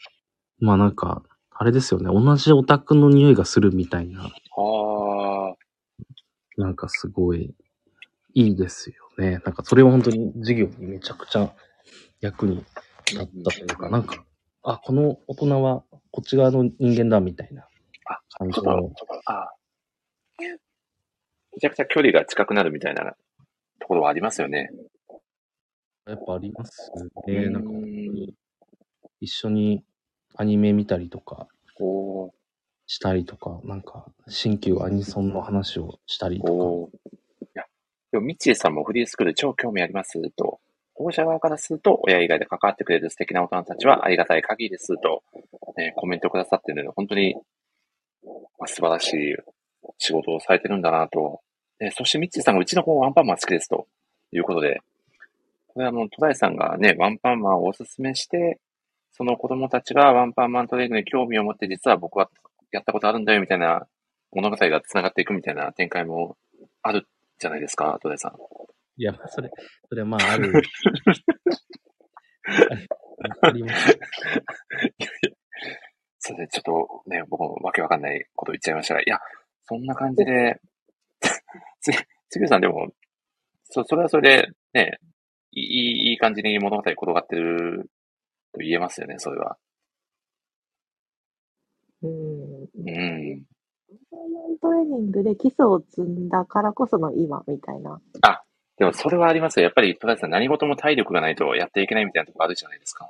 [0.60, 2.08] まあなんか、あれですよね。
[2.08, 5.56] 同じオタクの匂いがするみたいな、は
[6.58, 7.56] あ、なんかすごい
[8.34, 9.42] いいですよね。
[9.46, 11.54] なんかそれは本当に授業にめちゃくちゃ
[12.20, 12.66] 役に
[13.08, 14.26] 立ったというか、なんか、
[14.64, 17.66] あ、この大人はこっち側の人間だみたいな。
[18.08, 18.92] あ感じの、、
[19.26, 19.52] あ
[21.56, 23.16] めちゃくちゃ距離が近くなるみたいな
[23.80, 24.70] ところはありますよね。
[26.06, 27.48] やっぱありますうね。
[27.48, 27.70] んなんか
[29.22, 29.84] 一緒に
[30.36, 31.48] アニメ見たりとか
[32.88, 37.10] したりとか、なんか新旧アニソンの話をしたりとか、
[37.46, 37.64] いや、
[38.12, 40.60] でも、ミッチーさんもフリースクール超興味ありますと、
[40.94, 45.24] 保護者側からすると、親以外で関わってくれる素敵な大人たちはありがたい限りですと、
[45.78, 47.36] ね、コメントくださってるので、本当に、
[48.60, 49.36] まあ、素晴らしい
[49.98, 51.42] 仕事をされてるんだなと。
[51.80, 53.88] で、そしてミッチーさんがうちの子ワンパンマン好きですと
[54.32, 54.82] いうことで、
[55.68, 58.60] これはもう、戸田井さんがね、ワンパンマンをおすすめして、
[59.12, 62.30] その子供たちがワンパンマントレーニングに興味を持って、実は僕は
[62.72, 63.88] やったことあるんだよみたいな
[64.32, 66.38] 物語が繋がっていくみたいな展開も
[66.82, 67.08] ある
[67.40, 68.34] じゃないですか、戸田井さん。
[68.98, 69.50] いや、まあそれ、
[69.90, 70.54] それはまあ、ある。
[73.42, 73.98] あります。
[76.20, 79.20] それでちょっとね、僕もわけわかんないこと言っちゃいましたが、いや、
[79.66, 80.60] そんな感じで、
[81.82, 81.92] つ、
[82.30, 82.92] つぎさんでも、
[83.64, 85.00] そ、それはそれで、ね、
[85.52, 87.90] いい、いい感じに物語転がってる
[88.54, 89.58] と言えますよね、それは。
[92.04, 92.12] うん。
[92.12, 93.46] うん。
[94.62, 98.02] トレーニングで基礎を積んだからこその今みたいな。
[98.78, 99.64] でもそれはありますよ。
[99.64, 103.10] やっぱり、戸田さん何事も体力がないとやっていけないみたいなとこあるじゃないですか。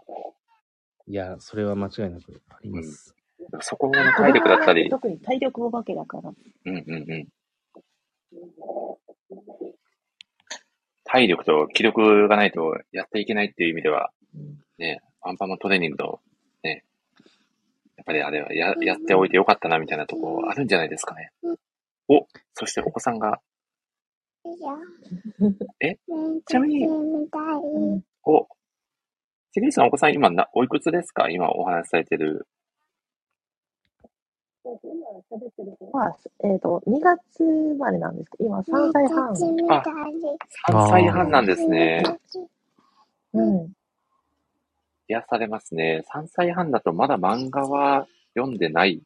[1.07, 3.15] いや、それは間違いなくあります。
[3.49, 6.29] でもそこの体力だったり、特に体力お化けだから。
[6.29, 7.27] うんうんうん。
[11.03, 14.57] 体力と気力がないとやっていけないっていう意味では、うん。
[14.77, 16.19] ね、アンパンマントレーニングの、
[16.63, 16.83] ね、
[17.95, 21.31] やっぱりあれはややっておいてよかったなみたいなとこあるんじゃないですかね。
[22.09, 23.39] お、そしてお子さんが、
[25.79, 25.95] え？
[26.45, 28.47] ちなみに、お、
[29.53, 31.29] シリーさんお子さん今な、おいくつですか？
[31.29, 32.47] 今お話しされてる。
[35.93, 39.29] まあ、えっ、と、2月生まれなんですけど、今3歳半。
[39.69, 39.83] あ、
[40.71, 42.03] 3歳半なんですね。
[43.33, 43.71] うん。
[45.07, 46.03] 癒されますね。
[46.11, 49.01] 3歳半だとまだ漫画は読んでない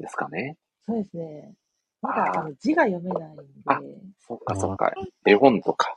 [0.00, 0.56] ですかね。
[0.86, 1.52] そうですね。
[2.02, 3.42] まだあの字が読めないんで、
[4.18, 4.92] そっかそっか。
[5.26, 5.94] 絵本とか。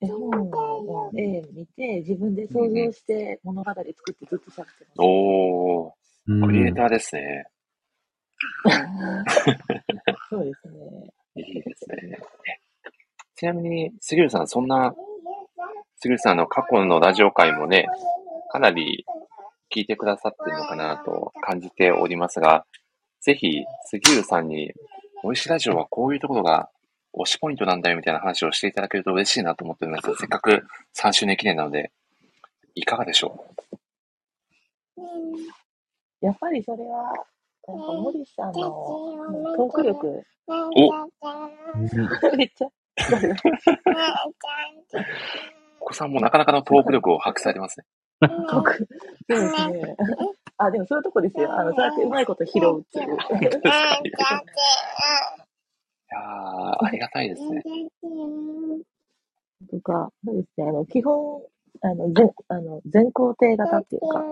[0.00, 4.74] 絵本を絵見て、自分で想像して物語作ってずっと喋ってます。
[4.96, 5.97] おー、うん
[6.28, 7.46] クリエイターですね。
[10.28, 11.12] そうですね。
[11.36, 12.18] いいですね。
[12.46, 12.60] え
[13.34, 14.94] ちなみに、杉浦さん、そんな、
[15.96, 17.86] 杉浦さんの過去のラジオ回もね、
[18.50, 19.06] かなり
[19.74, 22.66] 聞いてくださってるのかなと感じておりますが、
[23.20, 24.72] ぜひ、杉浦さんに、
[25.22, 26.68] おいしラジオはこういうところが
[27.14, 30.14] 推しポイントなんだよみたいな話をしていただけると嬉しいなと思っております。
[30.14, 31.90] せっかく3周年記念なので、
[32.74, 33.46] いかがでしょ
[36.20, 37.12] やっぱりそれは、
[37.68, 38.70] なんか森さんの
[39.56, 40.22] トーク力、
[42.36, 42.70] めっちゃ、う
[45.80, 47.86] お子さんもなかなかのトーク力を発揮されてますね。
[48.20, 49.96] トーク、そうですね。
[50.56, 51.52] あ、でもそういうとこですよ。
[51.52, 53.06] あの、そうやってうまいこと拾うっていう。
[53.06, 53.10] い
[56.10, 57.62] やー、ありがたいですね。
[59.70, 60.68] とか、そうですね。
[60.68, 61.42] あの、基本、
[61.80, 64.24] あの、全、あの、全肯定型っていうか。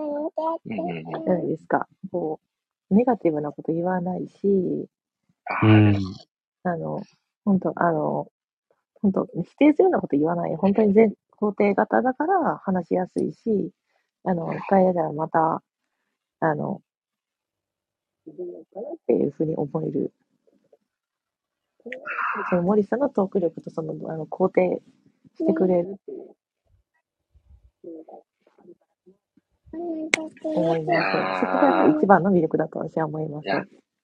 [0.65, 1.87] じゃないですか。
[2.11, 2.39] こ
[2.89, 4.87] う、ネガティブなこと言わないし、
[5.63, 5.95] うん。
[6.63, 7.01] あの、
[7.45, 8.27] 本当あの、
[9.01, 10.55] 本当否定するようなこと言わない。
[10.55, 13.71] 本当に全肯定型だから話しやすいし、
[14.23, 15.63] あの、一回やったらまた、
[16.39, 16.81] あの、
[18.25, 20.11] いるのかなっていうふうに思える。
[22.49, 24.81] その森さんのトーク力とその、あの、肯定
[25.37, 26.35] してくれるっていう。
[30.43, 31.41] 思います。
[31.41, 33.49] そこがやっぱ一番の魅力だと私は思いますい。
[33.49, 33.63] や、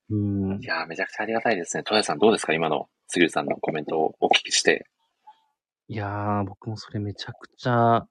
[0.09, 0.65] うんい。
[0.65, 1.83] やー、めちゃくちゃありがたいですね。
[1.83, 2.53] 戸谷さんどうですか？
[2.53, 4.85] 今の杉浦さんのコメントをお聞きして。
[5.87, 8.07] いやー、僕もそれめちゃくちゃ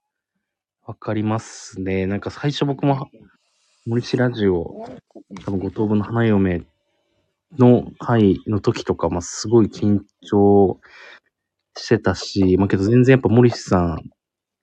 [0.84, 2.07] わかりますね。
[2.07, 3.09] なんか最初僕も
[3.86, 4.84] 森氏ラジオ、
[5.44, 6.62] 多分五等分の花嫁
[7.59, 10.81] の回の時とか、まあ、すごい緊張
[11.76, 14.10] してたし、まあけど全然やっぱ森氏さん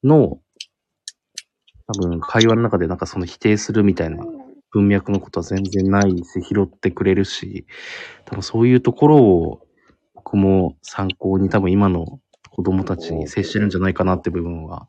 [0.03, 0.39] の
[1.92, 4.24] 多分会話の中でなんかその否定するみたいな
[4.72, 7.66] 文脈のことは全然ないし、拾ってくれるし、
[8.26, 9.68] 多分そういうところを
[10.14, 12.19] 僕も参考に多分今の
[12.51, 14.88] 子供たちに接してるんじゃないかなって部分は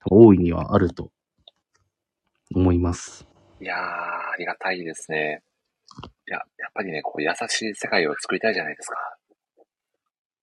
[0.00, 1.10] 多分大いにはあると
[2.54, 3.26] 思います。
[3.62, 5.42] いやー、ありがたいですね。
[6.28, 9.16] いや、やっぱりね、こう優しい世界を作りたいじゃないですか。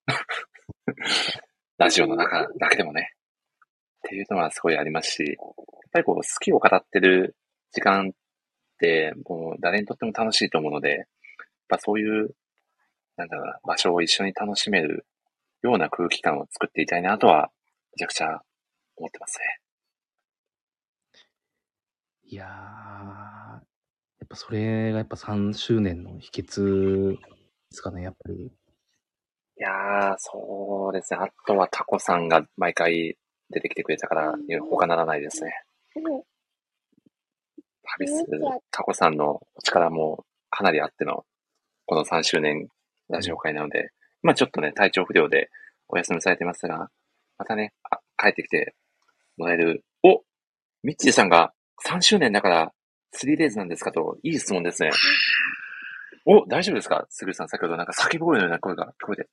[1.78, 3.14] ラジオの中だけでもね。
[3.98, 5.38] っていうのはすごいありますし、
[5.94, 7.36] ぱりこう好きを語ってる
[7.72, 8.12] 時間っ
[8.80, 11.06] て、もう誰にとっても楽しいと思うので、やっ
[11.68, 12.34] ぱそういう、
[13.16, 15.06] なんだろうな、場所を一緒に楽しめる
[15.62, 17.50] ような空気感を作っていたいなとは、
[17.92, 18.42] めちゃくちゃ
[18.96, 19.44] 思ってますね。
[22.24, 23.60] いやー、や
[24.24, 27.18] っぱそれがやっぱ3周年の秘訣で
[27.70, 28.46] すかね、やっぱり。
[28.46, 28.50] い
[29.56, 31.20] やー、そうですね。
[31.22, 33.16] あとはタコさんが毎回
[33.50, 34.34] 出てきてくれたから、
[34.68, 35.52] 他ならないですね。
[37.84, 38.24] ハビス、
[38.72, 41.24] タコさんのお力もかなりあっての
[41.86, 42.66] この3周年
[43.08, 43.90] ラジオ会なので、
[44.22, 45.50] 今ちょっとね、体調不良で
[45.88, 46.88] お休みされてますが、
[47.38, 48.74] またね、あ帰ってきて
[49.36, 49.84] もらえる。
[50.02, 50.22] お
[50.82, 51.52] ミッチーさんが
[51.86, 52.72] 3周年だから
[53.16, 54.90] 3days なんですかと、いい質問ですね。
[56.26, 57.06] お、大丈夫ですか？
[57.10, 59.28] すぐるさん、先ほどなんか叫び声のような声が聞こえて。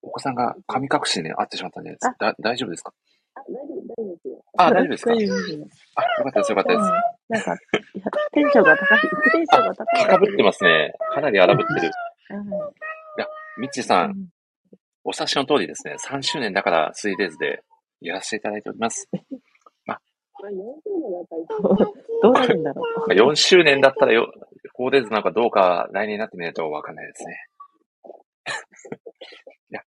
[0.00, 2.94] お子さんが神隠しにね、会ってしまったんで、あだ大丈夫ですか？
[3.34, 3.69] あ、大丈
[4.08, 4.42] ですよ。
[4.58, 5.10] あ、 大丈夫ですか？
[5.12, 5.66] 大丈夫ですよ。
[5.96, 6.80] あ、よかったです、よかったです。
[6.80, 6.90] うん。
[7.28, 7.56] なんか、い
[7.98, 9.06] やテンションが高い、テ
[9.40, 10.06] ンションが高い。
[10.06, 10.94] 高ぶってますね。
[11.14, 11.90] かなり荒ぶってる。
[11.90, 14.08] はミッチーさい。
[14.08, 14.28] ん、
[15.04, 17.62] お察しの通りですね、3周年だから 3days で
[18.00, 19.08] やらせていただいております。
[22.22, 23.10] どうなるんだろう。
[23.12, 24.32] 4周年だったらよ、
[24.78, 27.36] 4days なのかどうか来年になってみないとわかんないですね。
[29.70, 29.82] いや、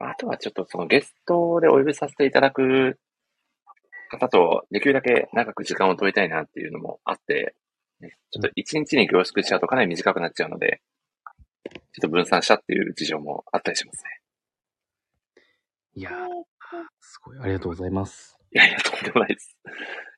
[0.00, 2.98] あとはちょっとそのゲストでお呼びさせていただく
[4.12, 7.54] 方とできるだけ長く時間を取りたいなっていうのもあって、
[8.00, 10.82] ねちょっと1日に凝縮しちゃうとかなり短くなっちゃうので、
[11.64, 14.10] ちょっと分散したっていう事情もあったりしますね。
[15.94, 16.14] いやー、
[17.00, 18.36] すごい、ありがとうございます。
[18.52, 19.56] いやいや、とんでもないです。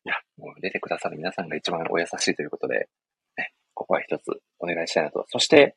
[0.05, 2.89] いや、もう出てくださる皆さんが一番お優しいということで、
[3.36, 4.23] ね、ここは一つ
[4.58, 5.24] お願いしたいなと。
[5.28, 5.76] そして、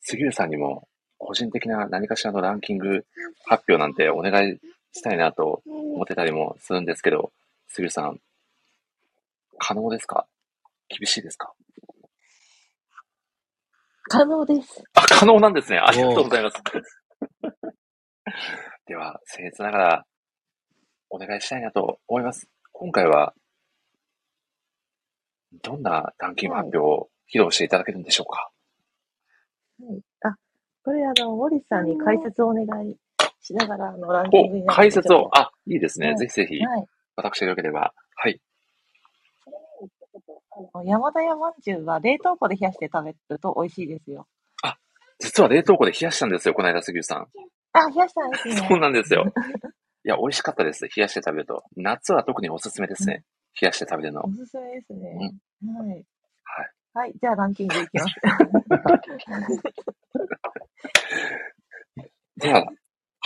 [0.00, 0.86] 杉浦さんにも
[1.18, 3.06] 個人的な何かしらのランキング
[3.46, 4.58] 発表なんてお願い
[4.94, 7.32] したいなと思ってたりもするんですけど、
[7.68, 8.20] 杉浦さん、
[9.58, 10.26] 可能ですか？
[10.88, 11.52] 厳しいですか？
[14.08, 14.82] 可能です。
[14.94, 15.78] あ、可能なんですね。
[15.78, 16.56] ありがとうございます。
[18.86, 20.06] では、僭越ながら、
[21.10, 22.48] お願いしたいなと思います。
[22.72, 23.34] 今回は、
[25.62, 28.50] どんなランキング発表を披露していただけるんでしょうか？
[29.80, 30.02] はい。
[30.20, 30.36] あ、
[30.84, 32.96] これあの、森さんに解説をお願い
[33.44, 36.08] しながら、あの、ランキングに解説をあ、いいですね。
[36.08, 36.86] はいぜひぜひと、はい。
[37.16, 37.92] 私でよければ。
[38.16, 38.40] はい。
[40.72, 44.26] あの山田屋まんじゅうは冷凍庫で冷やして食べると美味しいですよ。
[45.18, 47.28] 実は冷凍庫で冷やしたんですよ、この間、杉浦さん。
[47.72, 48.66] あ、冷やしたんですね。
[48.68, 49.24] そうなんですよ。
[50.04, 50.84] いや、美味しかったです。
[50.84, 51.62] 冷やして食べると。
[51.76, 53.24] 夏は特におすすめですね。
[53.60, 54.30] 冷やして食べるのお。
[54.32, 55.16] すすめですね。
[55.78, 55.88] はい。
[55.88, 56.04] はい。
[56.94, 57.14] はい。
[57.20, 58.14] じゃあランキングいきます。
[62.36, 62.66] では、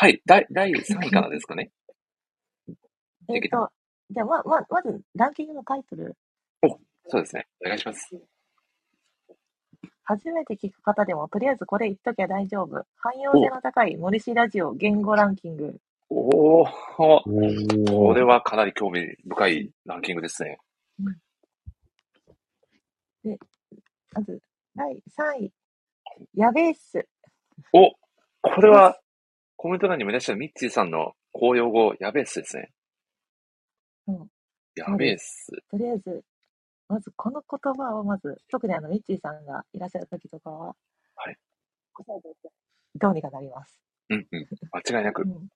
[0.01, 1.73] はい、第、第3位からですかね。
[2.69, 3.69] えっと、
[4.09, 6.15] じゃあま、ま、まず、ランキングのタイトル。
[7.09, 7.49] そうですね。
[7.65, 8.17] お願いします。
[10.05, 12.81] 初めて聞く方でも、とりあえずこれ言っときゃ大丈夫。
[12.99, 15.81] 汎用性の高い森氏ラジオ言語ランキング。
[16.11, 20.61] おー、こおれはかなり興味深いランキングですね。
[24.13, 24.41] まず、
[24.77, 25.53] 第3位。
[26.35, 27.05] やべえっす。
[27.73, 27.91] お、
[28.43, 28.97] これは、
[29.59, 32.71] コメント欄にもいらっしゃるミッチーさんの公用語、やべえっすですね。
[34.07, 34.27] うん
[34.77, 35.51] やべえっす。
[35.69, 36.23] とりあえず、
[36.89, 40.77] まずこの言葉をまず、特にあの、ミッチーさんがいらっしゃる時とかは、
[41.17, 41.37] はい。
[42.95, 43.81] どうにかなります。
[44.11, 44.49] うんうん。
[44.71, 45.25] 間違いなくう。
[45.27, 45.49] ん。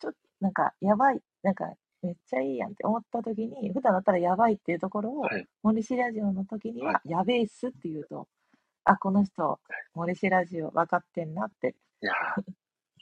[0.00, 5.44] ちょっと、なんか、やばい、なんか、めっちゃいいやんって思った時に、普段だったらやばいっていうところを、はい。
[5.64, 8.28] 森氏ラジオの時には、はやべえっすって言うと、
[8.84, 9.58] あ、この人、
[9.94, 12.42] 森氏ラジオ分かってんなって、いやー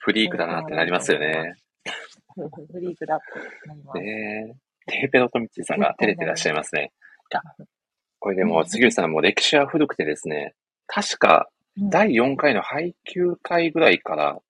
[0.01, 1.55] フリークだなってなりますよね。
[2.35, 3.99] フフリークだってなります。
[3.99, 4.55] ね
[4.87, 5.01] え。
[5.01, 6.93] テーペロとミッチーさんが照れてらっしゃいますね。
[8.21, 10.55] これでも、杉内さんも歴史は古くてですね、
[10.87, 11.59] 確か、うん
[11.91, 14.41] 第4回の配給会ぐらいから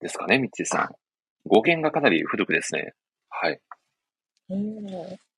[0.00, 0.88] ですかね、ミッチーさん。
[1.48, 2.92] 語源がかなり古くですね。
[3.30, 3.60] はい。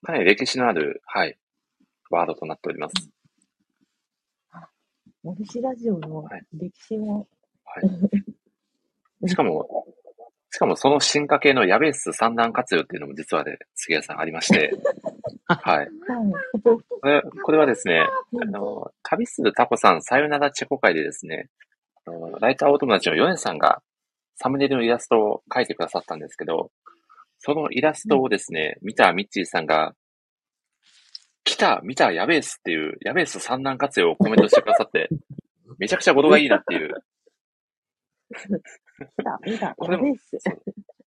[0.03, 1.37] かなり歴史のある、はい、
[2.09, 2.93] ワードとなっております。
[5.23, 7.27] 森氏ラジオのはい歴史も、
[7.63, 7.83] はい。
[9.27, 9.85] しかも、
[10.51, 14.71] しかもその進化系のヤベース三段活用っていうのも実はね、杉谷さんありまして、
[15.47, 15.77] はい。
[15.77, 15.87] はい。
[16.61, 18.07] これこれはですね、
[18.41, 21.49] あの、旅するタコさんさよならチェコ会でですね、
[22.05, 23.81] あのライターお友達のヨネさんが
[24.35, 26.71] サムネイルのイラストを描いてくださったんですけど、
[27.39, 29.93] そのイラストをですね、見たミッチーさんが、
[31.43, 35.09] 来た、見た、やべえっすっていう、やべえっす三段活用をコメントしてくださって、
[35.77, 36.93] めちゃくちゃ語呂がいいなっていう、
[38.99, 40.37] 見た、見た、これもっす。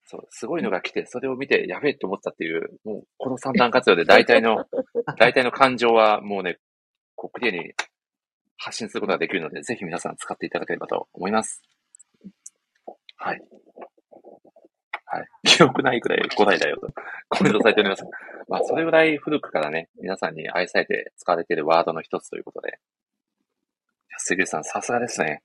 [0.06, 4.66] そう、すごいのが来て、それを見て、やべえって思ったっていう、もう、この三段活用で大体の、
[5.18, 6.60] 大体の感情はもうね、
[7.16, 7.74] こう、クリアに
[8.58, 11.62] 発信することができるので、ぜひ皆さん使っていただければと思います。
[13.18, 13.42] はい。
[15.06, 15.28] はい。
[15.44, 16.88] 記憶ないくらい古代だよと
[17.30, 18.04] コメントされております。
[18.48, 22.80] まあ、それぐらい古くからね、皆さんに愛されて使われているワードの一つということで。
[24.18, 25.42] 杉内さん、さすがですね。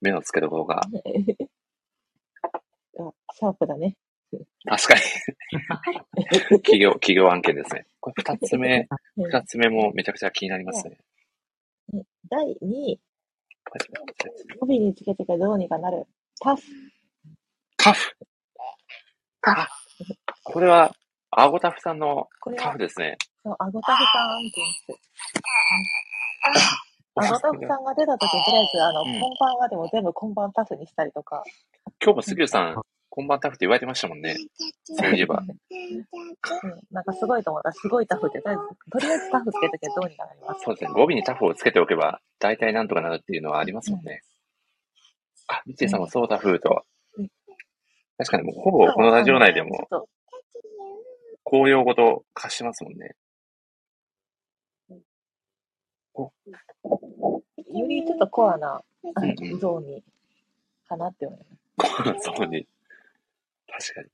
[0.00, 0.82] 目の付けどころが。
[2.98, 3.96] あシャープだね。
[4.66, 5.00] 確かに。
[6.62, 7.86] 企業、企業案件ですね。
[8.00, 10.98] これ二つ目、二つ目もめちゃくちゃ気になりますね。
[12.28, 13.00] 第2位。
[14.60, 16.06] 語尾につけてからどうにかなる。
[16.40, 16.62] タフ。
[17.76, 18.12] タフ。
[19.42, 19.68] あ、
[20.42, 20.94] これは、
[21.30, 23.18] アゴタフさんのタフですね。
[23.42, 25.14] そう、アゴタフさんって言うんです。
[27.16, 31.42] アゴタフさんが出た時に、とりあえず、あの、うんこんばんはでも全部こんばんタフにしたりとか、
[32.02, 34.36] 今日も杉浦さん、こんばんタフって言われてましたもんね。
[34.84, 35.42] そういえば。
[35.42, 40.64] うん、なんかすごいと思ったら、すごいタフって、とりあえず、とりあえずタフつけときはどうにかなります。
[40.64, 40.90] そうですね。
[40.90, 44.22] 語尾にタフをつけておけば、大体なんとかなるっていうのはありますもんね。
[45.48, 46.84] あ、ミッチーさんもそうタフと。
[47.16, 47.28] うん。
[48.18, 49.88] 確かにもうほぼこのラジオ内でも
[51.42, 53.14] 公用語と化してますもんね。
[56.16, 56.32] よ
[57.88, 58.82] りちょっとコアな
[59.60, 60.04] ゾーンに、
[60.88, 61.63] かなって思います。
[62.20, 62.66] そうに。
[63.68, 64.08] 確かに。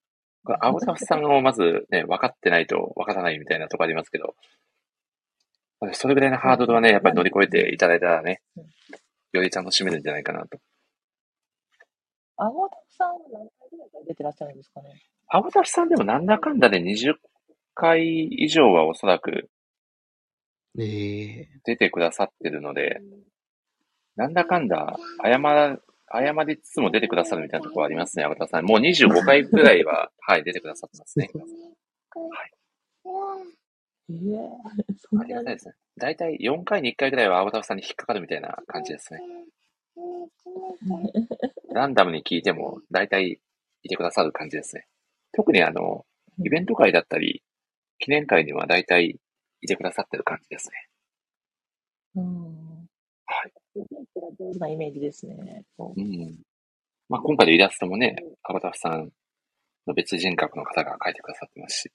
[0.44, 4.34] これ、アゴタフさんをまずね、分かってないと分からないみたいなとこありますけど、
[5.92, 8.64] それぐらいのハードルはね、やっぱり乗り越えていただいたらねうん、
[9.32, 10.58] よりちゃんと締めるんじゃないかなと。
[12.36, 15.02] アゴタフさんは何回ぐらい出てらっしゃるんですかね？
[15.28, 17.14] アゴタフさんでもなんだかんだで20
[17.74, 19.50] 回以上はおそらく
[20.78, 23.00] ええ出てくださってるので、
[24.16, 25.78] なんだかんだ、謝ら、
[26.12, 28.64] 謝りつつも出てくださるみたいなところありますね、アゴタフさん。
[28.64, 31.30] もう25回くらいは、 はい、出てくださってますね。
[34.12, 35.74] ええそんありがたいですね。
[35.96, 39.20] だいたい4回に1回くらいはアゴタフさんに引っかかるみたいな感じですね。
[41.72, 43.38] ランダムに聞いても、だいたい
[43.82, 44.86] いてくださる感じですね。
[45.32, 46.04] 特にあの、
[46.44, 47.44] イベント会だったり、
[47.98, 49.20] 記念会にはだいたい
[49.60, 50.88] いてくださってる感じですね。
[52.16, 52.88] うん。
[53.26, 53.59] はい。
[54.58, 55.64] なイメージですね。
[55.76, 56.38] こううん。
[57.08, 59.10] まあ、今回のイラストもね、アゴタフさん
[59.86, 61.92] の別人格の方が描いてくださってますし、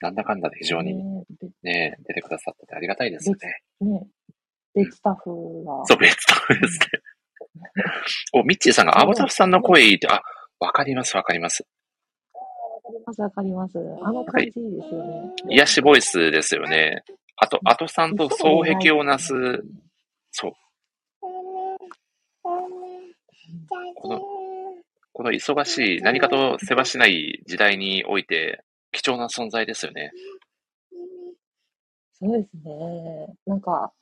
[0.00, 1.24] なんだかんだで非常にね
[1.62, 3.62] ね、出てくださっててありがたいですよね。
[3.80, 4.06] ね、
[4.74, 5.86] 別スタッフが。
[5.86, 6.86] そう、別スタッフですね。
[8.34, 10.22] お、ミッチーさんがアゴタフさんの声いいって、あ、
[10.60, 11.66] わかりますわかります。
[12.34, 12.40] わ
[12.82, 13.78] かります、わかります。
[14.02, 15.32] あの感じいいですよね。
[15.50, 17.02] 癒しボイスですよね。
[17.36, 19.32] あと、アトさんと双璧をなす、
[20.30, 20.52] そう。
[23.94, 24.20] この、
[25.12, 30.12] この忙しい、何かと世話しない時代において、貴重な存在ですよね。
[32.18, 33.26] そうですね。
[33.46, 33.92] なんか、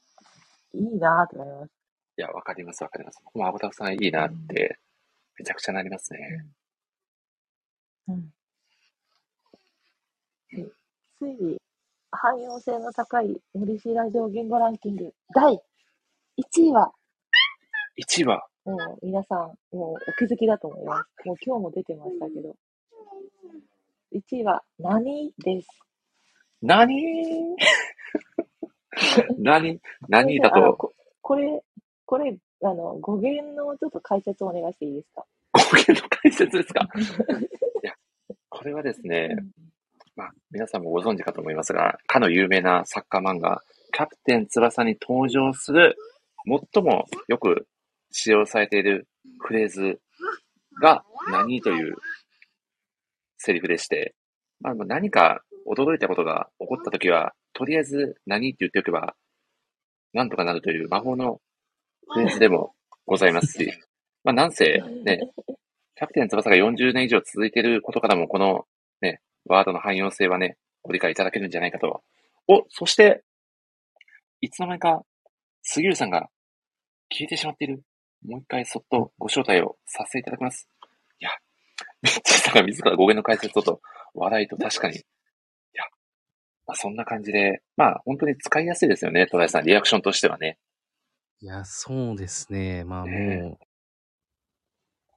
[0.73, 1.71] いいなと思います。
[2.17, 3.21] いや、わかりますわかります。
[3.25, 4.79] 僕もアゴタフさんいいなって、
[5.39, 6.47] めちゃくちゃなりますね。
[8.09, 8.33] うん。
[10.53, 10.65] で
[11.19, 11.59] ついに、
[12.13, 16.93] 汎用性の高い森氏ラジオ言語ランキング第1位は、
[17.99, 19.39] 1位は、もう皆さん、
[19.77, 21.27] もうお気づきだと思います。
[21.27, 22.55] もう今日も出てましたけど。
[24.15, 25.69] 1位は、何です？
[26.63, 27.57] 何？
[29.39, 29.81] 何？
[30.09, 31.61] 何だと、ここれ、
[32.07, 35.25] これ、あの、語源のちょっと解説をお願いしていいですか？
[35.53, 36.89] 語源の解説ですか？
[37.83, 37.93] いや、
[38.49, 39.37] これはですね、
[40.17, 43.61] まあ、皆さんもご存知かと思いますが、かの有名なサッカー漫画、
[43.93, 45.97] キャプテン翼に登場する、
[46.73, 47.67] 最もよく
[48.17, 49.09] 使用されている
[49.41, 50.01] フレーズ
[50.81, 51.97] が何という
[53.39, 54.15] セリフでして、
[54.61, 59.15] まあ、何か驚いたことが起こったときは、とりあえず何って言っておけば、
[60.13, 61.41] なんとかなるという魔法の
[62.09, 62.73] フレーズでも
[63.05, 63.69] ございますし、
[64.23, 65.33] まあ、なんせね、
[65.97, 68.65] キャプテン翼が40年以上続いていることからも、この
[69.01, 72.03] ね、ワードの汎用性はね、ご理解いただけるんじゃないかと。
[72.47, 73.25] お、そして、
[74.41, 75.03] いつの間にか、
[75.63, 76.29] 杉浦さんが
[77.11, 77.83] 消えてしまっている。
[78.25, 80.69] もう一回そっとご招待をさせていただきます。
[81.21, 81.31] いや、
[82.03, 83.81] ミッチーさんが自ら語源の解説と
[84.15, 84.97] 話題と確かに。
[84.97, 85.85] いや、
[86.67, 90.59] まあ、そんな感じで、まあ本当に使いやすいですよね、トライさん、リアクションとしてはね。
[91.41, 92.85] いや、そうですね。
[92.85, 93.59] まあもう、ね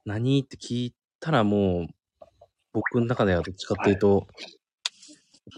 [0.04, 2.26] 何って聞いたらもう、
[2.72, 4.26] 僕の中ではどっちかっていうと、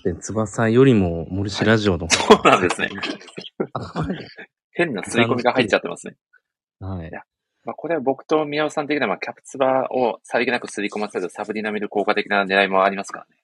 [0.04, 2.90] で翼よりも森氏ラジオの方そうなんですね。
[4.72, 6.16] 変な刷り込みが入っちゃってますね。
[6.80, 7.10] はい。
[7.64, 13.36] まあ、これは僕と宮尾さん的には、まあ、キャプツバをさりげなく刷り込ませるサブリナミル効果的な狙いもありますからね。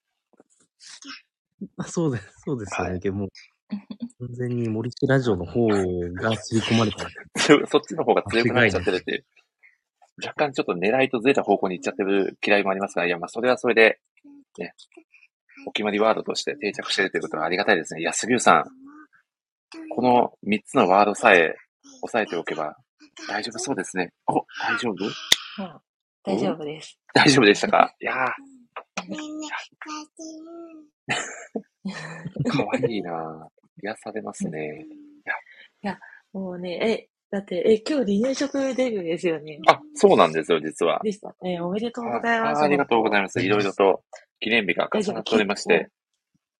[1.78, 2.90] あそうです、そうですよね。
[2.92, 3.28] はいもう、
[3.68, 5.76] 完全に森氏ラジオの方が
[6.36, 7.06] 刷り込まれた。
[7.38, 9.24] 強そっちの方が強くなっちゃってるっていう。
[10.22, 13.98] 若干ちょっと狙いとずれた方向に行っちゃってる嫌いもありますが、いや、まあ、それはそれで、
[14.58, 14.72] ね、
[15.66, 18.00] お決まりワードとして定着してるということはありがたいですね。
[18.00, 18.64] いや、杉浦さん、
[19.90, 21.56] この3つのワードさえ
[22.02, 22.76] 押さえておけば
[23.28, 24.12] 大丈夫そうですね。
[24.26, 25.04] お、大丈夫？
[25.04, 25.80] うん
[26.22, 26.98] 大丈夫です。
[27.14, 27.94] 大丈夫でしたか？
[28.02, 33.48] いやー、かわいいなぁ
[33.82, 34.84] 癒されますね。
[36.32, 39.60] もうね、え、だって、え、今日離乳食デビューですよね。
[39.68, 41.00] あ、そうなんですよ、実は。
[41.02, 41.34] でした。
[41.44, 42.60] えーおめでとうございます。
[42.60, 43.40] あありがとうございます。
[43.40, 44.02] いろいろと
[44.40, 45.88] 記念日が重なっておりまして。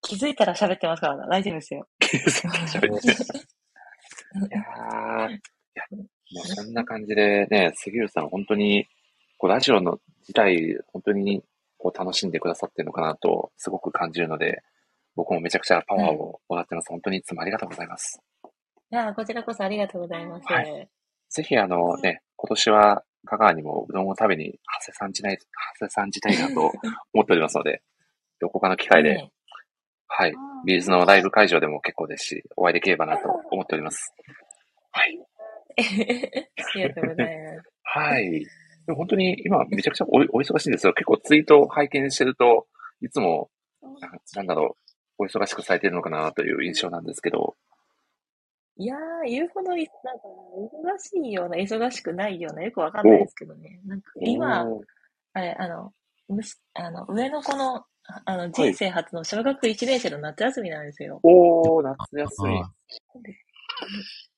[0.02, 1.88] 気づいたら喋ってますから、大丈夫ですよ。
[2.00, 3.14] 喋って い
[4.50, 5.40] やーい
[5.76, 8.86] や、もうそんな感じでね、杉浦さん、本当に、
[9.38, 11.42] こう、ラジオの自体、本当に、
[11.78, 14.62] こう、楽しんでくださってるのかなと、すごく感じるので、
[15.14, 16.90] 僕もめちゃくちゃパワーをもらってます。
[16.90, 18.20] 本当にいつもありがとうございます。
[18.90, 20.52] いや、こちらこそありがとうございます。
[20.52, 20.88] はい
[21.28, 26.72] ぜひ、あのね、今年は、香川にもうどんを食べに、長谷さんじない、長谷さん自体なと
[27.12, 27.82] 思っておりますので、
[28.40, 29.32] どこかの機会で、ね
[30.06, 34.14] はい、ビーズのライブ会場でも結構ですし、お会いできればなと思っております。
[34.92, 35.18] はい。
[35.78, 35.82] あ
[36.74, 37.70] りがとうございます。
[37.84, 38.30] はい。
[38.86, 40.94] でも本当に今めちゃくちゃおお忙しいんですよ。
[40.94, 42.66] 結構ツイートを拝見してると、
[43.00, 43.50] いつも、
[43.82, 44.76] なんかなんだろ
[45.18, 47.56] う、お忙しくされてるのかなという印象なんですけど、
[48.78, 50.24] いやー、言うほどい、なんか、
[50.94, 53.80] 忙しいような、忙しくないような、よくわかんないですけどね。
[53.86, 54.66] なんか、今、
[55.32, 55.92] あれ、あの、
[56.28, 57.86] むしあの、上の子の、あ
[58.26, 61.20] あの、人生初の小学1年生の夏休みなんですよ。
[61.22, 62.62] おー、夏休み。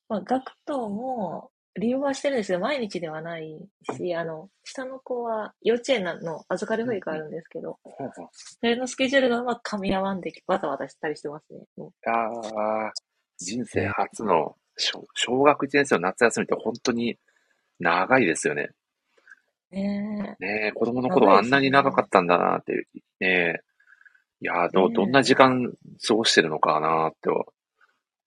[0.09, 3.57] あまあ、学童も利用はしてるんですけど、毎日ではない
[3.95, 7.77] し、あの、下の子は幼稚園の預かり保育あるんですけど、
[8.31, 11.61] それのスケジュールがうまく噛み合わんで、わたわたしたりしてますね。
[11.77, 12.91] もあー
[13.37, 17.17] 人生初の小小学1年生の夏休みって本当に
[17.79, 18.69] 長いですよね。
[19.71, 22.87] うねねえ、子供の頃はあんなに長かったんだなっていう。
[23.19, 23.55] ねえ。
[24.41, 25.71] いやーど、どんな時間
[26.05, 27.29] 過ごしてるのかなって、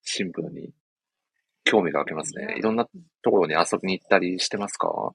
[0.01, 0.71] シンプルに
[1.63, 2.55] 興味が湧きますね。
[2.57, 2.87] いろんな
[3.21, 5.13] ところに遊びに行ったりしてますか？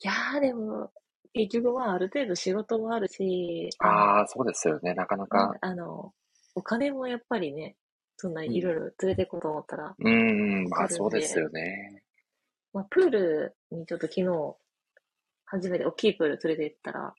[0.00, 0.90] いやー、でも、
[1.32, 4.94] 結局まあ、ある程度仕事もあるし、ああ、そうですよね。
[4.94, 5.58] なかなかか。
[5.60, 6.12] あの、
[6.54, 7.76] お金もやっぱりね、
[8.16, 12.02] そんないろいろ連れて行こうと思ったら、うーん、まあそうですよね。
[12.72, 14.56] まあ、プールにちょっと昨日、
[15.44, 17.14] 初めて大きいプール連れて行ったら、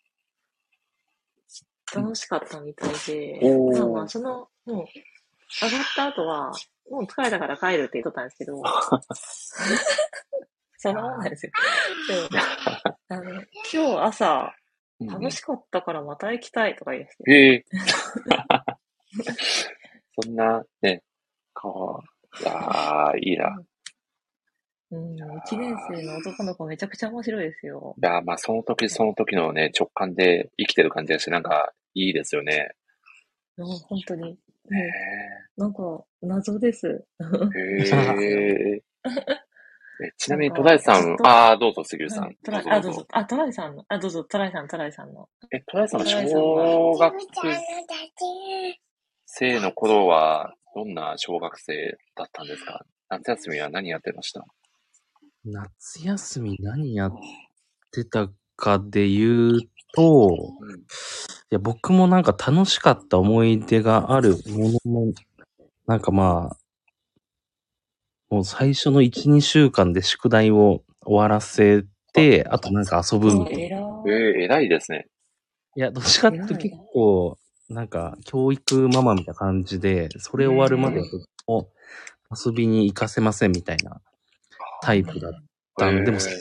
[1.96, 4.86] 楽しかったみたいで、おーまあまあ、その、もう、
[5.66, 6.52] 上がった後は、
[6.90, 8.62] もう疲れたから帰るって言っとったんですけど、
[10.78, 11.52] そんなもんなんですよ。
[12.08, 12.44] でも
[13.10, 14.54] あの今日朝、
[15.00, 17.66] 楽しかったからまた行きたいとか言い出して、へえ。
[20.20, 21.04] そんな、ね、
[21.54, 22.04] かわ、
[22.42, 23.62] いやー、いいな。
[24.90, 27.96] うん、1年生の男の子めちゃくちゃ面白いですよ。
[28.02, 32.72] いやー、まあその時その時のね、直感で生きてる感じがして、なんか、いいですよね。
[33.58, 34.38] うん本当に。
[35.58, 37.06] なんか、謎です。
[37.56, 37.60] え。
[37.60, 38.84] へえ。
[40.00, 42.36] えちなみに、トライさんずっ、とああ、どうぞ、杉浦さん。
[42.44, 43.08] トライ、あ、どうぞ。
[43.12, 43.84] あ、トライさんの。
[43.88, 45.28] あ、どうぞ、トライさん、トライさんの。
[45.52, 47.16] え、トライさんの小学
[49.26, 52.86] 生の頃は、どんな小学生だったんですか？
[53.10, 54.46] 夏休みは何やってました？
[55.46, 57.14] 夏休み何やっ
[57.92, 59.60] てたかで言う
[59.94, 60.80] と、うん。
[60.80, 60.84] い
[61.50, 65.14] や、僕もなんか楽しかった思い出があるものも、
[65.86, 66.58] なんかまあ、
[68.30, 73.64] もう最初の1、2週間で宿題を終わらせて、あとなんか遊ぶみたいな。
[73.66, 75.08] えらえー、偉いですね。
[75.76, 77.38] いや、どっちかっていうと結構、
[77.70, 81.70] なんか、教育ママみたいな感じで、それ終わるまではずっと
[82.46, 84.02] 遊びに行かせませんみたいな
[84.82, 85.32] タイプだっ
[85.78, 86.34] たんで、もう最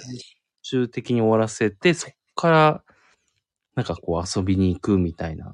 [0.64, 2.84] 終的に終わらせて、そっから、
[3.76, 5.52] なんかこう遊びに行くみたいな。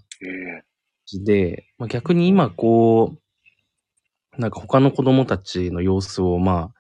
[1.24, 6.74] で、まあ、逆に今こう、なんか他の子供たちの様子をまあ、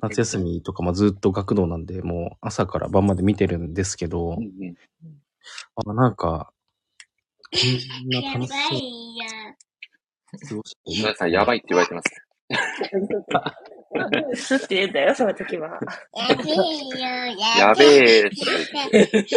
[0.00, 4.38] 夏休みとかまあずっと学童なんで、もう朝から晩まで見てるんですけど
[5.86, 6.52] あ、なんか、
[7.52, 7.58] こ
[8.04, 10.48] んな楽しそう。
[10.48, 12.26] 過ごして皆さん、やばいって言われてます。
[14.34, 14.92] すって言うん。
[14.92, 15.78] だよ、その時は。
[16.16, 16.62] やべえよ、
[16.96, 18.26] やべやべえ。
[18.26, 18.36] って。
[18.92, 19.36] めっち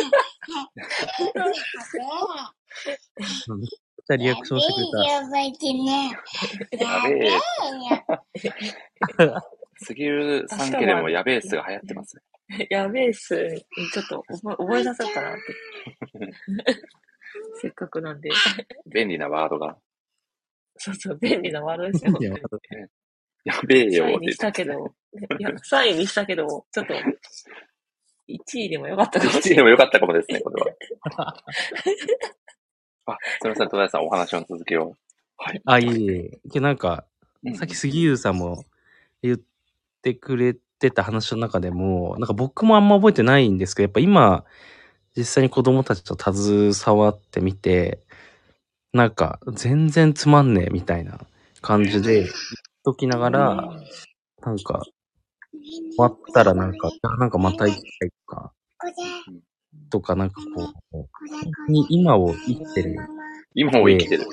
[4.12, 5.04] ゃリアクションしてくれた。
[5.12, 6.12] やべえよ、てね。
[6.80, 7.32] やべえ。
[9.78, 10.82] 杉浦さん。
[10.82, 12.22] 家でもやべえすが流行ってます。
[12.70, 13.36] やべえす。
[13.94, 15.42] ちょっと覚え覚えさせようかなって。
[17.62, 18.22] せっかくなん。
[18.22, 18.30] で。
[18.94, 19.78] 便利なワードが。
[20.78, 22.14] そうそう、便利なワードですよ。
[23.44, 24.94] やべえよ3位にしてたけど、
[25.40, 29.56] いや、3位にしたけど、ちょっと、1位でもよかったかもし1位れない。
[29.58, 30.72] でもよかったかもですね、これは。
[33.06, 34.96] あ、すみません、戸田さん、お話の続きを。
[35.38, 35.62] はい。
[35.66, 36.40] あ、いえいえ。
[36.52, 37.06] けどなんか、
[37.44, 38.64] うんさっき杉優さんも
[39.22, 39.40] 言っ
[40.02, 44.46] てくれてた話の中でも、なんか僕もあんま覚えてないんですけど、やっぱ今、
[45.18, 48.00] 実際に子供たちと携わってみて、
[48.94, 51.20] なんか全然つまんねえみたいな
[51.62, 52.28] 感じで
[52.84, 53.56] ときながら、
[54.42, 54.82] なんか、
[55.95, 58.53] 終わったらなんか、あなんかまた行きたいとか、
[59.90, 61.08] とかなんかこう、本
[61.68, 62.95] 当に今を生きてる。
[63.56, 64.26] 今を生きてる。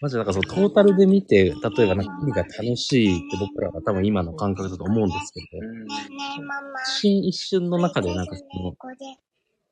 [0.00, 1.44] まずなんかそのトータルで見て、
[1.76, 5.64] 例えばなんか海が楽しいって僕らが多分今の感覚だと思うんですけど、
[6.86, 8.74] 一瞬一瞬の中でなんかその、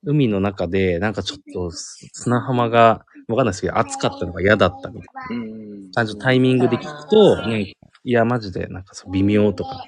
[0.07, 5.84] 海の中でなんかちょっと砂浜が、わかんないですけど、暑かったのが嫌だったみたいうん。
[5.86, 7.70] な感じのタイミングで聞くと、なんか
[8.05, 9.84] いや、マジでなんかそう微妙とか、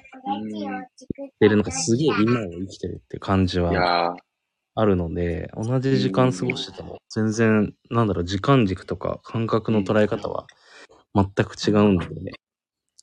[1.39, 4.15] でるのがすげえ今を生きてるって感じいはやー、
[4.73, 10.47] あるので、同じ時間過ごしてても、全然、なんだろう、時間軸とか感覚の捉え方は
[11.13, 12.31] 全く違うんで、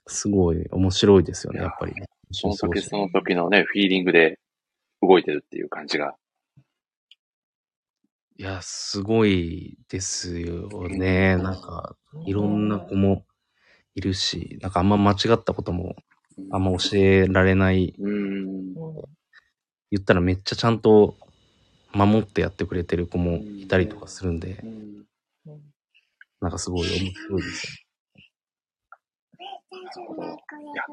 [0.08, 2.06] すごい面白いですよね、やっぱりね。
[2.32, 4.40] その時その時のね、フィーリングで
[5.00, 6.16] 動いてるっていう感じが。
[8.36, 11.36] いや、すごいですよね。
[11.36, 11.94] なんか、
[12.26, 13.24] いろんな子も
[13.94, 15.96] いるし、なんかあんま間違ったことも
[16.50, 17.94] あんま教えられない。
[17.98, 18.74] うん。
[19.90, 21.16] 言ったらめっちゃちゃんと
[21.92, 24.64] 守ってやってくれてる子もいたりとかするんで、
[26.40, 27.84] なんかすごい面白いです
[29.70, 30.22] なるほど。
[30.22, 30.84] いや、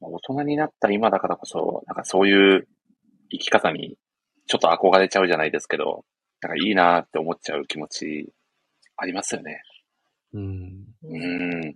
[0.00, 2.68] 大人になった今だからこそ、なんかそういう
[3.30, 3.96] 生き方に
[4.46, 6.04] ちょっと憧れちゃうじゃないですけど、
[6.40, 8.32] なんかいいなーって思っちゃう気持ち
[8.96, 9.62] ありますよね。
[10.32, 10.40] よ。
[10.40, 10.86] うん。
[11.02, 11.74] うん。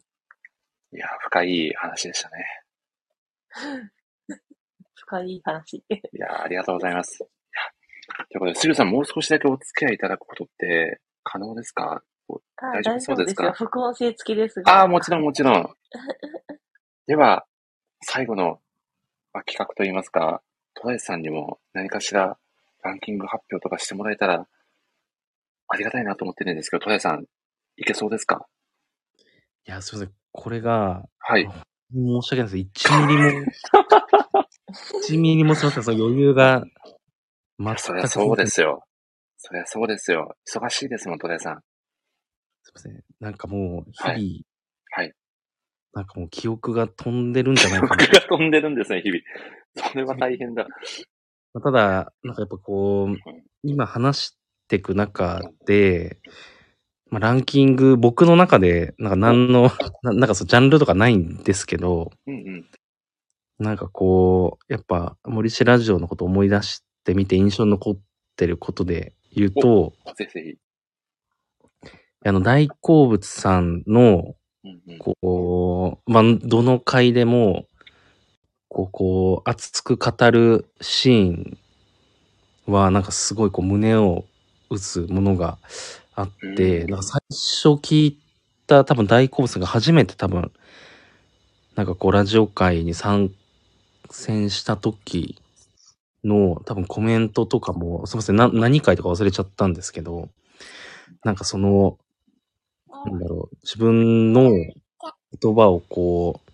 [0.92, 2.44] いや、深い話でしたね。
[4.94, 5.76] 深い話。
[5.78, 7.22] いや、ありがとうございます。
[7.22, 7.26] い
[8.18, 12.02] やということで、スリュさん、もう少しだけお付き合いいただくことって可能ですか？
[12.56, 13.00] あ大丈夫？
[13.00, 13.44] そうですか？
[13.46, 13.52] よ。
[13.52, 14.80] 副音声付きですが。
[14.80, 15.76] ああ、もちろん、もちろん。
[17.06, 17.46] では、
[18.02, 18.60] 最後の、
[19.32, 20.42] まあ、企画といいますか、
[20.74, 22.38] 戸田さんにも何かしら
[22.82, 24.46] ランキング発表とかしてもらえたら、
[25.68, 27.24] ありがたいなと思ってるんですけど、戸田さん、
[27.76, 28.46] いけそうですか？
[29.66, 30.21] いや、すいません。
[30.32, 31.48] これが、はい。
[31.92, 32.88] 申し訳ないです。
[32.90, 33.46] 1ミリも、
[35.08, 35.82] 1ミリもすいません。
[35.84, 36.64] その余裕が、
[37.58, 37.80] 全く。
[37.80, 38.84] そりゃそうですよ。
[39.38, 40.34] そりゃそうですよ。
[40.48, 41.62] 忙しいですもん、戸田さん。
[42.62, 43.04] すいません。
[43.20, 44.44] なんかもう、日々、はい
[44.94, 45.12] はい。
[45.94, 48.06] なんかもう記憶が飛んでるんじゃないか僕な。
[48.06, 49.20] が飛んでるんですね、日々。
[49.90, 50.66] それは大変だ。
[51.54, 53.16] まあただ、なんかやっぱこう、
[53.62, 54.38] 今話し
[54.68, 56.18] ていく中で、
[57.12, 59.70] まあ、ランキング、僕の中で、なんか何の、
[60.02, 62.66] ななんかそう、ジャンルとかないんですけど、うんうん。
[63.58, 67.98] なんかこう、やっぱ森氏ラジオのことを思い出してみて印象に残っ
[68.36, 70.56] てることで言うと、ぜひぜ
[72.24, 74.34] あの、大好物さんの、
[74.64, 74.70] ひ。
[74.70, 74.98] うんうん。
[74.98, 77.66] こう、まあ、どの回でも、
[78.68, 81.58] こう、こう、熱く語るシーン
[82.66, 84.24] は、なんかすごいこう、胸を
[84.70, 85.58] 打つものが
[86.14, 88.18] あって、うんなんか最初聞い
[88.66, 90.52] た多分大好物が初めて多分、
[91.74, 93.30] なんかこう、ラジオ界に参
[94.10, 95.38] 戦した時
[96.24, 100.28] の多分コメントとかも、すみません、な何回とか忘れちゃったんですけど、
[101.24, 101.98] なんかその、
[103.06, 106.50] なんだろう、自分の言葉をこう、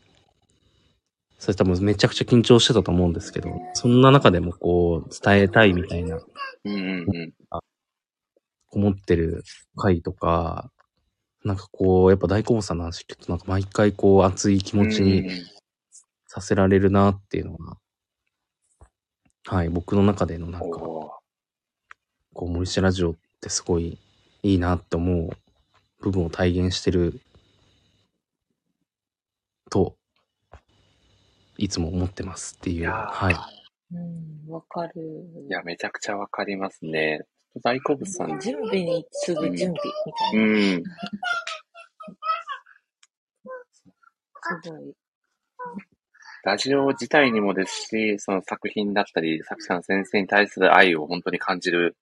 [1.39, 6.19] それ多分めちゃくちゃ緊張してたと思うんですけど、そんな中でもこう、伝えたいみたいな、
[6.65, 7.33] うんうんうん。
[8.71, 9.45] 思ってる
[9.77, 10.71] 回とか、
[11.45, 15.31] なんかこう、やっぱ大好物さんの話聞くと、なんか毎回こう、熱い気持ちに
[16.27, 17.79] させられるなっていうのが、
[19.47, 21.21] はい、僕の中でのなんか、こ
[22.35, 23.99] う、森下ラジオってすごい
[24.43, 25.31] いいなって思う
[26.01, 27.21] 部分を体現してる
[29.71, 29.97] と、
[31.57, 33.35] いつも思ってますっていう、いはい。
[33.95, 34.93] うん、わかる。
[35.49, 37.25] いや、めちゃくちゃわかりますね。
[37.63, 38.39] 大好物さん。
[38.41, 40.79] 準備に次ぐ準備みたういな。
[40.79, 40.83] ん。
[44.63, 44.95] すごい。
[46.45, 51.97] ラジオ自体にもですし、その作品だったり、作者の先生に対する愛を本当に感じる。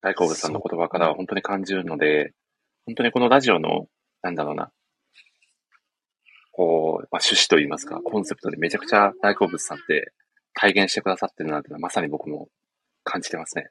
[0.00, 2.32] 大好物さんの言葉からは本当に感じるので、
[2.84, 3.86] 本当にこのラジオの、
[4.20, 4.70] なんだろうな、
[6.52, 10.12] こう、まあ、趣旨といいますか、コンセプトでめちゃくちゃ大好物さんって
[10.54, 12.48] 体現してくださってるなっていうのはまさに僕も
[13.02, 13.68] 感じてますね。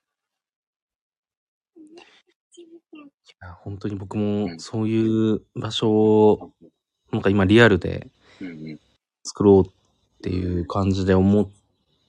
[3.63, 6.51] 本当に僕うんもそういう場所を、
[7.11, 8.07] なんか今リアルで。
[9.23, 9.71] 作ろうっ
[10.21, 11.49] ていう感じで思っ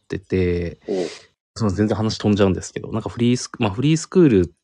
[0.08, 4.54] てて、おうすみません、全然話飛んじゃうんですけど、なんかフリースク、まあフリースクール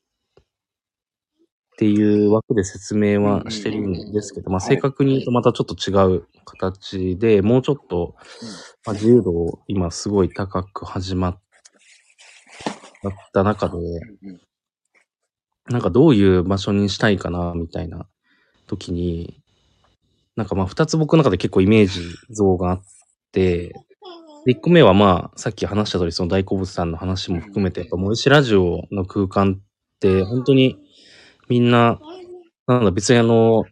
[1.80, 8.16] っていう枠で説明はしてるんですけど、まあ正確に言うとまたちょっと違う形で、もうちょっと、
[8.84, 11.40] まあ、自由度を今すごい高く始まっ
[13.32, 13.78] た中で、
[15.70, 18.06] なんかどういう場所にしたいかな、みたいな
[18.66, 19.40] 時に、
[20.36, 22.82] なんかまあ二つ僕の中で結構イメージ像があっ
[23.32, 23.68] て、
[24.44, 30.76] で一個目はまあ、さっき話した通り、その大好物さんの話も含めて、やっぱ森市ラジオの空間って、本当に
[31.50, 31.98] みんな、
[32.68, 33.64] なんだ、別にあの、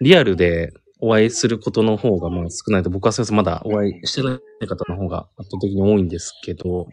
[0.00, 6.88] リアルでお会いすることの方がまあ少ないと、僕は先生まだお会いしてない方の方が圧倒的に多いんですけど、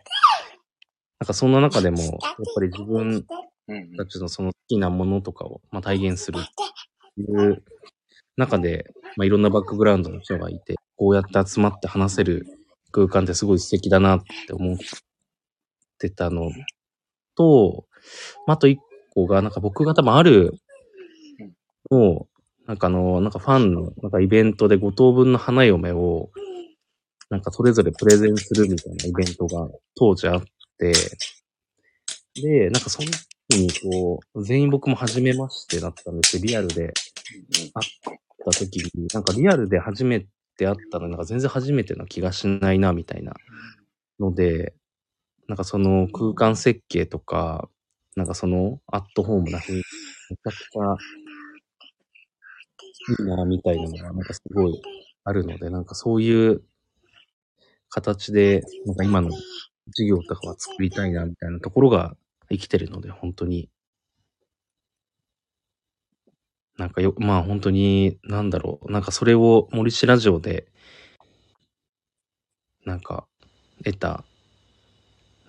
[1.19, 2.09] なんかそんな中でも、やっ
[2.53, 3.25] ぱり自分
[3.97, 6.41] たちのその好きなものとかを、まあ、体現するっ
[7.15, 7.63] ていう
[8.35, 12.45] 中で、まあ、いろんなバックグラウンドの人がいて、こうやって集まって話せる
[12.91, 14.77] 空間ってすごい素敵だなって思っ
[15.97, 16.51] てたの
[17.35, 17.85] と、
[18.45, 18.79] まあ、あと一
[19.15, 20.53] 個が、なんか僕が多分ある
[21.91, 22.27] のを、
[22.67, 26.29] なんかあの、なんかファンの、なんかイベントで5等分の花嫁を、
[27.29, 30.43] なんかそれぞれプレゼンするみたいなイベントが当時あっ
[30.77, 30.93] て、
[32.35, 33.09] で、なんかその
[33.49, 36.93] 時にこう、全員僕も初めましてだったんですけど、リアルで。
[37.73, 38.13] 会っ
[38.45, 40.21] た時に、なんかリアルで初め
[40.57, 43.33] て会ったのになんか全然初めてな気がしないな、みたいな
[44.19, 44.73] ので、
[45.47, 47.69] なんかその空間設計とか、
[48.15, 50.95] なんかそのアットホームな雰囲気、めちゃくちゃ
[53.21, 54.81] いいな、みたいなのがなんかすごい
[55.23, 56.63] あるので、なんかそういう
[57.89, 62.15] 形で、なんか今の事業とかは作りたいな、みたいなところが
[62.49, 63.69] 生きてるので、本当に。
[66.77, 68.91] なんかよ、まあ本当に、なんだろう。
[68.91, 70.67] なんかそれを森市ラジオで、
[72.85, 73.27] なんか、
[73.83, 74.23] 得た、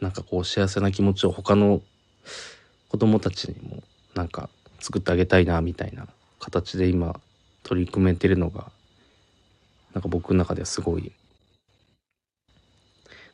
[0.00, 1.82] なんかこう幸せな気持ちを他の
[2.88, 3.82] 子供たちにも、
[4.14, 4.48] なんか
[4.80, 6.06] 作ってあげたいな、みたいな
[6.40, 7.20] 形で今
[7.62, 8.70] 取り組めてるのが、
[9.94, 11.12] なんか僕の中ではすごい、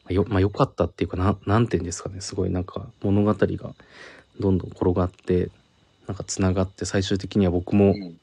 [0.04, 3.74] まあよ、まあ、良かったっていうか、な、なんて言うんですかね、すごいなんか物語が
[4.40, 5.50] どんどん転がって、
[6.06, 8.18] なんか繋がって、最終的には僕も、うん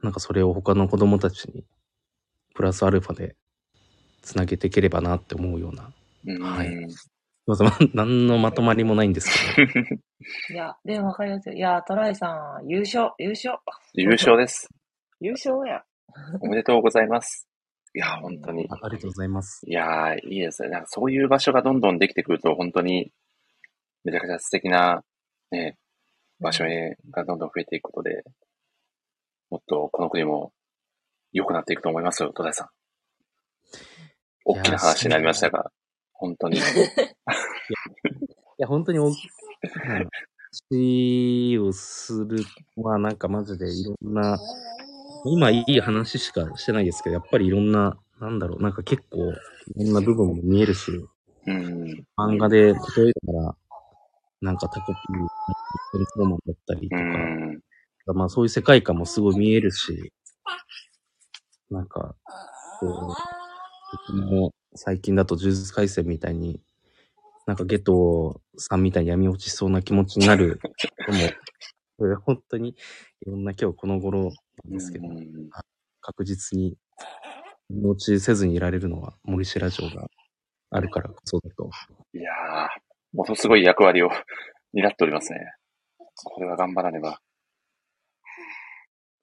[0.00, 1.64] なんかそれを他の子供たちに、
[2.54, 3.36] プラスアルファで
[4.22, 5.92] 繋げていければなって思うような、
[6.26, 6.42] うん。
[6.42, 6.68] はい
[7.56, 9.72] すいません、ま何のまとまりもないんですけど、
[10.54, 11.54] いや、でもわかりますよ。
[11.54, 13.58] いや、トライさん、優勝、優勝。
[13.94, 14.68] 優勝です。
[15.20, 15.84] 優勝や。
[16.40, 17.48] おめでとうございます。
[17.94, 18.66] いや、本当に。
[18.70, 19.62] あありがとうございます。
[19.66, 20.68] いやー、いいですね。
[20.68, 23.12] なんかそういう場所がどんどんできてくると、本当に、
[24.04, 25.02] めちゃくちゃ素敵な、
[25.50, 25.76] ね、
[26.40, 28.24] 場所へがどんどん増えていくことで、
[29.50, 30.52] もっとこの国も
[31.32, 32.68] 良くなっていくと思いますよ、戸田さん。
[34.44, 35.70] 大きな話になりましたが、
[36.18, 36.58] 本当に。
[36.58, 36.60] い
[38.58, 39.30] や、本当に大き
[39.84, 40.06] な
[40.60, 42.44] 話をする
[42.76, 44.38] まあなんかマジでいろんな、
[45.24, 51.06] 今いい話しかしてないですけど、やっぱりいろんな、なんだろう、なんか結構いろんな部分も見えるし、
[51.46, 52.04] うん。
[52.16, 53.56] 漫画で例えたら、
[54.40, 55.28] なんかタコピー、
[55.92, 58.16] テニスロマンだったりうとか、ん。
[58.18, 60.12] まあそういう世界観もすごい見えるし、
[61.70, 62.14] なんか、
[62.80, 63.14] こう、
[64.08, 66.60] 僕も最近だと呪術廻戦みたいに、
[67.46, 70.60] なんかゲトさんみたいに闇落ちしそうな気持ちになる
[71.98, 72.76] これ本当に
[73.22, 74.30] いろんな今日この頃
[74.64, 75.50] なんですけど、うん
[76.00, 76.78] 確実に
[77.68, 80.08] 闇落ちせずにいられるのは森氏ラジオが
[80.70, 81.68] あるからこそだと。
[82.14, 82.68] いやー、
[83.12, 84.10] ものすごい役割を
[84.72, 85.40] 担っておりますね。
[86.24, 87.20] これは頑張らねば。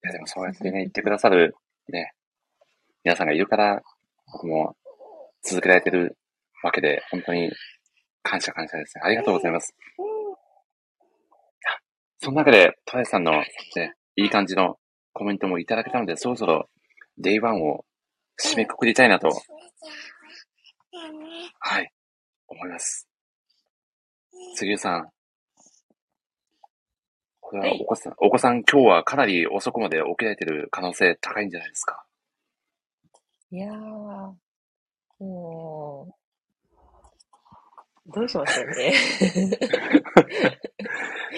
[0.03, 1.55] いや、でもそうやってね、言ってくださる、
[1.89, 2.13] ね、
[3.03, 3.81] 皆さんがいるから、
[4.31, 4.75] 僕も
[5.45, 6.17] 続けられてる
[6.63, 7.51] わけで、本当に
[8.23, 9.03] 感謝感謝ですね。
[9.05, 9.75] ありがとうございます。
[12.19, 14.79] その中で、トライさんの、ね、いい感じの
[15.13, 16.69] コメントもいただけたので、そろそろ、
[17.17, 17.85] day one を
[18.41, 19.29] 締めくくりたいなと、
[21.59, 21.91] はい、
[22.47, 23.07] 思います。
[24.55, 25.09] 杉浦さん。
[27.41, 32.03] これはお子さん、お子さん今日はかなり遅くまで起きられてる可能性高いんじゃないですか？
[33.51, 34.33] いやー、
[35.19, 36.15] も
[38.07, 38.93] う、どうしましょうね。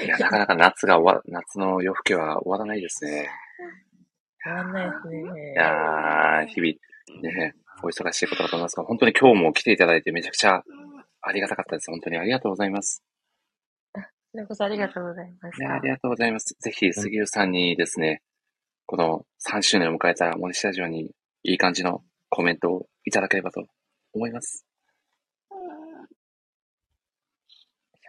[0.06, 3.30] いや、なかなか夏が終わ、夏の夜更けは終わらないですね。
[4.44, 5.54] 終わんないですね。
[5.54, 6.74] いやー、日々、
[7.22, 10.64] ね、お忙しいことだと思いますが、本当に今日も来ていただいてめちゃくちゃ
[11.22, 11.92] ありがたかったです。
[11.92, 13.04] 本当にありがとうございます。
[14.32, 15.90] それこそありがとうございましいや、あたり。
[15.90, 16.56] がとうございます。
[16.60, 18.22] ぜひ、杉浦さんにですね、
[18.86, 21.12] この3周年を迎えた森下ジオに
[21.44, 23.64] いい感じのコメントをいただければと
[24.14, 24.66] 思います。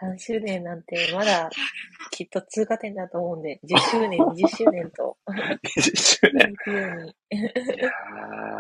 [0.01, 1.51] 3周年なんてまだ
[2.11, 6.49] きっと通過点だと思うんで、 10周年、20周年と20周年。
[6.51, 7.15] 行くように、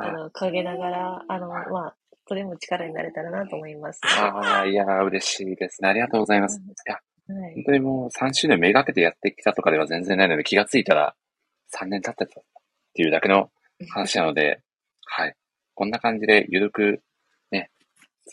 [0.03, 4.01] あの、陰ながら、あの、まあ、それも力になれたらなと思います。
[4.05, 5.89] あーいやー、嬉しいですね。
[5.89, 6.61] ありがとうございます。
[6.61, 6.95] いや、
[7.35, 7.55] はい。
[7.55, 11.15] 本当にもう3周年めがけてやってきたとかでは全然ないので、気がついたら
[11.73, 12.45] 3年経ってたっ
[12.95, 13.51] ていうだけの
[13.91, 14.61] 話なので、
[15.05, 15.37] はい。
[15.79, 17.03] こんな感じでゆるく
[17.53, 17.71] ね、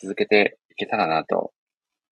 [0.02, 1.52] 続けていけたらなと、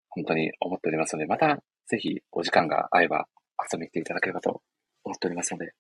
[0.10, 3.28] 本当に思っておりますので、またぜひお時間が合えば
[3.72, 4.62] 遊びに来ていただければと
[5.06, 5.72] 思っておりますので、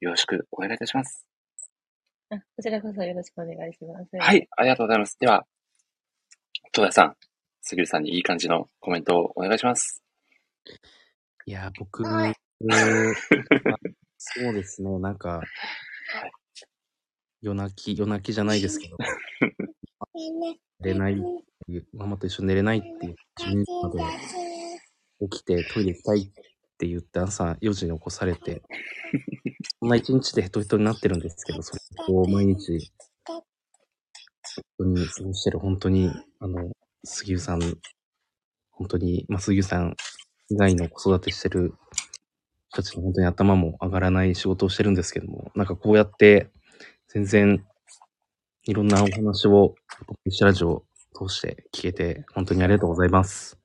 [0.00, 1.26] よろしくお願いいたします。
[2.28, 4.10] あこちらこそよろしくお願いします。
[4.18, 5.16] はい、ありがとうございます。
[5.18, 5.46] では、
[6.72, 7.16] 戸田さん、
[7.62, 10.04] 杉浦さんにいい感じのコメントをお願いします。
[11.46, 12.04] いや、僕、
[14.18, 15.40] そうですね、なんか、
[17.46, 18.96] 夜泣き、夜泣きじゃないですけど、
[20.80, 24.46] 寝れないっていう、ママと一緒に寝れないっていう、12時まで。
[25.18, 26.30] 起きてトイレ行きたいっ
[26.76, 28.62] て言って朝4時に起こされて、
[29.80, 32.92] そんな一日でヘトヘトになってるんですけど、それをこう毎日、
[33.26, 33.42] 本
[34.78, 36.10] 当に過ごしてる、本当に、
[36.40, 36.70] あの、
[37.04, 37.60] 杉浦さん、
[38.72, 39.96] 本当に、まあ、杉浦さん
[40.50, 41.74] 以外の子育てしてる
[42.68, 46.50] 人たちの本当に頭も上がらない仕事をしてるんですけども、なんかこうやって、
[47.16, 47.64] 全然、
[48.64, 49.74] いろんなお話を、
[50.06, 53.58] ポッラジオを通して聞けて、本当にありがとうございます。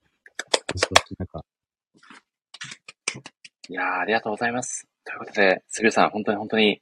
[3.68, 4.88] いや、ありがとうございます。
[5.04, 6.82] ということで、杉浦さん、本当に本当に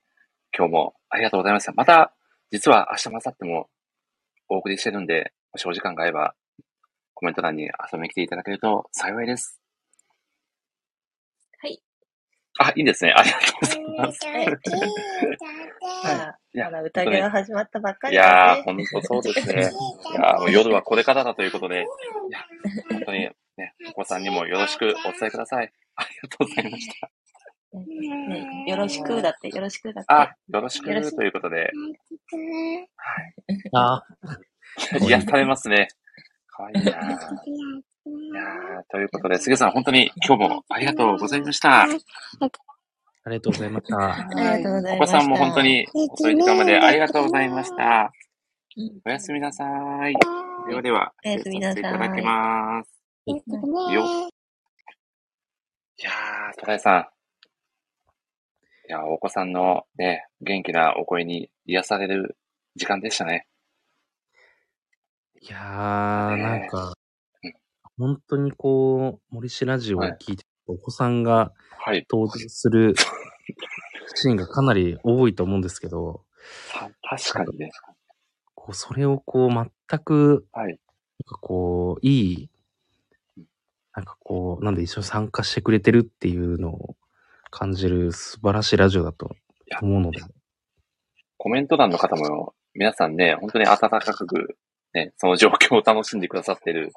[0.56, 1.72] 今日もありがとうございました。
[1.72, 2.14] また、
[2.52, 3.70] 実は明日、明後日も
[4.50, 6.36] お送りしてるんで、もしお時間が合えば、
[7.16, 9.60] コメント欄に遊びに来ていただけると幸いです。
[12.60, 12.72] はい。
[12.72, 13.14] あ、いいですね。
[13.16, 14.20] ありがとうございます。
[16.04, 18.64] まだ、いやまだ宴が始まったばっかいりですやー、ね。
[18.92, 19.54] 本当そうですね。
[20.12, 21.86] いやーもう夜はこれからだということで、
[22.30, 22.40] いや、
[22.90, 25.72] 本当にね、お子さんにもよろしくお伝えください。
[25.96, 27.12] ありがとうございました。
[27.72, 30.14] ね、よろしくだって、よろしくだって。
[30.14, 31.72] あ、よろしくということで、
[33.74, 34.04] あ
[35.02, 35.88] 癒されますね。
[36.48, 41.82] かわいいなーいやーということで、杉浦さん、本当に今日もありがとうございました。
[41.82, 41.94] あり
[43.36, 43.98] がとうございました。
[43.98, 45.20] ありがとうござお子いました。
[45.20, 48.12] さんも本当に遅い時間までありがとうございました。
[49.06, 49.66] おやすみなさ
[50.10, 50.16] い。
[50.68, 52.92] ではでは、おやすみなさいいただきます。
[53.28, 53.36] よ
[55.98, 57.08] いやー、戸田井さん。
[58.88, 62.38] いやー、お子さんのね、元気なお声に癒される
[62.76, 63.46] 時間でしたね。
[65.42, 66.94] いやー、ねなんか、
[68.00, 72.06] 本当にこう、森氏ラジオを聞いて、お子さんがはい。
[72.10, 72.96] 登場する
[74.16, 76.24] シーンがかなり多いと思うんですけど、
[76.72, 77.72] さ確かにね。
[78.56, 80.68] こうそれをこう、全く、はい。
[80.68, 80.78] なん
[81.28, 82.50] かこう、いい、
[83.96, 86.96] なんかこう、なんで一緒に参加してくれてるっていうのを
[87.50, 89.36] 感じる素晴らしいラジオだと
[89.82, 90.22] 思うので、
[91.38, 94.58] コメント欄の方も、皆さんね、本当に温かく、
[94.94, 96.92] ね、その状況を楽しんでくださってる、ね、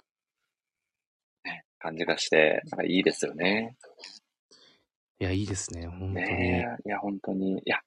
[1.82, 3.76] 感じがして、なんかいいですよね。
[5.18, 6.14] いや、いいですね、本当に。
[6.14, 7.58] ねえ、いや、本当に。
[7.58, 7.80] いや、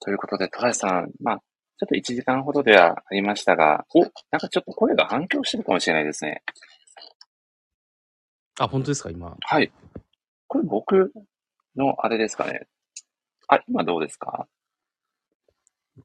[0.00, 6.42] ということで、戸田さん、まあ、ちょっと1時間ほどではありましたが、お、なんかちょっと声が反響してるかもしれないですね。
[8.60, 9.36] あ、本当ですか、今。
[9.40, 9.72] はい。
[10.46, 11.12] これ僕
[11.76, 12.68] のあれですかね。
[13.48, 14.46] あ、今どうですか？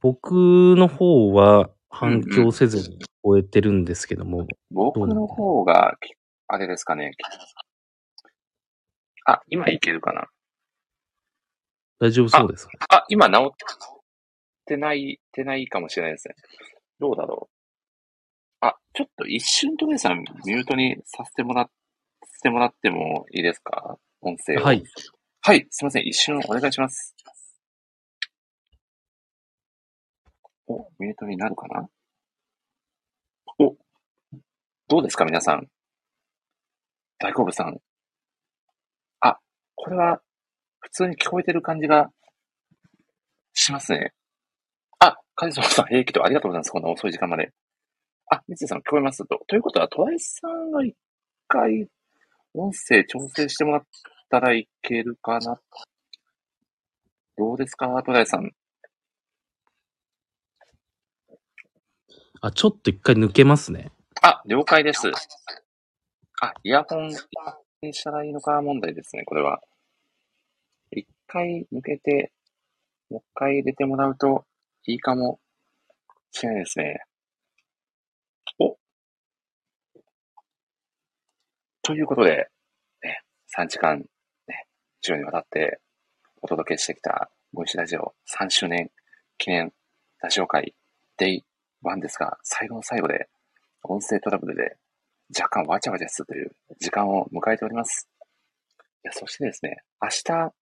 [0.02, 6.14] 僕の方は反響せずに聞こえてるんですけども、僕の方が、き
[6.48, 7.12] あれですかね。
[9.26, 10.28] あ、今いけるかな
[12.00, 12.74] 大丈夫そうですか？
[12.90, 13.56] あ、今治っ
[14.66, 16.36] てない、てないかもしれないですね。
[17.00, 17.56] どうだろう。
[18.62, 21.72] あ、ちょっと一瞬トメさんミュートにさせてもらっ、さ
[22.34, 23.98] せてもらってもいいですか？
[24.22, 24.64] 音声を。
[24.64, 24.84] はい。
[25.42, 26.08] はい、すいません。
[26.08, 27.16] 一瞬お願いします。
[30.68, 31.90] お、ミュートになるかな？
[33.60, 33.76] お、
[34.88, 35.68] どうですか皆さん？
[37.20, 37.78] 大好物さん。
[39.22, 39.40] あ、
[39.76, 40.22] これは、
[40.80, 42.12] 普通に聞こえてる感じが
[43.54, 44.14] しますね。
[45.00, 46.72] あ、カジソさん、平気とありがとうございます。
[46.72, 47.52] こんな遅い時間まで。
[48.30, 49.40] あ、三井さん聞こえますと。
[49.48, 50.96] ということは、トライさんが一
[51.48, 51.88] 回、
[52.54, 53.84] 音声調整してもらっ
[54.30, 55.60] たらいけるかな。
[57.38, 58.52] どうですか、トライさん。
[62.42, 63.92] あ、ちょっと一回抜けますね。
[64.22, 65.12] あ、了解です。
[66.40, 67.08] あ、イヤホン
[67.82, 69.60] にしたらいいのか問題ですね、これは。
[70.92, 72.32] 一回抜けて、
[73.10, 74.46] もう一回入れてもらうと
[74.86, 75.40] いいかも
[76.32, 77.00] しれないですね。
[78.60, 78.78] お
[81.82, 82.50] ということで、
[83.02, 83.24] ね、
[83.58, 84.06] 3時間、ね、
[85.02, 85.80] 以上にわたって
[86.44, 88.92] お届けしてきた、ボイスラジオ3周年
[89.40, 89.74] 記念
[90.22, 90.76] ラジオ会、
[91.18, 91.46] デイ
[91.84, 93.28] 1ですが、最後の最後で、
[93.82, 94.78] 音声トラブルで
[95.36, 98.08] 若干わちゃわちゃするという時間を迎えております。
[99.04, 100.54] いや、そしてですね、明日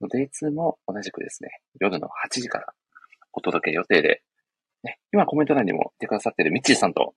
[0.00, 1.50] のデイ2も同じくですね、
[1.80, 2.74] 夜の8時から
[3.32, 4.22] お届け予定で、
[4.82, 7.14] ね、今コメント欄にも来てくださっているミッチーさんと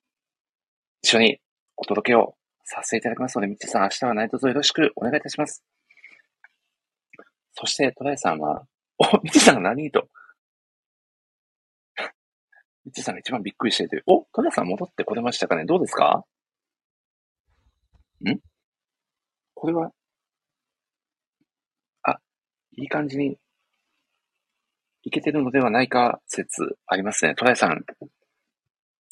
[1.01, 1.39] 一緒に
[1.77, 5.63] お届けをさせていただきますので、ミッチーさん明日は何卒よろしくお願いいたします。
[7.53, 8.67] そしてトライさんは、
[8.99, 10.07] お、ミッチーさんが何と？
[12.85, 14.03] ミッチーさんが一番びっくりしている。
[14.05, 15.65] お、トライさん戻ってこれましたかね？
[15.65, 16.23] どうですか？
[18.23, 18.39] ん？
[19.53, 19.91] これは、
[22.03, 22.19] あ、
[22.77, 23.37] いい感じに
[25.03, 27.35] いけてるのではないか説ありますね。
[27.35, 27.83] トライさん、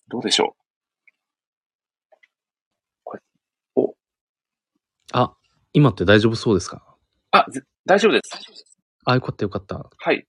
[0.08, 0.64] どうでしょう？
[3.04, 3.22] これ、
[3.76, 3.96] お、
[5.14, 5.36] あ、
[5.74, 6.96] 今って大丈夫そうですか？
[7.32, 8.30] あ、ぜ大丈夫です。
[9.06, 9.90] あ、よかったよかった。
[9.98, 10.26] はい。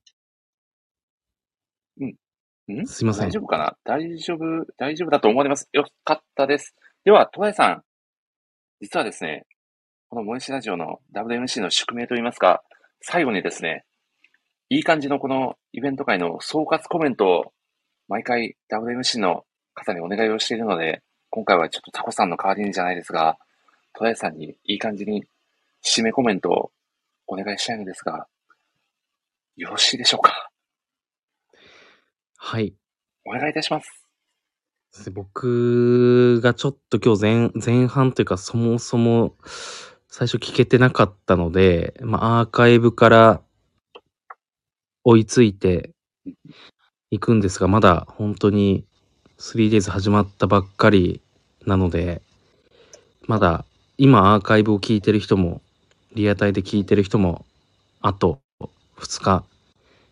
[2.00, 2.80] うん。
[2.82, 2.86] ん？
[2.86, 3.76] すいません大丈夫かな？
[3.84, 5.68] 大丈夫、大丈夫だと思われます。
[5.72, 6.74] よかったです。
[7.04, 7.82] では、トライさん、
[8.84, 9.46] 実はですね、
[10.10, 12.62] このモイシラジオの WMC の宿命といいますか、
[13.00, 13.86] 最後にですね、
[14.68, 17.52] いい感じのこのイベント会の総括コメントを
[18.08, 23.38] 毎回 WMC の方にお願いをしているので、今回はちょっとタコさんの代わりにじゃないですが、
[23.94, 25.24] トライさんにいい感じに
[25.82, 26.70] 締めコメントを
[27.26, 28.26] お願いしたいのですが、
[29.56, 30.50] よろしいでしょうか？
[32.36, 32.74] はい。
[33.24, 34.03] お願いいたします。
[35.12, 39.34] 僕がちょっと今日前前半というかそもそも
[40.08, 43.40] 最初聞けてなかったので、まあ、アーカイブから
[45.02, 45.90] 追いついて
[47.10, 48.86] いくんですが、まだ本当に
[49.38, 51.20] 3days 始まったばっかり
[51.66, 52.22] なので、
[53.26, 53.64] まだ
[53.98, 55.60] 今アーカイブを聞いてる人も、
[56.14, 57.44] リアタイで聞いてる人も、
[58.00, 58.38] あと
[58.98, 59.44] 2日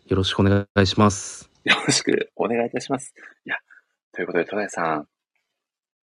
[0.07, 1.49] よろしくお願いします。
[1.63, 3.13] よろしくお願いいたします。
[3.45, 3.55] いや、
[4.13, 5.07] ということで、トライさん、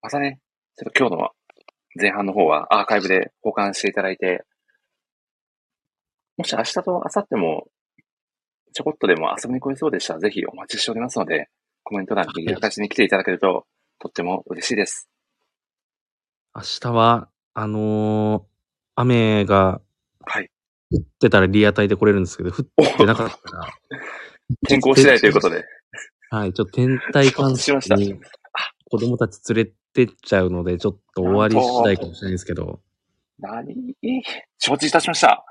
[0.02, 0.40] またね、
[0.76, 1.30] ちょっと今日の
[2.00, 4.44] 前半の方はアーカイブで保管していただいて、
[6.36, 7.68] もし明日と明後日も
[8.72, 11.48] ちょこっとでも遊びに来れそうでしたら、ぜひお待ちしておりますので、
[11.82, 13.66] コメント欄に私に来ていただけると、
[13.98, 15.08] とっても嬉しいです。
[16.54, 18.50] 明日は、あのー
[18.96, 19.80] 雨が
[20.26, 20.50] はい。
[20.92, 23.68] 降ってたらリアタイで来れるんですけど、降ってなかったら、
[24.68, 25.64] 天候次第ということで。
[26.30, 28.20] はい、ちょっと天体 観しました測に
[28.90, 32.80] 子供たち連れてっちゃうので、ちょっと終わり次第かもしれないですけど、
[33.38, 33.96] 何？
[34.58, 35.44] 承知いたしました。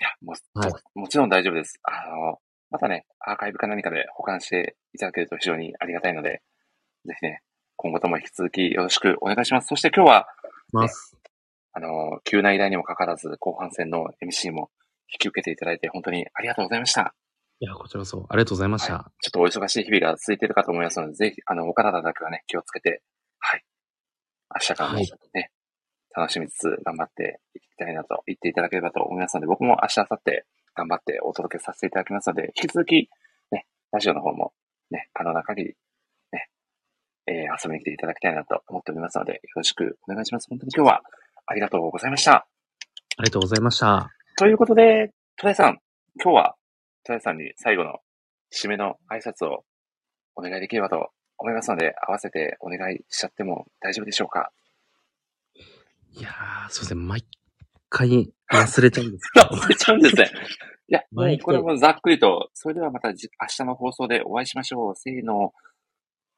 [0.00, 1.78] いや、もう、はいももちろん大丈夫です。
[1.82, 2.38] あの、
[2.70, 6.42] またね、アーカイブか何かで保管していただけると非常にありがたいので、
[7.06, 7.42] ぜひね、
[7.76, 9.68] 今後とも引き続きよろしくお願いします。
[9.68, 10.26] そして今日は、
[10.72, 11.16] ます。
[11.72, 14.70] あの、急な依頼にもかかわらず、後半戦の MC も
[15.12, 17.14] 引き受けていただいて本当にありがとうございました。
[17.62, 19.12] いや、こちらこそ、ありがとうございました。
[19.20, 23.02] ちょっとお忙しい日々が続いているかと思いますので、ぜひ、あの、お体だけはね、気をつけて、
[23.38, 23.64] はい。
[24.54, 25.50] 明日からもね、はい
[26.12, 30.42] 楽しみつつ頑張っていきたいなと言っていただければと思いますので、僕も明日、明後日
[30.74, 33.08] 頑張ってお届けさせていただきますので、引き続き、
[33.52, 34.52] ね、ラジオの方も
[34.90, 35.74] ね、可能な限り、
[36.32, 36.48] ね、
[37.26, 40.48] えー遊びに来ていただきたいなと思っておりますので、よろしくお願いします。
[40.50, 41.02] 本当に今日は
[41.46, 42.32] ありがとうございました。
[42.32, 44.10] ありがとうございました。
[44.36, 45.78] ということで、トライさん、
[46.22, 46.56] 今日は
[47.04, 47.98] トライさんに最後の
[48.52, 49.64] 締めの挨拶を
[50.34, 54.50] お願いできればと思いますので、合わせてお願いしちゃっても大丈夫でしょうか？
[56.12, 57.24] いやー、すいません、毎
[57.88, 60.30] 回忘れちゃうんです 忘れちゃうんですね。
[60.88, 64.96] いや、もうこれもざっくりと、それではまたじ明日の放送でお会いしましょう。
[64.96, 65.54] せーの、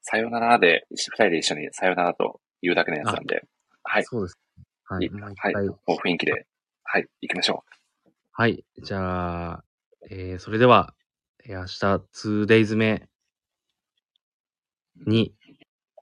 [0.01, 3.43] さよならで、二人で一緒にさよならと言うだけのやつなんで、
[3.83, 4.39] はい、そうです。
[4.85, 5.53] はいはい、回。
[5.65, 6.45] もう雰囲気で、
[6.83, 7.63] はい、行きましょ
[8.31, 8.63] はい。
[8.77, 9.63] じゃあ、
[10.09, 10.93] えー、それでは、
[11.45, 13.07] えー明日 2days 目
[15.05, 15.33] に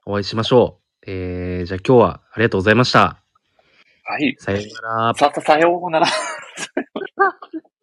[0.06, 1.10] お会いしましょう。
[1.10, 3.22] えー、じゃあ今日はありがとうございました。
[4.08, 4.12] う。
[4.12, 5.14] はい、さよなら。
[5.14, 6.06] さ、さ、さようなら。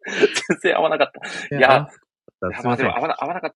[0.04, 1.56] 全然合わなかった。
[1.56, 2.86] いや、すいません。
[2.86, 3.54] 合わな合わなかっ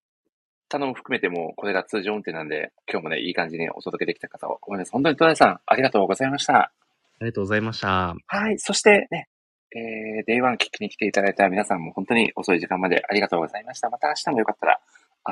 [0.68, 4.92] たのも含めても、これが通常運転なんで、今日もね、いい感じにお届けできた方を思います。
[4.92, 6.54] 本当にトライさん、ありがとうございました。
[6.54, 6.72] あ
[7.20, 8.14] りがとうございました。
[8.26, 8.58] はい。
[8.58, 9.28] そしてね、
[9.74, 13.90] えー、 day one 聞きに来ていただいた皆さんも本当に遅い時間までありがとうございました。
[13.90, 14.80] また明日もよかったら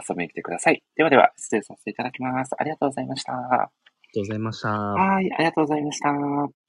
[0.08, 0.82] 遊びに来てください。
[0.96, 2.50] ではでは、失礼させていただきます。
[2.58, 3.32] ありがとうございました。
[3.32, 3.68] ありが
[4.14, 4.68] とうございました。
[4.68, 5.32] はい。
[5.32, 6.61] ありがとうございました。